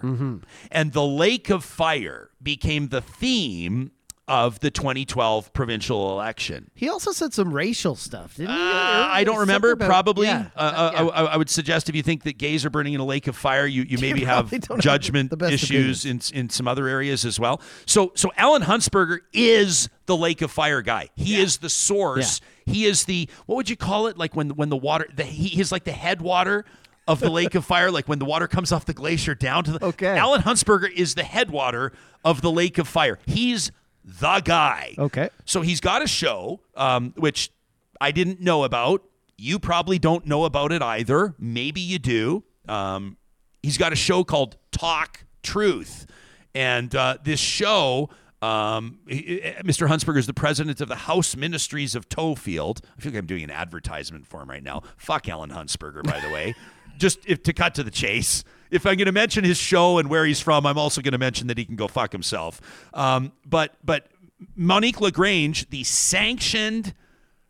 And 0.72 0.94
the 0.94 1.06
lake 1.06 1.50
of 1.50 1.64
fire 1.64 2.30
became 2.42 2.88
the 2.90 3.02
theme 3.02 3.92
of 4.28 4.60
the 4.62 4.72
2012 4.72 5.52
provincial 5.52 6.12
election. 6.14 6.72
He 6.74 6.88
also 6.88 7.12
said 7.12 7.34
some 7.34 7.54
racial 7.54 7.96
stuff, 7.96 8.38
didn't 8.38 8.52
he? 8.56 8.62
Uh, 8.62 8.64
I 9.10 9.24
don't 9.26 9.40
remember. 9.40 9.72
about- 9.74 9.88
probably. 9.88 10.28
Yeah. 10.28 10.46
Uh, 10.56 10.60
uh, 10.60 10.92
I, 10.96 11.04
I- 11.04 11.26
I 11.34 11.38
would 11.38 11.50
suggest 11.50 11.90
if 11.90 11.96
you 11.96 12.04
think 12.04 12.24
that 12.24 12.38
gays 12.38 12.64
are 12.66 12.70
burning 12.70 12.94
in 12.94 13.02
a 13.02 13.06
lake 13.06 13.28
of 13.28 13.36
fire, 13.36 13.66
you, 13.66 13.84
you 13.84 13.98
maybe 14.02 14.24
have 14.24 14.50
have 14.52 14.80
judgment 14.80 15.38
best 15.38 15.54
issues 15.54 16.06
in, 16.06 16.22
in 16.34 16.50
some 16.50 16.66
other 16.68 16.88
areas 16.88 17.26
as 17.26 17.40
well. 17.40 17.62
So 17.86 18.14
so 18.16 18.32
Allan 18.38 18.62
Hunsperger 18.62 19.20
is 19.34 19.90
the 20.06 20.16
lake 20.16 20.42
of 20.42 20.50
fire 20.52 20.82
guy. 20.82 21.10
He 21.16 21.40
is 21.42 21.58
the 21.58 21.70
source. 21.70 22.40
He 22.66 22.86
is 22.86 23.06
the 23.06 23.30
what 23.46 23.56
would 23.56 23.70
you 23.70 23.78
call 23.78 24.08
it? 24.08 24.18
Like 24.18 24.36
when 24.36 24.52
when 24.52 24.70
the 24.70 24.78
water 24.78 25.08
the, 25.16 25.24
he 25.24 25.60
is 25.60 25.72
like 25.72 25.84
the 25.84 25.92
headwater 25.92 26.66
of 27.08 27.20
the 27.20 27.30
lake 27.30 27.56
of 27.56 27.66
fire. 27.66 27.92
Like 27.92 28.08
when 28.08 28.20
the 28.20 28.26
water 28.26 28.48
comes 28.48 28.72
off 28.72 28.86
the 28.86 28.94
glacier 28.94 29.36
down 29.36 29.64
to 29.66 29.72
the. 29.74 29.86
Okay. 29.86 30.18
Allan 30.18 30.42
Hunsperger 30.42 30.92
is 30.92 31.16
the 31.16 31.24
headwater 31.24 31.92
of 32.24 32.42
the 32.42 32.52
lake 32.52 32.78
of 32.78 32.88
fire. 32.88 33.20
He's 33.26 33.72
the 34.04 34.42
guy. 34.44 34.96
Okay. 34.98 35.30
So 35.46 35.62
he's 35.62 35.80
got 35.80 36.02
a 36.02 36.08
show, 36.08 36.62
um, 36.76 37.14
which 37.18 37.52
I 38.00 38.12
didn't 38.12 38.42
know 38.42 38.64
about. 38.64 39.04
You 39.38 39.60
probably 39.60 40.00
don't 40.00 40.26
know 40.26 40.46
about 40.46 40.72
it 40.72 40.82
either. 40.82 41.36
Maybe 41.40 41.82
you 41.82 42.00
do. 42.00 42.44
Um, 42.68 43.18
he's 43.64 43.78
got 43.78 43.92
a 43.92 43.96
show 43.96 44.24
called 44.24 44.58
Talk 44.72 45.24
Truth. 45.44 46.06
And 46.54 46.94
uh, 46.96 47.18
this 47.24 47.40
show, 47.40 48.10
um, 48.42 49.00
he- 49.08 49.42
Mr. 49.64 49.88
Hunsperger 49.88 50.18
is 50.18 50.28
the 50.28 50.34
president 50.34 50.82
of 50.82 50.88
the 50.88 50.96
House 50.96 51.36
Ministries 51.36 51.96
of 51.96 52.10
Tofield. 52.10 52.80
I 52.98 53.02
feel 53.02 53.12
like 53.12 53.20
I'm 53.20 53.26
doing 53.26 53.44
an 53.44 53.52
advertisement 53.52 54.26
for 54.26 54.42
him 54.42 54.50
right 54.50 54.64
now. 54.64 54.84
Fuck 54.98 55.30
Allan 55.30 55.52
Hunsperger, 55.52 56.04
by 56.04 56.20
the 56.20 56.30
way. 56.30 56.56
Just 56.98 57.20
if, 57.26 57.44
to 57.44 57.54
cut 57.54 57.76
to 57.76 57.84
the 57.84 57.92
chase. 57.92 58.44
If 58.70 58.86
I'm 58.86 58.96
going 58.96 59.08
to 59.08 59.12
mention 59.12 59.44
his 59.44 59.58
show 59.58 59.98
and 59.98 60.10
where 60.10 60.26
he's 60.26 60.40
from, 60.40 60.66
I'm 60.66 60.78
also 60.78 61.02
going 61.02 61.14
to 61.14 61.18
mention 61.18 61.48
that 61.48 61.58
he 61.58 61.66
can 61.66 61.76
go 61.76 61.88
fuck 61.88 62.12
himself. 62.12 62.62
Um, 62.94 63.32
but 63.46 63.76
but 63.84 64.08
Monique 64.56 65.02
LaGrange, 65.02 65.70
the 65.70 65.84
sanctioned 65.84 66.94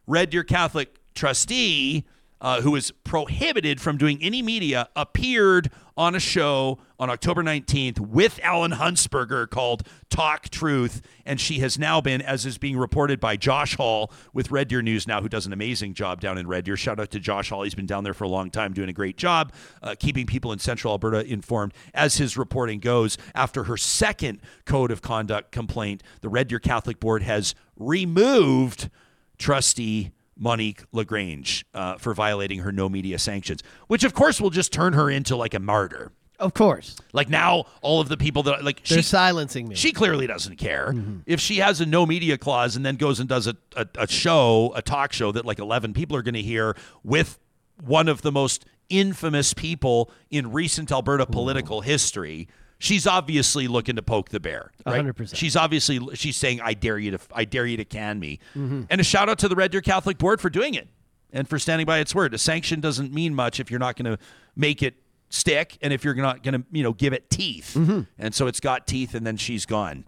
Red 0.07 0.29
Deer 0.29 0.43
Catholic 0.43 0.99
trustee 1.13 2.05
uh, 2.41 2.61
who 2.61 2.71
was 2.71 2.91
prohibited 3.03 3.79
from 3.79 3.97
doing 3.97 4.17
any 4.21 4.41
media 4.41 4.89
appeared 4.95 5.69
on 5.95 6.15
a 6.15 6.19
show 6.19 6.79
on 6.99 7.09
October 7.09 7.43
19th 7.43 7.99
with 7.99 8.39
Allan 8.41 8.71
Hunsperger 8.71 9.47
called 9.49 9.83
Talk 10.09 10.49
Truth. 10.49 11.01
And 11.25 11.39
she 11.39 11.59
has 11.59 11.77
now 11.77 12.01
been, 12.01 12.21
as 12.21 12.45
is 12.45 12.57
being 12.57 12.77
reported 12.77 13.19
by 13.19 13.35
Josh 13.35 13.75
Hall 13.75 14.11
with 14.33 14.49
Red 14.49 14.67
Deer 14.67 14.81
News 14.81 15.07
now, 15.07 15.21
who 15.21 15.29
does 15.29 15.45
an 15.45 15.53
amazing 15.53 15.93
job 15.93 16.19
down 16.19 16.37
in 16.37 16.47
Red 16.47 16.65
Deer. 16.65 16.75
Shout 16.75 16.99
out 16.99 17.11
to 17.11 17.19
Josh 17.19 17.49
Hall. 17.49 17.63
He's 17.63 17.75
been 17.75 17.85
down 17.85 18.03
there 18.03 18.13
for 18.13 18.23
a 18.23 18.29
long 18.29 18.49
time 18.49 18.73
doing 18.73 18.89
a 18.89 18.93
great 18.93 19.17
job, 19.17 19.53
uh, 19.83 19.95
keeping 19.99 20.25
people 20.25 20.51
in 20.51 20.59
central 20.59 20.93
Alberta 20.93 21.25
informed 21.25 21.73
as 21.93 22.17
his 22.17 22.37
reporting 22.37 22.79
goes. 22.79 23.17
After 23.35 23.65
her 23.65 23.77
second 23.77 24.39
code 24.65 24.91
of 24.91 25.01
conduct 25.01 25.51
complaint, 25.51 26.01
the 26.21 26.29
Red 26.29 26.47
Deer 26.47 26.59
Catholic 26.59 26.99
Board 26.99 27.21
has 27.23 27.53
removed 27.77 28.89
trustee 29.37 30.11
Monique 30.37 30.83
LaGrange 30.91 31.65
uh, 31.73 31.97
for 31.97 32.13
violating 32.13 32.59
her 32.59 32.71
no 32.71 32.89
media 32.89 33.19
sanctions, 33.19 33.61
which 33.87 34.03
of 34.03 34.13
course 34.13 34.41
will 34.41 34.49
just 34.49 34.71
turn 34.71 34.93
her 34.93 35.09
into 35.09 35.35
like 35.35 35.53
a 35.53 35.59
martyr. 35.59 36.11
Of 36.39 36.55
course. 36.55 36.95
Like 37.13 37.29
now, 37.29 37.65
all 37.83 38.01
of 38.01 38.09
the 38.09 38.17
people 38.17 38.41
that 38.43 38.63
like 38.63 38.83
They're 38.83 38.97
she 38.97 39.03
silencing 39.03 39.67
me. 39.67 39.75
she 39.75 39.91
clearly 39.91 40.25
doesn't 40.25 40.55
care 40.57 40.95
if 41.27 41.39
she 41.39 41.57
has 41.57 41.79
a 41.81 41.85
no 41.85 42.07
media 42.07 42.35
clause 42.37 42.75
and 42.75 42.83
then 42.83 42.95
goes 42.95 43.19
and 43.19 43.29
does 43.29 43.45
a, 43.45 43.55
a, 43.75 43.85
a 43.99 44.07
show, 44.07 44.73
a 44.75 44.81
talk 44.81 45.13
show 45.13 45.31
that 45.31 45.45
like 45.45 45.59
eleven 45.59 45.93
people 45.93 46.17
are 46.17 46.23
going 46.23 46.33
to 46.33 46.41
hear 46.41 46.75
with 47.03 47.37
one 47.83 48.07
of 48.07 48.23
the 48.23 48.31
most 48.31 48.65
infamous 48.89 49.53
people 49.53 50.09
in 50.31 50.51
recent 50.51 50.91
Alberta 50.91 51.27
political 51.27 51.81
history. 51.81 52.47
She's 52.81 53.05
obviously 53.05 53.67
looking 53.67 53.95
to 53.95 54.01
poke 54.01 54.29
the 54.29 54.39
bear. 54.39 54.71
Right? 54.85 55.05
100%. 55.05 55.35
She's 55.35 55.55
obviously 55.55 55.99
she's 56.15 56.35
saying, 56.35 56.61
"I 56.61 56.73
dare 56.73 56.97
you 56.97 57.11
to, 57.11 57.19
I 57.33 57.45
dare 57.45 57.65
you 57.67 57.77
to 57.77 57.85
can 57.85 58.19
me," 58.19 58.39
and 58.55 58.99
a 58.99 59.03
shout 59.03 59.29
out 59.29 59.37
to 59.39 59.47
the 59.47 59.55
Red 59.55 59.71
Deer 59.71 59.81
Catholic 59.81 60.17
Board 60.17 60.41
for 60.41 60.49
doing 60.49 60.73
it 60.73 60.87
and 61.31 61.47
for 61.47 61.59
standing 61.59 61.85
by 61.85 61.99
its 61.99 62.15
word. 62.15 62.33
A 62.33 62.37
sanction 62.37 62.79
doesn't 62.81 63.13
mean 63.13 63.35
much 63.35 63.59
if 63.59 63.69
you're 63.69 63.79
not 63.79 63.95
going 63.95 64.17
to 64.17 64.21
make 64.55 64.81
it 64.83 64.95
stick 65.29 65.77
and 65.81 65.93
if 65.93 66.03
you're 66.03 66.15
not 66.15 66.43
going 66.43 66.55
to, 66.61 66.63
you 66.71 66.83
know, 66.83 66.91
give 66.93 67.13
it 67.13 67.29
teeth. 67.29 67.75
And 68.17 68.33
so 68.35 68.47
it's 68.47 68.59
got 68.59 68.87
teeth, 68.87 69.13
and 69.15 69.25
then 69.25 69.37
she's 69.37 69.65
gone. 69.65 70.03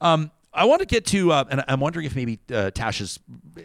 Um, 0.00 0.30
I 0.54 0.66
want 0.66 0.80
to 0.80 0.86
get 0.86 1.06
to, 1.06 1.32
uh, 1.32 1.44
and 1.50 1.64
I'm 1.68 1.80
wondering 1.80 2.06
if 2.06 2.14
maybe 2.14 2.38
uh, 2.50 2.70
Tasha's 2.70 3.18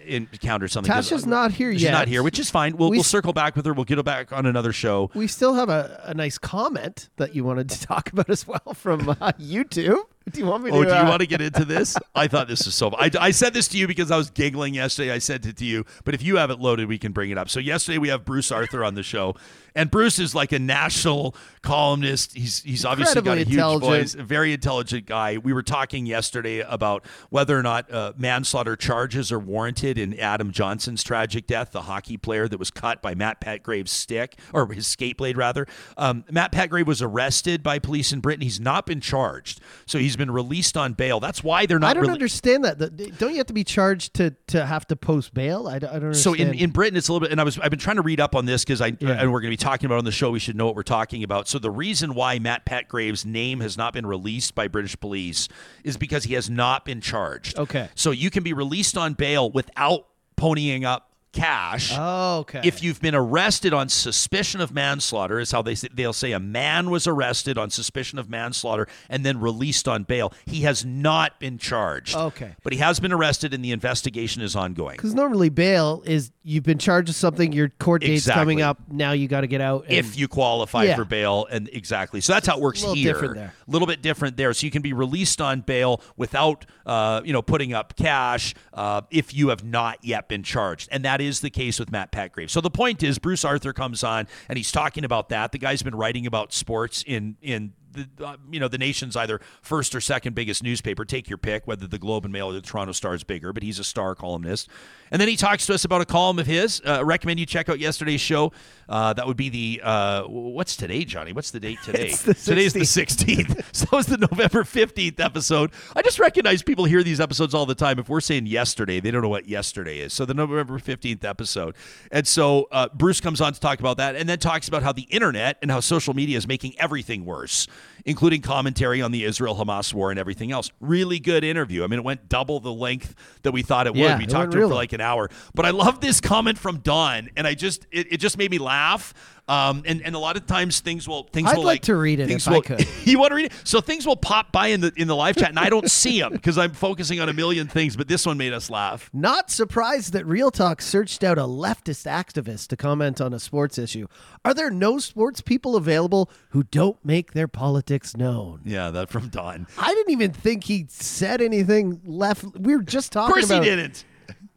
encountered 0.05 0.71
something. 0.71 0.91
Tasha's 0.91 1.25
not 1.25 1.51
here 1.51 1.71
she's 1.71 1.83
yet. 1.83 1.89
She's 1.89 1.93
not 1.93 2.07
here, 2.07 2.23
which 2.23 2.39
is 2.39 2.49
fine. 2.49 2.77
We'll, 2.77 2.89
We 2.89 2.97
we'll 2.97 3.03
circle 3.03 3.33
back 3.33 3.55
with 3.55 3.65
her. 3.65 3.73
We'll 3.73 3.85
get 3.85 3.97
her 3.97 4.03
back 4.03 4.33
on 4.33 4.45
another 4.45 4.73
show. 4.73 5.11
we 5.13 5.27
still 5.27 5.53
have 5.53 5.69
a, 5.69 6.01
a 6.05 6.13
nice 6.13 6.37
comment 6.37 7.09
that 7.17 7.35
you 7.35 7.43
wanted 7.43 7.69
to 7.69 7.81
talk 7.87 8.11
about 8.11 8.29
as 8.29 8.47
well 8.47 8.73
from 8.73 9.09
uh, 9.09 9.31
YouTube. 9.39 9.99
Do 10.33 10.39
you 10.39 10.45
want 10.45 10.63
me 10.63 10.71
to? 10.71 10.77
Oh, 10.77 10.83
do 10.83 10.89
you 10.89 10.95
uh, 10.95 11.09
want 11.09 11.21
to 11.21 11.27
get 11.27 11.41
into 11.41 11.65
this? 11.65 11.97
I 12.15 12.27
thought 12.27 12.47
this 12.47 12.65
was 12.65 12.75
so. 12.75 12.91
I, 12.97 13.09
I 13.19 13.31
said 13.31 13.53
this 13.53 13.67
to 13.69 13.77
you 13.77 13.87
because 13.87 14.11
I 14.11 14.17
was 14.17 14.29
giggling 14.29 14.73
yesterday. 14.73 15.11
I 15.11 15.19
sent 15.19 15.45
it 15.45 15.57
to 15.57 15.65
you, 15.65 15.85
but 16.03 16.13
if 16.13 16.21
you 16.21 16.37
have 16.37 16.51
it 16.51 16.59
loaded, 16.59 16.87
we 16.87 16.97
can 16.97 17.11
bring 17.11 17.31
it 17.31 17.37
up. 17.37 17.49
So 17.49 17.59
yesterday 17.59 17.97
we 17.97 18.09
have 18.09 18.25
Bruce 18.25 18.51
Arthur 18.51 18.83
on 18.83 18.95
the 18.95 19.03
show, 19.03 19.35
and 19.75 19.89
Bruce 19.89 20.19
is 20.19 20.35
like 20.35 20.51
a 20.51 20.59
national 20.59 21.35
columnist. 21.61 22.35
He's 22.35 22.61
he's 22.63 22.85
obviously 22.85 23.21
got 23.21 23.37
a 23.37 23.43
huge 23.43 23.81
voice, 23.81 24.15
a 24.15 24.23
very 24.23 24.53
intelligent 24.53 25.05
guy. 25.05 25.37
We 25.37 25.53
were 25.53 25.63
talking 25.63 26.05
yesterday 26.05 26.59
about 26.59 27.05
whether 27.29 27.57
or 27.57 27.63
not 27.63 27.91
uh, 27.91 28.13
manslaughter 28.17 28.75
charges 28.75 29.31
are 29.31 29.39
warranted 29.39 29.97
in 29.97 30.19
Adam 30.19 30.51
Johnson's 30.51 31.03
tragic 31.03 31.47
death, 31.47 31.71
the 31.71 31.83
hockey 31.83 32.17
player 32.17 32.47
that 32.47 32.59
was 32.59 32.71
cut 32.71 33.01
by 33.01 33.15
Matt 33.15 33.41
Petgrave's 33.41 33.91
stick 33.91 34.37
or 34.53 34.71
his 34.71 34.87
skate 34.87 35.17
blade 35.17 35.37
rather. 35.37 35.67
Um, 35.97 36.25
Matt 36.29 36.51
Petgrave 36.51 36.85
was 36.85 37.01
arrested 37.01 37.63
by 37.63 37.79
police 37.79 38.11
in 38.11 38.19
Britain. 38.19 38.41
He's 38.41 38.59
not 38.59 38.85
been 38.85 39.01
charged, 39.01 39.61
so 39.85 39.97
he's 39.97 40.15
been 40.19 40.29
released 40.29 40.77
on 40.77 40.93
bail. 40.93 41.19
That's 41.19 41.43
why 41.43 41.65
they're 41.65 41.79
not. 41.79 41.89
I 41.89 41.93
don't 41.95 42.05
rele- 42.05 42.13
understand 42.13 42.63
that. 42.65 42.77
The- 42.77 42.89
Don't 43.17 43.31
you 43.31 43.37
have 43.37 43.47
to 43.47 43.53
be 43.53 43.63
charged 43.63 44.13
to, 44.15 44.35
to 44.47 44.63
have 44.65 44.85
to 44.89 44.95
post 44.95 45.33
bail? 45.33 45.67
I, 45.67 45.79
don't- 45.79 45.91
I 45.95 45.97
don't 45.99 46.13
So 46.13 46.33
in, 46.33 46.53
in 46.53 46.69
Britain, 46.69 46.95
it's 46.97 47.07
a 47.07 47.13
little 47.13 47.25
bit, 47.25 47.31
and 47.31 47.41
I 47.41 47.43
was 47.43 47.57
I've 47.57 47.71
been 47.71 47.79
trying 47.79 47.95
to 47.95 48.03
read 48.03 48.19
up 48.19 48.35
on 48.35 48.45
this 48.45 48.63
because 48.63 48.81
I 48.81 48.95
Yeah. 48.99 49.13
and 49.19 49.31
we're 49.31 49.41
going 49.41 49.49
to 49.51 49.57
be 49.57 49.57
talking 49.57 49.87
about 49.87 49.95
it 49.95 49.99
on 49.99 50.05
the 50.05 50.11
show. 50.11 50.29
We 50.29 50.39
should 50.39 50.55
know 50.55 50.65
what 50.67 50.75
we're 50.75 50.83
talking 50.83 51.23
about. 51.23 51.47
So 51.47 51.57
the 51.57 51.71
reason 51.71 52.13
why 52.13 52.37
Matt 52.37 52.65
Petgrave's 52.65 53.25
name 53.25 53.61
has 53.61 53.77
not 53.77 53.93
been 53.93 54.05
released 54.05 54.53
by 54.53 54.67
British 54.67 54.99
police 54.99 55.47
is 55.83 55.97
because 55.97 56.25
he 56.25 56.35
has 56.35 56.49
not 56.49 56.85
been 56.85 57.01
charged. 57.01 57.57
Okay. 57.57 57.89
So 57.95 58.11
you 58.11 58.29
can 58.29 58.43
be 58.43 58.53
released 58.53 58.97
on 58.97 59.13
bail 59.13 59.49
without 59.49 60.05
ponying 60.37 60.83
up 60.85 61.08
cash. 61.31 61.91
oh, 61.95 62.39
okay. 62.39 62.61
If 62.63 62.81
you've 62.83 63.01
been 63.01 63.15
arrested 63.15 63.73
on 63.73 63.89
suspicion 63.89 64.61
of 64.61 64.73
manslaughter, 64.73 65.39
is 65.39 65.51
how 65.51 65.61
they 65.61 65.75
say, 65.75 65.87
they'll 65.93 66.13
say 66.13 66.31
a 66.31 66.39
man 66.39 66.89
was 66.89 67.07
arrested 67.07 67.57
on 67.57 67.69
suspicion 67.69 68.19
of 68.19 68.29
manslaughter 68.29 68.87
and 69.09 69.25
then 69.25 69.39
released 69.39 69.87
on 69.87 70.03
bail. 70.03 70.33
He 70.45 70.61
has 70.61 70.83
not 70.85 71.39
been 71.39 71.57
charged. 71.57 72.15
Okay. 72.15 72.55
but 72.63 72.73
he 72.73 72.79
has 72.79 72.99
been 72.99 73.11
arrested 73.13 73.53
and 73.53 73.63
the 73.63 73.71
investigation 73.71 74.41
is 74.41 74.55
ongoing. 74.55 74.95
because 74.97 75.13
normally 75.13 75.49
bail 75.49 76.01
is 76.05 76.31
you've 76.43 76.63
been 76.63 76.77
charged 76.79 77.07
with 77.09 77.15
something, 77.15 77.53
your 77.53 77.69
court 77.69 78.01
date's 78.01 78.23
Exactly. 78.23 78.41
coming 78.41 78.61
up, 78.61 78.79
now 78.91 79.11
you 79.11 79.27
got 79.27 79.41
to 79.41 79.47
get 79.47 79.61
out. 79.61 79.85
and- 79.87 79.93
if 79.97 80.17
you 80.17 80.27
qualify 80.27 80.83
Yeah. 80.85 80.95
for 80.95 81.05
bail 81.05 81.47
and 81.51 81.69
exactly 81.73 82.21
so 82.21 82.33
that's 82.33 82.47
how 82.47 82.55
it 82.57 82.61
works 82.61 82.81
a 82.81 82.87
little 82.87 82.95
here 82.95 83.13
different 83.13 83.35
there. 83.35 83.53
a 83.67 83.71
little 83.71 83.87
bit 83.87 84.01
different 84.01 84.37
there 84.37 84.53
so 84.53 84.65
you 84.65 84.71
can 84.71 84.81
be 84.81 84.93
released 84.93 85.41
on 85.41 85.61
bail 85.61 86.01
without 86.17 86.65
uh, 86.85 87.21
you 87.23 87.33
know 87.33 87.41
putting 87.41 87.73
up 87.73 87.95
cash 87.95 88.53
uh, 88.73 89.01
if 89.11 89.33
you 89.33 89.49
have 89.49 89.63
not 89.63 89.97
yet 90.03 90.27
been 90.27 90.41
charged 90.43 90.87
and 90.91 91.05
that 91.05 91.18
is 91.21 91.41
the 91.41 91.49
case 91.49 91.79
with 91.79 91.91
matt 91.91 92.11
Petgrave. 92.11 92.49
so 92.49 92.61
the 92.61 92.69
point 92.69 93.03
is 93.03 93.19
bruce 93.19 93.45
arthur 93.45 93.73
comes 93.73 94.03
on 94.03 94.27
and 94.47 94.57
he's 94.57 94.71
talking 94.71 95.03
about 95.03 95.29
that 95.29 95.51
the 95.51 95.57
guy's 95.57 95.81
been 95.81 95.95
writing 95.95 96.25
about 96.25 96.53
sports 96.53 97.03
in 97.05 97.37
in 97.41 97.73
the, 97.91 98.07
uh, 98.23 98.37
you 98.51 98.59
know 98.59 98.67
the 98.67 98.77
nation's 98.77 99.15
either 99.15 99.39
first 99.61 99.95
or 99.95 100.01
second 100.01 100.35
biggest 100.35 100.63
newspaper. 100.63 101.05
Take 101.05 101.29
your 101.29 101.37
pick, 101.37 101.65
whether 101.67 101.87
the 101.87 101.97
Globe 101.97 102.25
and 102.25 102.31
Mail 102.31 102.49
or 102.49 102.53
the 102.53 102.61
Toronto 102.61 102.93
Star 102.93 103.13
is 103.13 103.23
bigger. 103.23 103.53
But 103.53 103.63
he's 103.63 103.79
a 103.79 103.83
star 103.83 104.15
columnist, 104.15 104.69
and 105.11 105.21
then 105.21 105.27
he 105.27 105.35
talks 105.35 105.65
to 105.67 105.73
us 105.73 105.85
about 105.85 106.01
a 106.01 106.05
column 106.05 106.39
of 106.39 106.47
his. 106.47 106.81
Uh, 106.85 107.03
recommend 107.03 107.39
you 107.39 107.45
check 107.45 107.69
out 107.69 107.79
yesterday's 107.79 108.21
show. 108.21 108.51
Uh, 108.87 109.13
that 109.13 109.27
would 109.27 109.37
be 109.37 109.49
the 109.49 109.81
uh, 109.83 110.23
what's 110.23 110.75
today, 110.75 111.05
Johnny? 111.05 111.31
What's 111.31 111.51
the 111.51 111.59
date 111.59 111.79
today? 111.83 112.13
The 112.29 112.33
Today's 112.33 112.73
the 112.73 112.81
16th. 112.81 113.63
so 113.75 113.97
it's 113.97 114.09
the 114.09 114.17
November 114.17 114.63
15th 114.63 115.19
episode. 115.19 115.71
I 115.95 116.01
just 116.01 116.19
recognize 116.19 116.61
people 116.61 116.85
hear 116.85 117.01
these 117.01 117.19
episodes 117.19 117.53
all 117.53 117.65
the 117.65 117.75
time. 117.75 117.97
If 117.97 118.09
we're 118.09 118.21
saying 118.21 118.45
yesterday, 118.47 118.99
they 118.99 119.09
don't 119.09 119.21
know 119.21 119.29
what 119.29 119.47
yesterday 119.47 119.99
is. 119.99 120.13
So 120.13 120.25
the 120.25 120.33
November 120.33 120.79
15th 120.79 121.23
episode. 121.23 121.75
And 122.11 122.27
so 122.27 122.67
uh, 122.71 122.89
Bruce 122.93 123.21
comes 123.21 123.41
on 123.41 123.53
to 123.53 123.59
talk 123.59 123.79
about 123.79 123.97
that 123.97 124.15
and 124.15 124.27
then 124.27 124.37
talks 124.39 124.67
about 124.67 124.83
how 124.83 124.91
the 124.91 125.03
internet 125.03 125.57
and 125.61 125.71
how 125.71 125.79
social 125.79 126.13
media 126.13 126.37
is 126.37 126.47
making 126.47 126.79
everything 126.79 127.25
worse, 127.25 127.67
including 128.05 128.41
commentary 128.41 129.01
on 129.01 129.11
the 129.11 129.23
Israel 129.23 129.55
Hamas 129.55 129.93
war 129.93 130.11
and 130.11 130.19
everything 130.19 130.51
else. 130.51 130.71
Really 130.79 131.19
good 131.19 131.43
interview. 131.43 131.83
I 131.83 131.87
mean, 131.87 131.99
it 131.99 132.05
went 132.05 132.27
double 132.29 132.59
the 132.59 132.73
length 132.73 133.15
that 133.43 133.51
we 133.51 133.61
thought 133.61 133.87
it 133.87 133.93
would. 133.93 133.99
Yeah, 133.99 134.17
we 134.17 134.25
it 134.25 134.29
talked 134.29 134.51
to 134.51 134.61
him 134.61 134.69
for 134.69 134.75
like 134.75 134.93
an 134.93 134.98
hour. 135.01 135.29
But 135.53 135.65
I 135.65 135.71
love 135.71 136.01
this 136.01 136.21
comment 136.21 136.57
from 136.57 136.79
Don, 136.79 137.29
and 137.35 137.45
I 137.47 137.53
just 137.53 137.87
it, 137.91 138.13
it 138.13 138.17
just 138.17 138.37
made 138.37 138.51
me 138.51 138.57
laugh. 138.57 139.13
Um, 139.49 139.81
and, 139.87 140.03
and 140.03 140.13
a 140.13 140.19
lot 140.19 140.37
of 140.37 140.45
times 140.45 140.79
things 140.79 141.07
will 141.07 141.23
things 141.23 141.49
I'd 141.49 141.57
will 141.57 141.63
like 141.63 141.81
to 141.83 141.95
read 141.95 142.19
it 142.19 142.29
if 142.29 142.47
I 142.47 142.59
could. 142.59 142.87
you 143.05 143.17
want 143.17 143.31
to 143.31 143.35
read 143.35 143.47
it? 143.47 143.53
So 143.63 143.81
things 143.81 144.05
will 144.05 144.15
pop 144.15 144.51
by 144.51 144.67
in 144.67 144.79
the 144.79 144.93
in 144.95 145.07
the 145.07 145.15
live 145.15 145.37
chat, 145.37 145.49
and 145.49 145.57
I 145.57 145.69
don't 145.69 145.89
see 145.89 146.19
them 146.19 146.33
because 146.33 146.59
I'm 146.59 146.71
focusing 146.71 147.19
on 147.19 147.29
a 147.29 147.33
million 147.33 147.67
things. 147.67 147.97
But 147.97 148.07
this 148.07 148.27
one 148.27 148.37
made 148.37 148.53
us 148.53 148.69
laugh. 148.69 149.09
Not 149.11 149.49
surprised 149.49 150.13
that 150.13 150.27
Real 150.27 150.51
Talk 150.51 150.83
searched 150.83 151.23
out 151.23 151.39
a 151.39 151.45
leftist 151.45 152.05
activist 152.05 152.67
to 152.67 152.77
comment 152.77 153.19
on 153.19 153.33
a 153.33 153.39
sports 153.39 153.79
issue. 153.79 154.05
Are 154.45 154.53
there 154.53 154.69
no 154.69 154.99
sports 154.99 155.41
people 155.41 155.75
available 155.75 156.29
who 156.49 156.61
don't 156.61 157.03
make 157.03 157.33
their 157.33 157.47
politics 157.47 158.15
known? 158.15 158.61
Yeah, 158.65 158.91
that 158.91 159.09
from 159.09 159.29
Don. 159.29 159.65
I 159.79 159.95
didn't 159.95 160.11
even 160.11 160.31
think 160.31 160.65
he 160.65 160.85
said 160.89 161.41
anything 161.41 162.01
left. 162.05 162.43
We 162.55 162.75
were 162.75 162.83
just 162.83 163.11
talking. 163.11 163.41
Of 163.41 163.49
course 163.49 163.49
he 163.49 163.67
didn't. 163.67 164.05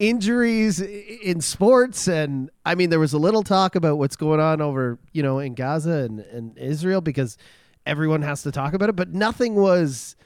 Injuries 0.03 0.81
in 0.81 1.41
sports, 1.41 2.09
and 2.09 2.51
I 2.67 2.75
mean, 2.75 2.91
there 2.91 2.99
was 2.99 3.13
a 3.13 3.19
little 3.19 3.43
talk 3.45 3.77
about 3.77 3.99
what's 3.99 4.17
going 4.17 4.41
on 4.41 4.61
over, 4.61 4.99
you 5.13 5.23
know, 5.23 5.39
in 5.39 5.55
Gaza 5.55 5.91
and, 5.91 6.21
and 6.21 6.59
Israel 6.59 7.01
because 7.01 7.39
everyone 7.87 8.23
has 8.23 8.43
to 8.43 8.51
talk 8.51 8.75
about 8.75 8.89
it, 8.89 8.97
but 8.97 9.13
nothing 9.13 9.55
was 9.55 10.17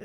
uh, 0.00 0.04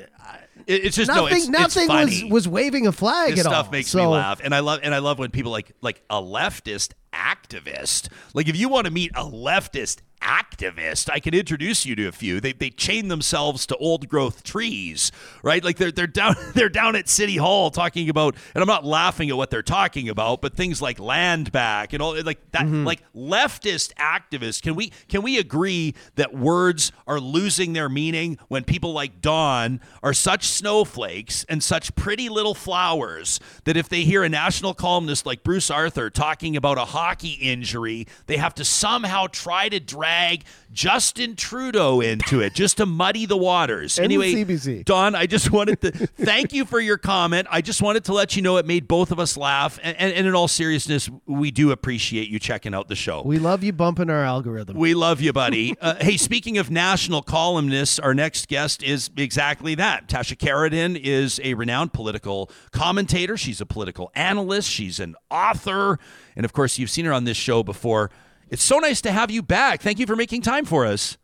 it's 0.66 0.96
just 0.96 1.08
no. 1.08 1.24
nothing. 1.24 1.36
It's, 1.36 1.48
nothing 1.48 1.82
it's 1.84 1.92
funny. 1.92 2.24
was 2.24 2.32
was 2.32 2.48
waving 2.48 2.86
a 2.86 2.92
flag 2.92 3.14
at 3.14 3.30
all. 3.30 3.36
this 3.36 3.46
at 3.46 3.50
stuff 3.50 3.66
all. 3.66 3.72
makes 3.72 3.90
So- 3.90 3.98
me 3.98 4.06
laugh 4.06 4.40
and 4.42 4.54
i 4.54 4.58
love 4.60 4.80
and 4.82 4.92
i 4.94 4.98
love 4.98 5.18
when 5.20 5.30
people 5.30 5.52
like 5.52 5.70
like 5.82 6.02
a 6.10 6.20
leftist 6.20 6.94
activist 7.12 8.08
like 8.34 8.48
if 8.48 8.56
you 8.56 8.68
want 8.68 8.86
to 8.86 8.90
meet 8.90 9.12
a 9.14 9.22
leftist 9.22 9.98
activist. 10.24 11.10
I 11.12 11.20
can 11.20 11.34
introduce 11.34 11.84
you 11.86 11.94
to 11.96 12.06
a 12.08 12.12
few. 12.12 12.40
They 12.40 12.52
they 12.52 12.70
chain 12.70 13.08
themselves 13.08 13.66
to 13.66 13.76
old 13.76 14.08
growth 14.08 14.42
trees, 14.42 15.12
right? 15.42 15.62
Like 15.62 15.76
they're 15.76 15.92
they're 15.92 16.06
down 16.06 16.34
they're 16.54 16.68
down 16.68 16.96
at 16.96 17.08
City 17.08 17.36
Hall 17.36 17.70
talking 17.70 18.08
about, 18.08 18.34
and 18.54 18.62
I'm 18.62 18.66
not 18.68 18.84
laughing 18.84 19.30
at 19.30 19.36
what 19.36 19.50
they're 19.50 19.62
talking 19.62 20.08
about, 20.08 20.40
but 20.40 20.54
things 20.56 20.80
like 20.82 20.98
land 20.98 21.52
back 21.52 21.92
and 21.92 22.02
all 22.02 22.20
like 22.22 22.40
that, 22.52 22.64
Mm-hmm. 22.64 22.84
like 22.84 23.02
leftist 23.14 23.92
activists. 23.94 24.62
Can 24.62 24.74
we 24.74 24.90
can 25.08 25.20
we 25.22 25.38
agree 25.38 25.94
that 26.16 26.34
words 26.34 26.92
are 27.06 27.20
losing 27.20 27.74
their 27.74 27.90
meaning 27.90 28.38
when 28.48 28.64
people 28.64 28.92
like 28.94 29.20
Don 29.20 29.80
are 30.02 30.14
such 30.14 30.44
snowflakes 30.46 31.44
and 31.48 31.62
such 31.62 31.94
pretty 31.94 32.30
little 32.30 32.54
flowers 32.54 33.38
that 33.64 33.76
if 33.76 33.88
they 33.90 34.02
hear 34.02 34.22
a 34.24 34.28
national 34.30 34.72
columnist 34.72 35.26
like 35.26 35.42
Bruce 35.42 35.70
Arthur 35.70 36.08
talking 36.08 36.56
about 36.56 36.78
a 36.78 36.86
hockey 36.86 37.32
injury, 37.40 38.06
they 38.26 38.38
have 38.38 38.54
to 38.54 38.64
somehow 38.64 39.26
try 39.26 39.68
to 39.68 39.78
drag 39.78 40.13
Justin 40.74 41.36
Trudeau 41.36 42.00
into 42.00 42.40
it 42.40 42.52
just 42.54 42.78
to 42.78 42.86
muddy 42.86 43.26
the 43.26 43.36
waters. 43.36 43.98
Anyway, 43.98 44.32
CBC. 44.32 44.84
Don, 44.84 45.14
I 45.14 45.26
just 45.26 45.52
wanted 45.52 45.80
to 45.82 45.90
thank 46.06 46.52
you 46.52 46.64
for 46.64 46.80
your 46.80 46.98
comment. 46.98 47.46
I 47.50 47.60
just 47.60 47.80
wanted 47.80 48.04
to 48.06 48.12
let 48.12 48.34
you 48.34 48.42
know 48.42 48.56
it 48.56 48.66
made 48.66 48.88
both 48.88 49.12
of 49.12 49.20
us 49.20 49.36
laugh. 49.36 49.78
And, 49.82 49.96
and, 49.96 50.12
and 50.12 50.26
in 50.26 50.34
all 50.34 50.48
seriousness, 50.48 51.08
we 51.26 51.52
do 51.52 51.70
appreciate 51.70 52.28
you 52.28 52.40
checking 52.40 52.74
out 52.74 52.88
the 52.88 52.96
show. 52.96 53.22
We 53.24 53.38
love 53.38 53.62
you 53.62 53.72
bumping 53.72 54.10
our 54.10 54.24
algorithm. 54.24 54.76
We 54.76 54.94
love 54.94 55.20
you, 55.20 55.32
buddy. 55.32 55.76
Uh, 55.84 55.96
hey, 56.00 56.16
speaking 56.16 56.56
of 56.56 56.70
national 56.70 57.20
columnists, 57.20 57.98
our 57.98 58.14
next 58.14 58.48
guest 58.48 58.82
is 58.82 59.10
exactly 59.18 59.74
that. 59.74 60.08
Tasha 60.08 60.34
Kheiriddin 60.34 60.98
is 60.98 61.38
a 61.44 61.52
renowned 61.52 61.92
political 61.92 62.50
commentator. 62.72 63.36
She's 63.36 63.60
a 63.60 63.66
political 63.66 64.10
analyst. 64.14 64.70
She's 64.70 64.98
an 64.98 65.14
author. 65.30 65.98
And 66.36 66.46
of 66.46 66.54
course, 66.54 66.78
you've 66.78 66.88
seen 66.88 67.04
her 67.04 67.12
on 67.12 67.24
this 67.24 67.36
show 67.36 67.62
before. 67.62 68.10
It's 68.54 68.62
so 68.62 68.78
nice 68.78 69.00
to 69.00 69.10
have 69.10 69.32
you 69.32 69.42
back. 69.42 69.82
Thank 69.82 69.98
you 69.98 70.06
for 70.06 70.14
making 70.14 70.42
time 70.42 70.64
for 70.64 70.86
us. 70.86 71.18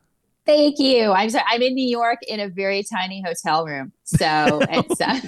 Thank 0.46 0.80
you. 0.80 1.12
I'm 1.12 1.30
sorry. 1.30 1.44
I'm 1.48 1.62
in 1.62 1.74
New 1.74 1.88
York 1.88 2.18
in 2.26 2.40
a 2.40 2.48
very 2.48 2.82
tiny 2.82 3.22
hotel 3.24 3.64
room, 3.64 3.92
so 4.02 4.58
it's 4.68 5.00
uh, 5.00 5.20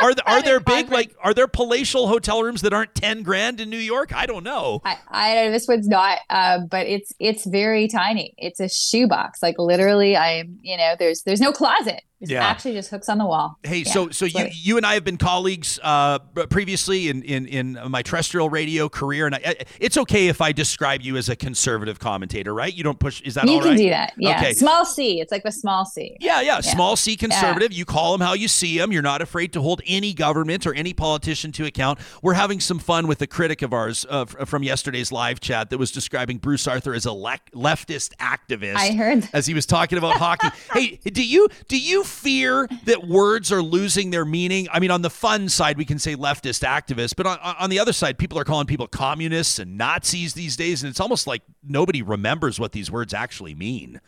Are, 0.00 0.14
th- 0.14 0.22
are 0.24 0.40
there 0.40 0.58
big, 0.58 0.90
like, 0.90 1.14
are 1.22 1.34
there 1.34 1.46
palatial 1.48 2.08
hotel 2.08 2.42
rooms 2.42 2.62
that 2.62 2.72
aren't 2.72 2.94
10 2.94 3.24
grand 3.24 3.60
in 3.60 3.68
New 3.68 3.76
York? 3.76 4.14
I 4.16 4.24
don't 4.24 4.42
know. 4.42 4.80
I, 4.86 4.96
I 5.06 5.34
know 5.34 5.50
this 5.50 5.68
one's 5.68 5.86
not, 5.86 6.20
uh, 6.30 6.60
but 6.60 6.86
it's 6.86 7.12
it's 7.18 7.44
very 7.44 7.88
tiny. 7.88 8.32
It's 8.38 8.58
a 8.60 8.70
shoebox. 8.70 9.42
Like 9.42 9.56
literally, 9.58 10.16
I'm 10.16 10.60
you 10.62 10.78
know 10.78 10.94
there's 10.98 11.24
there's 11.24 11.42
no 11.42 11.52
closet. 11.52 12.00
There's 12.22 12.30
Yeah. 12.30 12.46
actually 12.46 12.74
just 12.74 12.88
hooks 12.90 13.08
on 13.08 13.18
the 13.18 13.26
wall. 13.26 13.58
Hey, 13.64 13.78
Yeah, 13.78 13.92
so 13.92 14.10
so 14.10 14.26
you 14.26 14.46
you 14.52 14.76
and 14.76 14.86
I 14.86 14.94
have 14.94 15.02
been 15.02 15.16
colleagues 15.16 15.80
uh, 15.82 16.20
previously 16.50 17.08
in, 17.08 17.22
in 17.24 17.46
in 17.46 17.78
my 17.90 18.00
terrestrial 18.02 18.48
radio 18.48 18.88
career, 18.88 19.26
and 19.26 19.34
I, 19.34 19.56
it's 19.80 19.96
okay 19.98 20.28
if 20.28 20.40
I 20.40 20.52
describe 20.52 21.02
you 21.02 21.16
as 21.16 21.28
a 21.28 21.34
conservative 21.36 21.98
commentator, 21.98 22.54
right? 22.54 22.72
You 22.72 22.84
don't 22.84 22.98
push. 23.00 23.20
Is 23.22 23.34
that 23.34 23.44
you 23.46 23.54
all 23.54 23.60
can 23.60 23.70
right? 23.70 23.76
do 23.76 23.90
that. 23.90 24.12
Yeah, 24.16 24.38
Okay. 24.38 24.54
small 24.54 24.84
c. 24.84 25.20
It's 25.20 25.32
like 25.32 25.44
a 25.44 25.50
small 25.52 25.84
c. 25.84 26.16
Yeah, 26.20 26.40
yeah, 26.40 26.60
small 26.60 26.94
c 26.96 27.16
conservative. 27.16 27.72
You 27.72 27.84
call 27.84 28.12
them 28.12 28.20
how 28.24 28.34
you 28.34 28.46
see 28.48 28.78
them. 28.78 28.92
You're 28.92 29.02
not 29.02 29.20
afraid 29.20 29.52
to 29.54 29.60
hold 29.60 29.82
any 29.86 30.14
government 30.14 30.64
or 30.66 30.74
any 30.74 30.92
politician 30.94 31.50
to 31.52 31.64
account. 31.66 31.98
We're 32.22 32.34
having 32.34 32.60
some 32.60 32.78
fun 32.78 33.08
with 33.08 33.20
a 33.22 33.26
critic 33.26 33.62
of 33.62 33.72
ours 33.72 34.06
uh, 34.08 34.26
from 34.26 34.62
yesterday's 34.62 35.10
live 35.10 35.40
chat 35.40 35.70
that 35.70 35.78
was 35.78 35.90
describing 35.90 36.38
Bruce 36.38 36.68
Arthur 36.68 36.94
as 36.94 37.04
a 37.06 37.12
le- 37.12 37.38
leftist 37.54 38.14
activist. 38.18 38.76
I 38.76 38.92
heard. 38.92 39.28
as 39.32 39.46
he 39.46 39.54
was 39.54 39.66
talking 39.66 39.98
about 39.98 40.16
hockey. 40.18 40.48
Hey, 40.72 40.98
do 41.04 41.22
you 41.24 41.48
do 41.68 41.78
you 41.78 42.04
fear 42.12 42.68
that 42.84 43.08
words 43.08 43.50
are 43.50 43.62
losing 43.62 44.10
their 44.10 44.24
meaning? 44.24 44.68
I 44.72 44.80
mean, 44.80 44.90
on 44.90 45.02
the 45.02 45.10
fun 45.10 45.48
side, 45.48 45.76
we 45.76 45.84
can 45.84 45.98
say 45.98 46.14
leftist 46.14 46.62
activists, 46.62 47.14
but 47.16 47.26
on, 47.26 47.38
on 47.40 47.70
the 47.70 47.78
other 47.78 47.92
side, 47.92 48.18
people 48.18 48.38
are 48.38 48.44
calling 48.44 48.66
people 48.66 48.86
communists 48.86 49.58
and 49.58 49.76
Nazis 49.76 50.34
these 50.34 50.56
days, 50.56 50.82
and 50.82 50.90
it's 50.90 51.00
almost 51.00 51.26
like 51.26 51.42
nobody 51.66 52.02
remembers 52.02 52.60
what 52.60 52.72
these 52.72 52.90
words 52.90 53.14
actually 53.14 53.54
mean. 53.54 54.00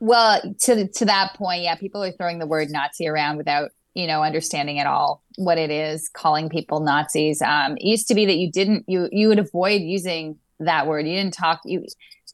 Well, 0.00 0.42
to 0.62 0.88
to 0.88 1.04
that 1.04 1.34
point, 1.34 1.62
yeah, 1.62 1.76
people 1.76 2.02
are 2.02 2.10
throwing 2.10 2.40
the 2.40 2.46
word 2.46 2.70
Nazi 2.70 3.06
around 3.06 3.36
without 3.36 3.70
you 3.94 4.08
know 4.08 4.22
understanding 4.22 4.80
at 4.80 4.86
all 4.86 5.22
what 5.36 5.58
it 5.58 5.70
is. 5.70 6.08
Calling 6.08 6.48
people 6.48 6.80
Nazis. 6.80 7.40
Um, 7.40 7.76
it 7.76 7.84
used 7.84 8.08
to 8.08 8.14
be 8.14 8.26
that 8.26 8.36
you 8.36 8.50
didn't 8.50 8.84
you 8.88 9.08
you 9.12 9.28
would 9.28 9.38
avoid 9.38 9.80
using 9.80 10.38
that 10.58 10.88
word. 10.88 11.06
You 11.06 11.14
didn't 11.14 11.34
talk 11.34 11.60
you. 11.64 11.84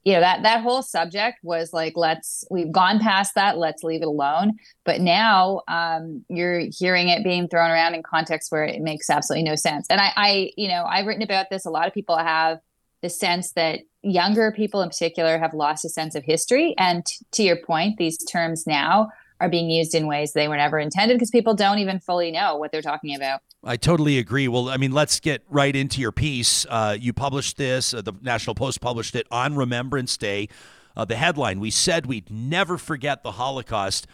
You 0.04 0.14
know 0.14 0.20
that 0.20 0.42
that 0.42 0.62
whole 0.62 0.82
subject 0.82 1.38
was 1.42 1.72
like 1.72 1.94
let's 1.96 2.44
we've 2.50 2.72
gone 2.72 2.98
past 2.98 3.34
that 3.34 3.58
let's 3.58 3.82
leave 3.82 4.00
it 4.00 4.08
alone 4.08 4.52
but 4.84 5.00
now 5.00 5.60
um, 5.68 6.24
you're 6.30 6.60
hearing 6.70 7.08
it 7.08 7.24
being 7.24 7.46
thrown 7.46 7.70
around 7.70 7.94
in 7.94 8.02
context 8.02 8.50
where 8.50 8.64
it 8.64 8.80
makes 8.80 9.10
absolutely 9.10 9.42
no 9.42 9.54
sense 9.54 9.86
and 9.90 10.00
I, 10.00 10.12
I 10.16 10.50
you 10.56 10.68
know 10.68 10.84
I've 10.84 11.06
written 11.06 11.22
about 11.22 11.50
this 11.50 11.66
a 11.66 11.70
lot 11.70 11.88
of 11.88 11.92
people 11.92 12.16
have 12.16 12.60
the 13.02 13.10
sense 13.10 13.52
that 13.52 13.80
younger 14.02 14.52
people 14.52 14.82
in 14.82 14.88
particular 14.88 15.38
have 15.38 15.54
lost 15.54 15.84
a 15.84 15.88
sense 15.88 16.14
of 16.14 16.24
history. 16.24 16.74
And 16.78 17.04
t- 17.04 17.24
to 17.32 17.42
your 17.42 17.56
point, 17.56 17.98
these 17.98 18.18
terms 18.24 18.66
now 18.66 19.10
are 19.40 19.48
being 19.48 19.70
used 19.70 19.94
in 19.94 20.06
ways 20.06 20.32
they 20.32 20.48
were 20.48 20.56
never 20.56 20.78
intended 20.78 21.14
because 21.14 21.30
people 21.30 21.54
don't 21.54 21.78
even 21.78 22.00
fully 22.00 22.30
know 22.30 22.56
what 22.56 22.72
they're 22.72 22.82
talking 22.82 23.14
about. 23.14 23.40
I 23.64 23.76
totally 23.76 24.18
agree. 24.18 24.46
Well, 24.46 24.68
I 24.68 24.76
mean, 24.76 24.92
let's 24.92 25.18
get 25.18 25.42
right 25.48 25.74
into 25.74 26.00
your 26.00 26.12
piece. 26.12 26.64
Uh, 26.68 26.96
you 26.98 27.12
published 27.12 27.56
this, 27.56 27.92
uh, 27.92 28.02
the 28.02 28.12
National 28.22 28.54
Post 28.54 28.80
published 28.80 29.16
it 29.16 29.26
on 29.30 29.56
Remembrance 29.56 30.16
Day. 30.16 30.48
Uh, 30.96 31.04
the 31.04 31.16
headline 31.16 31.60
We 31.60 31.70
said 31.70 32.06
we'd 32.06 32.30
never 32.30 32.78
forget 32.78 33.22
the 33.22 33.32
Holocaust, 33.32 34.06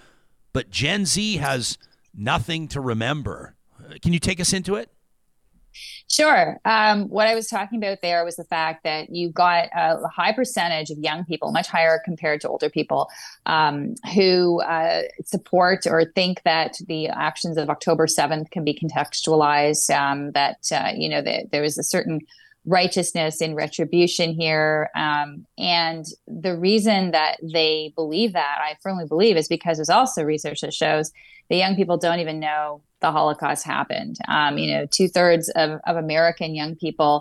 but 0.52 0.70
Gen 0.70 1.04
Z 1.04 1.36
has 1.36 1.78
nothing 2.14 2.68
to 2.68 2.80
remember. 2.80 3.54
Uh, 3.78 3.94
Can 4.00 4.12
you 4.12 4.18
take 4.18 4.40
us 4.40 4.52
into 4.52 4.76
it? 4.76 4.90
Sure. 6.08 6.60
Um, 6.64 7.08
what 7.08 7.26
I 7.26 7.34
was 7.34 7.48
talking 7.48 7.78
about 7.78 7.98
there 8.02 8.24
was 8.24 8.36
the 8.36 8.44
fact 8.44 8.84
that 8.84 9.10
you 9.10 9.30
got 9.30 9.68
a 9.74 10.06
high 10.08 10.32
percentage 10.32 10.90
of 10.90 10.98
young 10.98 11.24
people, 11.24 11.52
much 11.52 11.68
higher 11.68 12.00
compared 12.04 12.40
to 12.42 12.48
older 12.48 12.70
people, 12.70 13.08
um, 13.46 13.94
who 14.14 14.60
uh, 14.62 15.02
support 15.24 15.86
or 15.86 16.04
think 16.04 16.42
that 16.44 16.76
the 16.86 17.08
actions 17.08 17.56
of 17.56 17.70
October 17.70 18.06
7th 18.06 18.50
can 18.50 18.64
be 18.64 18.74
contextualized, 18.74 19.94
um, 19.94 20.32
that, 20.32 20.58
uh, 20.72 20.92
you 20.94 21.08
know, 21.08 21.22
that 21.22 21.50
there 21.50 21.62
was 21.62 21.78
a 21.78 21.82
certain 21.82 22.20
righteousness 22.66 23.40
in 23.40 23.54
retribution 23.54 24.32
here. 24.32 24.90
Um, 24.94 25.46
and 25.58 26.04
the 26.26 26.56
reason 26.56 27.10
that 27.10 27.36
they 27.42 27.92
believe 27.94 28.32
that, 28.32 28.58
I 28.60 28.76
firmly 28.82 29.06
believe, 29.06 29.36
is 29.36 29.48
because 29.48 29.76
there's 29.78 29.90
also 29.90 30.22
research 30.22 30.60
that 30.62 30.72
shows 30.72 31.12
the 31.50 31.56
young 31.56 31.76
people 31.76 31.98
don't 31.98 32.20
even 32.20 32.40
know 32.40 32.82
the 33.04 33.12
Holocaust 33.12 33.62
happened. 33.66 34.16
Um, 34.28 34.56
you 34.56 34.68
know, 34.72 34.86
two 34.98 35.08
thirds 35.08 35.50
of, 35.50 35.78
of 35.86 35.96
American 35.96 36.54
young 36.54 36.74
people 36.74 37.12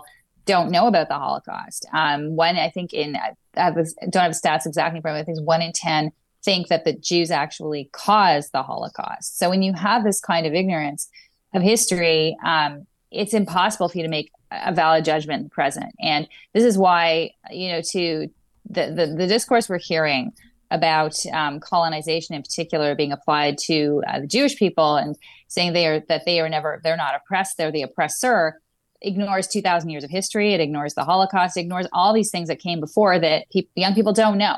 don't 0.46 0.70
know 0.70 0.86
about 0.86 1.08
the 1.08 1.18
Holocaust. 1.26 1.86
Um, 1.92 2.36
one, 2.36 2.56
I 2.56 2.70
think, 2.70 2.94
in 2.94 3.16
I 3.56 3.70
this- 3.70 3.94
don't 4.12 4.22
have 4.28 4.32
stats 4.32 4.66
exactly 4.66 5.00
from 5.02 5.14
I 5.14 5.24
think 5.24 5.40
one 5.40 5.62
in 5.62 5.72
ten 5.72 6.10
think 6.42 6.68
that 6.68 6.84
the 6.84 6.94
Jews 7.10 7.30
actually 7.30 7.88
caused 7.92 8.52
the 8.52 8.62
Holocaust. 8.62 9.38
So 9.38 9.48
when 9.50 9.62
you 9.62 9.72
have 9.74 10.04
this 10.04 10.20
kind 10.20 10.46
of 10.46 10.52
ignorance 10.52 11.08
of 11.54 11.60
history, 11.62 12.36
um, 12.44 12.86
it's 13.10 13.34
impossible 13.34 13.88
for 13.88 13.98
you 13.98 14.04
to 14.04 14.10
make 14.18 14.30
a 14.50 14.72
valid 14.72 15.04
judgment 15.04 15.38
in 15.40 15.44
the 15.44 15.50
present. 15.50 15.92
And 16.00 16.28
this 16.54 16.64
is 16.64 16.76
why, 16.78 17.32
you 17.50 17.68
know, 17.72 17.82
to 17.92 18.28
the 18.76 18.84
the, 18.98 19.06
the 19.20 19.26
discourse 19.26 19.68
we're 19.68 19.78
hearing 19.78 20.32
about 20.70 21.14
um, 21.32 21.60
colonization 21.60 22.34
in 22.34 22.42
particular 22.42 22.94
being 22.94 23.12
applied 23.12 23.56
to 23.58 24.02
uh, 24.08 24.20
the 24.20 24.26
Jewish 24.26 24.56
people 24.56 24.96
and 24.96 25.16
saying 25.54 25.72
they 25.72 25.86
are 25.86 26.00
that 26.08 26.24
they 26.24 26.40
are 26.40 26.48
never 26.48 26.80
they're 26.82 26.96
not 26.96 27.14
oppressed 27.14 27.56
they're 27.56 27.72
the 27.72 27.82
oppressor 27.82 28.60
ignores 29.00 29.46
2000 29.46 29.90
years 29.90 30.04
of 30.04 30.10
history 30.10 30.54
it 30.54 30.60
ignores 30.60 30.94
the 30.94 31.04
holocaust 31.04 31.56
it 31.56 31.60
ignores 31.60 31.86
all 31.92 32.12
these 32.12 32.30
things 32.30 32.48
that 32.48 32.58
came 32.58 32.80
before 32.80 33.18
that 33.18 33.44
peop 33.50 33.70
young 33.74 33.94
people 33.94 34.12
don't 34.12 34.38
know. 34.38 34.56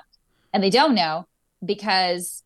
And 0.53 0.63
they 0.63 0.71
don't 0.71 0.95
know 0.95 1.27
because 1.65 2.43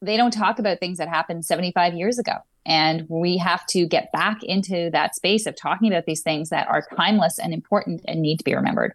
they 0.00 0.16
don't 0.16 0.30
talk 0.30 0.58
about 0.58 0.80
things 0.80 0.98
that 0.98 1.08
happened 1.08 1.44
75 1.44 1.94
years 1.94 2.18
ago. 2.18 2.34
And 2.64 3.06
we 3.08 3.36
have 3.38 3.66
to 3.68 3.86
get 3.86 4.12
back 4.12 4.42
into 4.42 4.90
that 4.92 5.14
space 5.14 5.46
of 5.46 5.56
talking 5.56 5.92
about 5.92 6.06
these 6.06 6.22
things 6.22 6.50
that 6.50 6.68
are 6.68 6.86
timeless 6.96 7.38
and 7.38 7.52
important 7.52 8.02
and 8.06 8.22
need 8.22 8.38
to 8.38 8.44
be 8.44 8.54
remembered 8.54 8.94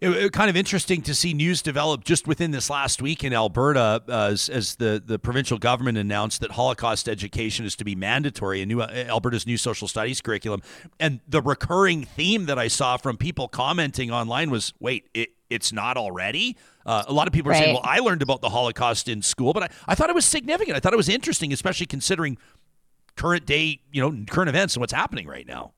It, 0.00 0.10
it- 0.10 0.32
kind 0.32 0.50
of 0.50 0.56
interesting 0.56 1.02
to 1.02 1.14
see 1.14 1.32
news 1.34 1.62
develop 1.62 2.04
just 2.04 2.26
within 2.26 2.50
this 2.50 2.68
last 2.68 3.00
week 3.00 3.24
in 3.24 3.32
Alberta 3.32 4.02
uh, 4.08 4.28
as, 4.30 4.48
as 4.48 4.76
the, 4.76 5.02
the 5.04 5.18
provincial 5.18 5.58
government 5.58 5.96
announced 5.98 6.40
that 6.40 6.52
Holocaust 6.52 7.08
education 7.08 7.64
is 7.64 7.74
to 7.76 7.84
be 7.84 7.94
mandatory 7.94 8.60
in 8.60 8.68
new, 8.68 8.80
uh, 8.80 8.86
Alberta's 9.08 9.46
new 9.46 9.56
social 9.56 9.88
studies 9.88 10.20
curriculum. 10.20 10.60
And 11.00 11.20
the 11.26 11.40
recurring 11.40 12.04
theme 12.04 12.46
that 12.46 12.58
I 12.58 12.68
saw 12.68 12.96
from 12.96 13.16
people 13.16 13.48
commenting 13.48 14.10
online 14.10 14.50
was 14.50 14.72
wait, 14.80 15.08
it, 15.14 15.30
it's 15.48 15.72
not 15.72 15.96
already? 15.96 16.56
Uh, 16.84 17.04
a 17.06 17.12
lot 17.12 17.26
of 17.28 17.32
people 17.32 17.50
are 17.50 17.54
saying, 17.54 17.74
well, 17.74 17.82
I 17.84 18.00
learned 18.00 18.22
about 18.22 18.40
the 18.40 18.48
Holocaust 18.50 19.08
in 19.08 19.22
school, 19.22 19.52
but 19.52 19.62
I, 19.64 19.68
I 19.88 19.94
thought 19.94 20.10
it 20.10 20.14
was 20.14 20.24
significant. 20.24 20.76
I 20.76 20.80
thought 20.80 20.92
it 20.92 20.96
was 20.96 21.08
interesting, 21.08 21.52
especially 21.52 21.86
considering 21.86 22.36
current 23.16 23.46
day, 23.46 23.80
you 23.92 24.00
know, 24.02 24.24
current 24.28 24.48
events 24.48 24.74
and 24.74 24.80
what's 24.80 24.92
happening 24.92 25.26
right 25.26 25.46
now. 25.46 25.72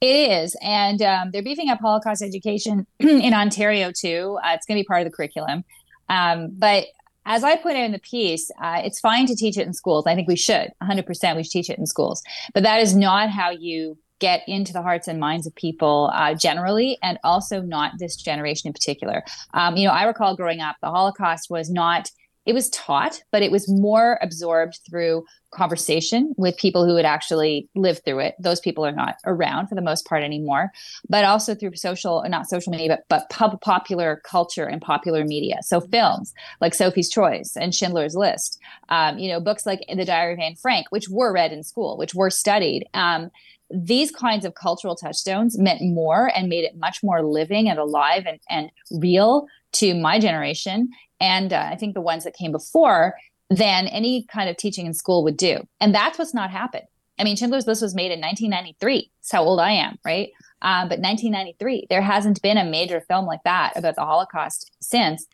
It 0.00 0.30
is, 0.30 0.56
and 0.62 1.00
um, 1.02 1.30
they're 1.30 1.42
beefing 1.42 1.70
up 1.70 1.80
Holocaust 1.80 2.22
education 2.22 2.86
in 2.98 3.34
Ontario 3.34 3.92
too. 3.92 4.38
Uh, 4.44 4.50
it's 4.54 4.66
going 4.66 4.76
to 4.76 4.82
be 4.82 4.86
part 4.86 5.02
of 5.02 5.10
the 5.10 5.16
curriculum, 5.16 5.64
um, 6.08 6.50
but 6.52 6.86
as 7.26 7.42
I 7.42 7.56
put 7.56 7.74
in 7.74 7.92
the 7.92 7.98
piece, 7.98 8.50
uh, 8.60 8.82
it's 8.84 9.00
fine 9.00 9.26
to 9.26 9.34
teach 9.34 9.56
it 9.56 9.66
in 9.66 9.72
schools. 9.72 10.06
I 10.06 10.14
think 10.14 10.28
we 10.28 10.36
should, 10.36 10.70
100%. 10.82 11.36
We 11.36 11.42
should 11.42 11.52
teach 11.52 11.70
it 11.70 11.78
in 11.78 11.86
schools, 11.86 12.22
but 12.52 12.62
that 12.64 12.80
is 12.80 12.94
not 12.94 13.30
how 13.30 13.50
you 13.50 13.96
get 14.18 14.42
into 14.46 14.72
the 14.72 14.82
hearts 14.82 15.08
and 15.08 15.18
minds 15.18 15.46
of 15.46 15.54
people 15.54 16.10
uh, 16.14 16.34
generally, 16.34 16.98
and 17.02 17.18
also 17.24 17.60
not 17.60 17.92
this 17.98 18.16
generation 18.16 18.68
in 18.68 18.72
particular. 18.72 19.22
Um, 19.54 19.76
you 19.76 19.86
know, 19.86 19.92
I 19.92 20.04
recall 20.04 20.36
growing 20.36 20.60
up, 20.60 20.76
the 20.80 20.90
Holocaust 20.90 21.50
was 21.50 21.70
not 21.70 22.10
it 22.46 22.52
was 22.52 22.68
taught, 22.70 23.22
but 23.30 23.42
it 23.42 23.50
was 23.50 23.68
more 23.68 24.18
absorbed 24.22 24.80
through 24.88 25.24
conversation 25.50 26.34
with 26.36 26.56
people 26.56 26.84
who 26.84 26.96
had 26.96 27.06
actually 27.06 27.68
lived 27.74 28.04
through 28.04 28.18
it. 28.18 28.34
Those 28.38 28.60
people 28.60 28.84
are 28.84 28.92
not 28.92 29.16
around 29.24 29.68
for 29.68 29.74
the 29.74 29.80
most 29.80 30.06
part 30.06 30.22
anymore, 30.22 30.70
but 31.08 31.24
also 31.24 31.54
through 31.54 31.76
social, 31.76 32.24
not 32.28 32.48
social 32.48 32.72
media, 32.72 32.88
but, 32.88 33.04
but 33.08 33.30
pub, 33.30 33.60
popular 33.60 34.20
culture 34.24 34.66
and 34.66 34.82
popular 34.82 35.24
media. 35.24 35.56
So 35.62 35.80
films 35.80 36.34
like 36.60 36.74
Sophie's 36.74 37.08
Choice 37.08 37.56
and 37.56 37.74
Schindler's 37.74 38.16
List, 38.16 38.58
um, 38.88 39.18
you 39.18 39.30
know, 39.30 39.40
books 39.40 39.64
like 39.64 39.80
The 39.88 40.04
Diary 40.04 40.34
of 40.34 40.40
Anne 40.40 40.56
Frank, 40.56 40.88
which 40.90 41.08
were 41.08 41.32
read 41.32 41.52
in 41.52 41.62
school, 41.62 41.96
which 41.96 42.14
were 42.14 42.30
studied. 42.30 42.86
Um, 42.92 43.30
these 43.70 44.10
kinds 44.10 44.44
of 44.44 44.54
cultural 44.54 44.94
touchstones 44.94 45.58
meant 45.58 45.80
more 45.82 46.30
and 46.36 46.48
made 46.48 46.64
it 46.64 46.76
much 46.76 47.02
more 47.02 47.22
living 47.22 47.68
and 47.68 47.78
alive 47.78 48.24
and, 48.26 48.38
and 48.50 48.70
real 49.00 49.46
to 49.72 49.94
my 49.94 50.18
generation 50.18 50.88
and 51.20 51.52
uh, 51.52 51.68
I 51.70 51.76
think 51.76 51.94
the 51.94 52.00
ones 52.00 52.24
that 52.24 52.34
came 52.34 52.52
before 52.52 53.14
than 53.50 53.86
any 53.88 54.24
kind 54.24 54.48
of 54.48 54.56
teaching 54.56 54.86
in 54.86 54.94
school 54.94 55.22
would 55.24 55.36
do. 55.36 55.66
And 55.80 55.94
that's 55.94 56.18
what's 56.18 56.34
not 56.34 56.50
happened. 56.50 56.84
I 57.18 57.24
mean, 57.24 57.36
Schindler's 57.36 57.66
List 57.66 57.82
was 57.82 57.94
made 57.94 58.10
in 58.10 58.20
1993. 58.20 59.10
That's 59.20 59.32
how 59.32 59.44
old 59.44 59.60
I 59.60 59.70
am, 59.70 59.98
right? 60.04 60.30
Um, 60.62 60.88
but 60.88 60.98
1993, 60.98 61.86
there 61.90 62.02
hasn't 62.02 62.42
been 62.42 62.58
a 62.58 62.64
major 62.64 63.00
film 63.02 63.26
like 63.26 63.42
that 63.44 63.72
about 63.76 63.94
the 63.94 64.04
Holocaust 64.04 64.72
since. 64.80 65.26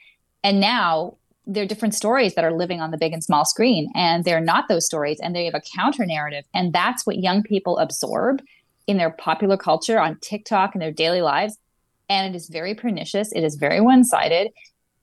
And 0.42 0.60
now 0.60 1.16
there 1.46 1.62
are 1.62 1.66
different 1.68 1.94
stories 1.94 2.34
that 2.34 2.44
are 2.44 2.52
living 2.52 2.80
on 2.80 2.90
the 2.90 2.98
big 2.98 3.12
and 3.12 3.24
small 3.24 3.44
screen, 3.44 3.90
and 3.94 4.24
they're 4.24 4.40
not 4.40 4.68
those 4.68 4.86
stories, 4.86 5.18
and 5.20 5.34
they 5.34 5.44
have 5.46 5.54
a 5.54 5.62
counter 5.74 6.04
narrative. 6.04 6.44
And 6.52 6.72
that's 6.72 7.06
what 7.06 7.18
young 7.18 7.42
people 7.42 7.78
absorb 7.78 8.42
in 8.86 8.98
their 8.98 9.10
popular 9.10 9.56
culture 9.56 9.98
on 9.98 10.18
TikTok 10.20 10.74
and 10.74 10.82
their 10.82 10.92
daily 10.92 11.22
lives. 11.22 11.56
And 12.08 12.34
it 12.34 12.36
is 12.36 12.48
very 12.48 12.74
pernicious. 12.74 13.32
It 13.32 13.42
is 13.42 13.54
very 13.54 13.80
one 13.80 14.04
sided 14.04 14.50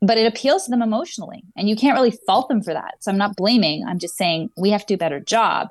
but 0.01 0.17
it 0.17 0.25
appeals 0.25 0.65
to 0.65 0.71
them 0.71 0.81
emotionally 0.81 1.43
and 1.55 1.69
you 1.69 1.75
can't 1.75 1.95
really 1.95 2.15
fault 2.25 2.47
them 2.49 2.61
for 2.61 2.73
that 2.73 2.95
so 2.99 3.11
i'm 3.11 3.17
not 3.17 3.35
blaming 3.35 3.85
i'm 3.87 3.99
just 3.99 4.15
saying 4.15 4.49
we 4.57 4.69
have 4.69 4.81
to 4.81 4.87
do 4.87 4.93
a 4.95 4.97
better 4.97 5.19
job 5.19 5.69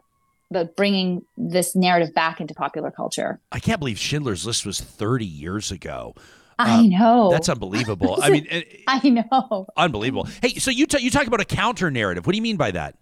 about 0.51 0.77
bringing 0.77 1.23
this 1.37 1.75
narrative 1.75 2.15
back 2.15 2.41
into 2.41 2.55
popular 2.55 2.91
culture 2.91 3.41
i 3.53 3.59
can't 3.59 3.79
believe 3.79 3.99
schindler's 3.99 4.47
list 4.47 4.67
was 4.67 4.81
30 4.81 5.25
years 5.25 5.71
ago 5.71 6.15
I 6.59 6.79
uh, 6.79 6.83
know. 6.85 7.31
That's 7.31 7.51
unbelievable. 7.51 8.19
I 8.23 8.31
mean, 8.31 8.47
I 8.89 9.09
know. 9.11 9.67
Unbelievable. 9.77 10.27
Hey, 10.41 10.55
so 10.55 10.71
you 10.71 10.87
t- 10.87 11.03
you 11.03 11.11
talk 11.11 11.27
about 11.27 11.43
a 11.43 11.45
counter 11.45 11.91
narrative. 11.91 12.25
What 12.25 12.33
do 12.33 12.37
you 12.37 12.43
mean 12.43 12.57
by 12.57 12.71
that? 12.71 12.97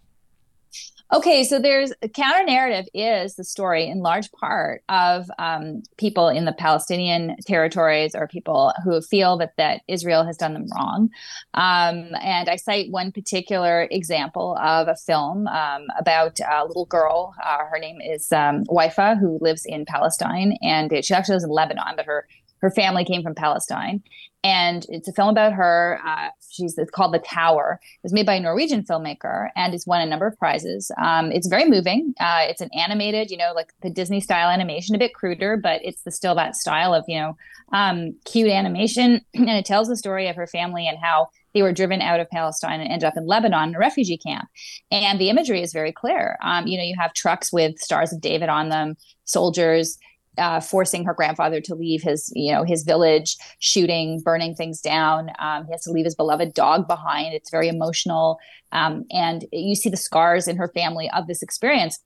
Okay, 1.13 1.45
so 1.45 1.59
there's 1.59 1.93
a 2.01 2.09
counter 2.09 2.45
narrative 2.45 2.87
is 2.95 3.35
the 3.35 3.45
story 3.45 3.87
in 3.87 3.99
large 3.99 4.33
part 4.33 4.83
of 4.89 5.31
um, 5.39 5.83
people 5.99 6.29
in 6.29 6.47
the 6.47 6.53
Palestinian 6.53 7.37
territories 7.47 8.15
or 8.15 8.27
people 8.27 8.73
who 8.83 9.01
feel 9.03 9.37
that 9.37 9.53
that 9.59 9.83
Israel 9.87 10.25
has 10.25 10.39
done 10.39 10.55
them 10.55 10.67
wrong. 10.75 11.11
Um, 11.53 12.09
and 12.23 12.49
I 12.49 12.57
cite 12.57 12.91
one 12.91 13.13
particular 13.13 13.87
example 13.91 14.57
of 14.59 14.89
a 14.89 14.97
film 14.97 15.47
um, 15.49 15.87
about 15.99 16.41
a 16.41 16.65
little 16.67 16.87
girl. 16.87 17.35
Uh, 17.45 17.67
her 17.71 17.79
name 17.79 18.01
is 18.01 18.33
um, 18.33 18.65
Waifa, 18.65 19.19
who 19.19 19.39
lives 19.43 19.67
in 19.67 19.85
Palestine, 19.85 20.57
and 20.63 20.91
she 21.05 21.13
actually 21.13 21.35
lives 21.35 21.45
in 21.45 21.51
Lebanon, 21.51 21.95
but 21.97 22.07
her 22.07 22.27
her 22.59 22.71
family 22.71 23.05
came 23.05 23.23
from 23.23 23.35
Palestine, 23.35 24.03
and 24.43 24.87
it's 24.89 25.07
a 25.07 25.13
film 25.13 25.29
about 25.29 25.53
her. 25.53 26.01
Uh, 26.05 26.31
she's 26.55 26.79
it's 26.79 26.91
called 26.91 27.13
The 27.13 27.19
Tower. 27.19 27.81
It 27.83 28.03
was 28.03 28.13
made 28.13 28.27
by 28.27 28.35
a 28.35 28.41
Norwegian 28.41 28.85
filmmaker 28.85 29.49
and 29.57 29.75
it's 29.75 29.87
won 29.87 30.01
a 30.01 30.07
number 30.07 30.27
of 30.27 30.39
prizes. 30.39 30.91
Um, 31.03 31.33
it's 31.33 31.49
very 31.49 31.69
moving. 31.69 32.15
Uh, 32.21 32.47
it's 32.49 32.61
an 32.61 32.71
animated, 32.75 33.31
you 33.31 33.37
know, 33.37 33.53
like 33.55 33.73
the 33.83 33.91
Disney 33.91 34.21
style 34.21 34.51
animation, 34.51 34.95
a 34.95 34.99
bit 34.99 35.15
cruder, 35.15 35.57
but 35.57 35.81
it's 35.85 36.03
the, 36.03 36.11
still 36.11 36.35
that 36.37 36.57
style 36.57 36.95
of 36.95 37.05
you 37.09 37.19
know 37.19 37.37
um, 37.73 38.17
cute 38.25 38.51
animation, 38.51 39.21
and 39.35 39.51
it 39.51 39.65
tells 39.65 39.89
the 39.89 39.97
story 39.97 40.29
of 40.29 40.37
her 40.37 40.47
family 40.47 40.87
and 40.87 40.99
how 40.99 41.29
they 41.55 41.63
were 41.63 41.73
driven 41.73 42.01
out 42.01 42.21
of 42.21 42.29
Palestine 42.31 42.81
and 42.81 42.91
ended 42.91 43.07
up 43.07 43.17
in 43.17 43.27
Lebanon 43.27 43.71
in 43.71 43.75
a 43.77 43.79
refugee 43.79 44.19
camp. 44.19 44.49
And 44.91 45.21
the 45.21 45.31
imagery 45.31 45.63
is 45.63 45.73
very 45.73 45.93
clear. 45.93 46.37
Um, 46.43 46.67
you 46.67 46.77
know, 46.77 46.85
you 46.85 46.97
have 46.99 47.15
trucks 47.15 47.53
with 47.53 47.79
stars 47.79 48.13
of 48.13 48.21
David 48.21 48.49
on 48.49 48.71
them, 48.71 48.97
soldiers 49.25 49.99
uh, 50.39 50.61
forcing 50.61 51.05
her 51.05 51.15
grandfather 51.15 51.61
to 51.61 51.75
leave 51.75 52.03
his, 52.03 52.33
you 52.35 52.53
know, 52.53 52.65
his 52.65 52.83
village, 52.83 53.37
shooting, 53.59 54.21
burning 54.21 54.55
things 54.55 54.81
down. 54.81 55.31
Um, 55.39 55.67
he 55.67 55.73
has 55.73 55.83
to 55.85 55.93
leave 55.93 56.05
his 56.05 56.15
beloved 56.15 56.55
dog 56.55 56.89
behind. 56.89 57.35
It's 57.35 57.51
very 57.51 57.69
emotional, 57.69 58.39
um, 58.73 59.05
and 59.11 59.45
you 59.53 59.75
see 59.75 59.89
the 59.89 59.97
scars 59.97 60.49
in 60.49 60.57
her 60.57 60.69
family 60.69 61.11
of 61.11 61.27
this 61.27 61.43
experience. 61.43 62.01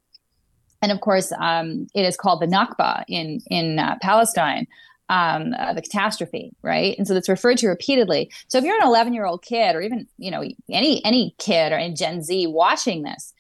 And 0.81 0.93
of 0.93 1.01
course, 1.01 1.33
um, 1.41 1.89
it 1.95 2.05
is 2.05 2.16
called 2.16 2.41
the 2.41 2.47
Nakba 2.47 3.05
in 3.09 3.41
in 3.51 3.79
uh, 3.79 3.97
Palestine, 4.01 4.66
um, 5.09 5.55
uh, 5.59 5.72
the 5.72 5.83
catastrophe, 5.83 6.53
right? 6.62 6.97
And 6.99 7.07
so 7.07 7.14
it's 7.14 7.29
referred 7.29 7.59
to 7.59 7.68
repeatedly. 7.68 8.31
So 8.49 8.59
if 8.59 8.64
you're 8.64 8.76
an 8.76 8.87
11 8.87 9.14
year 9.14 9.24
old 9.24 9.43
kid, 9.43 9.74
or 9.74 9.81
even 9.81 10.07
you 10.18 10.31
know 10.31 10.45
any 10.70 11.05
any 11.05 11.35
kid 11.39 11.72
or 11.72 11.79
in 11.79 11.97
Gen 11.97 12.22
Z 12.22 12.47
watching 12.47 13.03
this, 13.03 13.33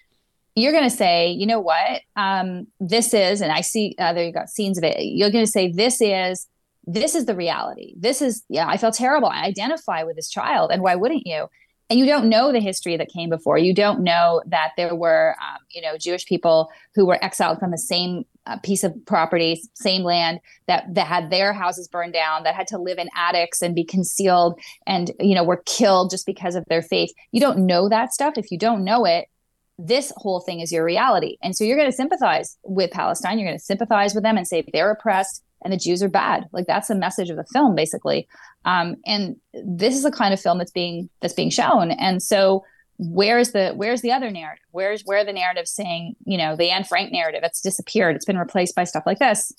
you're 0.54 0.72
going 0.72 0.88
to 0.88 0.96
say, 0.96 1.30
you 1.30 1.46
know 1.46 1.60
what, 1.60 2.02
um, 2.16 2.66
this 2.80 3.14
is, 3.14 3.40
and 3.40 3.52
I 3.52 3.60
see 3.60 3.94
uh, 3.98 4.12
there 4.12 4.24
you 4.24 4.32
got 4.32 4.48
scenes 4.48 4.78
of 4.78 4.84
it. 4.84 4.96
You're 5.00 5.30
going 5.30 5.44
to 5.44 5.50
say, 5.50 5.70
this 5.70 6.00
is, 6.00 6.46
this 6.84 7.14
is 7.14 7.26
the 7.26 7.36
reality. 7.36 7.94
This 7.96 8.22
is, 8.22 8.42
yeah, 8.48 8.66
I 8.66 8.76
felt 8.76 8.94
terrible. 8.94 9.28
I 9.28 9.44
identify 9.44 10.02
with 10.04 10.16
this 10.16 10.30
child, 10.30 10.70
and 10.72 10.82
why 10.82 10.94
wouldn't 10.94 11.26
you? 11.26 11.46
And 11.90 11.98
you 11.98 12.04
don't 12.04 12.28
know 12.28 12.52
the 12.52 12.60
history 12.60 12.96
that 12.98 13.08
came 13.08 13.30
before. 13.30 13.56
You 13.56 13.74
don't 13.74 14.00
know 14.00 14.42
that 14.46 14.72
there 14.76 14.94
were, 14.94 15.34
um, 15.40 15.58
you 15.70 15.80
know, 15.80 15.96
Jewish 15.96 16.26
people 16.26 16.70
who 16.94 17.06
were 17.06 17.22
exiled 17.24 17.58
from 17.58 17.70
the 17.70 17.78
same 17.78 18.24
uh, 18.46 18.58
piece 18.58 18.84
of 18.84 18.94
property, 19.06 19.62
same 19.74 20.02
land 20.02 20.40
that 20.66 20.84
that 20.94 21.06
had 21.06 21.30
their 21.30 21.52
houses 21.52 21.88
burned 21.88 22.12
down, 22.12 22.44
that 22.44 22.54
had 22.54 22.66
to 22.68 22.78
live 22.78 22.98
in 22.98 23.08
attics 23.16 23.62
and 23.62 23.74
be 23.74 23.84
concealed, 23.84 24.58
and 24.86 25.12
you 25.20 25.34
know, 25.34 25.44
were 25.44 25.62
killed 25.64 26.10
just 26.10 26.26
because 26.26 26.54
of 26.54 26.64
their 26.68 26.82
faith. 26.82 27.10
You 27.32 27.40
don't 27.40 27.66
know 27.66 27.88
that 27.88 28.12
stuff. 28.12 28.34
If 28.36 28.50
you 28.50 28.58
don't 28.58 28.84
know 28.84 29.04
it, 29.04 29.26
this 29.78 30.12
whole 30.16 30.40
thing 30.40 30.60
is 30.60 30.72
your 30.72 30.84
reality. 30.84 31.36
And 31.42 31.56
so 31.56 31.64
you're 31.64 31.76
going 31.76 31.90
to 31.90 31.96
sympathize 31.96 32.58
with 32.64 32.90
Palestine. 32.90 33.38
You're 33.38 33.48
going 33.48 33.58
to 33.58 33.64
sympathize 33.64 34.14
with 34.14 34.24
them 34.24 34.36
and 34.36 34.46
say 34.46 34.64
they're 34.72 34.90
oppressed 34.90 35.44
and 35.62 35.72
the 35.72 35.76
Jews 35.76 36.02
are 36.02 36.08
bad. 36.08 36.46
Like 36.52 36.66
that's 36.66 36.88
the 36.88 36.94
message 36.94 37.30
of 37.30 37.36
the 37.36 37.44
film, 37.44 37.74
basically. 37.74 38.28
Um, 38.64 38.96
and 39.06 39.36
this 39.52 39.94
is 39.94 40.02
the 40.02 40.10
kind 40.10 40.34
of 40.34 40.40
film 40.40 40.58
that's 40.58 40.70
being 40.70 41.08
that's 41.20 41.34
being 41.34 41.50
shown. 41.50 41.90
And 41.92 42.22
so 42.22 42.64
where's 42.98 43.52
the 43.52 43.72
where's 43.74 44.02
the 44.02 44.12
other 44.12 44.30
narrative? 44.30 44.64
Where's 44.72 45.02
where 45.02 45.24
the 45.24 45.32
narrative 45.32 45.68
saying, 45.68 46.16
you 46.24 46.36
know, 46.36 46.56
the 46.56 46.70
Anne 46.70 46.84
Frank 46.84 47.12
narrative? 47.12 47.40
It's 47.44 47.60
disappeared. 47.60 48.16
It's 48.16 48.24
been 48.24 48.38
replaced 48.38 48.74
by 48.74 48.84
stuff 48.84 49.04
like 49.06 49.18
this. 49.18 49.52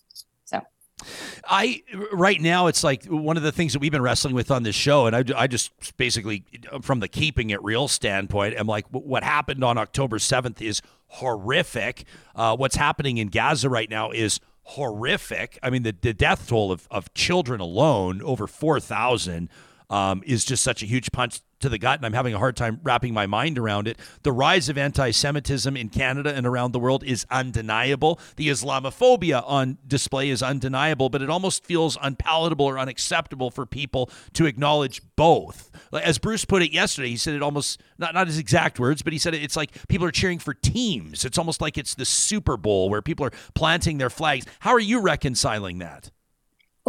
I 1.48 1.84
right 2.12 2.40
now 2.42 2.68
it's 2.68 2.84
like 2.84 3.06
one 3.06 3.38
of 3.38 3.44
the 3.44 3.52
things 3.52 3.74
that 3.74 3.80
we've 3.80 3.92
been 3.92 4.02
wrestling 4.02 4.36
with 4.36 4.52
on 4.52 4.64
this 4.64 4.76
show, 4.76 5.08
and 5.08 5.16
I, 5.16 5.24
I 5.36 5.48
just 5.48 5.72
basically 5.98 6.44
from 6.82 7.00
the 7.00 7.08
keeping 7.08 7.50
it 7.50 7.64
real 7.64 7.88
standpoint, 7.88 8.56
I'm 8.58 8.68
like, 8.68 8.86
what 8.92 9.24
happened 9.24 9.64
on 9.64 9.78
October 9.78 10.20
seventh 10.20 10.62
is 10.62 10.82
horrific. 11.08 12.06
Uh, 12.36 12.56
what's 12.56 12.76
happening 12.76 13.18
in 13.18 13.30
Gaza 13.30 13.70
right 13.70 13.90
now 13.90 14.12
is 14.12 14.40
horrific. 14.64 15.58
I 15.64 15.72
mean, 15.72 15.84
the, 15.84 15.96
the 16.00 16.14
death 16.14 16.48
toll 16.48 16.72
of, 16.72 16.88
of 16.92 17.12
children 17.16 17.60
alone 17.60 18.22
over 18.22 18.46
four 18.46 18.80
thousand 18.80 19.50
um, 19.90 20.24
is 20.26 20.46
just 20.46 20.64
such 20.64 20.84
a 20.84 20.86
huge 20.86 21.12
punch 21.12 21.42
to 21.60 21.70
the 21.70 21.78
gut, 21.78 22.00
and 22.00 22.06
I'm 22.06 22.14
having 22.14 22.34
a 22.34 22.38
hard 22.38 22.56
time 22.56 22.80
wrapping 22.84 23.14
my 23.14 23.28
mind 23.28 23.58
around 23.58 23.88
it. 23.88 23.98
The 24.24 24.32
rise 24.32 24.70
of 24.70 24.78
anti 24.78 25.12
Semitism 25.12 25.76
in 25.76 25.90
Canada 25.90 26.34
and 26.34 26.46
around 26.46 26.72
the 26.72 26.80
world 26.80 27.04
is 27.04 27.26
undeniable. 27.30 28.20
The 28.38 28.48
Islamophobia 28.50 29.44
on 29.46 29.78
display 29.86 30.30
is 30.30 30.42
undeniable, 30.42 31.10
but 31.10 31.22
it 31.22 31.30
almost 31.30 31.66
feels 31.66 31.98
unpalatable 32.02 32.66
or 32.66 32.80
unacceptable 32.80 33.52
for 33.52 33.66
people 33.66 34.10
to 34.34 34.46
acknowledge 34.46 35.02
both. 35.16 35.72
As 35.92 36.18
Bruce 36.18 36.46
put 36.46 36.62
it 36.62 36.72
yesterday, 36.72 37.10
he 37.10 37.18
said 37.18 37.34
it 37.34 37.42
almost, 37.42 37.82
not, 37.98 38.14
not 38.14 38.28
his 38.28 38.38
exact 38.38 38.80
words, 38.80 39.02
but 39.02 39.12
he 39.12 39.20
said 39.20 39.34
it, 39.34 39.44
it's 39.44 39.56
like 39.56 39.88
people 39.88 40.08
are 40.08 40.12
cheering 40.12 40.40
for 40.40 40.54
teams. 40.54 41.26
It's 41.26 41.38
almost 41.38 41.62
like 41.62 41.78
it's 41.78 41.96
the 41.96 42.06
Super 42.06 42.58
Bowl 42.58 42.90
where 42.90 43.02
people 43.02 43.26
are 43.26 43.34
planting 43.54 43.98
their 43.98 44.10
flags. 44.10 44.46
How 44.60 44.72
are 44.72 44.80
you 44.80 45.02
reconciling 45.02 45.80
that? 45.80 46.12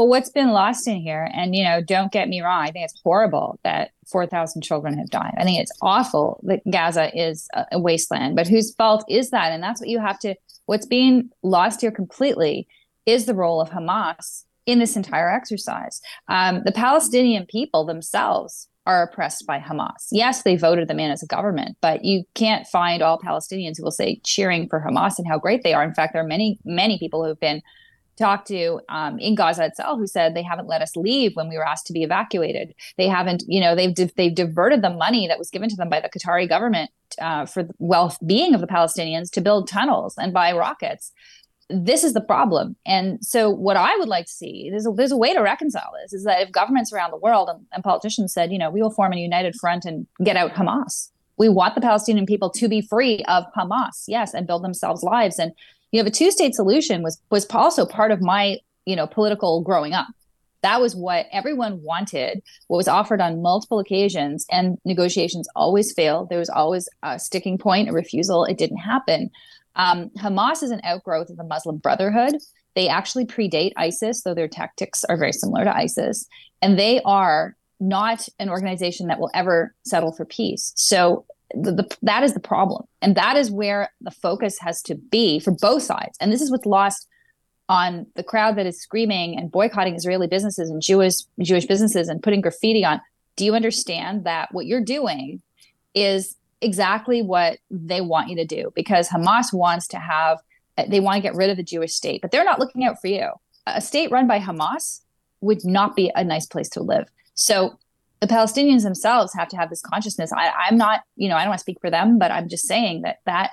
Well, 0.00 0.08
what's 0.08 0.30
been 0.30 0.52
lost 0.52 0.88
in 0.88 0.96
here, 0.96 1.28
and 1.34 1.54
you 1.54 1.62
know, 1.62 1.82
don't 1.82 2.10
get 2.10 2.26
me 2.26 2.40
wrong, 2.40 2.62
I 2.62 2.70
think 2.70 2.86
it's 2.86 2.98
horrible 3.04 3.60
that 3.64 3.90
4,000 4.10 4.62
children 4.62 4.96
have 4.96 5.10
died. 5.10 5.34
I 5.36 5.44
think 5.44 5.60
it's 5.60 5.76
awful 5.82 6.40
that 6.44 6.62
Gaza 6.70 7.14
is 7.14 7.46
a 7.70 7.78
wasteland, 7.78 8.34
but 8.34 8.48
whose 8.48 8.74
fault 8.76 9.04
is 9.10 9.28
that? 9.28 9.52
And 9.52 9.62
that's 9.62 9.78
what 9.78 9.90
you 9.90 10.00
have 10.00 10.18
to, 10.20 10.36
what's 10.64 10.86
being 10.86 11.28
lost 11.42 11.82
here 11.82 11.90
completely 11.90 12.66
is 13.04 13.26
the 13.26 13.34
role 13.34 13.60
of 13.60 13.68
Hamas 13.68 14.44
in 14.64 14.78
this 14.78 14.96
entire 14.96 15.30
exercise. 15.30 16.00
Um, 16.28 16.62
the 16.64 16.72
Palestinian 16.72 17.44
people 17.44 17.84
themselves 17.84 18.68
are 18.86 19.02
oppressed 19.02 19.46
by 19.46 19.58
Hamas. 19.58 20.08
Yes, 20.10 20.44
they 20.44 20.56
voted 20.56 20.88
them 20.88 20.98
in 20.98 21.10
as 21.10 21.22
a 21.22 21.26
government, 21.26 21.76
but 21.82 22.06
you 22.06 22.24
can't 22.34 22.66
find 22.66 23.02
all 23.02 23.18
Palestinians 23.18 23.76
who 23.76 23.84
will 23.84 23.90
say 23.90 24.18
cheering 24.24 24.66
for 24.66 24.80
Hamas 24.80 25.18
and 25.18 25.28
how 25.28 25.38
great 25.38 25.62
they 25.62 25.74
are. 25.74 25.84
In 25.84 25.92
fact, 25.92 26.14
there 26.14 26.22
are 26.22 26.26
many, 26.26 26.58
many 26.64 26.98
people 26.98 27.22
who 27.22 27.28
have 27.28 27.38
been 27.38 27.60
talked 28.20 28.46
to 28.48 28.80
um, 28.88 29.18
in 29.18 29.34
Gaza 29.34 29.64
itself 29.64 29.98
who 29.98 30.06
said 30.06 30.34
they 30.34 30.42
haven't 30.42 30.68
let 30.68 30.82
us 30.82 30.94
leave 30.94 31.34
when 31.34 31.48
we 31.48 31.56
were 31.56 31.66
asked 31.66 31.86
to 31.86 31.92
be 31.92 32.04
evacuated. 32.04 32.74
They 32.96 33.08
haven't, 33.08 33.42
you 33.48 33.60
know, 33.60 33.74
they've 33.74 33.94
they've 34.14 34.34
diverted 34.34 34.82
the 34.82 34.90
money 34.90 35.26
that 35.26 35.38
was 35.38 35.50
given 35.50 35.68
to 35.70 35.76
them 35.76 35.88
by 35.88 36.00
the 36.00 36.08
Qatari 36.08 36.48
government 36.48 36.90
uh, 37.20 37.46
for 37.46 37.64
the 37.64 37.74
well-being 37.78 38.54
of 38.54 38.60
the 38.60 38.68
Palestinians 38.68 39.30
to 39.32 39.40
build 39.40 39.66
tunnels 39.68 40.14
and 40.16 40.32
buy 40.32 40.52
rockets. 40.52 41.12
this 41.68 42.04
is 42.04 42.14
the 42.14 42.20
problem. 42.20 42.76
And 42.84 43.24
so, 43.24 43.48
what 43.50 43.76
I 43.76 43.96
would 43.96 44.08
like 44.08 44.26
to 44.26 44.32
see 44.32 44.68
there's 44.70 44.86
a, 44.86 44.90
there's 44.90 45.12
a 45.12 45.16
way 45.16 45.32
to 45.34 45.40
reconcile 45.40 45.92
this 46.02 46.12
is 46.12 46.24
that 46.24 46.42
if 46.42 46.52
governments 46.52 46.92
around 46.92 47.10
the 47.10 47.16
world 47.16 47.48
and, 47.48 47.66
and 47.72 47.82
politicians 47.82 48.32
said, 48.32 48.52
you 48.52 48.58
know, 48.58 48.70
we 48.70 48.82
will 48.82 48.90
form 48.90 49.12
a 49.12 49.16
united 49.16 49.54
front 49.56 49.84
and 49.84 50.06
get 50.22 50.36
out 50.36 50.54
Hamas. 50.54 51.10
We 51.38 51.48
want 51.48 51.74
the 51.74 51.80
Palestinian 51.80 52.26
people 52.26 52.50
to 52.50 52.68
be 52.68 52.82
free 52.82 53.24
of 53.26 53.44
Hamas, 53.56 54.04
yes, 54.06 54.34
and 54.34 54.46
build 54.46 54.62
themselves 54.62 55.02
lives. 55.02 55.38
And 55.38 55.52
you 55.92 55.98
have 55.98 56.06
a 56.06 56.10
two 56.10 56.30
state 56.30 56.54
solution 56.54 57.02
was 57.02 57.20
was 57.30 57.46
also 57.50 57.86
part 57.86 58.10
of 58.10 58.20
my 58.20 58.58
you 58.86 58.96
know 58.96 59.06
political 59.06 59.62
growing 59.62 59.92
up. 59.92 60.08
That 60.62 60.80
was 60.80 60.94
what 60.94 61.26
everyone 61.32 61.82
wanted. 61.82 62.42
What 62.66 62.76
was 62.76 62.88
offered 62.88 63.20
on 63.20 63.40
multiple 63.40 63.78
occasions, 63.78 64.46
and 64.50 64.76
negotiations 64.84 65.48
always 65.56 65.92
failed. 65.92 66.28
There 66.28 66.38
was 66.38 66.50
always 66.50 66.88
a 67.02 67.18
sticking 67.18 67.56
point, 67.56 67.88
a 67.88 67.92
refusal. 67.92 68.44
It 68.44 68.58
didn't 68.58 68.78
happen. 68.78 69.30
Um, 69.76 70.10
Hamas 70.18 70.62
is 70.62 70.70
an 70.70 70.80
outgrowth 70.84 71.30
of 71.30 71.36
the 71.36 71.44
Muslim 71.44 71.78
Brotherhood. 71.78 72.34
They 72.74 72.88
actually 72.88 73.24
predate 73.24 73.72
ISIS, 73.76 74.22
though 74.22 74.34
their 74.34 74.48
tactics 74.48 75.04
are 75.04 75.16
very 75.16 75.32
similar 75.32 75.64
to 75.64 75.76
ISIS. 75.76 76.26
And 76.60 76.78
they 76.78 77.00
are 77.02 77.56
not 77.80 78.28
an 78.38 78.50
organization 78.50 79.06
that 79.06 79.18
will 79.18 79.30
ever 79.34 79.74
settle 79.84 80.12
for 80.12 80.24
peace. 80.24 80.72
So 80.76 81.24
the, 81.54 81.72
the, 81.72 81.96
that 82.02 82.22
is 82.22 82.34
the 82.34 82.40
problem. 82.40 82.84
And 83.02 83.14
that 83.16 83.36
is 83.36 83.50
where 83.50 83.92
the 84.00 84.10
focus 84.10 84.58
has 84.60 84.82
to 84.82 84.94
be 84.94 85.40
for 85.40 85.50
both 85.50 85.82
sides. 85.82 86.16
And 86.20 86.32
this 86.32 86.40
is 86.40 86.50
what's 86.50 86.66
lost 86.66 87.06
on 87.68 88.06
the 88.16 88.22
crowd 88.22 88.56
that 88.56 88.66
is 88.66 88.80
screaming 88.80 89.38
and 89.38 89.50
boycotting 89.50 89.94
Israeli 89.94 90.26
businesses 90.26 90.70
and 90.70 90.82
Jewish 90.82 91.14
Jewish 91.40 91.66
businesses 91.66 92.08
and 92.08 92.22
putting 92.22 92.40
graffiti 92.40 92.84
on. 92.84 93.00
Do 93.36 93.44
you 93.44 93.54
understand 93.54 94.24
that 94.24 94.48
what 94.52 94.66
you're 94.66 94.84
doing 94.84 95.40
is 95.94 96.36
exactly 96.60 97.22
what 97.22 97.58
they 97.70 98.00
want 98.00 98.28
you 98.28 98.36
to 98.36 98.44
do 98.44 98.72
because 98.74 99.08
Hamas 99.08 99.52
wants 99.52 99.86
to 99.88 99.98
have, 99.98 100.38
they 100.88 101.00
want 101.00 101.16
to 101.16 101.22
get 101.22 101.34
rid 101.34 101.48
of 101.50 101.56
the 101.56 101.62
Jewish 101.62 101.94
state, 101.94 102.20
but 102.20 102.30
they're 102.30 102.44
not 102.44 102.58
looking 102.58 102.84
out 102.84 103.00
for 103.00 103.06
you. 103.06 103.30
A 103.66 103.80
state 103.80 104.10
run 104.10 104.26
by 104.26 104.40
Hamas 104.40 105.00
would 105.40 105.64
not 105.64 105.96
be 105.96 106.10
a 106.14 106.24
nice 106.24 106.46
place 106.46 106.68
to 106.70 106.82
live. 106.82 107.08
So 107.34 107.78
the 108.20 108.26
Palestinians 108.26 108.82
themselves 108.82 109.32
have 109.34 109.48
to 109.48 109.56
have 109.56 109.70
this 109.70 109.80
consciousness. 109.80 110.32
I, 110.32 110.50
I'm 110.50 110.76
not, 110.76 111.00
you 111.16 111.28
know, 111.28 111.36
I 111.36 111.40
don't 111.40 111.50
want 111.50 111.58
to 111.58 111.62
speak 111.62 111.78
for 111.80 111.90
them, 111.90 112.18
but 112.18 112.30
I'm 112.30 112.48
just 112.48 112.66
saying 112.66 113.02
that 113.02 113.18
that 113.26 113.50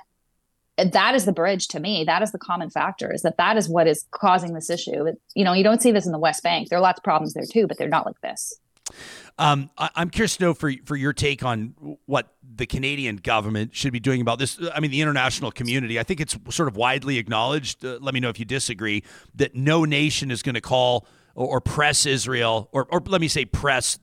that 0.92 1.14
is 1.14 1.24
the 1.24 1.32
bridge 1.32 1.68
to 1.68 1.80
me. 1.80 2.04
That 2.04 2.22
is 2.22 2.30
the 2.30 2.38
common 2.38 2.70
factor. 2.70 3.12
Is 3.12 3.22
that 3.22 3.36
that 3.38 3.56
is 3.56 3.68
what 3.68 3.88
is 3.88 4.06
causing 4.12 4.52
this 4.52 4.70
issue. 4.70 5.06
you 5.34 5.44
know, 5.44 5.52
you 5.52 5.64
don't 5.64 5.82
see 5.82 5.90
this 5.90 6.06
in 6.06 6.12
the 6.12 6.18
West 6.18 6.42
Bank. 6.42 6.68
There 6.68 6.78
are 6.78 6.82
lots 6.82 7.00
of 7.00 7.04
problems 7.04 7.34
there 7.34 7.44
too, 7.50 7.66
but 7.66 7.78
they're 7.78 7.88
not 7.88 8.06
like 8.06 8.20
this. 8.20 8.54
Um, 9.38 9.70
I, 9.76 9.90
am 9.96 10.10
curious 10.10 10.36
to 10.36 10.44
know 10.44 10.54
for 10.54 10.72
for 10.84 10.96
your 10.96 11.12
take 11.12 11.44
on 11.44 11.74
what 12.06 12.34
the 12.42 12.66
Canadian 12.66 13.16
government 13.16 13.74
should 13.74 13.92
be 13.92 14.00
doing 14.00 14.20
about 14.20 14.38
this. 14.38 14.58
I 14.74 14.80
mean, 14.80 14.90
the 14.90 15.00
international 15.00 15.50
community. 15.50 15.98
I 15.98 16.02
think 16.02 16.20
it's 16.20 16.36
sort 16.50 16.68
of 16.68 16.76
widely 16.76 17.18
acknowledged. 17.18 17.84
Uh, 17.84 17.98
let 18.00 18.14
me 18.14 18.20
know 18.20 18.28
if 18.28 18.38
you 18.38 18.44
disagree. 18.44 19.02
That 19.34 19.54
no 19.54 19.84
nation 19.84 20.30
is 20.30 20.42
going 20.42 20.54
to 20.54 20.60
call 20.60 21.06
or, 21.34 21.46
or, 21.46 21.60
press 21.60 22.04
Israel, 22.04 22.68
or, 22.72 22.88
or 22.90 23.00
let 23.06 23.20
me 23.20 23.28
say 23.28 23.44
press 23.44 23.98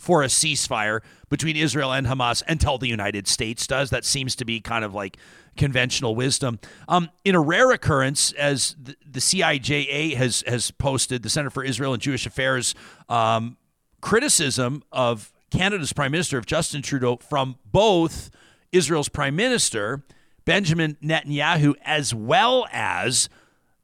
for 0.00 0.22
a 0.22 0.26
ceasefire 0.26 1.00
between 1.28 1.56
Israel 1.56 1.92
and 1.92 2.06
Hamas 2.06 2.42
until 2.48 2.78
the 2.78 2.88
United 2.88 3.28
States 3.28 3.66
does. 3.66 3.90
That 3.90 4.04
seems 4.04 4.34
to 4.36 4.44
be 4.46 4.60
kind 4.60 4.84
of 4.84 4.94
like 4.94 5.18
conventional 5.56 6.14
wisdom. 6.16 6.58
Um, 6.88 7.10
in 7.24 7.34
a 7.34 7.40
rare 7.40 7.70
occurrence, 7.70 8.32
as 8.32 8.74
the, 8.82 8.96
the, 9.08 9.20
CIJA 9.20 10.14
has 10.14 10.42
has 10.46 10.70
posted, 10.70 11.22
the 11.22 11.28
Center 11.28 11.50
for 11.50 11.62
Israel 11.62 11.92
and 11.92 12.02
Jewish 12.02 12.24
Affairs 12.24 12.74
um, 13.08 13.58
criticism 14.00 14.82
of 14.90 15.32
Canada's 15.50 15.92
Prime 15.92 16.12
Minister, 16.12 16.38
of 16.38 16.46
Justin 16.46 16.80
Trudeau, 16.80 17.16
from 17.16 17.56
both 17.70 18.30
Israel's 18.72 19.10
Prime 19.10 19.36
Minister, 19.36 20.02
Benjamin 20.46 20.96
Netanyahu, 21.02 21.74
as 21.84 22.14
well 22.14 22.66
as 22.72 23.28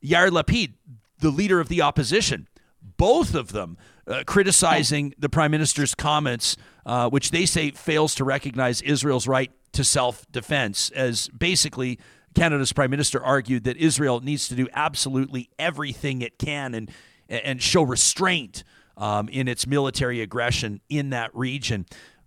Yair 0.02 0.30
Lapid, 0.30 0.72
the 1.18 1.30
leader 1.30 1.60
of 1.60 1.68
the 1.68 1.82
opposition. 1.82 2.48
Both 2.96 3.34
of 3.34 3.52
them 3.52 3.76
uh, 4.06 4.22
criticizing 4.26 5.14
the 5.18 5.28
Prime 5.28 5.50
Minister's 5.50 5.94
comments, 5.94 6.56
uh, 6.84 7.08
which 7.10 7.30
they 7.30 7.46
say 7.46 7.70
fails 7.70 8.14
to 8.16 8.24
recognize 8.24 8.80
Israel's 8.82 9.26
right 9.26 9.50
to 9.72 9.84
self 9.84 10.30
defense, 10.30 10.90
as 10.90 11.28
basically 11.28 11.98
Canada's 12.34 12.72
Prime 12.72 12.90
Minister 12.90 13.22
argued 13.22 13.64
that 13.64 13.76
Israel 13.76 14.20
needs 14.20 14.48
to 14.48 14.54
do 14.54 14.68
absolutely 14.74 15.50
everything 15.58 16.22
it 16.22 16.38
can 16.38 16.74
and, 16.74 16.90
and 17.28 17.62
show 17.62 17.82
restraint 17.82 18.62
um, 18.96 19.28
in 19.28 19.48
its 19.48 19.66
military 19.66 20.20
aggression 20.20 20.80
in 20.88 21.10
that 21.10 21.34
region. 21.34 21.86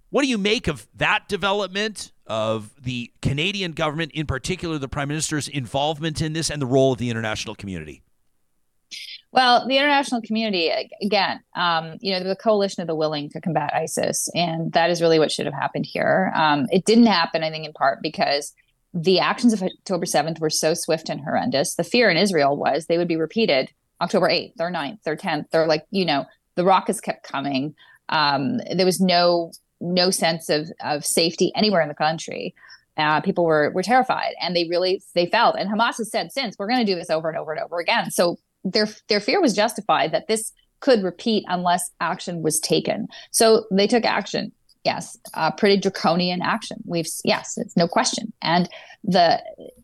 What 0.09 0.23
do 0.23 0.27
you 0.27 0.39
make 0.39 0.67
of 0.67 0.87
that 0.95 1.27
development, 1.27 2.11
of 2.25 2.71
the 2.81 3.11
Canadian 3.21 3.73
government, 3.73 4.11
in 4.13 4.25
particular, 4.25 4.79
the 4.79 4.87
Prime 4.87 5.07
Minister's 5.07 5.47
involvement 5.47 6.21
in 6.21 6.33
this, 6.33 6.49
and 6.49 6.61
the 6.61 6.65
role 6.65 6.93
of 6.93 6.97
the 6.97 7.11
international 7.11 7.53
community? 7.53 8.01
Well, 9.31 9.67
the 9.67 9.77
international 9.77 10.21
community, 10.21 10.71
again, 11.01 11.41
um, 11.55 11.97
you 12.01 12.11
know, 12.11 12.23
the 12.23 12.35
coalition 12.35 12.81
of 12.81 12.87
the 12.87 12.95
willing 12.95 13.29
to 13.29 13.41
combat 13.41 13.71
ISIS. 13.75 14.27
And 14.33 14.73
that 14.73 14.89
is 14.89 15.01
really 15.01 15.19
what 15.19 15.31
should 15.31 15.45
have 15.45 15.53
happened 15.53 15.85
here. 15.85 16.31
Um, 16.35 16.65
it 16.71 16.85
didn't 16.85 17.05
happen, 17.05 17.43
I 17.43 17.51
think, 17.51 17.65
in 17.65 17.73
part 17.73 17.99
because 18.01 18.53
the 18.93 19.19
actions 19.19 19.53
of 19.53 19.61
October 19.61 20.05
7th 20.05 20.39
were 20.39 20.49
so 20.49 20.73
swift 20.73 21.09
and 21.09 21.21
horrendous. 21.21 21.75
The 21.75 21.83
fear 21.83 22.09
in 22.09 22.17
Israel 22.17 22.57
was 22.57 22.85
they 22.85 22.97
would 22.97 23.07
be 23.07 23.17
repeated 23.17 23.69
October 24.01 24.29
8th 24.29 24.59
or 24.59 24.71
9th 24.71 25.05
or 25.05 25.15
10th 25.15 25.45
or 25.53 25.67
like, 25.67 25.85
you 25.91 26.05
know, 26.05 26.25
the 26.55 26.65
rockets 26.65 26.99
kept 26.99 27.23
coming. 27.23 27.75
Um, 28.09 28.57
there 28.75 28.85
was 28.85 28.99
no 28.99 29.51
no 29.81 30.09
sense 30.09 30.49
of 30.49 30.67
of 30.83 31.05
safety 31.05 31.51
anywhere 31.55 31.81
in 31.81 31.87
the 31.87 31.95
country. 31.95 32.53
Uh, 32.97 33.21
people 33.21 33.45
were 33.45 33.71
were 33.73 33.83
terrified, 33.83 34.33
and 34.41 34.55
they 34.55 34.67
really 34.67 35.01
they 35.15 35.25
felt. 35.25 35.55
And 35.57 35.69
Hamas 35.69 35.97
has 35.97 36.11
said 36.11 36.31
since 36.31 36.57
we're 36.57 36.67
going 36.67 36.85
to 36.85 36.91
do 36.91 36.95
this 36.95 37.09
over 37.09 37.29
and 37.29 37.37
over 37.37 37.53
and 37.53 37.61
over 37.61 37.79
again. 37.79 38.11
So 38.11 38.37
their 38.63 38.87
their 39.07 39.19
fear 39.19 39.41
was 39.41 39.55
justified 39.55 40.11
that 40.11 40.27
this 40.27 40.51
could 40.79 41.03
repeat 41.03 41.43
unless 41.47 41.91
action 41.99 42.41
was 42.41 42.59
taken. 42.59 43.07
So 43.31 43.65
they 43.71 43.87
took 43.87 44.05
action. 44.05 44.51
Yes, 44.85 45.17
uh, 45.33 45.51
pretty 45.51 45.77
draconian 45.77 46.41
action. 46.41 46.77
We've 46.85 47.07
yes, 47.25 47.57
it's 47.57 47.75
no 47.75 47.87
question. 47.87 48.31
And 48.41 48.69
the 49.03 49.41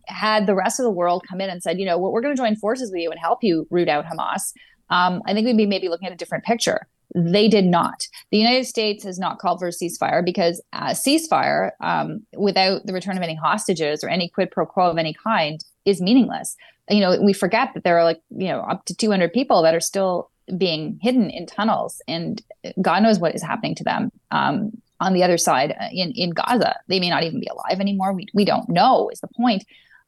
had 0.07 0.47
the 0.47 0.55
rest 0.55 0.79
of 0.79 0.83
the 0.83 0.91
world 0.91 1.25
come 1.27 1.41
in 1.41 1.49
and 1.49 1.61
said, 1.61 1.79
you 1.79 1.85
know, 1.85 1.97
what 1.97 2.11
we're 2.11 2.21
going 2.21 2.35
to 2.35 2.41
join 2.41 2.55
forces 2.55 2.91
with 2.91 3.01
you 3.01 3.11
and 3.11 3.19
help 3.19 3.43
you 3.43 3.67
root 3.69 3.89
out 3.89 4.05
Hamas 4.05 4.53
um, 4.89 5.21
I 5.25 5.33
think 5.33 5.45
we'd 5.45 5.57
be 5.57 5.65
maybe 5.65 5.89
looking 5.89 6.07
at 6.07 6.13
a 6.13 6.17
different 6.17 6.43
picture. 6.43 6.87
They 7.13 7.47
did 7.47 7.65
not. 7.65 8.07
The 8.31 8.37
United 8.37 8.65
States 8.65 9.03
has 9.03 9.17
not 9.17 9.39
called 9.39 9.59
for 9.59 9.67
a 9.67 9.71
ceasefire 9.71 10.23
because 10.23 10.61
a 10.73 10.91
ceasefire 10.91 11.71
um, 11.81 12.25
without 12.35 12.85
the 12.85 12.93
return 12.93 13.15
of 13.15 13.23
any 13.23 13.35
hostages 13.35 14.03
or 14.03 14.09
any 14.09 14.27
quid 14.27 14.51
pro 14.51 14.65
quo 14.65 14.89
of 14.89 14.97
any 14.97 15.13
kind 15.13 15.63
is 15.85 16.01
meaningless. 16.01 16.55
You 16.89 16.99
know, 16.99 17.19
we 17.21 17.33
forget 17.33 17.73
that 17.73 17.83
there 17.83 17.97
are 17.97 18.03
like, 18.03 18.21
you 18.29 18.47
know, 18.47 18.59
up 18.61 18.85
to 18.85 18.95
200 18.95 19.33
people 19.33 19.63
that 19.63 19.73
are 19.73 19.79
still 19.79 20.29
being 20.57 20.99
hidden 21.01 21.29
in 21.29 21.45
tunnels, 21.47 22.01
and 22.07 22.41
God 22.81 23.01
knows 23.01 23.19
what 23.19 23.33
is 23.33 23.41
happening 23.41 23.75
to 23.75 23.83
them 23.83 24.11
um, 24.31 24.71
on 24.99 25.13
the 25.13 25.23
other 25.23 25.37
side 25.37 25.75
uh, 25.79 25.87
in, 25.91 26.11
in 26.11 26.29
Gaza. 26.31 26.75
They 26.87 26.99
may 26.99 27.09
not 27.09 27.23
even 27.23 27.39
be 27.39 27.47
alive 27.47 27.79
anymore. 27.79 28.13
We, 28.13 28.27
we 28.33 28.45
don't 28.45 28.69
know, 28.69 29.09
is 29.09 29.19
the 29.19 29.27
point. 29.35 29.65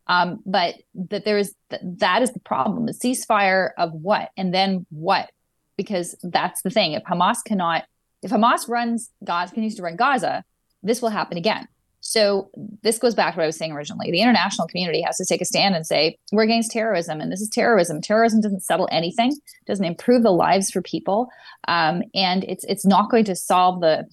Um, 0.07 0.39
but 0.45 0.75
that 1.09 1.25
there 1.25 1.37
is 1.37 1.53
th- 1.69 1.81
that 1.83 2.21
is 2.21 2.31
the 2.31 2.39
problem. 2.39 2.85
The 2.85 2.93
ceasefire 2.93 3.71
of 3.77 3.91
what, 3.93 4.29
and 4.37 4.53
then 4.53 4.85
what? 4.89 5.31
Because 5.75 6.15
that's 6.23 6.61
the 6.61 6.69
thing. 6.69 6.93
If 6.93 7.03
Hamas 7.03 7.43
cannot, 7.45 7.83
if 8.23 8.31
Hamas 8.31 8.69
runs 8.69 9.11
Gaza, 9.23 9.53
continues 9.53 9.75
to 9.75 9.81
run 9.81 9.95
Gaza, 9.95 10.43
this 10.81 11.01
will 11.01 11.09
happen 11.09 11.37
again. 11.37 11.67
So 12.01 12.49
this 12.83 12.99
goes 12.99 13.15
back 13.15 13.33
to 13.33 13.37
what 13.37 13.43
I 13.43 13.47
was 13.47 13.57
saying 13.57 13.71
originally. 13.71 14.11
The 14.11 14.21
international 14.21 14.67
community 14.67 15.01
has 15.01 15.17
to 15.17 15.25
take 15.25 15.41
a 15.41 15.45
stand 15.45 15.75
and 15.75 15.85
say 15.85 16.17
we're 16.31 16.43
against 16.43 16.71
terrorism, 16.71 17.19
and 17.19 17.31
this 17.31 17.41
is 17.41 17.49
terrorism. 17.49 18.01
Terrorism 18.01 18.41
doesn't 18.41 18.63
settle 18.63 18.87
anything, 18.91 19.35
doesn't 19.65 19.85
improve 19.85 20.23
the 20.23 20.31
lives 20.31 20.71
for 20.71 20.81
people, 20.81 21.29
um, 21.67 22.03
and 22.13 22.43
it's 22.45 22.63
it's 22.65 22.85
not 22.85 23.09
going 23.09 23.25
to 23.25 23.35
solve 23.35 23.81
the 23.81 24.07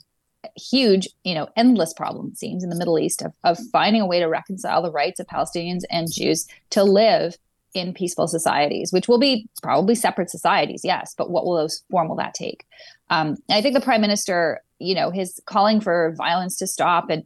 huge, 0.56 1.08
you 1.24 1.34
know, 1.34 1.48
endless 1.56 1.92
problem, 1.94 2.28
it 2.28 2.38
seems, 2.38 2.62
in 2.62 2.70
the 2.70 2.76
Middle 2.76 2.98
East 2.98 3.22
of, 3.22 3.32
of 3.44 3.58
finding 3.72 4.02
a 4.02 4.06
way 4.06 4.20
to 4.20 4.26
reconcile 4.26 4.82
the 4.82 4.92
rights 4.92 5.20
of 5.20 5.26
Palestinians 5.26 5.82
and 5.90 6.12
Jews 6.12 6.46
to 6.70 6.84
live 6.84 7.36
in 7.74 7.92
peaceful 7.92 8.28
societies, 8.28 8.92
which 8.92 9.08
will 9.08 9.18
be 9.18 9.48
probably 9.62 9.94
separate 9.94 10.30
societies, 10.30 10.82
yes, 10.84 11.14
but 11.16 11.30
what 11.30 11.44
will 11.44 11.56
those 11.56 11.82
form 11.90 12.08
will 12.08 12.16
that 12.16 12.34
take? 12.34 12.64
Um, 13.10 13.36
I 13.50 13.60
think 13.60 13.74
the 13.74 13.80
prime 13.80 14.00
minister, 14.00 14.60
you 14.78 14.94
know, 14.94 15.10
his 15.10 15.40
calling 15.46 15.80
for 15.80 16.14
violence 16.16 16.56
to 16.58 16.66
stop 16.66 17.10
and 17.10 17.24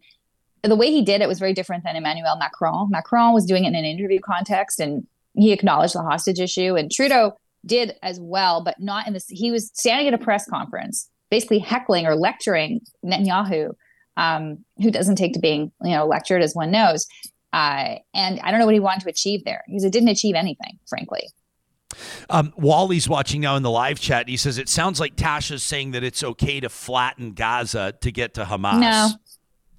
the 0.62 0.76
way 0.76 0.90
he 0.90 1.02
did 1.02 1.20
it 1.20 1.28
was 1.28 1.38
very 1.38 1.52
different 1.52 1.84
than 1.84 1.96
Emmanuel 1.96 2.36
Macron. 2.36 2.90
Macron 2.90 3.32
was 3.32 3.44
doing 3.44 3.64
it 3.64 3.68
in 3.68 3.74
an 3.74 3.84
interview 3.84 4.20
context 4.20 4.80
and 4.80 5.06
he 5.34 5.52
acknowledged 5.52 5.94
the 5.94 6.02
hostage 6.02 6.40
issue, 6.40 6.74
and 6.74 6.90
Trudeau 6.90 7.38
did 7.64 7.94
as 8.02 8.18
well, 8.20 8.62
but 8.64 8.80
not 8.80 9.06
in 9.06 9.12
this. 9.12 9.26
He 9.28 9.50
was 9.50 9.70
standing 9.74 10.08
at 10.08 10.14
a 10.14 10.18
press 10.18 10.48
conference 10.48 11.08
basically 11.30 11.58
heckling 11.58 12.06
or 12.06 12.16
lecturing 12.16 12.80
Netanyahu, 13.04 13.70
um, 14.16 14.64
who 14.78 14.90
doesn't 14.90 15.16
take 15.16 15.34
to 15.34 15.40
being 15.40 15.70
you 15.82 15.92
know 15.92 16.06
lectured 16.06 16.42
as 16.42 16.54
one 16.54 16.70
knows. 16.70 17.06
Uh, 17.52 17.96
and 18.14 18.40
I 18.40 18.50
don't 18.50 18.60
know 18.60 18.66
what 18.66 18.74
he 18.74 18.80
wanted 18.80 19.04
to 19.04 19.10
achieve 19.10 19.44
there 19.44 19.62
because 19.66 19.84
it 19.84 19.92
didn't 19.92 20.10
achieve 20.10 20.34
anything, 20.34 20.78
frankly. 20.88 21.28
Um, 22.28 22.52
Wally's 22.56 23.08
watching 23.08 23.40
now 23.40 23.56
in 23.56 23.62
the 23.62 23.70
live 23.70 23.98
chat. 23.98 24.28
He 24.28 24.36
says 24.36 24.58
it 24.58 24.68
sounds 24.68 25.00
like 25.00 25.16
Tasha's 25.16 25.62
saying 25.62 25.92
that 25.92 26.04
it's 26.04 26.22
okay 26.22 26.60
to 26.60 26.68
flatten 26.68 27.32
Gaza 27.32 27.94
to 28.00 28.12
get 28.12 28.34
to 28.34 28.44
Hamas. 28.44 28.80
No, 28.80 29.08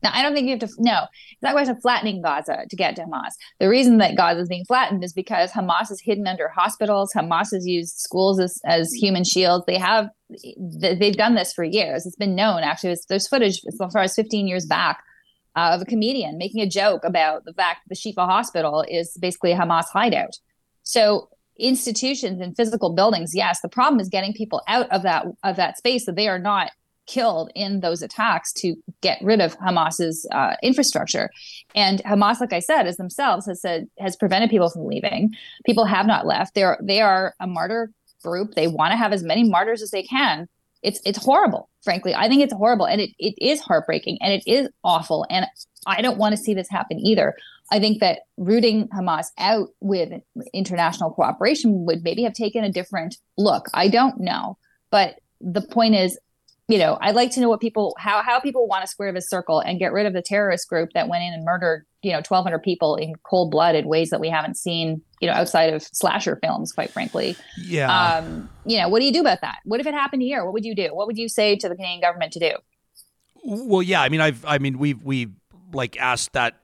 Now, 0.01 0.11
I 0.13 0.21
don't 0.21 0.33
think 0.33 0.45
you 0.45 0.51
have 0.51 0.59
to, 0.61 0.69
no, 0.77 1.05
it's 1.31 1.41
not 1.41 1.51
a 1.51 1.53
question 1.53 1.75
of 1.75 1.81
flattening 1.81 2.21
Gaza 2.21 2.65
to 2.69 2.75
get 2.75 2.95
to 2.95 3.03
Hamas. 3.03 3.33
The 3.59 3.67
reason 3.67 3.97
that 3.97 4.15
Gaza 4.15 4.41
is 4.41 4.49
being 4.49 4.65
flattened 4.65 5.03
is 5.03 5.13
because 5.13 5.51
Hamas 5.51 5.91
is 5.91 6.01
hidden 6.01 6.27
under 6.27 6.47
hospitals. 6.47 7.11
Hamas 7.15 7.53
has 7.53 7.67
used 7.67 7.97
schools 7.97 8.39
as, 8.39 8.59
as 8.65 8.91
human 8.93 9.23
shields. 9.23 9.65
They 9.65 9.77
have, 9.77 10.09
they've 10.57 11.17
done 11.17 11.35
this 11.35 11.53
for 11.53 11.63
years. 11.63 12.05
It's 12.05 12.15
been 12.15 12.35
known, 12.35 12.63
actually. 12.63 12.95
There's 13.09 13.27
footage 13.27 13.61
as 13.67 13.77
far 13.77 14.03
as 14.03 14.15
15 14.15 14.47
years 14.47 14.65
back 14.65 15.03
uh, 15.55 15.71
of 15.73 15.81
a 15.81 15.85
comedian 15.85 16.37
making 16.37 16.61
a 16.61 16.69
joke 16.69 17.03
about 17.03 17.45
the 17.45 17.53
fact 17.53 17.81
that 17.87 17.95
the 17.95 18.13
Shifa 18.13 18.25
hospital 18.25 18.85
is 18.87 19.17
basically 19.19 19.51
a 19.51 19.57
Hamas 19.57 19.85
hideout. 19.91 20.37
So 20.83 21.29
institutions 21.57 22.39
and 22.39 22.55
physical 22.55 22.93
buildings, 22.93 23.35
yes, 23.35 23.59
the 23.61 23.69
problem 23.69 23.99
is 23.99 24.07
getting 24.07 24.33
people 24.33 24.61
out 24.67 24.89
of 24.91 25.03
that 25.03 25.25
of 25.43 25.57
that 25.57 25.77
space 25.77 26.05
so 26.05 26.11
they 26.11 26.27
are 26.27 26.39
not 26.39 26.71
killed 27.09 27.51
in 27.55 27.79
those 27.79 28.03
attacks 28.03 28.53
to 28.53 28.75
get 29.01 29.17
rid 29.21 29.41
of 29.41 29.57
Hamas's 29.57 30.27
uh, 30.31 30.55
infrastructure. 30.61 31.29
And 31.73 32.03
Hamas, 32.03 32.39
like 32.39 32.53
I 32.53 32.59
said, 32.59 32.85
as 32.85 32.97
themselves 32.97 33.47
has 33.47 33.61
said, 33.61 33.87
has 33.97 34.15
prevented 34.15 34.51
people 34.51 34.69
from 34.69 34.85
leaving. 34.85 35.31
People 35.65 35.85
have 35.85 36.05
not 36.05 36.27
left. 36.27 36.53
They're 36.53 36.77
they 36.81 37.01
are 37.01 37.33
a 37.39 37.47
martyr 37.47 37.91
group. 38.23 38.53
They 38.53 38.67
want 38.67 38.91
to 38.91 38.97
have 38.97 39.11
as 39.11 39.23
many 39.23 39.43
martyrs 39.43 39.81
as 39.81 39.91
they 39.91 40.03
can. 40.03 40.47
It's 40.83 41.01
it's 41.03 41.23
horrible, 41.23 41.69
frankly. 41.83 42.13
I 42.13 42.29
think 42.29 42.43
it's 42.43 42.53
horrible, 42.53 42.85
and 42.85 43.01
it, 43.01 43.09
it 43.17 43.35
is 43.41 43.59
heartbreaking, 43.59 44.19
and 44.21 44.31
it 44.31 44.43
is 44.45 44.69
awful. 44.83 45.25
And 45.29 45.47
I 45.87 46.01
don't 46.01 46.17
want 46.17 46.35
to 46.35 46.41
see 46.41 46.53
this 46.53 46.69
happen 46.69 46.99
either. 46.99 47.35
I 47.71 47.79
think 47.79 47.99
that 47.99 48.19
rooting 48.37 48.87
Hamas 48.89 49.27
out 49.37 49.69
with 49.79 50.09
international 50.53 51.11
cooperation 51.11 51.85
would 51.85 52.03
maybe 52.03 52.23
have 52.23 52.33
taken 52.33 52.63
a 52.63 52.71
different 52.71 53.17
look. 53.37 53.67
I 53.73 53.87
don't 53.87 54.19
know, 54.19 54.57
but 54.91 55.19
the 55.41 55.61
point 55.61 55.95
is 55.95 56.17
you 56.69 56.77
know, 56.77 56.99
I'd 57.01 57.15
like 57.15 57.31
to 57.31 57.41
know 57.41 57.49
what 57.49 57.59
people 57.59 57.95
how 57.97 58.21
how 58.21 58.39
people 58.39 58.67
want 58.67 58.83
to 58.83 58.87
square 58.87 59.11
this 59.11 59.27
circle 59.27 59.59
and 59.59 59.79
get 59.79 59.91
rid 59.91 60.05
of 60.05 60.13
the 60.13 60.21
terrorist 60.21 60.69
group 60.69 60.91
that 60.93 61.09
went 61.09 61.23
in 61.23 61.33
and 61.33 61.43
murdered, 61.43 61.83
you 62.03 62.11
know, 62.11 62.17
1200 62.17 62.59
people 62.59 62.95
in 62.95 63.15
cold 63.23 63.49
blood 63.49 63.73
in 63.73 63.87
ways 63.87 64.11
that 64.11 64.19
we 64.19 64.29
haven't 64.29 64.55
seen, 64.55 65.01
you 65.19 65.27
know, 65.27 65.33
outside 65.33 65.73
of 65.73 65.81
slasher 65.81 66.37
films, 66.43 66.71
quite 66.71 66.91
frankly. 66.91 67.35
Yeah. 67.57 67.91
Um, 67.91 68.47
you 68.67 68.77
know, 68.77 68.87
what 68.87 68.99
do 68.99 69.05
you 69.05 69.11
do 69.11 69.19
about 69.19 69.41
that? 69.41 69.57
What 69.65 69.79
if 69.79 69.87
it 69.87 69.95
happened 69.95 70.21
here? 70.21 70.45
What 70.45 70.53
would 70.53 70.63
you 70.63 70.75
do? 70.75 70.89
What 70.93 71.07
would 71.07 71.17
you 71.17 71.27
say 71.27 71.55
to 71.55 71.67
the 71.67 71.75
Canadian 71.75 72.01
government 72.01 72.33
to 72.33 72.39
do? 72.39 72.51
Well, 73.43 73.81
yeah, 73.81 74.03
I 74.03 74.09
mean, 74.09 74.21
I've, 74.21 74.45
I 74.45 74.59
mean, 74.59 74.77
we've, 74.77 75.03
we've 75.03 75.31
like 75.73 75.99
asked 75.99 76.33
that 76.33 76.59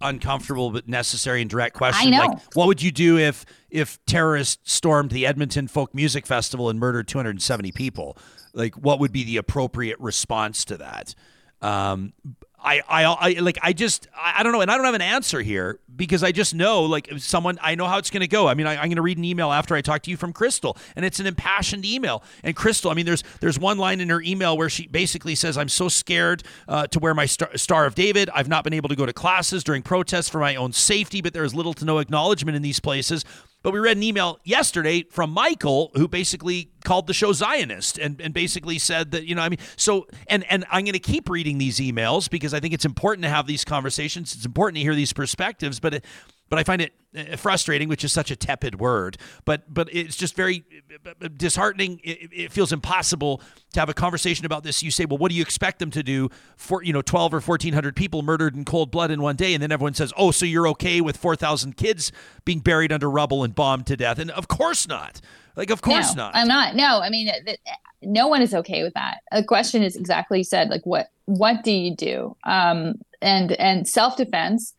uncomfortable 0.00 0.70
but 0.70 0.88
necessary 0.88 1.42
and 1.42 1.50
direct 1.50 1.76
question. 1.76 2.08
I 2.08 2.10
know. 2.10 2.26
Like, 2.26 2.38
what 2.54 2.66
would 2.66 2.82
you 2.82 2.90
do 2.90 3.18
if, 3.18 3.44
if 3.70 4.04
terrorists 4.06 4.58
stormed 4.64 5.10
the 5.10 5.26
Edmonton 5.26 5.68
Folk 5.68 5.94
Music 5.94 6.26
Festival 6.26 6.70
and 6.70 6.80
murdered 6.80 7.06
270 7.06 7.70
people? 7.70 8.16
Like 8.58 8.74
what 8.74 9.00
would 9.00 9.12
be 9.12 9.24
the 9.24 9.38
appropriate 9.38 9.98
response 10.00 10.66
to 10.66 10.76
that 10.76 11.14
um, 11.62 12.12
I, 12.60 12.80
I, 12.88 13.04
I 13.04 13.32
like 13.40 13.58
I 13.62 13.72
just 13.72 14.08
I 14.16 14.42
don't 14.42 14.52
know 14.52 14.60
and 14.60 14.70
I 14.70 14.76
don't 14.76 14.84
have 14.84 14.94
an 14.94 15.00
answer 15.00 15.40
here 15.40 15.78
because 15.94 16.24
I 16.24 16.32
just 16.32 16.54
know 16.54 16.82
like 16.82 17.08
someone 17.18 17.56
I 17.62 17.76
know 17.76 17.86
how 17.86 17.98
it's 17.98 18.10
going 18.10 18.22
to 18.22 18.28
go. 18.28 18.48
I 18.48 18.54
mean 18.54 18.66
I, 18.66 18.74
am 18.74 18.84
going 18.86 18.96
to 18.96 19.02
read 19.02 19.16
an 19.16 19.24
email 19.24 19.52
after 19.52 19.76
I 19.76 19.80
talk 19.80 20.02
to 20.02 20.10
you 20.10 20.16
from 20.16 20.32
Crystal 20.32 20.76
and 20.96 21.04
it's 21.04 21.20
an 21.20 21.26
impassioned 21.26 21.84
email. 21.84 22.22
And 22.42 22.56
Crystal, 22.56 22.90
I 22.90 22.94
mean 22.94 23.06
there's 23.06 23.22
there's 23.40 23.60
one 23.60 23.78
line 23.78 24.00
in 24.00 24.08
her 24.08 24.20
email 24.22 24.56
where 24.56 24.68
she 24.68 24.88
basically 24.88 25.36
says 25.36 25.56
I'm 25.56 25.68
so 25.68 25.88
scared 25.88 26.42
uh, 26.66 26.88
to 26.88 26.98
wear 26.98 27.14
my 27.14 27.26
star, 27.26 27.56
star 27.56 27.86
of 27.86 27.94
David. 27.94 28.28
I've 28.34 28.48
not 28.48 28.64
been 28.64 28.74
able 28.74 28.88
to 28.88 28.96
go 28.96 29.06
to 29.06 29.12
classes 29.12 29.62
during 29.62 29.82
protests 29.82 30.28
for 30.28 30.40
my 30.40 30.56
own 30.56 30.72
safety, 30.72 31.20
but 31.20 31.32
there 31.32 31.44
is 31.44 31.54
little 31.54 31.74
to 31.74 31.84
no 31.84 31.98
acknowledgement 31.98 32.56
in 32.56 32.62
these 32.62 32.80
places. 32.80 33.24
But 33.68 33.74
we 33.74 33.80
read 33.80 33.98
an 33.98 34.02
email 34.02 34.40
yesterday 34.44 35.02
from 35.10 35.28
Michael 35.28 35.90
who 35.94 36.08
basically 36.08 36.70
called 36.86 37.06
the 37.06 37.12
show 37.12 37.34
Zionist 37.34 37.98
and, 37.98 38.18
and 38.18 38.32
basically 38.32 38.78
said 38.78 39.10
that, 39.10 39.26
you 39.26 39.34
know, 39.34 39.42
I 39.42 39.50
mean, 39.50 39.58
so, 39.76 40.06
and, 40.26 40.42
and 40.50 40.64
I'm 40.70 40.86
going 40.86 40.94
to 40.94 40.98
keep 40.98 41.28
reading 41.28 41.58
these 41.58 41.76
emails 41.78 42.30
because 42.30 42.54
I 42.54 42.60
think 42.60 42.72
it's 42.72 42.86
important 42.86 43.24
to 43.24 43.28
have 43.28 43.46
these 43.46 43.66
conversations. 43.66 44.34
It's 44.34 44.46
important 44.46 44.76
to 44.76 44.82
hear 44.82 44.94
these 44.94 45.12
perspectives, 45.12 45.80
but 45.80 45.92
it, 45.92 46.06
but 46.48 46.58
I 46.58 46.64
find 46.64 46.80
it 46.80 46.94
frustrating, 47.38 47.88
which 47.88 48.04
is 48.04 48.12
such 48.12 48.30
a 48.30 48.36
tepid 48.36 48.80
word. 48.80 49.16
But 49.44 49.72
but 49.72 49.88
it's 49.92 50.16
just 50.16 50.34
very 50.34 50.64
disheartening. 51.36 52.00
It, 52.02 52.30
it, 52.32 52.52
feels 52.52 52.72
impossible 52.72 53.40
to 53.72 53.80
have 53.80 53.88
a 53.88 53.94
conversation 53.94 54.46
about 54.46 54.64
this. 54.64 54.82
You 54.82 54.90
say, 54.90 55.04
well, 55.04 55.18
what 55.18 55.30
do 55.30 55.36
you 55.36 55.42
expect 55.42 55.78
them 55.78 55.90
to 55.92 56.02
do 56.02 56.28
for 56.56 56.82
you 56.82 56.92
know 56.92 57.02
twelve 57.02 57.34
or 57.34 57.40
fourteen 57.40 57.74
hundred 57.74 57.96
people 57.96 58.22
murdered 58.22 58.54
in 58.54 58.64
cold 58.64 58.90
blood 58.90 59.10
in 59.10 59.22
one 59.22 59.36
day, 59.36 59.54
and 59.54 59.62
then 59.62 59.72
everyone 59.72 59.94
says, 59.94 60.12
oh, 60.16 60.30
so 60.30 60.46
you're 60.46 60.68
okay 60.68 61.00
with 61.00 61.16
four 61.16 61.36
thousand 61.36 61.76
kids 61.76 62.12
being 62.44 62.60
buried 62.60 62.92
under 62.92 63.10
rubble 63.10 63.44
and 63.44 63.54
bombed 63.54 63.86
to 63.86 63.96
death? 63.96 64.18
And 64.18 64.30
of 64.30 64.48
course 64.48 64.88
not. 64.88 65.20
Like 65.56 65.70
of 65.70 65.82
course 65.82 66.14
no, 66.14 66.24
not. 66.24 66.36
I'm 66.36 66.48
not. 66.48 66.76
No, 66.76 67.00
I 67.00 67.10
mean. 67.10 67.30
no 68.02 68.28
one 68.28 68.42
is 68.42 68.54
okay 68.54 68.84
with 68.84 68.94
that. 68.94 69.18
The 69.32 69.42
question 69.42 69.82
is 69.82 69.96
exactly 69.96 70.42
said, 70.44 70.70
like 70.70 70.86
what 70.86 71.10
what 71.24 71.64
do 71.64 71.72
you 71.72 71.94
do? 71.94 72.36
Um, 72.44 73.00
and 73.20 73.52
and 73.52 73.88
self 73.88 74.16
defense 74.16 74.72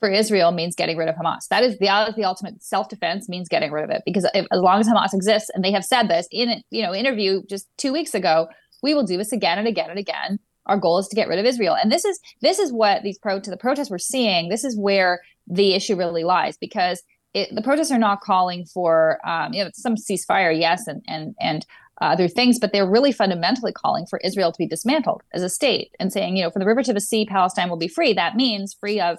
for 0.00 0.10
Israel 0.10 0.52
means 0.52 0.74
getting 0.74 0.96
rid 0.96 1.08
of 1.08 1.14
Hamas. 1.14 1.48
That 1.48 1.62
is 1.62 1.78
the, 1.78 2.12
the 2.16 2.24
ultimate 2.24 2.62
self 2.62 2.88
defense 2.88 3.28
means 3.28 3.48
getting 3.48 3.72
rid 3.72 3.84
of 3.84 3.90
it 3.90 4.02
because 4.04 4.28
if, 4.34 4.46
as 4.50 4.60
long 4.60 4.80
as 4.80 4.88
Hamas 4.88 5.14
exists, 5.14 5.50
and 5.54 5.64
they 5.64 5.72
have 5.72 5.84
said 5.84 6.08
this 6.08 6.26
in 6.30 6.62
you 6.70 6.82
know 6.82 6.94
interview 6.94 7.42
just 7.48 7.68
two 7.78 7.92
weeks 7.92 8.14
ago, 8.14 8.48
we 8.82 8.94
will 8.94 9.04
do 9.04 9.16
this 9.16 9.32
again 9.32 9.58
and 9.58 9.68
again 9.68 9.90
and 9.90 9.98
again. 9.98 10.38
Our 10.66 10.78
goal 10.78 10.98
is 10.98 11.08
to 11.08 11.16
get 11.16 11.28
rid 11.28 11.38
of 11.38 11.44
Israel, 11.44 11.76
and 11.80 11.90
this 11.92 12.04
is 12.04 12.18
this 12.40 12.58
is 12.58 12.72
what 12.72 13.02
these 13.02 13.18
pro 13.18 13.40
to 13.40 13.50
the 13.50 13.56
protests 13.56 13.90
we're 13.90 13.98
seeing. 13.98 14.48
This 14.48 14.64
is 14.64 14.76
where 14.76 15.20
the 15.46 15.74
issue 15.74 15.96
really 15.96 16.24
lies 16.24 16.56
because 16.56 17.02
it, 17.34 17.54
the 17.54 17.62
protests 17.62 17.90
are 17.90 17.98
not 17.98 18.20
calling 18.20 18.64
for 18.64 19.18
um, 19.26 19.52
you 19.52 19.64
know 19.64 19.70
some 19.74 19.96
ceasefire, 19.96 20.58
yes, 20.58 20.86
and 20.86 21.02
and 21.06 21.34
and 21.40 21.66
other 22.00 22.28
things, 22.28 22.58
but 22.58 22.72
they're 22.72 22.88
really 22.88 23.12
fundamentally 23.12 23.72
calling 23.72 24.06
for 24.06 24.18
Israel 24.24 24.52
to 24.52 24.58
be 24.58 24.66
dismantled 24.66 25.22
as 25.32 25.42
a 25.42 25.48
state 25.48 25.94
and 26.00 26.12
saying, 26.12 26.36
you 26.36 26.42
know, 26.42 26.50
from 26.50 26.60
the 26.60 26.66
river 26.66 26.82
to 26.82 26.92
the 26.92 27.00
sea, 27.00 27.24
Palestine 27.24 27.70
will 27.70 27.76
be 27.76 27.88
free. 27.88 28.12
That 28.12 28.36
means 28.36 28.74
free 28.74 29.00
of 29.00 29.18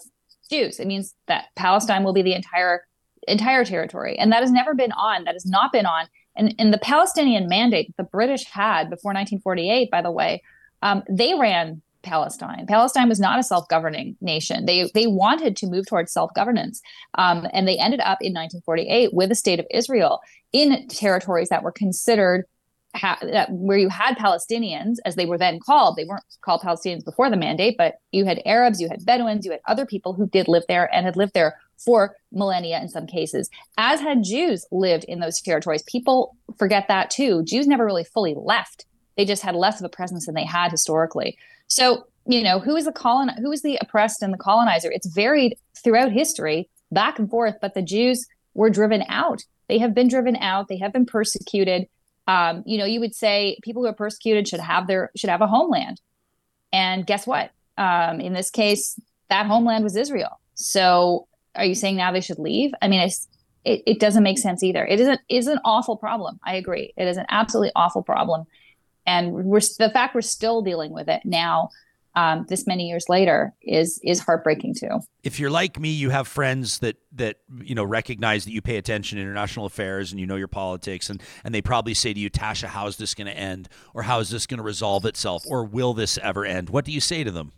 Jews. 0.49 0.79
It 0.79 0.87
means 0.87 1.15
that 1.27 1.45
Palestine 1.55 2.03
will 2.03 2.13
be 2.13 2.21
the 2.21 2.33
entire 2.33 2.85
entire 3.27 3.65
territory, 3.65 4.17
and 4.17 4.31
that 4.31 4.41
has 4.41 4.51
never 4.51 4.73
been 4.73 4.91
on. 4.91 5.23
That 5.23 5.33
has 5.33 5.45
not 5.45 5.71
been 5.71 5.85
on. 5.85 6.07
And, 6.35 6.53
and 6.59 6.73
the 6.73 6.77
Palestinian 6.77 7.47
mandate 7.47 7.95
the 7.97 8.03
British 8.03 8.45
had 8.45 8.89
before 8.89 9.13
1948, 9.13 9.89
by 9.89 10.01
the 10.01 10.11
way, 10.11 10.43
um, 10.81 11.01
they 11.09 11.33
ran 11.33 11.81
Palestine. 12.03 12.65
Palestine 12.67 13.09
was 13.09 13.19
not 13.19 13.39
a 13.39 13.43
self-governing 13.43 14.15
nation. 14.21 14.65
They 14.65 14.89
they 14.93 15.07
wanted 15.07 15.57
to 15.57 15.67
move 15.67 15.87
towards 15.87 16.13
self-governance, 16.13 16.81
um, 17.15 17.47
and 17.51 17.67
they 17.67 17.77
ended 17.77 17.99
up 17.99 18.19
in 18.21 18.33
1948 18.33 19.13
with 19.13 19.29
the 19.29 19.35
state 19.35 19.59
of 19.59 19.65
Israel 19.71 20.21
in 20.53 20.87
territories 20.87 21.49
that 21.49 21.63
were 21.63 21.71
considered 21.71 22.45
ha- 22.95 23.47
where 23.49 23.77
you 23.77 23.89
had 23.89 24.17
Palestinians, 24.17 24.95
as 25.05 25.15
they 25.15 25.25
were 25.25 25.37
then 25.37 25.59
called, 25.59 25.95
they 25.95 26.05
weren't 26.05 26.23
called 26.41 26.61
Palestinians 26.61 27.03
before 27.03 27.29
the 27.29 27.37
mandate, 27.37 27.75
but 27.77 27.95
you 28.11 28.25
had 28.25 28.41
Arabs, 28.45 28.81
you 28.81 28.89
had 28.89 29.05
Bedouins, 29.05 29.45
you 29.45 29.51
had 29.51 29.61
other 29.67 29.85
people 29.85 30.13
who 30.13 30.27
did 30.27 30.47
live 30.47 30.63
there 30.67 30.93
and 30.93 31.05
had 31.05 31.15
lived 31.15 31.33
there 31.33 31.59
for 31.77 32.15
millennia 32.31 32.81
in 32.81 32.87
some 32.87 33.05
cases, 33.05 33.49
as 33.77 33.99
had 33.99 34.23
Jews 34.23 34.65
lived 34.71 35.03
in 35.05 35.19
those 35.19 35.41
territories. 35.41 35.83
People 35.83 36.35
forget 36.57 36.87
that 36.87 37.09
too. 37.09 37.43
Jews 37.43 37.67
never 37.67 37.85
really 37.85 38.03
fully 38.03 38.33
left. 38.35 38.85
They 39.17 39.25
just 39.25 39.43
had 39.43 39.55
less 39.55 39.79
of 39.79 39.85
a 39.85 39.89
presence 39.89 40.25
than 40.25 40.35
they 40.35 40.45
had 40.45 40.71
historically. 40.71 41.37
So, 41.67 42.07
you 42.27 42.43
know, 42.43 42.59
who 42.59 42.75
is 42.75 42.85
the 42.85 42.91
colon 42.91 43.29
who 43.41 43.51
is 43.51 43.61
the 43.61 43.77
oppressed 43.81 44.21
and 44.21 44.33
the 44.33 44.37
colonizer? 44.37 44.91
It's 44.91 45.07
varied 45.07 45.57
throughout 45.83 46.11
history, 46.11 46.69
back 46.91 47.19
and 47.19 47.29
forth, 47.29 47.55
but 47.61 47.73
the 47.73 47.81
Jews 47.81 48.25
were 48.53 48.69
driven 48.69 49.03
out. 49.09 49.43
They 49.67 49.79
have 49.79 49.93
been 49.93 50.07
driven 50.07 50.35
out, 50.37 50.67
they 50.67 50.77
have 50.77 50.93
been 50.93 51.05
persecuted 51.05 51.87
um, 52.27 52.63
you 52.65 52.77
know, 52.77 52.85
you 52.85 52.99
would 52.99 53.15
say 53.15 53.57
people 53.63 53.83
who 53.83 53.87
are 53.87 53.93
persecuted 53.93 54.47
should 54.47 54.59
have 54.59 54.87
their 54.87 55.11
should 55.15 55.29
have 55.29 55.41
a 55.41 55.47
homeland. 55.47 56.01
And 56.73 57.05
guess 57.05 57.27
what? 57.27 57.51
Um, 57.77 58.19
in 58.19 58.33
this 58.33 58.49
case, 58.49 58.99
that 59.29 59.45
homeland 59.45 59.83
was 59.83 59.95
Israel. 59.95 60.39
So 60.55 61.27
are 61.55 61.65
you 61.65 61.75
saying 61.75 61.95
now 61.97 62.11
they 62.11 62.21
should 62.21 62.39
leave? 62.39 62.71
I 62.81 62.87
mean, 62.87 63.01
it, 63.63 63.83
it 63.85 63.99
doesn't 63.99 64.23
make 64.23 64.37
sense 64.37 64.63
either. 64.63 64.85
It 64.85 64.99
is 64.99 65.07
an, 65.07 65.19
is 65.29 65.47
an 65.47 65.59
awful 65.63 65.97
problem. 65.97 66.39
I 66.43 66.55
agree. 66.55 66.93
It 66.97 67.07
is 67.07 67.17
an 67.17 67.25
absolutely 67.29 67.71
awful 67.75 68.03
problem. 68.03 68.45
And 69.05 69.33
we're 69.33 69.59
the 69.59 69.91
fact 69.93 70.15
we're 70.15 70.21
still 70.21 70.61
dealing 70.61 70.91
with 70.91 71.07
it 71.09 71.21
now 71.25 71.69
um, 72.15 72.45
this 72.47 72.65
many 72.65 72.87
years 72.87 73.05
later 73.09 73.53
is 73.61 73.99
is 74.03 74.19
heartbreaking 74.19 74.75
too. 74.75 74.99
If 75.23 75.39
you're 75.39 75.49
like 75.49 75.79
me, 75.79 75.89
you 75.89 76.09
have 76.09 76.27
friends 76.27 76.79
that 76.79 76.97
that 77.13 77.37
you 77.61 77.75
know 77.75 77.83
recognize 77.83 78.45
that 78.45 78.51
you 78.51 78.61
pay 78.61 78.77
attention 78.77 79.17
to 79.17 79.21
international 79.21 79.65
affairs 79.65 80.11
and 80.11 80.19
you 80.19 80.25
know 80.25 80.37
your 80.37 80.47
politics, 80.47 81.09
and 81.09 81.21
and 81.43 81.53
they 81.53 81.61
probably 81.61 81.93
say 81.93 82.13
to 82.13 82.19
you, 82.19 82.29
Tasha, 82.29 82.67
how 82.67 82.87
is 82.87 82.97
this 82.97 83.13
going 83.13 83.27
to 83.27 83.37
end, 83.37 83.67
or 83.93 84.03
how 84.03 84.19
is 84.19 84.29
this 84.29 84.47
going 84.47 84.59
to 84.59 84.63
resolve 84.63 85.05
itself, 85.05 85.43
or 85.47 85.65
will 85.65 85.93
this 85.93 86.17
ever 86.19 86.45
end? 86.45 86.69
What 86.69 86.85
do 86.85 86.91
you 86.91 87.01
say 87.01 87.23
to 87.23 87.31
them? 87.31 87.51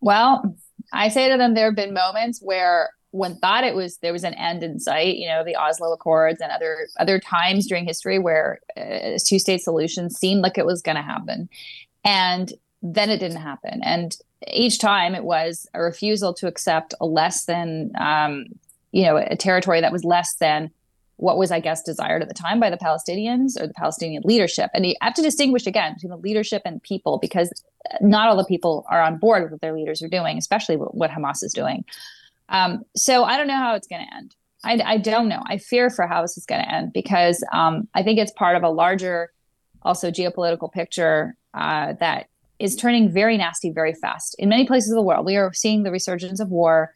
Well, 0.00 0.56
I 0.92 1.08
say 1.08 1.30
to 1.30 1.36
them, 1.36 1.54
there 1.54 1.66
have 1.66 1.76
been 1.76 1.94
moments 1.94 2.40
where 2.40 2.90
one 3.10 3.36
thought 3.36 3.64
it 3.64 3.74
was 3.74 3.98
there 3.98 4.12
was 4.12 4.24
an 4.24 4.34
end 4.34 4.62
in 4.62 4.78
sight 4.78 5.16
you 5.16 5.26
know 5.26 5.42
the 5.42 5.56
oslo 5.56 5.92
accords 5.92 6.40
and 6.40 6.52
other 6.52 6.86
other 6.98 7.18
times 7.18 7.66
during 7.66 7.86
history 7.86 8.18
where 8.18 8.60
a 8.76 9.16
two 9.24 9.38
state 9.38 9.62
solution 9.62 10.10
seemed 10.10 10.42
like 10.42 10.58
it 10.58 10.66
was 10.66 10.82
going 10.82 10.96
to 10.96 11.02
happen 11.02 11.48
and 12.04 12.52
then 12.94 13.10
it 13.10 13.18
didn't 13.18 13.38
happen. 13.38 13.80
And 13.82 14.16
each 14.52 14.78
time 14.78 15.14
it 15.14 15.24
was 15.24 15.66
a 15.74 15.82
refusal 15.82 16.34
to 16.34 16.46
accept 16.46 16.94
a 17.00 17.06
less 17.06 17.44
than, 17.44 17.92
um, 17.98 18.46
you 18.92 19.04
know, 19.04 19.16
a 19.16 19.36
territory 19.36 19.80
that 19.80 19.92
was 19.92 20.04
less 20.04 20.34
than 20.34 20.70
what 21.16 21.38
was, 21.38 21.50
I 21.50 21.60
guess, 21.60 21.82
desired 21.82 22.22
at 22.22 22.28
the 22.28 22.34
time 22.34 22.60
by 22.60 22.68
the 22.68 22.76
Palestinians 22.76 23.60
or 23.60 23.66
the 23.66 23.74
Palestinian 23.74 24.22
leadership. 24.26 24.70
And 24.74 24.84
you 24.86 24.94
have 25.00 25.14
to 25.14 25.22
distinguish 25.22 25.66
again 25.66 25.94
between 25.94 26.10
the 26.10 26.18
leadership 26.18 26.62
and 26.64 26.82
people 26.82 27.18
because 27.18 27.50
not 28.00 28.28
all 28.28 28.36
the 28.36 28.44
people 28.44 28.84
are 28.90 29.02
on 29.02 29.16
board 29.16 29.42
with 29.42 29.52
what 29.52 29.60
their 29.62 29.72
leaders 29.72 30.02
are 30.02 30.08
doing, 30.08 30.36
especially 30.36 30.76
what 30.76 31.10
Hamas 31.10 31.42
is 31.42 31.52
doing. 31.54 31.84
Um, 32.50 32.84
so 32.94 33.24
I 33.24 33.38
don't 33.38 33.48
know 33.48 33.56
how 33.56 33.74
it's 33.74 33.88
going 33.88 34.06
to 34.06 34.14
end. 34.14 34.36
I, 34.62 34.80
I, 34.84 34.98
don't 34.98 35.28
know. 35.28 35.42
I 35.46 35.58
fear 35.58 35.90
for 35.90 36.06
how 36.06 36.22
this 36.22 36.36
is 36.36 36.46
going 36.46 36.62
to 36.62 36.72
end 36.72 36.92
because 36.92 37.42
um, 37.52 37.88
I 37.94 38.02
think 38.02 38.18
it's 38.18 38.32
part 38.32 38.56
of 38.56 38.62
a 38.62 38.70
larger, 38.70 39.32
also 39.82 40.10
geopolitical 40.10 40.72
picture 40.72 41.36
uh, 41.54 41.94
that 42.00 42.28
is 42.58 42.76
turning 42.76 43.10
very 43.10 43.36
nasty 43.36 43.70
very 43.70 43.94
fast 43.94 44.34
in 44.38 44.48
many 44.48 44.66
places 44.66 44.90
of 44.90 44.96
the 44.96 45.02
world. 45.02 45.26
We 45.26 45.36
are 45.36 45.52
seeing 45.52 45.82
the 45.82 45.90
resurgence 45.90 46.40
of 46.40 46.48
war, 46.48 46.94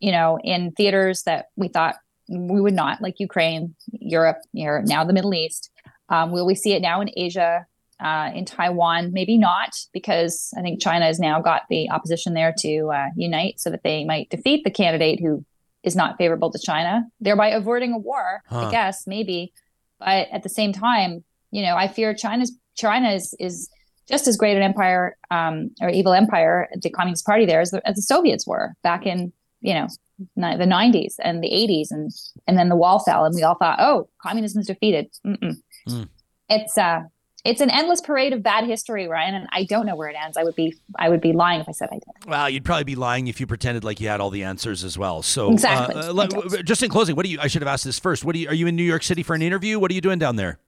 you 0.00 0.12
know, 0.12 0.38
in 0.42 0.72
theaters 0.72 1.22
that 1.22 1.46
we 1.56 1.68
thought 1.68 1.96
we 2.28 2.60
would 2.60 2.74
not, 2.74 3.00
like 3.00 3.20
Ukraine, 3.20 3.74
Europe, 3.92 4.38
near 4.52 4.82
now 4.82 5.04
the 5.04 5.12
Middle 5.12 5.34
East. 5.34 5.70
Um, 6.08 6.32
will 6.32 6.46
we 6.46 6.54
see 6.54 6.72
it 6.72 6.82
now 6.82 7.00
in 7.00 7.10
Asia, 7.16 7.66
uh, 8.00 8.30
in 8.34 8.44
Taiwan? 8.44 9.12
Maybe 9.12 9.38
not, 9.38 9.76
because 9.92 10.52
I 10.58 10.62
think 10.62 10.80
China 10.80 11.04
has 11.04 11.20
now 11.20 11.40
got 11.40 11.62
the 11.70 11.90
opposition 11.90 12.34
there 12.34 12.52
to 12.58 12.88
uh, 12.88 13.06
unite 13.16 13.60
so 13.60 13.70
that 13.70 13.84
they 13.84 14.04
might 14.04 14.28
defeat 14.28 14.64
the 14.64 14.70
candidate 14.70 15.20
who 15.20 15.44
is 15.84 15.94
not 15.94 16.18
favorable 16.18 16.50
to 16.50 16.58
China, 16.58 17.04
thereby 17.20 17.48
avoiding 17.48 17.92
a 17.92 17.98
war. 17.98 18.42
Huh. 18.48 18.66
I 18.66 18.70
guess 18.72 19.06
maybe, 19.06 19.52
but 20.00 20.28
at 20.32 20.42
the 20.42 20.48
same 20.48 20.72
time, 20.72 21.22
you 21.52 21.62
know, 21.62 21.76
I 21.76 21.86
fear 21.86 22.12
China's 22.12 22.52
China 22.74 23.10
is 23.10 23.34
is 23.38 23.68
just 24.08 24.28
as 24.28 24.36
great 24.36 24.56
an 24.56 24.62
empire 24.62 25.16
um, 25.30 25.70
or 25.80 25.88
evil 25.88 26.12
empire, 26.12 26.68
the 26.80 26.90
Communist 26.90 27.26
Party 27.26 27.46
there, 27.46 27.60
as 27.60 27.70
the, 27.70 27.86
as 27.86 27.96
the 27.96 28.02
Soviets 28.02 28.46
were 28.46 28.74
back 28.82 29.06
in 29.06 29.32
you 29.60 29.74
know 29.74 29.88
the 30.36 30.64
90s 30.64 31.14
and 31.22 31.42
the 31.42 31.48
80s 31.48 31.90
and 31.90 32.10
and 32.46 32.56
then 32.56 32.68
the 32.68 32.76
wall 32.76 33.00
fell 33.00 33.24
and 33.24 33.34
we 33.34 33.42
all 33.42 33.56
thought 33.56 33.78
oh 33.80 34.08
communism 34.22 34.60
is 34.60 34.66
defeated. 34.66 35.10
Mm. 35.26 36.08
it's 36.48 36.78
uh 36.78 37.02
it's 37.44 37.60
an 37.60 37.70
endless 37.70 38.00
parade 38.00 38.32
of 38.32 38.42
bad 38.42 38.64
history 38.64 39.06
ryan 39.06 39.34
and 39.34 39.46
i 39.52 39.64
don't 39.64 39.86
know 39.86 39.94
where 39.94 40.08
it 40.08 40.16
ends. 40.22 40.36
I 40.36 40.44
would 40.44 40.54
be 40.54 40.74
i 40.98 41.08
would 41.08 41.20
be 41.20 41.32
lying 41.32 41.60
if 41.60 41.68
i 41.68 41.72
said 41.72 41.88
i 41.92 41.96
did 41.96 42.26
well 42.26 42.48
you'd 42.48 42.64
probably 42.64 42.84
be 42.84 42.94
lying 42.94 43.28
if 43.28 43.40
you 43.40 43.46
pretended 43.46 43.84
like 43.84 44.00
you 44.00 44.08
had 44.08 44.20
all 44.20 44.30
the 44.30 44.44
answers 44.44 44.84
as 44.84 44.96
well. 44.96 45.22
So 45.22 45.52
exactly. 45.52 45.96
uh, 45.96 46.62
just 46.62 46.82
in 46.82 46.90
closing 46.90 47.14
what 47.14 47.26
do 47.26 47.30
you 47.30 47.38
i 47.40 47.46
should 47.46 47.62
have 47.62 47.68
asked 47.68 47.84
this 47.84 47.98
first. 47.98 48.24
What 48.24 48.34
do 48.34 48.40
you 48.40 48.48
are 48.48 48.54
you 48.54 48.66
in 48.66 48.76
new 48.76 48.84
york 48.84 49.02
city 49.02 49.22
for 49.22 49.34
an 49.34 49.42
interview? 49.42 49.78
What 49.78 49.90
are 49.90 49.94
you 49.94 50.00
doing 50.00 50.18
down 50.18 50.36
there 50.36 50.58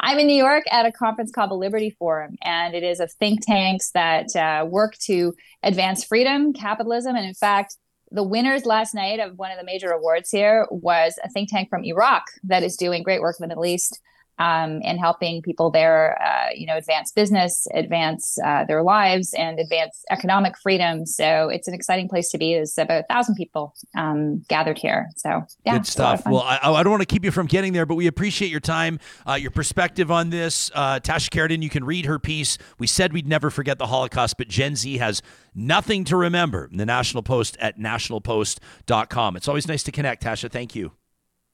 I'm 0.00 0.18
in 0.18 0.26
New 0.26 0.36
York 0.36 0.64
at 0.70 0.86
a 0.86 0.92
conference 0.92 1.30
called 1.30 1.50
the 1.50 1.54
Liberty 1.54 1.90
Forum, 1.90 2.36
and 2.42 2.74
it 2.74 2.82
is 2.82 3.00
of 3.00 3.12
think 3.12 3.44
tanks 3.44 3.90
that 3.92 4.34
uh, 4.36 4.64
work 4.66 4.96
to 5.06 5.34
advance 5.62 6.04
freedom, 6.04 6.52
capitalism, 6.52 7.16
and 7.16 7.26
in 7.26 7.34
fact, 7.34 7.76
the 8.10 8.22
winners 8.22 8.66
last 8.66 8.94
night 8.94 9.20
of 9.20 9.38
one 9.38 9.50
of 9.50 9.58
the 9.58 9.64
major 9.64 9.90
awards 9.90 10.30
here 10.30 10.66
was 10.70 11.18
a 11.24 11.30
think 11.30 11.48
tank 11.48 11.70
from 11.70 11.84
Iraq 11.84 12.24
that 12.44 12.62
is 12.62 12.76
doing 12.76 13.02
great 13.02 13.20
work 13.20 13.36
in 13.38 13.44
the 13.44 13.48
Middle 13.48 13.64
East 13.64 14.00
um, 14.38 14.80
and 14.84 14.98
helping 14.98 15.42
people 15.42 15.70
there, 15.70 16.20
uh, 16.22 16.48
you 16.54 16.66
know, 16.66 16.76
advance 16.76 17.12
business, 17.12 17.66
advance 17.74 18.38
uh, 18.44 18.64
their 18.64 18.82
lives, 18.82 19.34
and 19.34 19.58
advance 19.58 20.04
economic 20.10 20.54
freedom. 20.62 21.06
So 21.06 21.48
it's 21.48 21.68
an 21.68 21.74
exciting 21.74 22.08
place 22.08 22.30
to 22.30 22.38
be. 22.38 22.54
There's 22.54 22.76
about 22.78 23.04
a 23.04 23.06
thousand 23.12 23.36
people 23.36 23.74
um, 23.96 24.44
gathered 24.48 24.78
here. 24.78 25.08
So 25.16 25.42
yeah, 25.64 25.78
good 25.78 25.86
stuff. 25.86 26.22
Well, 26.26 26.42
I, 26.42 26.58
I, 26.62 26.82
don't 26.82 26.90
want 26.90 27.02
to 27.02 27.06
keep 27.06 27.24
you 27.24 27.30
from 27.30 27.46
getting 27.46 27.72
there, 27.72 27.86
but 27.86 27.94
we 27.94 28.06
appreciate 28.06 28.50
your 28.50 28.60
time, 28.60 28.98
uh, 29.28 29.34
your 29.34 29.50
perspective 29.50 30.10
on 30.10 30.30
this. 30.30 30.70
Uh, 30.74 30.98
Tasha 31.00 31.30
Kheiriddin, 31.30 31.62
you 31.62 31.70
can 31.70 31.84
read 31.84 32.06
her 32.06 32.18
piece. 32.18 32.58
We 32.78 32.86
said 32.86 33.12
we'd 33.12 33.28
never 33.28 33.50
forget 33.50 33.78
the 33.78 33.86
Holocaust, 33.86 34.38
but 34.38 34.48
Gen 34.48 34.76
Z 34.76 34.98
has 34.98 35.22
nothing 35.54 36.04
to 36.04 36.16
remember. 36.16 36.68
The 36.72 36.86
National 36.86 37.22
Post 37.22 37.56
at 37.60 37.78
nationalpost.com. 37.78 39.36
It's 39.36 39.48
always 39.48 39.68
nice 39.68 39.82
to 39.84 39.92
connect, 39.92 40.22
Tasha. 40.24 40.50
Thank 40.50 40.74
you. 40.74 40.92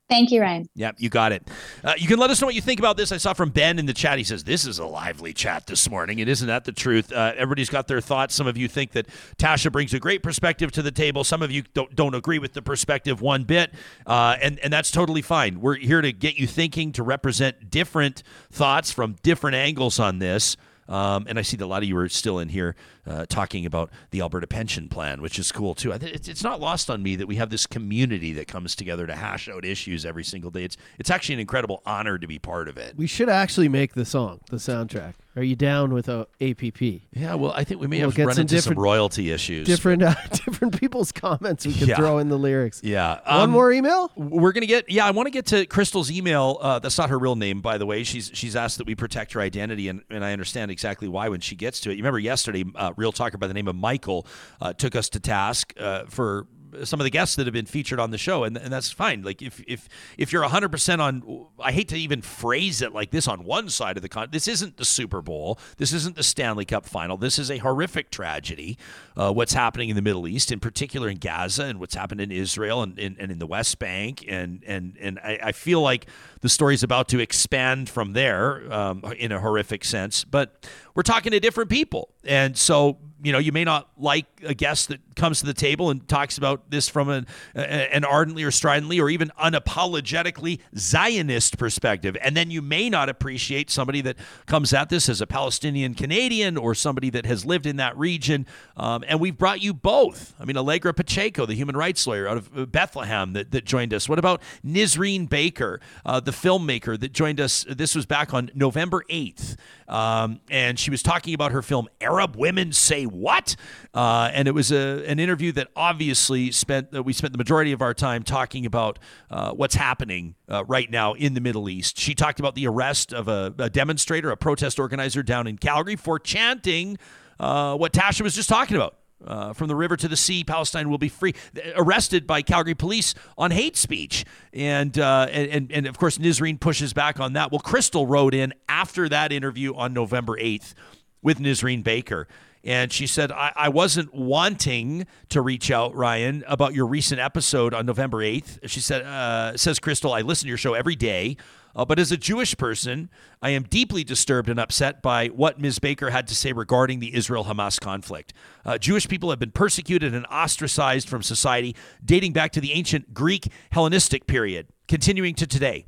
Thank 0.08 0.30
you, 0.30 0.40
Ryan. 0.40 0.70
Yep, 0.74 0.96
you 0.98 1.10
got 1.10 1.32
it. 1.32 1.46
Uh, 1.84 1.92
you 1.98 2.08
can 2.08 2.18
let 2.18 2.30
us 2.30 2.40
know 2.40 2.46
what 2.46 2.54
you 2.54 2.62
think 2.62 2.80
about 2.80 2.96
this. 2.96 3.12
I 3.12 3.18
saw 3.18 3.34
from 3.34 3.50
Ben 3.50 3.78
in 3.78 3.84
the 3.84 3.92
chat. 3.92 4.16
He 4.16 4.24
says, 4.24 4.42
This 4.42 4.66
is 4.66 4.78
a 4.78 4.86
lively 4.86 5.34
chat 5.34 5.66
this 5.66 5.90
morning. 5.90 6.20
And 6.20 6.30
isn't 6.30 6.46
that 6.46 6.64
the 6.64 6.72
truth? 6.72 7.12
Uh, 7.12 7.34
everybody's 7.36 7.68
got 7.68 7.88
their 7.88 8.00
thoughts. 8.00 8.34
Some 8.34 8.46
of 8.46 8.56
you 8.56 8.68
think 8.68 8.92
that 8.92 9.06
Tasha 9.36 9.70
brings 9.70 9.92
a 9.92 9.98
great 9.98 10.22
perspective 10.22 10.72
to 10.72 10.82
the 10.82 10.90
table. 10.90 11.24
Some 11.24 11.42
of 11.42 11.50
you 11.50 11.62
don't, 11.74 11.94
don't 11.94 12.14
agree 12.14 12.38
with 12.38 12.54
the 12.54 12.62
perspective 12.62 13.20
one 13.20 13.44
bit. 13.44 13.74
Uh, 14.06 14.36
and, 14.40 14.58
and 14.60 14.72
that's 14.72 14.90
totally 14.90 15.20
fine. 15.20 15.60
We're 15.60 15.76
here 15.76 16.00
to 16.00 16.10
get 16.10 16.36
you 16.36 16.46
thinking, 16.46 16.92
to 16.92 17.02
represent 17.02 17.70
different 17.70 18.22
thoughts 18.50 18.90
from 18.90 19.16
different 19.22 19.56
angles 19.56 20.00
on 20.00 20.20
this. 20.20 20.56
Um, 20.88 21.26
and 21.28 21.38
I 21.38 21.42
see 21.42 21.58
that 21.58 21.64
a 21.64 21.66
lot 21.66 21.82
of 21.82 21.88
you 21.88 21.98
are 21.98 22.08
still 22.08 22.38
in 22.38 22.48
here 22.48 22.74
uh, 23.08 23.26
talking 23.26 23.66
about 23.66 23.90
the 24.10 24.20
Alberta 24.20 24.46
pension 24.46 24.88
plan, 24.88 25.22
which 25.22 25.38
is 25.38 25.50
cool 25.52 25.74
too. 25.74 25.92
It's, 25.92 26.28
it's 26.28 26.42
not 26.42 26.60
lost 26.60 26.90
on 26.90 27.02
me 27.02 27.16
that 27.16 27.26
we 27.26 27.36
have 27.36 27.50
this 27.50 27.66
community 27.66 28.32
that 28.34 28.48
comes 28.48 28.76
together 28.76 29.06
to 29.06 29.14
hash 29.14 29.48
out 29.48 29.64
issues 29.64 30.04
every 30.04 30.24
single 30.24 30.50
day. 30.50 30.64
It's 30.64 30.76
it's 30.98 31.10
actually 31.10 31.34
an 31.34 31.40
incredible 31.40 31.82
honor 31.86 32.18
to 32.18 32.26
be 32.26 32.38
part 32.38 32.68
of 32.68 32.76
it. 32.76 32.96
We 32.96 33.06
should 33.06 33.28
actually 33.28 33.68
make 33.68 33.94
the 33.94 34.04
song, 34.04 34.40
the 34.50 34.56
soundtrack. 34.56 35.14
Are 35.38 35.44
you 35.44 35.54
down 35.54 35.94
with 35.94 36.08
a 36.08 36.26
APP? 36.40 36.82
Yeah, 37.12 37.34
well, 37.36 37.52
I 37.52 37.62
think 37.62 37.80
we 37.80 37.86
may 37.86 38.00
we'll 38.00 38.10
have 38.10 38.26
run 38.26 38.34
some 38.34 38.42
into 38.42 38.60
some 38.60 38.74
royalty 38.74 39.30
issues. 39.30 39.68
Different 39.68 40.02
uh, 40.02 40.16
different 40.32 40.80
people's 40.80 41.12
comments 41.12 41.64
we 41.64 41.74
could 41.74 41.86
yeah. 41.86 41.94
throw 41.94 42.18
in 42.18 42.28
the 42.28 42.36
lyrics. 42.36 42.80
Yeah. 42.82 43.20
Um, 43.24 43.42
One 43.42 43.50
more 43.50 43.72
email? 43.72 44.10
We're 44.16 44.50
going 44.50 44.62
to 44.62 44.66
get 44.66 44.90
Yeah, 44.90 45.06
I 45.06 45.12
want 45.12 45.26
to 45.26 45.30
get 45.30 45.46
to 45.46 45.64
Crystal's 45.66 46.10
email. 46.10 46.58
Uh, 46.60 46.80
that's 46.80 46.98
not 46.98 47.10
her 47.10 47.18
real 47.20 47.36
name, 47.36 47.60
by 47.60 47.78
the 47.78 47.86
way. 47.86 48.02
She's 48.02 48.32
she's 48.34 48.56
asked 48.56 48.78
that 48.78 48.88
we 48.88 48.96
protect 48.96 49.32
her 49.34 49.40
identity, 49.40 49.88
and, 49.88 50.02
and 50.10 50.24
I 50.24 50.32
understand 50.32 50.72
exactly 50.72 51.06
why 51.06 51.28
when 51.28 51.38
she 51.38 51.54
gets 51.54 51.78
to 51.82 51.90
it. 51.90 51.92
You 51.92 52.02
remember 52.02 52.18
yesterday, 52.18 52.64
uh, 52.74 52.92
Real 52.98 53.12
Talker 53.12 53.38
by 53.38 53.46
the 53.46 53.54
name 53.54 53.68
of 53.68 53.76
Michael 53.76 54.26
uh, 54.60 54.72
took 54.72 54.94
us 54.94 55.08
to 55.10 55.20
task 55.20 55.72
uh, 55.78 56.04
for 56.06 56.46
some 56.84 57.00
of 57.00 57.04
the 57.04 57.10
guests 57.10 57.36
that 57.36 57.46
have 57.46 57.52
been 57.52 57.66
featured 57.66 57.98
on 57.98 58.10
the 58.10 58.18
show, 58.18 58.44
and, 58.44 58.56
and 58.56 58.72
that's 58.72 58.90
fine. 58.90 59.22
Like 59.22 59.42
if 59.42 59.62
if 59.66 59.88
if 60.16 60.32
you're 60.32 60.42
100 60.42 60.70
percent 60.70 61.00
on, 61.00 61.46
I 61.58 61.72
hate 61.72 61.88
to 61.88 61.96
even 61.96 62.22
phrase 62.22 62.82
it 62.82 62.92
like 62.92 63.10
this 63.10 63.28
on 63.28 63.44
one 63.44 63.68
side 63.68 63.96
of 63.96 64.02
the 64.02 64.08
con. 64.08 64.28
This 64.30 64.48
isn't 64.48 64.76
the 64.76 64.84
Super 64.84 65.22
Bowl. 65.22 65.58
This 65.76 65.92
isn't 65.92 66.16
the 66.16 66.22
Stanley 66.22 66.64
Cup 66.64 66.86
Final. 66.86 67.16
This 67.16 67.38
is 67.38 67.50
a 67.50 67.58
horrific 67.58 68.10
tragedy. 68.10 68.78
Uh, 69.16 69.32
what's 69.32 69.52
happening 69.52 69.88
in 69.88 69.96
the 69.96 70.02
Middle 70.02 70.28
East, 70.28 70.52
in 70.52 70.60
particular 70.60 71.08
in 71.08 71.18
Gaza, 71.18 71.64
and 71.64 71.80
what's 71.80 71.94
happened 71.94 72.20
in 72.20 72.30
Israel 72.30 72.82
and, 72.82 72.98
and, 72.98 73.16
and 73.18 73.32
in 73.32 73.38
the 73.38 73.46
West 73.46 73.78
Bank, 73.78 74.24
and 74.28 74.62
and 74.66 74.96
and 75.00 75.18
I, 75.20 75.38
I 75.44 75.52
feel 75.52 75.80
like 75.80 76.06
the 76.40 76.48
story 76.48 76.74
is 76.74 76.82
about 76.82 77.08
to 77.08 77.18
expand 77.18 77.88
from 77.88 78.12
there 78.12 78.72
um, 78.72 79.04
in 79.18 79.32
a 79.32 79.40
horrific 79.40 79.84
sense. 79.84 80.24
But 80.24 80.68
we're 80.94 81.02
talking 81.02 81.32
to 81.32 81.40
different 81.40 81.70
people, 81.70 82.10
and 82.24 82.56
so 82.56 82.98
you 83.22 83.32
know, 83.32 83.38
you 83.38 83.52
may 83.52 83.64
not 83.64 83.88
like 83.96 84.26
a 84.44 84.54
guest 84.54 84.88
that 84.88 85.00
comes 85.16 85.40
to 85.40 85.46
the 85.46 85.54
table 85.54 85.90
and 85.90 86.06
talks 86.06 86.38
about 86.38 86.70
this 86.70 86.88
from 86.88 87.08
an, 87.08 87.26
an 87.54 88.04
ardently 88.04 88.44
or 88.44 88.50
stridently 88.50 89.00
or 89.00 89.10
even 89.10 89.32
unapologetically 89.42 90.60
Zionist 90.76 91.58
perspective. 91.58 92.16
And 92.22 92.36
then 92.36 92.50
you 92.50 92.62
may 92.62 92.88
not 92.88 93.08
appreciate 93.08 93.70
somebody 93.70 94.00
that 94.02 94.16
comes 94.46 94.72
at 94.72 94.88
this 94.88 95.08
as 95.08 95.20
a 95.20 95.26
Palestinian 95.26 95.94
Canadian 95.94 96.56
or 96.56 96.74
somebody 96.74 97.10
that 97.10 97.26
has 97.26 97.44
lived 97.44 97.66
in 97.66 97.76
that 97.76 97.96
region. 97.98 98.46
Um, 98.76 99.04
and 99.08 99.18
we've 99.18 99.36
brought 99.36 99.60
you 99.60 99.74
both. 99.74 100.34
I 100.38 100.44
mean, 100.44 100.56
Allegra 100.56 100.94
Pacheco, 100.94 101.44
the 101.44 101.54
human 101.54 101.76
rights 101.76 102.06
lawyer 102.06 102.28
out 102.28 102.36
of 102.36 102.70
Bethlehem 102.70 103.32
that, 103.32 103.50
that 103.50 103.64
joined 103.64 103.92
us. 103.92 104.08
What 104.08 104.20
about 104.20 104.42
Nizreen 104.64 105.28
Baker, 105.28 105.80
uh, 106.06 106.20
the 106.28 106.48
filmmaker 106.48 107.00
that 107.00 107.12
joined 107.14 107.40
us? 107.40 107.64
This 107.68 107.94
was 107.94 108.04
back 108.04 108.34
on 108.34 108.50
November 108.54 109.02
8th. 109.08 109.56
Um, 109.88 110.40
and 110.50 110.78
she 110.78 110.90
was 110.90 111.02
talking 111.02 111.32
about 111.32 111.52
her 111.52 111.62
film 111.62 111.88
Arab 112.02 112.36
Women 112.36 112.72
Say 112.72 113.04
What? 113.04 113.56
Uh, 113.94 114.30
and 114.34 114.46
it 114.46 114.50
was 114.50 114.70
a, 114.70 115.02
an 115.06 115.18
interview 115.18 115.52
that 115.52 115.68
obviously 115.74 116.50
spent 116.50 116.94
uh, 116.94 117.02
we 117.02 117.14
spent 117.14 117.32
the 117.32 117.38
majority 117.38 117.72
of 117.72 117.80
our 117.80 117.94
time 117.94 118.22
talking 118.22 118.66
about 118.66 118.98
uh, 119.30 119.52
what's 119.52 119.74
happening 119.74 120.34
uh, 120.50 120.64
right 120.66 120.90
now 120.90 121.14
in 121.14 121.32
the 121.32 121.40
Middle 121.40 121.66
East. 121.70 121.98
She 121.98 122.14
talked 122.14 122.38
about 122.40 122.54
the 122.54 122.66
arrest 122.66 123.14
of 123.14 123.28
a, 123.28 123.54
a 123.58 123.70
demonstrator, 123.70 124.30
a 124.30 124.36
protest 124.36 124.78
organizer 124.78 125.22
down 125.22 125.46
in 125.46 125.56
Calgary 125.56 125.96
for 125.96 126.18
chanting 126.18 126.98
uh, 127.40 127.74
what 127.74 127.94
Tasha 127.94 128.20
was 128.20 128.34
just 128.34 128.50
talking 128.50 128.76
about. 128.76 128.96
Uh, 129.24 129.52
from 129.52 129.66
the 129.66 129.74
river 129.74 129.96
to 129.96 130.06
the 130.06 130.16
sea, 130.16 130.44
Palestine 130.44 130.88
will 130.88 130.98
be 130.98 131.08
free. 131.08 131.34
Arrested 131.74 132.24
by 132.24 132.40
Calgary 132.40 132.74
police 132.74 133.14
on 133.36 133.50
hate 133.50 133.76
speech, 133.76 134.24
and 134.52 134.96
uh, 134.96 135.26
and 135.30 135.72
and 135.72 135.86
of 135.88 135.98
course 135.98 136.18
Nizreen 136.18 136.60
pushes 136.60 136.92
back 136.92 137.18
on 137.18 137.32
that. 137.32 137.50
Well, 137.50 137.58
Crystal 137.60 138.06
wrote 138.06 138.32
in 138.32 138.54
after 138.68 139.08
that 139.08 139.32
interview 139.32 139.74
on 139.74 139.92
November 139.92 140.38
eighth 140.38 140.74
with 141.20 141.38
Nizreen 141.40 141.82
Baker. 141.82 142.28
And 142.64 142.92
she 142.92 143.06
said, 143.06 143.30
I, 143.30 143.52
I, 143.54 143.68
wasn't 143.68 144.12
wanting 144.12 145.06
to 145.28 145.40
reach 145.40 145.70
out, 145.70 145.94
Ryan, 145.94 146.44
about 146.46 146.74
your 146.74 146.86
recent 146.86 147.20
episode 147.20 147.72
on 147.72 147.86
November 147.86 148.18
8th. 148.18 148.58
She 148.68 148.80
said, 148.80 149.02
uh, 149.02 149.56
says 149.56 149.78
Crystal, 149.78 150.12
I 150.12 150.22
listen 150.22 150.46
to 150.46 150.48
your 150.48 150.58
show 150.58 150.74
every 150.74 150.96
day. 150.96 151.36
Uh, 151.78 151.84
but 151.84 152.00
as 152.00 152.10
a 152.10 152.16
Jewish 152.16 152.56
person, 152.56 153.08
I 153.40 153.50
am 153.50 153.62
deeply 153.62 154.02
disturbed 154.02 154.48
and 154.48 154.58
upset 154.58 155.00
by 155.00 155.28
what 155.28 155.60
Ms. 155.60 155.78
Baker 155.78 156.10
had 156.10 156.26
to 156.26 156.34
say 156.34 156.52
regarding 156.52 156.98
the 156.98 157.14
Israel 157.14 157.44
Hamas 157.44 157.80
conflict. 157.80 158.32
Uh, 158.64 158.78
Jewish 158.78 159.06
people 159.06 159.30
have 159.30 159.38
been 159.38 159.52
persecuted 159.52 160.12
and 160.12 160.26
ostracized 160.26 161.08
from 161.08 161.22
society 161.22 161.76
dating 162.04 162.32
back 162.32 162.50
to 162.52 162.60
the 162.60 162.72
ancient 162.72 163.14
Greek 163.14 163.46
Hellenistic 163.70 164.26
period, 164.26 164.66
continuing 164.88 165.36
to 165.36 165.46
today. 165.46 165.86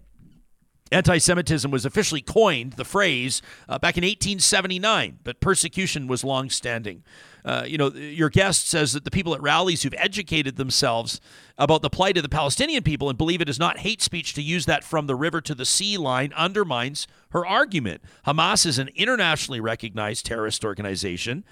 Anti 0.92 1.18
Semitism 1.18 1.70
was 1.70 1.84
officially 1.84 2.20
coined, 2.20 2.72
the 2.72 2.84
phrase, 2.84 3.42
uh, 3.68 3.78
back 3.78 3.96
in 3.96 4.02
1879, 4.02 5.20
but 5.22 5.40
persecution 5.40 6.08
was 6.08 6.24
long 6.24 6.50
standing. 6.50 7.04
Uh, 7.44 7.64
you 7.66 7.78
know, 7.78 7.90
your 7.92 8.28
guest 8.28 8.68
says 8.68 8.92
that 8.92 9.04
the 9.04 9.10
people 9.10 9.34
at 9.34 9.40
rallies 9.40 9.82
who've 9.82 9.94
educated 9.96 10.56
themselves 10.56 11.20
about 11.56 11.80
the 11.82 11.88
plight 11.88 12.16
of 12.16 12.22
the 12.22 12.28
Palestinian 12.28 12.82
people 12.82 13.08
and 13.08 13.16
believe 13.16 13.40
it 13.40 13.48
is 13.48 13.58
not 13.58 13.78
hate 13.78 14.02
speech 14.02 14.34
to 14.34 14.42
use 14.42 14.66
that 14.66 14.84
from 14.84 15.06
the 15.06 15.14
river 15.14 15.40
to 15.40 15.54
the 15.54 15.64
sea 15.64 15.96
line 15.96 16.32
undermines 16.34 17.06
her 17.30 17.46
argument. 17.46 18.02
Hamas 18.26 18.66
is 18.66 18.78
an 18.78 18.90
internationally 18.94 19.60
recognized 19.60 20.26
terrorist 20.26 20.64
organization. 20.64 21.44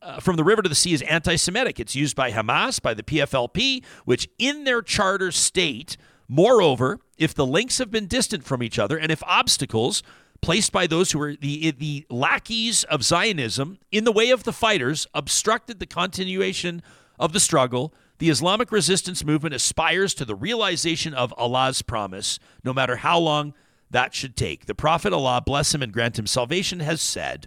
Uh, 0.00 0.18
from 0.18 0.36
the 0.36 0.42
river 0.44 0.62
to 0.62 0.68
the 0.68 0.74
sea 0.74 0.92
is 0.92 1.02
anti 1.02 1.36
Semitic. 1.36 1.78
It's 1.78 1.94
used 1.94 2.16
by 2.16 2.32
Hamas, 2.32 2.80
by 2.80 2.94
the 2.94 3.02
PFLP, 3.02 3.84
which 4.04 4.28
in 4.38 4.64
their 4.64 4.82
charter 4.82 5.30
state 5.30 5.96
Moreover, 6.34 6.98
if 7.18 7.34
the 7.34 7.44
links 7.44 7.76
have 7.76 7.90
been 7.90 8.06
distant 8.06 8.42
from 8.42 8.62
each 8.62 8.78
other 8.78 8.96
and 8.96 9.12
if 9.12 9.22
obstacles 9.24 10.02
placed 10.40 10.72
by 10.72 10.86
those 10.86 11.12
who 11.12 11.20
are 11.20 11.36
the, 11.36 11.72
the 11.72 12.06
lackeys 12.08 12.84
of 12.84 13.04
Zionism 13.04 13.78
in 13.90 14.04
the 14.04 14.12
way 14.12 14.30
of 14.30 14.44
the 14.44 14.52
fighters 14.54 15.06
obstructed 15.12 15.78
the 15.78 15.84
continuation 15.84 16.82
of 17.18 17.34
the 17.34 17.38
struggle, 17.38 17.92
the 18.16 18.30
Islamic 18.30 18.72
resistance 18.72 19.22
movement 19.22 19.54
aspires 19.54 20.14
to 20.14 20.24
the 20.24 20.34
realization 20.34 21.12
of 21.12 21.34
Allah's 21.36 21.82
promise, 21.82 22.38
no 22.64 22.72
matter 22.72 22.96
how 22.96 23.18
long 23.18 23.52
that 23.90 24.14
should 24.14 24.34
take. 24.34 24.64
The 24.64 24.74
Prophet 24.74 25.12
Allah, 25.12 25.42
bless 25.44 25.74
him 25.74 25.82
and 25.82 25.92
grant 25.92 26.18
him 26.18 26.26
salvation, 26.26 26.80
has 26.80 27.02
said, 27.02 27.46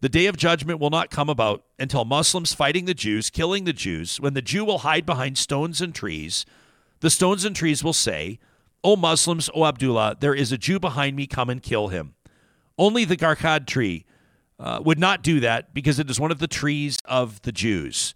The 0.00 0.08
day 0.08 0.26
of 0.26 0.36
judgment 0.36 0.78
will 0.78 0.90
not 0.90 1.10
come 1.10 1.28
about 1.28 1.64
until 1.76 2.04
Muslims 2.04 2.54
fighting 2.54 2.84
the 2.84 2.94
Jews, 2.94 3.30
killing 3.30 3.64
the 3.64 3.72
Jews, 3.72 4.20
when 4.20 4.34
the 4.34 4.42
Jew 4.42 4.64
will 4.64 4.78
hide 4.78 5.04
behind 5.04 5.38
stones 5.38 5.80
and 5.80 5.92
trees 5.92 6.46
the 7.02 7.10
stones 7.10 7.44
and 7.44 7.54
trees 7.54 7.82
will 7.82 7.92
say, 7.92 8.38
O 8.84 8.94
Muslims, 8.94 9.50
O 9.54 9.66
Abdullah, 9.66 10.16
there 10.20 10.34
is 10.34 10.52
a 10.52 10.56
Jew 10.56 10.78
behind 10.78 11.16
me, 11.16 11.26
come 11.26 11.50
and 11.50 11.60
kill 11.60 11.88
him. 11.88 12.14
Only 12.78 13.04
the 13.04 13.16
Garkad 13.16 13.66
tree 13.66 14.06
uh, 14.58 14.80
would 14.84 15.00
not 15.00 15.22
do 15.22 15.40
that 15.40 15.74
because 15.74 15.98
it 15.98 16.08
is 16.08 16.20
one 16.20 16.30
of 16.30 16.38
the 16.38 16.46
trees 16.46 16.96
of 17.04 17.42
the 17.42 17.50
Jews. 17.50 18.14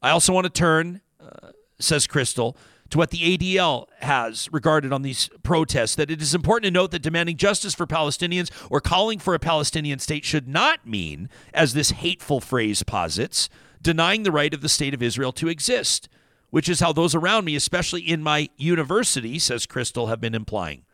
I 0.00 0.10
also 0.10 0.32
want 0.32 0.44
to 0.44 0.50
turn, 0.50 1.00
uh, 1.20 1.50
says 1.80 2.06
Crystal, 2.06 2.56
to 2.90 2.98
what 2.98 3.10
the 3.10 3.36
ADL 3.36 3.86
has 3.98 4.48
regarded 4.52 4.92
on 4.92 5.02
these 5.02 5.28
protests 5.42 5.96
that 5.96 6.10
it 6.10 6.22
is 6.22 6.32
important 6.32 6.64
to 6.64 6.70
note 6.70 6.92
that 6.92 7.02
demanding 7.02 7.36
justice 7.36 7.74
for 7.74 7.86
Palestinians 7.86 8.50
or 8.70 8.80
calling 8.80 9.18
for 9.18 9.34
a 9.34 9.40
Palestinian 9.40 9.98
state 9.98 10.24
should 10.24 10.46
not 10.46 10.86
mean, 10.86 11.28
as 11.52 11.74
this 11.74 11.90
hateful 11.90 12.40
phrase 12.40 12.84
posits, 12.84 13.48
denying 13.82 14.22
the 14.22 14.32
right 14.32 14.54
of 14.54 14.60
the 14.60 14.68
state 14.68 14.94
of 14.94 15.02
Israel 15.02 15.32
to 15.32 15.48
exist 15.48 16.08
which 16.50 16.68
is 16.68 16.80
how 16.80 16.92
those 16.92 17.14
around 17.14 17.44
me, 17.44 17.56
especially 17.56 18.02
in 18.02 18.22
my 18.22 18.48
university, 18.56 19.38
says 19.38 19.66
Crystal, 19.66 20.08
have 20.08 20.20
been 20.20 20.34
implying. 20.34 20.84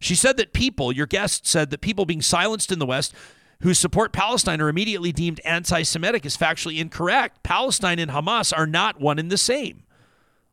She 0.00 0.14
said 0.14 0.36
that 0.36 0.52
people, 0.52 0.92
your 0.92 1.06
guest 1.06 1.46
said 1.46 1.70
that 1.70 1.80
people 1.80 2.06
being 2.06 2.22
silenced 2.22 2.72
in 2.72 2.78
the 2.78 2.86
West 2.86 3.14
who 3.62 3.74
support 3.74 4.12
Palestine 4.12 4.60
are 4.60 4.68
immediately 4.68 5.12
deemed 5.12 5.40
anti 5.44 5.82
Semitic 5.82 6.26
is 6.26 6.36
factually 6.36 6.78
incorrect. 6.78 7.42
Palestine 7.42 8.00
and 8.00 8.10
Hamas 8.10 8.56
are 8.56 8.66
not 8.66 9.00
one 9.00 9.18
and 9.18 9.30
the 9.30 9.38
same. 9.38 9.84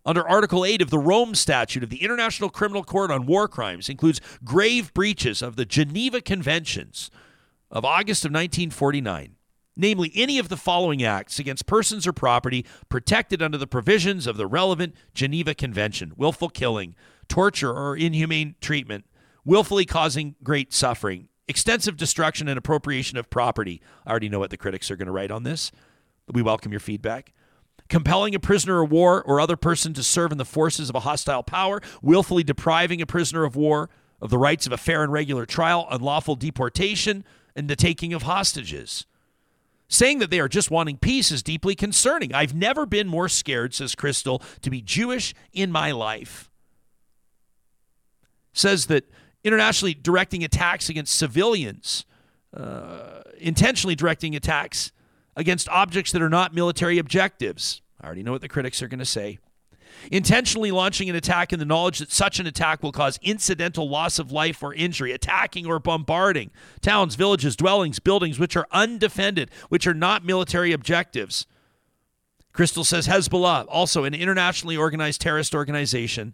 Under 0.05 0.27
Article 0.27 0.63
8 0.63 0.81
of 0.81 0.91
the 0.91 0.99
Rome 0.99 1.35
Statute 1.35 1.83
of 1.83 1.89
the 1.89 2.03
International 2.03 2.49
Criminal 2.49 2.83
Court 2.83 3.11
on 3.11 3.25
War 3.25 3.47
Crimes 3.47 3.89
includes 3.89 4.21
grave 4.43 4.93
breaches 4.93 5.41
of 5.41 5.55
the 5.55 5.65
Geneva 5.65 6.21
Conventions 6.21 7.11
of 7.69 7.83
August 7.83 8.23
of 8.23 8.29
1949 8.29 9.35
namely 9.79 10.11
any 10.13 10.37
of 10.37 10.49
the 10.49 10.57
following 10.57 11.01
acts 11.01 11.39
against 11.39 11.65
persons 11.65 12.05
or 12.05 12.11
property 12.11 12.65
protected 12.89 13.41
under 13.41 13.57
the 13.57 13.65
provisions 13.65 14.27
of 14.27 14.35
the 14.35 14.45
relevant 14.45 14.93
Geneva 15.13 15.55
Convention 15.55 16.11
willful 16.17 16.49
killing, 16.49 16.95
torture 17.29 17.71
or 17.71 17.95
inhumane 17.95 18.55
treatment, 18.59 19.05
willfully 19.45 19.85
causing 19.85 20.35
great 20.43 20.73
suffering, 20.73 21.29
extensive 21.47 21.95
destruction 21.95 22.49
and 22.49 22.57
appropriation 22.57 23.17
of 23.17 23.29
property. 23.29 23.81
I 24.05 24.11
already 24.11 24.27
know 24.27 24.39
what 24.39 24.49
the 24.49 24.57
critics 24.57 24.91
are 24.91 24.97
going 24.97 25.05
to 25.05 25.13
write 25.13 25.31
on 25.31 25.43
this. 25.43 25.71
We 26.27 26.41
welcome 26.41 26.73
your 26.73 26.81
feedback. 26.81 27.33
Compelling 27.87 28.35
a 28.35 28.39
prisoner 28.39 28.83
of 28.83 28.91
war 28.91 29.23
or 29.23 29.39
other 29.39 29.55
person 29.55 29.93
to 29.93 30.03
serve 30.03 30.31
in 30.33 30.37
the 30.37 30.45
forces 30.45 30.89
of 30.89 30.95
a 30.95 30.99
hostile 30.99 31.41
power, 31.41 31.81
willfully 32.01 32.43
depriving 32.43 33.01
a 33.01 33.07
prisoner 33.07 33.45
of 33.45 33.55
war 33.55 33.89
of 34.21 34.29
the 34.29 34.37
rights 34.37 34.67
of 34.67 34.73
a 34.73 34.77
fair 34.77 35.01
and 35.01 35.13
regular 35.13 35.45
trial, 35.45 35.87
unlawful 35.89 36.35
deportation, 36.35 37.23
and 37.55 37.69
the 37.69 37.75
taking 37.77 38.13
of 38.13 38.23
hostages. 38.23 39.05
Saying 39.91 40.19
that 40.19 40.29
they 40.29 40.39
are 40.39 40.47
just 40.47 40.69
wanting 40.69 40.97
peace 40.97 41.31
is 41.31 41.41
deeply 41.41 41.73
concerning. 41.73 42.33
I've 42.33 42.53
never 42.53 42.85
been 42.85 43.07
more 43.07 43.27
scared, 43.27 43.73
says 43.73 43.95
Crystal, 43.95 44.41
to 44.61 44.69
be 44.69 44.81
Jewish 44.81 45.33
in 45.51 45.71
my 45.71 45.91
life. 45.91 46.51
Says 48.53 48.85
that 48.85 49.11
internationally 49.43 49.95
directing 49.95 50.43
attacks 50.43 50.89
against 50.89 51.15
civilians, 51.15 52.05
uh, 52.55 53.21
intentionally 53.39 53.95
directing 53.95 54.35
attacks 54.35 54.91
against 55.35 55.67
objects 55.69 56.11
that 56.11 56.21
are 56.21 56.29
not 56.29 56.53
military 56.53 56.99
objectives. 56.99 57.81
I 57.99 58.05
already 58.05 58.21
know 58.21 58.31
what 58.31 58.41
the 58.41 58.47
critics 58.47 58.83
are 58.83 58.87
going 58.87 58.99
to 58.99 59.05
say 59.05 59.39
intentionally 60.11 60.71
launching 60.71 61.09
an 61.09 61.15
attack 61.15 61.53
in 61.53 61.59
the 61.59 61.65
knowledge 61.65 61.99
that 61.99 62.11
such 62.11 62.39
an 62.39 62.47
attack 62.47 62.81
will 62.83 62.91
cause 62.91 63.19
incidental 63.21 63.89
loss 63.89 64.19
of 64.19 64.31
life 64.31 64.61
or 64.63 64.73
injury, 64.73 65.11
attacking 65.11 65.65
or 65.65 65.79
bombarding 65.79 66.51
towns, 66.81 67.15
villages, 67.15 67.55
dwellings, 67.55 67.99
buildings 67.99 68.39
which 68.39 68.55
are 68.55 68.67
undefended, 68.71 69.49
which 69.69 69.85
are 69.87 69.93
not 69.93 70.23
military 70.23 70.71
objectives. 70.71 71.45
Crystal 72.53 72.83
says 72.83 73.07
Hezbollah, 73.07 73.65
also 73.69 74.03
an 74.03 74.13
internationally 74.13 74.75
organized 74.75 75.21
terrorist 75.21 75.53
organization, 75.53 76.33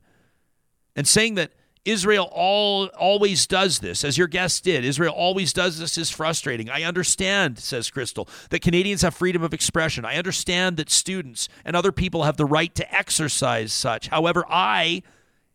and 0.96 1.08
saying 1.08 1.36
that 1.36 1.52
Israel 1.86 2.28
all, 2.32 2.88
always 2.98 3.45
does 3.45 3.80
this, 3.80 4.03
as 4.03 4.18
your 4.18 4.28
guest 4.28 4.64
did. 4.64 4.84
Israel 4.84 5.14
always 5.14 5.53
does 5.53 5.78
this 5.78 5.98
is 5.98 6.10
frustrating. 6.10 6.70
I 6.70 6.82
understand, 6.82 7.60
says 7.60 7.91
Crystal, 7.91 8.28
that 8.49 8.64
Canadians 8.64 9.03
have 9.03 9.14
freedom 9.14 9.44
of 9.44 9.53
expression. 9.53 10.03
I 10.03 10.18
understand 10.18 10.78
that 10.78 10.90
students 10.90 11.48
and 11.64 11.76
other 11.76 11.91
people 11.91 12.24
have 12.24 12.38
the 12.38 12.45
right 12.45 12.74
to 12.76 12.94
exercise 12.94 13.72
such. 13.72 14.07
However, 14.07 14.44
I 14.49 15.03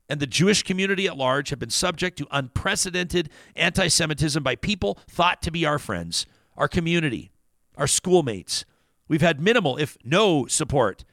and 0.08 0.20
the 0.20 0.26
Jewish 0.26 0.62
community 0.62 1.06
at 1.06 1.16
large 1.16 1.50
have 1.50 1.58
been 1.58 1.70
subject 1.70 2.18
to 2.18 2.26
unprecedented 2.30 3.28
anti 3.56 3.88
Semitism 3.88 4.42
by 4.42 4.54
people 4.54 4.98
thought 5.08 5.42
to 5.42 5.50
be 5.50 5.66
our 5.66 5.78
friends, 5.78 6.26
our 6.56 6.68
community, 6.68 7.32
our 7.76 7.86
schoolmates. 7.88 8.64
We've 9.08 9.20
had 9.20 9.40
minimal, 9.40 9.76
if 9.76 9.98
no, 10.04 10.46
support 10.46 11.04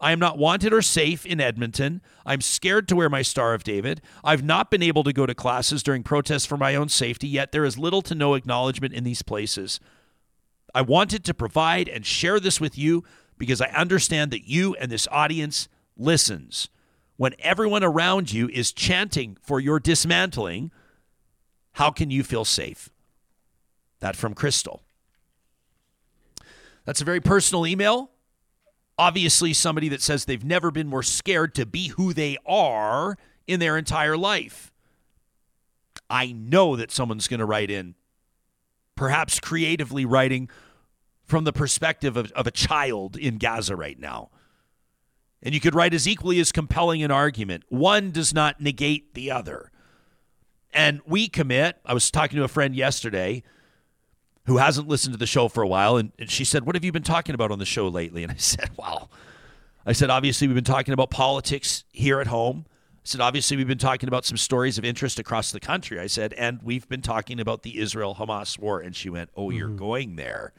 I 0.00 0.12
am 0.12 0.18
not 0.20 0.38
wanted 0.38 0.72
or 0.72 0.82
safe 0.82 1.26
in 1.26 1.40
Edmonton. 1.40 2.00
I'm 2.24 2.40
scared 2.40 2.86
to 2.88 2.96
wear 2.96 3.08
my 3.08 3.22
Star 3.22 3.52
of 3.52 3.64
David. 3.64 4.00
I've 4.22 4.44
not 4.44 4.70
been 4.70 4.82
able 4.82 5.02
to 5.04 5.12
go 5.12 5.26
to 5.26 5.34
classes 5.34 5.82
during 5.82 6.04
protests 6.04 6.46
for 6.46 6.56
my 6.56 6.76
own 6.76 6.88
safety, 6.88 7.26
yet 7.26 7.50
there 7.50 7.64
is 7.64 7.78
little 7.78 8.02
to 8.02 8.14
no 8.14 8.34
acknowledgement 8.34 8.94
in 8.94 9.02
these 9.02 9.22
places. 9.22 9.80
I 10.74 10.82
wanted 10.82 11.24
to 11.24 11.34
provide 11.34 11.88
and 11.88 12.06
share 12.06 12.38
this 12.38 12.60
with 12.60 12.78
you 12.78 13.02
because 13.38 13.60
I 13.60 13.68
understand 13.68 14.30
that 14.30 14.48
you 14.48 14.74
and 14.76 14.90
this 14.90 15.08
audience 15.10 15.68
listens. 15.96 16.68
When 17.16 17.34
everyone 17.40 17.82
around 17.82 18.32
you 18.32 18.48
is 18.48 18.72
chanting 18.72 19.36
for 19.42 19.58
your 19.58 19.80
dismantling, 19.80 20.70
how 21.72 21.90
can 21.90 22.10
you 22.10 22.22
feel 22.22 22.44
safe? 22.44 22.90
That 23.98 24.14
from 24.14 24.34
Crystal. 24.34 24.82
That's 26.84 27.00
a 27.00 27.04
very 27.04 27.20
personal 27.20 27.66
email 27.66 28.12
obviously 28.98 29.52
somebody 29.52 29.88
that 29.88 30.02
says 30.02 30.24
they've 30.24 30.44
never 30.44 30.70
been 30.70 30.88
more 30.88 31.02
scared 31.02 31.54
to 31.54 31.64
be 31.64 31.88
who 31.88 32.12
they 32.12 32.36
are 32.44 33.16
in 33.46 33.60
their 33.60 33.78
entire 33.78 34.16
life. 34.16 34.72
I 36.10 36.32
know 36.32 36.76
that 36.76 36.90
someone's 36.90 37.28
going 37.28 37.40
to 37.40 37.46
write 37.46 37.70
in, 37.70 37.94
perhaps 38.96 39.40
creatively 39.40 40.04
writing 40.04 40.48
from 41.24 41.44
the 41.44 41.52
perspective 41.52 42.16
of, 42.16 42.32
of 42.32 42.46
a 42.46 42.50
child 42.50 43.16
in 43.16 43.38
Gaza 43.38 43.76
right 43.76 43.98
now. 43.98 44.30
And 45.42 45.54
you 45.54 45.60
could 45.60 45.74
write 45.74 45.94
as 45.94 46.08
equally 46.08 46.40
as 46.40 46.50
compelling 46.50 47.02
an 47.02 47.10
argument. 47.10 47.64
One 47.68 48.10
does 48.10 48.34
not 48.34 48.60
negate 48.60 49.14
the 49.14 49.30
other. 49.30 49.70
And 50.72 51.00
we 51.06 51.28
commit, 51.28 51.78
I 51.84 51.94
was 51.94 52.10
talking 52.10 52.38
to 52.38 52.44
a 52.44 52.48
friend 52.48 52.74
yesterday 52.74 53.44
who 54.48 54.56
hasn't 54.56 54.88
listened 54.88 55.12
to 55.12 55.18
the 55.18 55.26
show 55.26 55.46
for 55.46 55.62
a 55.62 55.68
while. 55.68 55.98
And, 55.98 56.10
and 56.18 56.30
she 56.30 56.44
said, 56.44 56.64
What 56.64 56.74
have 56.74 56.84
you 56.84 56.90
been 56.90 57.02
talking 57.02 57.34
about 57.34 57.52
on 57.52 57.58
the 57.58 57.66
show 57.66 57.86
lately? 57.86 58.22
And 58.22 58.32
I 58.32 58.36
said, 58.36 58.70
Well, 58.76 59.10
I 59.86 59.92
said, 59.92 60.10
obviously, 60.10 60.48
we've 60.48 60.54
been 60.54 60.64
talking 60.64 60.92
about 60.92 61.10
politics 61.10 61.84
here 61.92 62.20
at 62.20 62.26
home. 62.26 62.64
I 62.68 63.00
said, 63.04 63.20
obviously, 63.22 63.56
we've 63.56 63.68
been 63.68 63.78
talking 63.78 64.08
about 64.08 64.26
some 64.26 64.36
stories 64.36 64.76
of 64.76 64.84
interest 64.84 65.18
across 65.18 65.50
the 65.50 65.60
country. 65.60 65.98
I 65.98 66.08
said, 66.08 66.34
and 66.34 66.60
we've 66.62 66.86
been 66.88 67.00
talking 67.00 67.40
about 67.40 67.62
the 67.62 67.78
Israel 67.78 68.16
Hamas 68.16 68.58
war. 68.58 68.80
And 68.80 68.96
she 68.96 69.08
went, 69.08 69.30
Oh, 69.36 69.50
you're 69.50 69.68
mm-hmm. 69.68 69.76
going 69.76 70.16
there. 70.16 70.52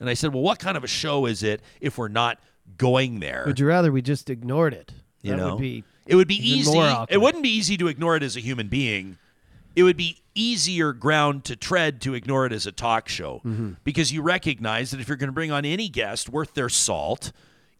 And 0.00 0.08
I 0.08 0.14
said, 0.14 0.32
Well, 0.32 0.42
what 0.42 0.58
kind 0.58 0.76
of 0.76 0.82
a 0.82 0.88
show 0.88 1.26
is 1.26 1.42
it 1.42 1.60
if 1.80 1.98
we're 1.98 2.08
not 2.08 2.40
going 2.78 3.20
there? 3.20 3.44
Would 3.46 3.60
you 3.60 3.66
rather 3.66 3.92
we 3.92 4.02
just 4.02 4.30
ignored 4.30 4.72
it? 4.72 4.92
You 5.20 5.32
that 5.32 5.36
know, 5.36 5.50
would 5.50 5.60
be 5.60 5.84
it 6.06 6.16
would 6.16 6.28
be 6.28 6.36
easy. 6.36 6.78
It 7.08 7.20
wouldn't 7.20 7.42
be 7.42 7.50
easy 7.50 7.76
to 7.78 7.88
ignore 7.88 8.16
it 8.16 8.22
as 8.22 8.36
a 8.36 8.40
human 8.40 8.68
being 8.68 9.16
it 9.76 9.82
would 9.82 9.96
be 9.96 10.22
easier 10.34 10.92
ground 10.92 11.44
to 11.44 11.56
tread 11.56 12.00
to 12.02 12.14
ignore 12.14 12.46
it 12.46 12.52
as 12.52 12.66
a 12.66 12.72
talk 12.72 13.08
show 13.08 13.40
mm-hmm. 13.44 13.72
because 13.84 14.12
you 14.12 14.22
recognize 14.22 14.90
that 14.90 15.00
if 15.00 15.08
you're 15.08 15.16
going 15.16 15.28
to 15.28 15.32
bring 15.32 15.52
on 15.52 15.64
any 15.64 15.88
guest 15.88 16.28
worth 16.28 16.54
their 16.54 16.68
salt, 16.68 17.32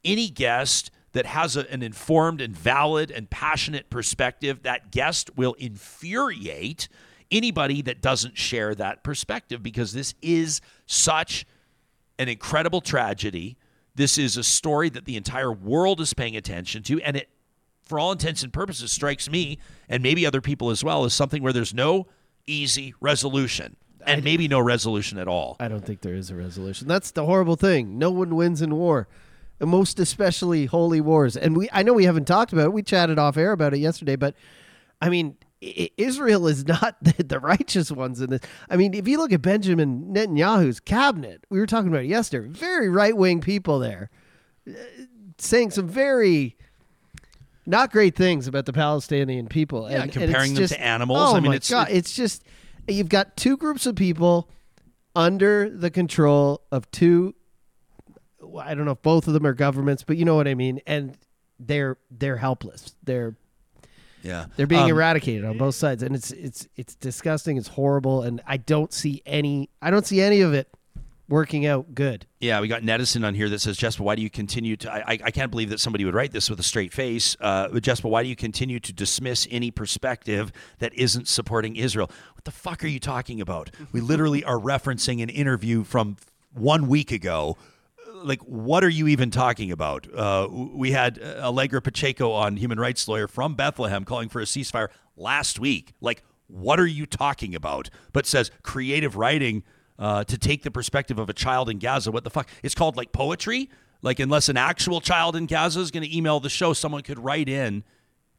any 0.04 0.28
guest 0.28 0.90
that 1.12 1.26
has 1.26 1.56
a, 1.56 1.70
an 1.72 1.82
informed 1.82 2.40
and 2.40 2.56
valid 2.56 3.10
and 3.10 3.30
passionate 3.30 3.90
perspective, 3.90 4.62
that 4.62 4.90
guest 4.90 5.36
will 5.36 5.54
infuriate 5.54 6.88
anybody 7.30 7.82
that 7.82 8.00
doesn't 8.00 8.36
share 8.36 8.74
that 8.74 9.02
perspective 9.02 9.62
because 9.62 9.92
this 9.92 10.14
is 10.22 10.60
such 10.86 11.46
an 12.18 12.28
incredible 12.28 12.80
tragedy. 12.80 13.56
This 13.94 14.18
is 14.18 14.36
a 14.36 14.44
story 14.44 14.88
that 14.90 15.04
the 15.04 15.16
entire 15.16 15.52
world 15.52 16.00
is 16.00 16.14
paying 16.14 16.36
attention 16.36 16.82
to, 16.84 17.00
and 17.02 17.16
it, 17.16 17.28
for 17.84 17.98
all 17.98 18.12
intents 18.12 18.42
and 18.42 18.52
purposes, 18.52 18.92
strikes 18.92 19.28
me 19.30 19.58
and 19.88 20.02
maybe 20.02 20.26
other 20.26 20.40
people 20.40 20.70
as 20.70 20.82
well 20.82 21.04
as 21.04 21.12
something 21.14 21.42
where 21.42 21.52
there's 21.52 21.74
no 21.74 22.06
easy 22.46 22.94
resolution 23.00 23.76
and 24.06 24.22
maybe 24.22 24.48
no 24.48 24.60
resolution 24.60 25.18
at 25.18 25.26
all. 25.28 25.56
I 25.60 25.68
don't 25.68 25.84
think 25.84 26.02
there 26.02 26.14
is 26.14 26.30
a 26.30 26.34
resolution. 26.34 26.86
That's 26.88 27.10
the 27.10 27.24
horrible 27.24 27.56
thing. 27.56 27.98
No 27.98 28.10
one 28.10 28.36
wins 28.36 28.60
in 28.60 28.74
war, 28.74 29.08
and 29.60 29.70
most 29.70 29.98
especially 29.98 30.66
holy 30.66 31.00
wars. 31.00 31.36
And 31.38 31.56
we, 31.56 31.68
I 31.72 31.82
know 31.82 31.94
we 31.94 32.04
haven't 32.04 32.26
talked 32.26 32.52
about 32.52 32.66
it. 32.66 32.72
We 32.74 32.82
chatted 32.82 33.18
off 33.18 33.36
air 33.38 33.52
about 33.52 33.72
it 33.72 33.78
yesterday, 33.78 34.16
but 34.16 34.34
I 35.00 35.08
mean, 35.08 35.36
I- 35.62 35.90
Israel 35.96 36.46
is 36.48 36.66
not 36.68 36.96
the, 37.02 37.22
the 37.22 37.40
righteous 37.40 37.90
ones 37.90 38.20
in 38.20 38.28
this. 38.30 38.40
I 38.68 38.76
mean, 38.76 38.92
if 38.92 39.08
you 39.08 39.16
look 39.16 39.32
at 39.32 39.40
Benjamin 39.40 40.12
Netanyahu's 40.12 40.80
cabinet, 40.80 41.44
we 41.48 41.58
were 41.58 41.66
talking 41.66 41.88
about 41.88 42.02
it 42.04 42.08
yesterday. 42.08 42.48
Very 42.48 42.90
right 42.90 43.16
wing 43.16 43.40
people 43.40 43.78
there, 43.78 44.10
uh, 44.68 44.72
saying 45.38 45.70
some 45.70 45.88
very. 45.88 46.56
Not 47.66 47.90
great 47.92 48.14
things 48.14 48.46
about 48.46 48.66
the 48.66 48.72
Palestinian 48.72 49.46
people. 49.48 49.88
Yeah, 49.90 50.02
and, 50.02 50.02
and 50.04 50.12
comparing 50.12 50.50
it's 50.52 50.54
them 50.54 50.62
just- 50.64 50.74
to 50.74 50.80
animals. 50.82 51.18
Oh 51.22 51.36
I 51.36 51.40
mean, 51.40 51.50
my 51.50 51.56
it's- 51.56 51.70
God, 51.70 51.88
it's 51.90 52.14
just 52.14 52.44
you've 52.86 53.08
got 53.08 53.36
two 53.36 53.56
groups 53.56 53.86
of 53.86 53.96
people 53.96 54.48
under 55.16 55.70
the 55.70 55.90
control 55.90 56.62
of 56.72 56.90
two 56.90 57.34
I 58.62 58.74
don't 58.74 58.84
know 58.84 58.92
if 58.92 59.02
both 59.02 59.26
of 59.26 59.32
them 59.32 59.46
are 59.46 59.54
governments, 59.54 60.04
but 60.04 60.16
you 60.16 60.24
know 60.24 60.34
what 60.36 60.46
I 60.46 60.54
mean 60.54 60.80
and 60.86 61.16
they're 61.58 61.96
they're 62.10 62.36
helpless. 62.36 62.94
They're 63.02 63.36
Yeah, 64.22 64.46
they're 64.56 64.66
being 64.66 64.82
Um, 64.82 64.90
eradicated 64.90 65.44
on 65.44 65.56
both 65.56 65.74
sides 65.74 66.02
and 66.02 66.14
it's 66.14 66.30
it's 66.32 66.68
it's 66.76 66.94
disgusting, 66.94 67.56
it's 67.56 67.68
horrible 67.68 68.22
and 68.22 68.42
I 68.46 68.58
don't 68.58 68.92
see 68.92 69.22
any 69.24 69.70
I 69.80 69.90
don't 69.90 70.06
see 70.06 70.20
any 70.20 70.40
of 70.42 70.52
it 70.52 70.68
working 71.28 71.66
out 71.66 71.94
good. 71.94 72.26
Yeah, 72.40 72.60
we 72.60 72.68
got 72.68 72.82
Nedison 72.82 73.26
on 73.26 73.34
here 73.34 73.48
that 73.48 73.60
says, 73.60 73.76
Jesper, 73.76 74.02
why 74.02 74.14
do 74.14 74.22
you 74.22 74.30
continue 74.30 74.76
to? 74.76 74.92
I, 74.92 75.18
I- 75.24 75.30
can't 75.30 75.50
believe 75.50 75.70
that 75.70 75.80
somebody 75.80 76.04
would 76.04 76.14
write 76.14 76.32
this 76.32 76.48
with 76.48 76.60
a 76.60 76.62
straight 76.62 76.92
face. 76.92 77.36
Uh, 77.40 77.68
but 77.68 77.82
Jesper, 77.82 78.08
why 78.08 78.22
do 78.22 78.28
you 78.28 78.36
continue 78.36 78.78
to 78.80 78.92
dismiss 78.92 79.48
any 79.50 79.70
perspective 79.70 80.52
that 80.78 80.94
isn't 80.94 81.26
supporting 81.28 81.76
Israel? 81.76 82.10
What 82.34 82.44
the 82.44 82.50
fuck 82.50 82.84
are 82.84 82.88
you 82.88 83.00
talking 83.00 83.40
about? 83.40 83.70
We 83.92 84.00
literally 84.12 84.44
are 84.44 84.58
referencing 84.58 85.22
an 85.22 85.28
interview 85.28 85.82
from 85.84 86.16
one 86.52 86.86
week 86.88 87.10
ago. 87.10 87.56
Like, 88.14 88.40
what 88.42 88.84
are 88.84 88.88
you 88.88 89.08
even 89.08 89.30
talking 89.30 89.70
about? 89.72 90.06
Uh, 90.14 90.48
we 90.50 90.92
had 90.92 91.20
uh, 91.20 91.40
Allegra 91.42 91.82
Pacheco 91.82 92.30
on, 92.32 92.56
human 92.56 92.78
rights 92.78 93.06
lawyer 93.08 93.26
from 93.28 93.54
Bethlehem, 93.54 94.04
calling 94.04 94.28
for 94.28 94.40
a 94.40 94.44
ceasefire 94.44 94.88
last 95.16 95.58
week. 95.58 95.92
Like, 96.00 96.22
what 96.46 96.78
are 96.78 96.86
you 96.86 97.06
talking 97.06 97.54
about? 97.54 97.90
But 98.12 98.26
says 98.26 98.50
creative 98.62 99.16
writing 99.16 99.62
uh, 99.98 100.24
to 100.24 100.36
take 100.38 100.62
the 100.62 100.70
perspective 100.70 101.18
of 101.18 101.28
a 101.28 101.32
child 101.32 101.68
in 101.70 101.78
Gaza. 101.78 102.10
What 102.10 102.24
the 102.24 102.30
fuck? 102.30 102.48
It's 102.62 102.74
called 102.74 102.96
like 102.96 103.12
poetry. 103.12 103.70
Like 104.02 104.20
unless 104.20 104.48
an 104.48 104.56
actual 104.56 105.00
child 105.00 105.34
in 105.36 105.46
Gaza 105.46 105.80
is 105.80 105.90
going 105.90 106.02
to 106.02 106.16
email 106.16 106.38
the 106.40 106.50
show, 106.50 106.72
someone 106.74 107.02
could 107.02 107.18
write 107.18 107.48
in. 107.48 107.84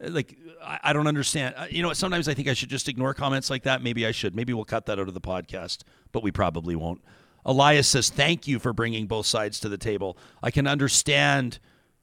uh, 0.03 0.10
Like 0.10 0.38
I, 0.64 0.80
I 0.84 0.94
don't 0.94 1.07
understand. 1.07 1.56
Uh, 1.57 1.65
You 1.69 1.82
know, 1.82 1.91
sometimes 1.94 2.27
I 2.27 2.34
think 2.34 2.48
I 2.48 2.53
should 2.53 2.69
just 2.69 2.88
ignore 2.88 3.14
comments 3.14 3.49
like 3.49 3.64
that. 3.64 3.82
Maybe 3.82 4.06
I 4.06 4.11
should. 4.11 4.36
Maybe 4.36 4.53
we'll 4.53 4.65
cut 4.65 4.86
that 4.86 4.99
out 4.99 5.07
of 5.07 5.14
the 5.14 5.22
podcast, 5.22 5.84
but 6.11 6.22
we 6.23 6.32
probably 6.32 6.76
won't. 6.76 7.02
Elias 7.45 7.88
says, 7.88 8.10
"Thank 8.10 8.48
you 8.48 8.60
for 8.60 8.73
bringing 8.73 9.07
both 9.07 9.26
sides 9.26 9.60
to 9.61 9.69
the 9.69 9.77
table. 9.77 10.18
I 10.44 10.52
can 10.52 10.68
understand 10.68 11.60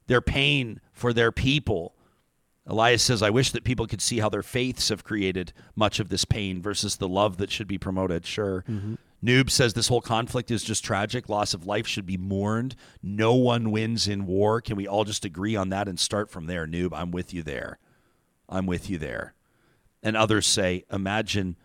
their 0.07 0.21
pain 0.21 0.79
for 0.91 1.13
their 1.13 1.31
people." 1.31 1.95
Elias 2.65 3.03
says, 3.03 3.21
I 3.21 3.29
wish 3.29 3.51
that 3.51 3.65
people 3.65 3.87
could 3.87 3.99
see 4.01 4.19
how 4.19 4.29
their 4.29 4.41
faiths 4.41 4.87
have 4.87 5.03
created 5.03 5.51
much 5.75 5.99
of 5.99 6.07
this 6.07 6.23
pain 6.23 6.61
versus 6.61 6.95
the 6.95 7.09
love 7.09 7.35
that 7.37 7.51
should 7.51 7.67
be 7.67 7.77
promoted. 7.77 8.25
Sure. 8.25 8.63
Noob 9.23 9.49
says 9.49 9.73
this 9.73 9.87
whole 9.87 10.01
conflict 10.01 10.51
is 10.51 10.63
just 10.63 10.83
tragic. 10.83 11.29
Loss 11.29 11.53
of 11.53 11.65
life 11.65 11.87
should 11.87 12.05
be 12.05 12.17
mourned. 12.17 12.75
No 13.01 13.33
one 13.33 13.71
wins 13.71 14.07
in 14.07 14.25
war. 14.25 14.59
Can 14.59 14.75
we 14.75 14.85
all 14.85 15.05
just 15.05 15.23
agree 15.23 15.55
on 15.55 15.69
that 15.69 15.87
and 15.87 15.97
start 15.97 16.29
from 16.29 16.47
there? 16.47 16.67
Noob, 16.67 16.89
I'm 16.93 17.11
with 17.11 17.33
you 17.33 17.41
there. 17.41 17.79
I'm 18.49 18.65
with 18.65 18.89
you 18.89 18.97
there. 18.97 19.33
And 20.01 20.17
others 20.17 20.45
say, 20.45 20.83
imagine, 20.91 21.55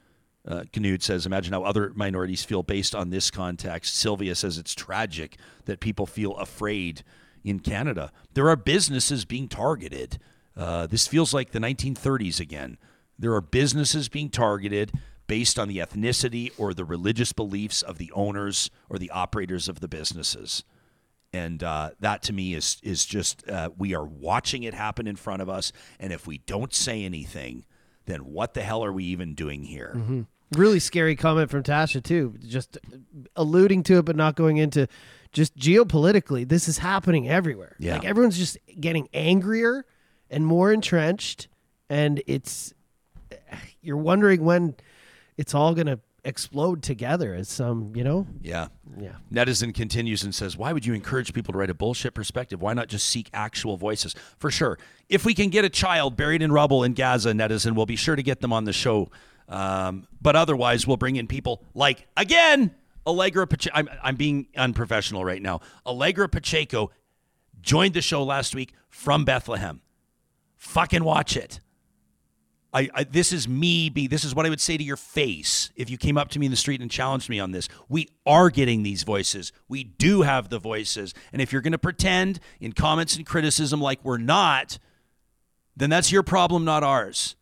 uh, 0.47 0.63
Knud 0.73 1.03
says, 1.03 1.27
imagine 1.27 1.53
how 1.53 1.65
other 1.65 1.93
minorities 1.97 2.45
feel 2.45 2.63
based 2.63 2.95
on 2.95 3.11
this 3.11 3.29
context. 3.31 3.97
Sylvia 3.97 4.37
says 4.37 4.57
it's 4.57 4.75
tragic 4.75 5.37
that 5.65 5.81
people 5.81 6.07
feel 6.07 6.37
afraid 6.37 7.03
in 7.43 7.59
Canada. 7.59 8.13
There 8.35 8.49
are 8.49 8.57
businesses 8.57 9.25
being 9.25 9.49
targeted. 9.49 10.19
Uh, 10.57 10.87
this 10.87 11.09
feels 11.09 11.35
like 11.35 11.51
the 11.51 11.59
1930s 11.59 12.39
again. 12.39 12.79
There 13.19 13.35
are 13.35 13.41
businesses 13.41 14.09
being 14.09 14.31
targeted 14.31 14.93
based 15.29 15.59
on 15.59 15.69
the 15.69 15.79
ethnicity 15.79 16.51
or 16.59 16.75
the 16.75 16.85
religious 16.85 17.33
beliefs 17.33 17.83
of 17.83 17.99
the 17.99 18.11
owners 18.13 18.71
or 18.91 18.99
the 18.99 19.11
operators 19.11 19.69
of 19.69 19.79
the 19.79 19.87
businesses 19.89 20.65
and 21.33 21.63
uh, 21.63 21.91
that 22.01 22.23
to 22.23 22.33
me 22.33 22.55
is 22.55 22.79
is 22.83 23.05
just 23.05 23.49
uh, 23.49 23.71
we 23.79 23.95
are 23.95 24.05
watching 24.05 24.65
it 24.65 24.75
happen 24.75 25.07
in 25.07 25.15
front 25.15 25.43
of 25.43 25.49
us 25.49 25.71
and 26.01 26.13
if 26.13 26.27
we 26.27 26.39
don't 26.39 26.75
say 26.75 27.05
anything 27.05 27.65
then 28.07 28.21
what 28.25 28.55
the 28.55 28.63
hell 28.63 28.83
are 28.85 28.93
we 28.93 29.05
even 29.05 29.35
doing 29.35 29.63
here 29.63 29.93
Really 30.57 30.79
scary 30.81 31.15
comment 31.15 31.51
from 31.51 31.63
Tasha 31.63 32.03
too, 32.03 32.35
just 32.41 32.79
alluding 33.37 33.83
to 33.83 33.99
it 33.99 34.07
but 34.07 34.17
not 34.17 34.35
going 34.35 34.57
into 34.57 34.89
just 35.31 35.55
geopolitically. 35.59 36.49
This 36.49 36.69
is 36.69 36.79
happening 36.79 37.29
everywhere. 37.29 37.77
Yeah. 37.79 37.93
Like 37.97 38.07
everyone's 38.07 38.39
just 38.39 38.57
getting 38.81 39.11
angrier 39.13 39.85
and 40.31 40.47
more 40.47 40.73
entrenched 40.73 41.49
and 41.91 42.23
it's 42.27 42.73
you're 43.83 43.99
wondering 43.99 44.43
when 44.43 44.75
it's 45.39 45.55
all 45.55 45.75
going 45.75 45.87
to 45.87 46.01
explode 46.25 46.83
together 46.83 47.33
as 47.33 47.49
some, 47.49 47.93
you 47.95 48.05
know? 48.05 48.27
yeah 48.43 48.69
Yeah. 49.01 49.13
Netizen 49.33 49.75
continues 49.75 50.25
and 50.25 50.35
says, 50.35 50.57
Why 50.57 50.73
would 50.73 50.85
you 50.85 50.93
encourage 50.93 51.33
people 51.33 51.53
to 51.53 51.59
write 51.59 51.71
a 51.71 51.75
bullshit 51.75 52.13
perspective? 52.13 52.61
Why 52.61 52.75
not 52.75 52.89
just 52.89 53.07
seek 53.07 53.31
actual 53.33 53.77
voices? 53.77 54.15
For 54.39 54.51
sure. 54.51 54.79
If 55.09 55.25
we 55.25 55.33
can 55.33 55.49
get 55.49 55.65
a 55.65 55.71
child 55.71 56.17
buried 56.17 56.43
in 56.43 56.53
rubble 56.53 56.85
in 56.85 56.93
Gaza, 56.93 57.33
Netizen, 57.33 57.75
we'll 57.75 57.87
be 57.87 57.97
sure 57.97 58.17
to 58.17 58.23
get 58.23 58.41
them 58.41 58.53
on 58.53 58.65
the 58.65 58.73
show. 58.73 59.11
Um, 59.49 60.07
but 60.21 60.37
otherwise, 60.37 60.87
we'll 60.87 60.99
bring 60.99 61.17
in 61.17 61.27
people 61.27 61.63
like, 61.73 62.07
again, 62.17 62.75
Allegra 63.07 63.47
Pacheco. 63.47 63.75
I'm, 63.75 63.89
I'm 64.03 64.17
being 64.17 64.49
unprofessional 64.57 65.25
right 65.25 65.41
now. 65.41 65.61
Allegra 65.87 66.29
Pacheco 66.29 66.91
joined 67.63 67.95
the 67.95 68.03
show 68.03 68.23
last 68.23 68.55
week 68.55 68.75
from 68.91 69.25
Bethlehem. 69.25 69.81
Fucking 70.57 71.05
watch 71.05 71.37
it. 71.37 71.61
I, 72.73 72.91
I 72.95 73.05
this 73.05 73.33
is 73.33 73.49
me 73.49 73.89
be 73.89 74.07
this 74.07 74.25
is 74.25 74.35
what 74.35 74.45
I 74.45 74.51
would 74.51 74.61
say 74.61 74.77
to 74.77 74.85
your 74.85 74.97
face 74.97 75.71
if 75.75 75.89
you 75.89 75.97
came 75.97 76.19
up 76.19 76.29
to 76.31 76.39
me 76.39 76.47
in 76.47 76.51
the 76.51 76.57
street 76.57 76.81
and 76.81 76.91
challenged 76.91 77.31
me 77.31 77.41
on 77.41 77.53
this. 77.53 77.69
We 77.89 78.09
are 78.27 78.51
getting 78.51 78.83
these 78.83 79.05
voices. 79.05 79.53
We 79.69 79.85
do 79.85 80.23
have 80.23 80.51
the 80.51 80.59
voices. 80.59 81.15
And 81.33 81.41
if 81.41 81.53
you're 81.53 81.63
going 81.63 81.73
to 81.73 81.79
pretend 81.79 82.41
in 82.61 82.73
comments 82.73 83.17
and 83.17 83.25
criticism 83.25 83.81
like 83.81 84.01
we're 84.05 84.19
not, 84.19 84.79
then 85.77 85.91
that's 85.91 86.13
your 86.13 86.23
problem, 86.23 86.65
not 86.65 86.83
ours. 86.83 87.37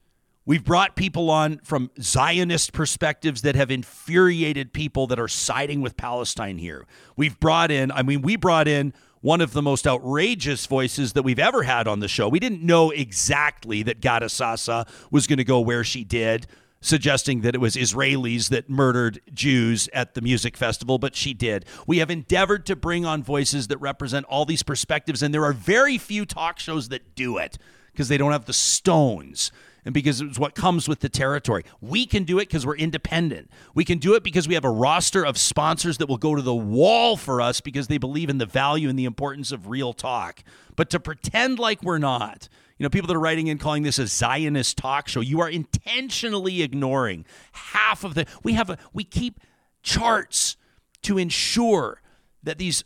We've 0.44 0.64
brought 0.64 0.94
people 0.94 1.28
on 1.28 1.58
from 1.64 1.90
Zionist 2.00 2.72
perspectives 2.72 3.42
that 3.42 3.56
have 3.56 3.72
infuriated 3.72 4.72
people 4.72 5.08
that 5.08 5.18
are 5.18 5.26
siding 5.26 5.80
with 5.80 5.96
Palestine 5.96 6.58
here. 6.58 6.86
We've 7.16 7.38
brought 7.40 7.72
in, 7.72 7.90
I 7.90 8.02
mean, 8.02 8.22
we 8.22 8.36
brought 8.36 8.68
in 8.68 8.94
one 9.26 9.40
of 9.40 9.52
the 9.52 9.60
most 9.60 9.88
outrageous 9.88 10.66
voices 10.66 11.14
that 11.14 11.24
we've 11.24 11.40
ever 11.40 11.64
had 11.64 11.88
on 11.88 11.98
the 11.98 12.06
show. 12.06 12.28
We 12.28 12.38
didn't 12.38 12.62
know 12.62 12.92
exactly 12.92 13.82
that 13.82 14.00
Ghada 14.00 14.30
Sasa 14.30 14.86
was 15.10 15.26
going 15.26 15.38
to 15.38 15.44
go 15.44 15.58
where 15.58 15.82
she 15.82 16.04
did, 16.04 16.46
suggesting 16.80 17.40
that 17.40 17.52
it 17.52 17.60
was 17.60 17.74
Israelis 17.74 18.50
that 18.50 18.70
murdered 18.70 19.20
Jews 19.34 19.88
at 19.92 20.14
the 20.14 20.20
music 20.20 20.56
festival, 20.56 20.98
but 20.98 21.16
she 21.16 21.34
did. 21.34 21.64
We 21.88 21.98
have 21.98 22.08
endeavored 22.08 22.66
to 22.66 22.76
bring 22.76 23.04
on 23.04 23.24
voices 23.24 23.66
that 23.66 23.78
represent 23.78 24.26
all 24.26 24.44
these 24.44 24.62
perspectives, 24.62 25.24
and 25.24 25.34
there 25.34 25.44
are 25.44 25.52
very 25.52 25.98
few 25.98 26.24
talk 26.24 26.60
shows 26.60 26.90
that 26.90 27.16
do 27.16 27.36
it 27.36 27.58
because 27.90 28.06
they 28.06 28.18
don't 28.18 28.30
have 28.30 28.44
the 28.44 28.52
stones 28.52 29.50
and 29.86 29.94
because 29.94 30.20
it's 30.20 30.38
what 30.38 30.56
comes 30.56 30.88
with 30.88 30.98
the 30.98 31.08
territory. 31.08 31.64
We 31.80 32.06
can 32.06 32.24
do 32.24 32.40
it 32.40 32.48
because 32.48 32.66
we're 32.66 32.76
independent. 32.76 33.48
We 33.72 33.84
can 33.84 33.98
do 33.98 34.14
it 34.14 34.24
because 34.24 34.48
we 34.48 34.54
have 34.54 34.64
a 34.64 34.70
roster 34.70 35.24
of 35.24 35.38
sponsors 35.38 35.98
that 35.98 36.08
will 36.08 36.18
go 36.18 36.34
to 36.34 36.42
the 36.42 36.54
wall 36.54 37.16
for 37.16 37.40
us 37.40 37.60
because 37.60 37.86
they 37.86 37.96
believe 37.96 38.28
in 38.28 38.38
the 38.38 38.46
value 38.46 38.88
and 38.88 38.98
the 38.98 39.04
importance 39.04 39.52
of 39.52 39.68
real 39.68 39.92
talk. 39.92 40.42
But 40.74 40.90
to 40.90 40.98
pretend 40.98 41.60
like 41.60 41.84
we're 41.84 41.98
not, 41.98 42.48
you 42.78 42.82
know, 42.82 42.90
people 42.90 43.06
that 43.06 43.14
are 43.14 43.20
writing 43.20 43.46
in 43.46 43.58
calling 43.58 43.84
this 43.84 44.00
a 44.00 44.08
Zionist 44.08 44.76
talk 44.76 45.06
show, 45.06 45.20
you 45.20 45.40
are 45.40 45.48
intentionally 45.48 46.62
ignoring 46.62 47.24
half 47.52 48.02
of 48.02 48.14
the. 48.14 48.26
We 48.42 48.54
have 48.54 48.68
a. 48.68 48.78
We 48.92 49.04
keep 49.04 49.38
charts 49.84 50.56
to 51.02 51.16
ensure 51.16 52.02
that 52.42 52.58
these 52.58 52.82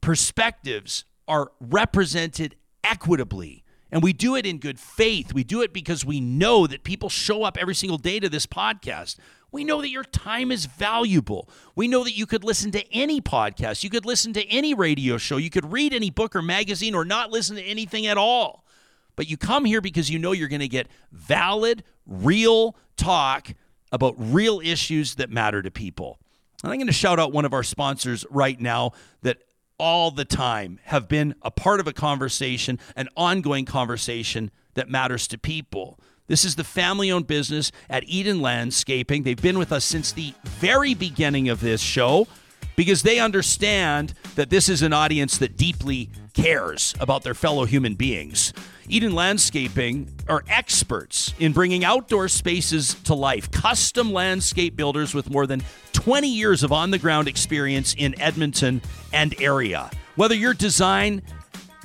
perspectives 0.00 1.04
are 1.26 1.50
represented 1.60 2.54
equitably. 2.84 3.61
And 3.92 4.02
we 4.02 4.14
do 4.14 4.34
it 4.34 4.46
in 4.46 4.56
good 4.56 4.80
faith. 4.80 5.34
We 5.34 5.44
do 5.44 5.60
it 5.60 5.74
because 5.74 6.02
we 6.02 6.18
know 6.18 6.66
that 6.66 6.82
people 6.82 7.10
show 7.10 7.44
up 7.44 7.58
every 7.60 7.74
single 7.74 7.98
day 7.98 8.18
to 8.20 8.28
this 8.30 8.46
podcast. 8.46 9.18
We 9.52 9.64
know 9.64 9.82
that 9.82 9.90
your 9.90 10.02
time 10.02 10.50
is 10.50 10.64
valuable. 10.64 11.50
We 11.76 11.88
know 11.88 12.02
that 12.04 12.16
you 12.16 12.24
could 12.24 12.42
listen 12.42 12.70
to 12.70 12.90
any 12.90 13.20
podcast, 13.20 13.84
you 13.84 13.90
could 13.90 14.06
listen 14.06 14.32
to 14.32 14.44
any 14.46 14.72
radio 14.72 15.18
show, 15.18 15.36
you 15.36 15.50
could 15.50 15.70
read 15.70 15.92
any 15.92 16.08
book 16.08 16.34
or 16.34 16.40
magazine, 16.40 16.94
or 16.94 17.04
not 17.04 17.30
listen 17.30 17.56
to 17.56 17.62
anything 17.62 18.06
at 18.06 18.16
all. 18.16 18.64
But 19.14 19.28
you 19.28 19.36
come 19.36 19.66
here 19.66 19.82
because 19.82 20.08
you 20.08 20.18
know 20.18 20.32
you're 20.32 20.48
going 20.48 20.60
to 20.60 20.68
get 20.68 20.88
valid, 21.12 21.84
real 22.06 22.74
talk 22.96 23.54
about 23.92 24.14
real 24.16 24.60
issues 24.64 25.16
that 25.16 25.28
matter 25.28 25.60
to 25.60 25.70
people. 25.70 26.18
And 26.62 26.72
I'm 26.72 26.78
going 26.78 26.86
to 26.86 26.94
shout 26.94 27.18
out 27.18 27.30
one 27.30 27.44
of 27.44 27.52
our 27.52 27.62
sponsors 27.62 28.24
right 28.30 28.58
now 28.58 28.92
that 29.20 29.42
all 29.78 30.10
the 30.10 30.24
time 30.24 30.78
have 30.84 31.08
been 31.08 31.34
a 31.42 31.50
part 31.50 31.80
of 31.80 31.86
a 31.86 31.92
conversation, 31.92 32.78
an 32.96 33.08
ongoing 33.16 33.64
conversation 33.64 34.50
that 34.74 34.88
matters 34.88 35.26
to 35.28 35.38
people. 35.38 35.98
This 36.28 36.44
is 36.44 36.56
the 36.56 36.64
family 36.64 37.10
owned 37.10 37.26
business 37.26 37.72
at 37.90 38.04
Eden 38.04 38.40
Landscaping. 38.40 39.22
They've 39.22 39.40
been 39.40 39.58
with 39.58 39.72
us 39.72 39.84
since 39.84 40.12
the 40.12 40.34
very 40.44 40.94
beginning 40.94 41.48
of 41.48 41.60
this 41.60 41.80
show 41.80 42.26
because 42.76 43.02
they 43.02 43.18
understand 43.18 44.14
that 44.34 44.50
this 44.50 44.68
is 44.68 44.82
an 44.82 44.92
audience 44.92 45.36
that 45.38 45.56
deeply 45.56 46.10
cares 46.34 46.94
about 47.00 47.22
their 47.22 47.34
fellow 47.34 47.64
human 47.64 47.94
beings. 47.94 48.52
Eden 48.88 49.14
Landscaping 49.14 50.12
are 50.28 50.44
experts 50.48 51.34
in 51.38 51.52
bringing 51.52 51.84
outdoor 51.84 52.28
spaces 52.28 52.94
to 53.04 53.14
life, 53.14 53.50
custom 53.50 54.12
landscape 54.12 54.76
builders 54.76 55.14
with 55.14 55.30
more 55.30 55.46
than 55.46 55.62
20 55.92 56.28
years 56.28 56.62
of 56.62 56.72
on 56.72 56.90
the 56.90 56.98
ground 56.98 57.28
experience 57.28 57.94
in 57.96 58.20
Edmonton 58.20 58.82
and 59.12 59.40
area. 59.40 59.90
Whether 60.16 60.34
your 60.34 60.54
design 60.54 61.22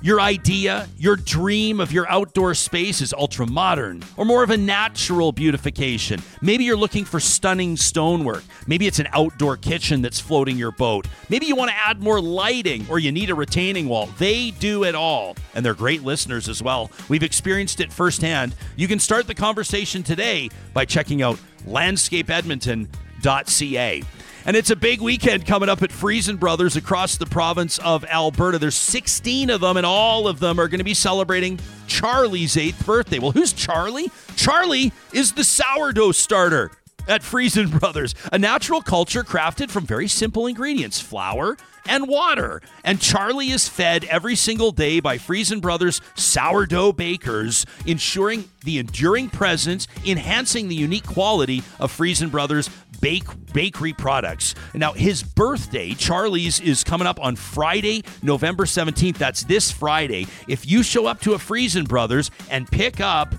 your 0.02 0.20
idea, 0.22 0.88
your 0.98 1.16
dream 1.16 1.80
of 1.80 1.92
your 1.92 2.08
outdoor 2.10 2.54
space 2.54 3.02
is 3.02 3.14
ultra 3.14 3.48
modern 3.48 4.04
or 4.16 4.26
more 4.26 4.44
of 4.44 4.52
a 4.52 4.58
natural 4.58 5.32
beautification. 5.32 6.22
Maybe 6.42 6.66
you're 6.66 6.78
looking 6.78 7.04
for 7.04 7.20
stunning 7.20 7.78
stonework. 7.78 8.44
Maybe 8.68 8.86
it's 8.86 9.00
an 9.00 9.08
outdoor 9.12 9.58
kitchen 9.58 10.04
that's 10.04 10.20
floating 10.20 10.56
your 10.58 10.72
boat. 10.72 11.08
Maybe 11.30 11.48
you 11.48 11.56
want 11.56 11.72
to 11.72 11.78
add 11.78 12.02
more 12.02 12.22
lighting 12.22 12.86
or 12.90 13.00
you 13.00 13.12
need 13.12 13.32
a 13.32 13.36
retaining 13.36 13.90
wall. 13.90 14.08
They 14.18 14.52
do 14.52 14.84
it 14.84 14.94
all. 14.94 15.36
And 15.56 15.66
they're 15.66 15.74
great 15.74 16.04
listeners 16.04 16.48
as 16.48 16.62
well. 16.62 16.92
We've 17.10 17.24
experienced 17.24 17.80
it 17.80 17.92
firsthand. 17.92 18.54
You 18.76 18.88
can 18.88 19.00
start 19.00 19.26
the 19.26 19.36
conversation 19.36 20.04
today 20.04 20.50
by 20.74 20.86
checking 20.86 21.24
out 21.24 21.40
landscapeedmonton.ca. 21.66 24.04
And 24.48 24.56
it's 24.56 24.70
a 24.70 24.78
big 24.78 25.02
weekend 25.02 25.46
coming 25.46 25.68
up 25.68 25.84
at 25.84 25.92
Freson 25.92 26.38
Brothers 26.38 26.78
across 26.78 27.18
the 27.18 27.26
province 27.26 27.80
of 27.80 28.06
Alberta. 28.06 28.58
There's 28.58 28.76
16 28.76 29.50
of 29.50 29.60
them, 29.60 29.76
and 29.76 29.86
all 29.86 30.26
of 30.26 30.40
them 30.40 30.58
are 30.58 30.70
going 30.70 30.78
to 30.78 30.86
be 30.86 30.94
celebrating 30.94 31.60
Charlie's 31.88 32.56
eighth 32.56 32.86
birthday. 32.86 33.20
Well, 33.20 33.32
who's 33.32 33.52
Charlie? 33.52 34.10
Charlie 34.38 34.94
is 35.12 35.34
the 35.34 35.44
sourdough 35.44 36.14
starter 36.14 36.72
at 37.08 37.24
Freson 37.24 37.70
Brothers, 37.70 38.16
a 38.32 38.38
natural 38.38 38.82
culture 38.82 39.24
crafted 39.24 39.70
from 39.70 39.86
very 39.86 40.08
simple 40.08 40.48
ingredients 40.48 41.00
flour 41.00 41.58
and 41.88 42.08
water. 42.08 42.62
And 42.84 43.00
Charlie 43.00 43.50
is 43.50 43.68
fed 43.68 44.04
every 44.06 44.36
single 44.36 44.72
day 44.72 45.00
by 45.00 45.18
Freson 45.18 45.60
Brothers 45.60 46.02
sourdough 46.16 46.94
bakers, 46.94 47.66
ensuring 47.86 48.46
the 48.64 48.80
enduring 48.80 49.30
presence, 49.30 49.88
enhancing 50.06 50.68
the 50.68 50.76
unique 50.76 51.06
quality 51.06 51.64
of 51.80 51.92
Freson 51.92 52.30
Brothers 52.30 52.70
bake 53.00 53.26
bakery 53.54 53.94
products. 53.94 54.56
Now, 54.74 54.94
his 54.94 55.24
birthday, 55.24 55.94
Charlie's, 55.94 56.60
is 56.60 56.84
coming 56.84 57.08
up 57.08 57.20
on 57.20 57.36
Friday, 57.36 58.04
November 58.22 58.66
17th. 58.66 59.18
That's 59.18 59.44
this 59.44 59.72
Friday. 59.72 60.28
If 60.48 60.68
you 60.68 60.84
show 60.84 61.06
up 61.06 61.22
to 61.22 61.34
a 61.34 61.40
Freson 61.40 61.86
Brothers 61.86 62.32
and 62.50 62.68
pick 62.68 63.00
up 63.00 63.36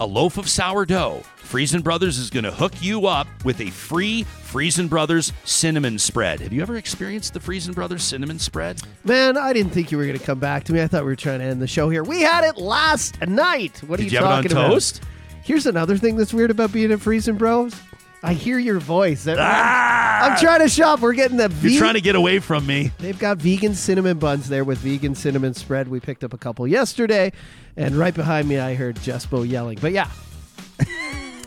a 0.00 0.06
loaf 0.06 0.38
of 0.38 0.48
sourdough, 0.48 1.22
Freson 1.54 1.82
Brothers 1.82 2.18
is 2.18 2.30
going 2.30 2.42
to 2.42 2.50
hook 2.50 2.72
you 2.82 3.06
up 3.06 3.28
with 3.44 3.60
a 3.60 3.70
free 3.70 4.24
Freson 4.24 4.88
Brothers 4.88 5.32
cinnamon 5.44 6.00
spread. 6.00 6.40
Have 6.40 6.52
you 6.52 6.60
ever 6.62 6.76
experienced 6.76 7.32
the 7.32 7.38
Freson 7.38 7.72
Brothers 7.72 8.02
cinnamon 8.02 8.40
spread? 8.40 8.82
Man, 9.04 9.38
I 9.38 9.52
didn't 9.52 9.70
think 9.70 9.92
you 9.92 9.98
were 9.98 10.04
going 10.04 10.18
to 10.18 10.24
come 10.24 10.40
back 10.40 10.64
to 10.64 10.72
me. 10.72 10.82
I 10.82 10.88
thought 10.88 11.04
we 11.04 11.10
were 11.10 11.14
trying 11.14 11.38
to 11.38 11.44
end 11.44 11.62
the 11.62 11.68
show 11.68 11.88
here. 11.88 12.02
We 12.02 12.22
had 12.22 12.42
it 12.42 12.56
last 12.58 13.20
night. 13.20 13.80
What 13.86 14.00
are 14.00 14.02
Did 14.02 14.10
you, 14.10 14.18
you 14.18 14.24
on 14.24 14.42
talking 14.42 14.50
about? 14.50 14.70
toast? 14.70 15.02
Here's 15.44 15.66
another 15.66 15.96
thing 15.96 16.16
that's 16.16 16.34
weird 16.34 16.50
about 16.50 16.72
being 16.72 16.90
at 16.90 17.00
Freson 17.00 17.36
Bros. 17.36 17.80
I 18.24 18.32
hear 18.32 18.58
your 18.58 18.80
voice. 18.80 19.24
Ah! 19.28 20.32
I'm 20.32 20.36
trying 20.40 20.60
to 20.60 20.68
shop. 20.68 21.02
We're 21.02 21.12
getting 21.12 21.36
the 21.36 21.54
You're 21.62 21.78
trying 21.78 21.94
to 21.94 22.00
get 22.00 22.16
away 22.16 22.40
from 22.40 22.66
me. 22.66 22.90
They've 22.98 23.16
got 23.16 23.38
vegan 23.38 23.76
cinnamon 23.76 24.18
buns 24.18 24.48
there 24.48 24.64
with 24.64 24.78
vegan 24.78 25.14
cinnamon 25.14 25.54
spread. 25.54 25.86
We 25.86 26.00
picked 26.00 26.24
up 26.24 26.32
a 26.32 26.38
couple 26.38 26.66
yesterday, 26.66 27.30
and 27.76 27.94
right 27.94 28.12
behind 28.12 28.48
me, 28.48 28.58
I 28.58 28.74
heard 28.74 28.96
Jespo 28.96 29.48
yelling. 29.48 29.78
But 29.80 29.92
yeah, 29.92 30.08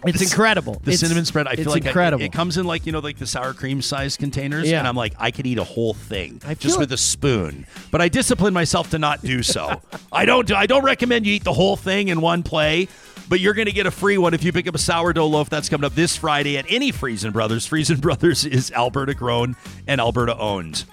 it's 0.05 0.21
incredible. 0.21 0.73
The 0.75 0.91
It's- 0.91 0.99
cinnamon 0.99 1.25
spread, 1.25 1.47
I 1.47 1.55
feel 1.55 1.71
like 1.71 1.85
I- 1.85 1.87
incredible. 1.89 2.23
it 2.23 2.31
comes 2.31 2.57
in 2.57 2.65
like 2.65 2.85
you 2.85 2.91
know, 2.91 2.99
like 2.99 3.17
the 3.17 3.27
sour 3.27 3.53
cream 3.53 3.81
size 3.81 4.17
containers, 4.17 4.69
Yeah. 4.69 4.79
and 4.79 4.87
I'm 4.87 4.95
like, 4.95 5.13
I 5.19 5.31
could 5.31 5.45
eat 5.47 5.57
a 5.57 5.63
whole 5.63 5.93
thing 5.93 6.41
I 6.47 6.53
just 6.53 6.75
feel 6.75 6.79
with 6.79 6.91
a 6.91 6.97
spoon. 6.97 7.65
But 7.91 8.01
I 8.01 8.09
discipline 8.09 8.53
myself 8.53 8.89
to 8.91 8.99
not 8.99 9.21
do 9.23 9.43
so. 9.43 9.81
I 10.11 10.25
don't. 10.25 10.47
Do, 10.47 10.55
I 10.55 10.65
don't 10.65 10.83
recommend 10.83 11.25
you 11.25 11.33
eat 11.33 11.43
the 11.43 11.53
whole 11.53 11.75
thing 11.77 12.07
in 12.09 12.21
one 12.21 12.43
play. 12.43 12.87
But 13.29 13.41
you're 13.41 13.53
going 13.53 13.65
to 13.65 13.73
get 13.73 13.85
a 13.85 13.91
free 13.91 14.17
one 14.17 14.33
if 14.33 14.41
you 14.41 14.53
pick 14.53 14.67
up 14.67 14.75
a 14.75 14.77
sourdough 14.77 15.27
loaf. 15.27 15.49
That's 15.49 15.67
coming 15.67 15.83
up 15.83 15.93
this 15.95 16.15
Friday 16.15 16.57
at 16.57 16.65
any 16.69 16.91
Freson 16.93 17.31
Brothers. 17.33 17.65
Freson 17.65 17.99
Brothers 17.99 18.45
is 18.45 18.71
Alberta 18.71 19.13
grown 19.13 19.57
and 19.85 19.99
Alberta 19.99 20.37
owned. 20.37 20.85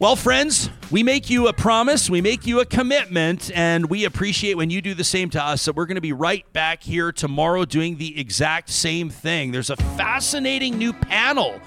Well, 0.00 0.16
friends, 0.16 0.70
we 0.90 1.02
make 1.02 1.28
you 1.28 1.48
a 1.48 1.52
promise, 1.52 2.08
we 2.08 2.22
make 2.22 2.46
you 2.46 2.60
a 2.60 2.64
commitment, 2.64 3.50
and 3.54 3.90
we 3.90 4.06
appreciate 4.06 4.56
when 4.56 4.70
you 4.70 4.80
do 4.80 4.94
the 4.94 5.04
same 5.04 5.28
to 5.28 5.44
us. 5.44 5.60
So 5.60 5.72
we're 5.72 5.84
going 5.84 5.96
to 5.96 6.00
be 6.00 6.14
right 6.14 6.50
back 6.54 6.82
here 6.82 7.12
tomorrow 7.12 7.66
doing 7.66 7.98
the 7.98 8.18
exact 8.18 8.70
same 8.70 9.10
thing. 9.10 9.52
There's 9.52 9.68
a 9.68 9.76
fascinating 9.76 10.78
new 10.78 10.94
panel, 10.94 11.60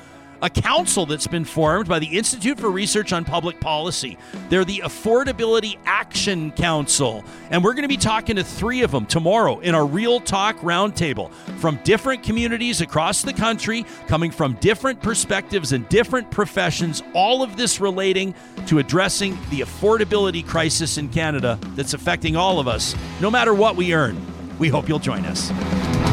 a 0.44 0.50
council 0.50 1.06
that's 1.06 1.26
been 1.26 1.46
formed 1.46 1.88
by 1.88 2.00
the 2.00 2.18
Institute 2.18 2.60
for 2.60 2.70
Research 2.70 3.14
on 3.14 3.24
Public 3.24 3.62
Policy. 3.62 4.18
They're 4.50 4.66
the 4.66 4.82
Affordability 4.84 5.78
Action 5.86 6.52
Council, 6.52 7.24
and 7.50 7.64
we're 7.64 7.74
going 7.74 7.84
to 7.84 7.88
be 7.88 7.96
talking 7.96 8.36
to 8.36 8.44
three 8.44 8.82
of 8.82 8.92
them 8.92 9.06
tomorrow 9.06 9.60
in 9.60 9.74
our 9.74 9.86
Real 9.86 10.20
Talk 10.20 10.58
Roundtable 10.58 11.32
from 11.60 11.80
different 11.86 12.24
communities 12.24 12.82
across 12.82 13.22
the 13.22 13.32
country, 13.32 13.86
coming 14.08 14.32
from 14.32 14.54
different 14.56 15.02
perspectives 15.02 15.72
and 15.72 15.88
different 15.88 16.30
professions, 16.30 17.02
all 17.14 17.42
of 17.42 17.56
this 17.56 17.80
relating 17.80 18.36
to 18.68 18.80
addressing 18.80 19.36
the 19.50 19.62
affordability 19.62 20.46
crisis 20.46 20.98
in 20.98 21.08
Canada 21.08 21.58
that's 21.76 21.94
affecting 21.94 22.36
all 22.36 22.60
of 22.60 22.68
us, 22.68 22.96
no 23.22 23.32
matter 23.32 23.54
what 23.54 23.78
we 23.78 23.94
earn. 23.94 24.20
We 24.60 24.68
hope 24.68 24.90
you'll 24.90 25.00
join 25.00 25.24
us. 25.24 26.13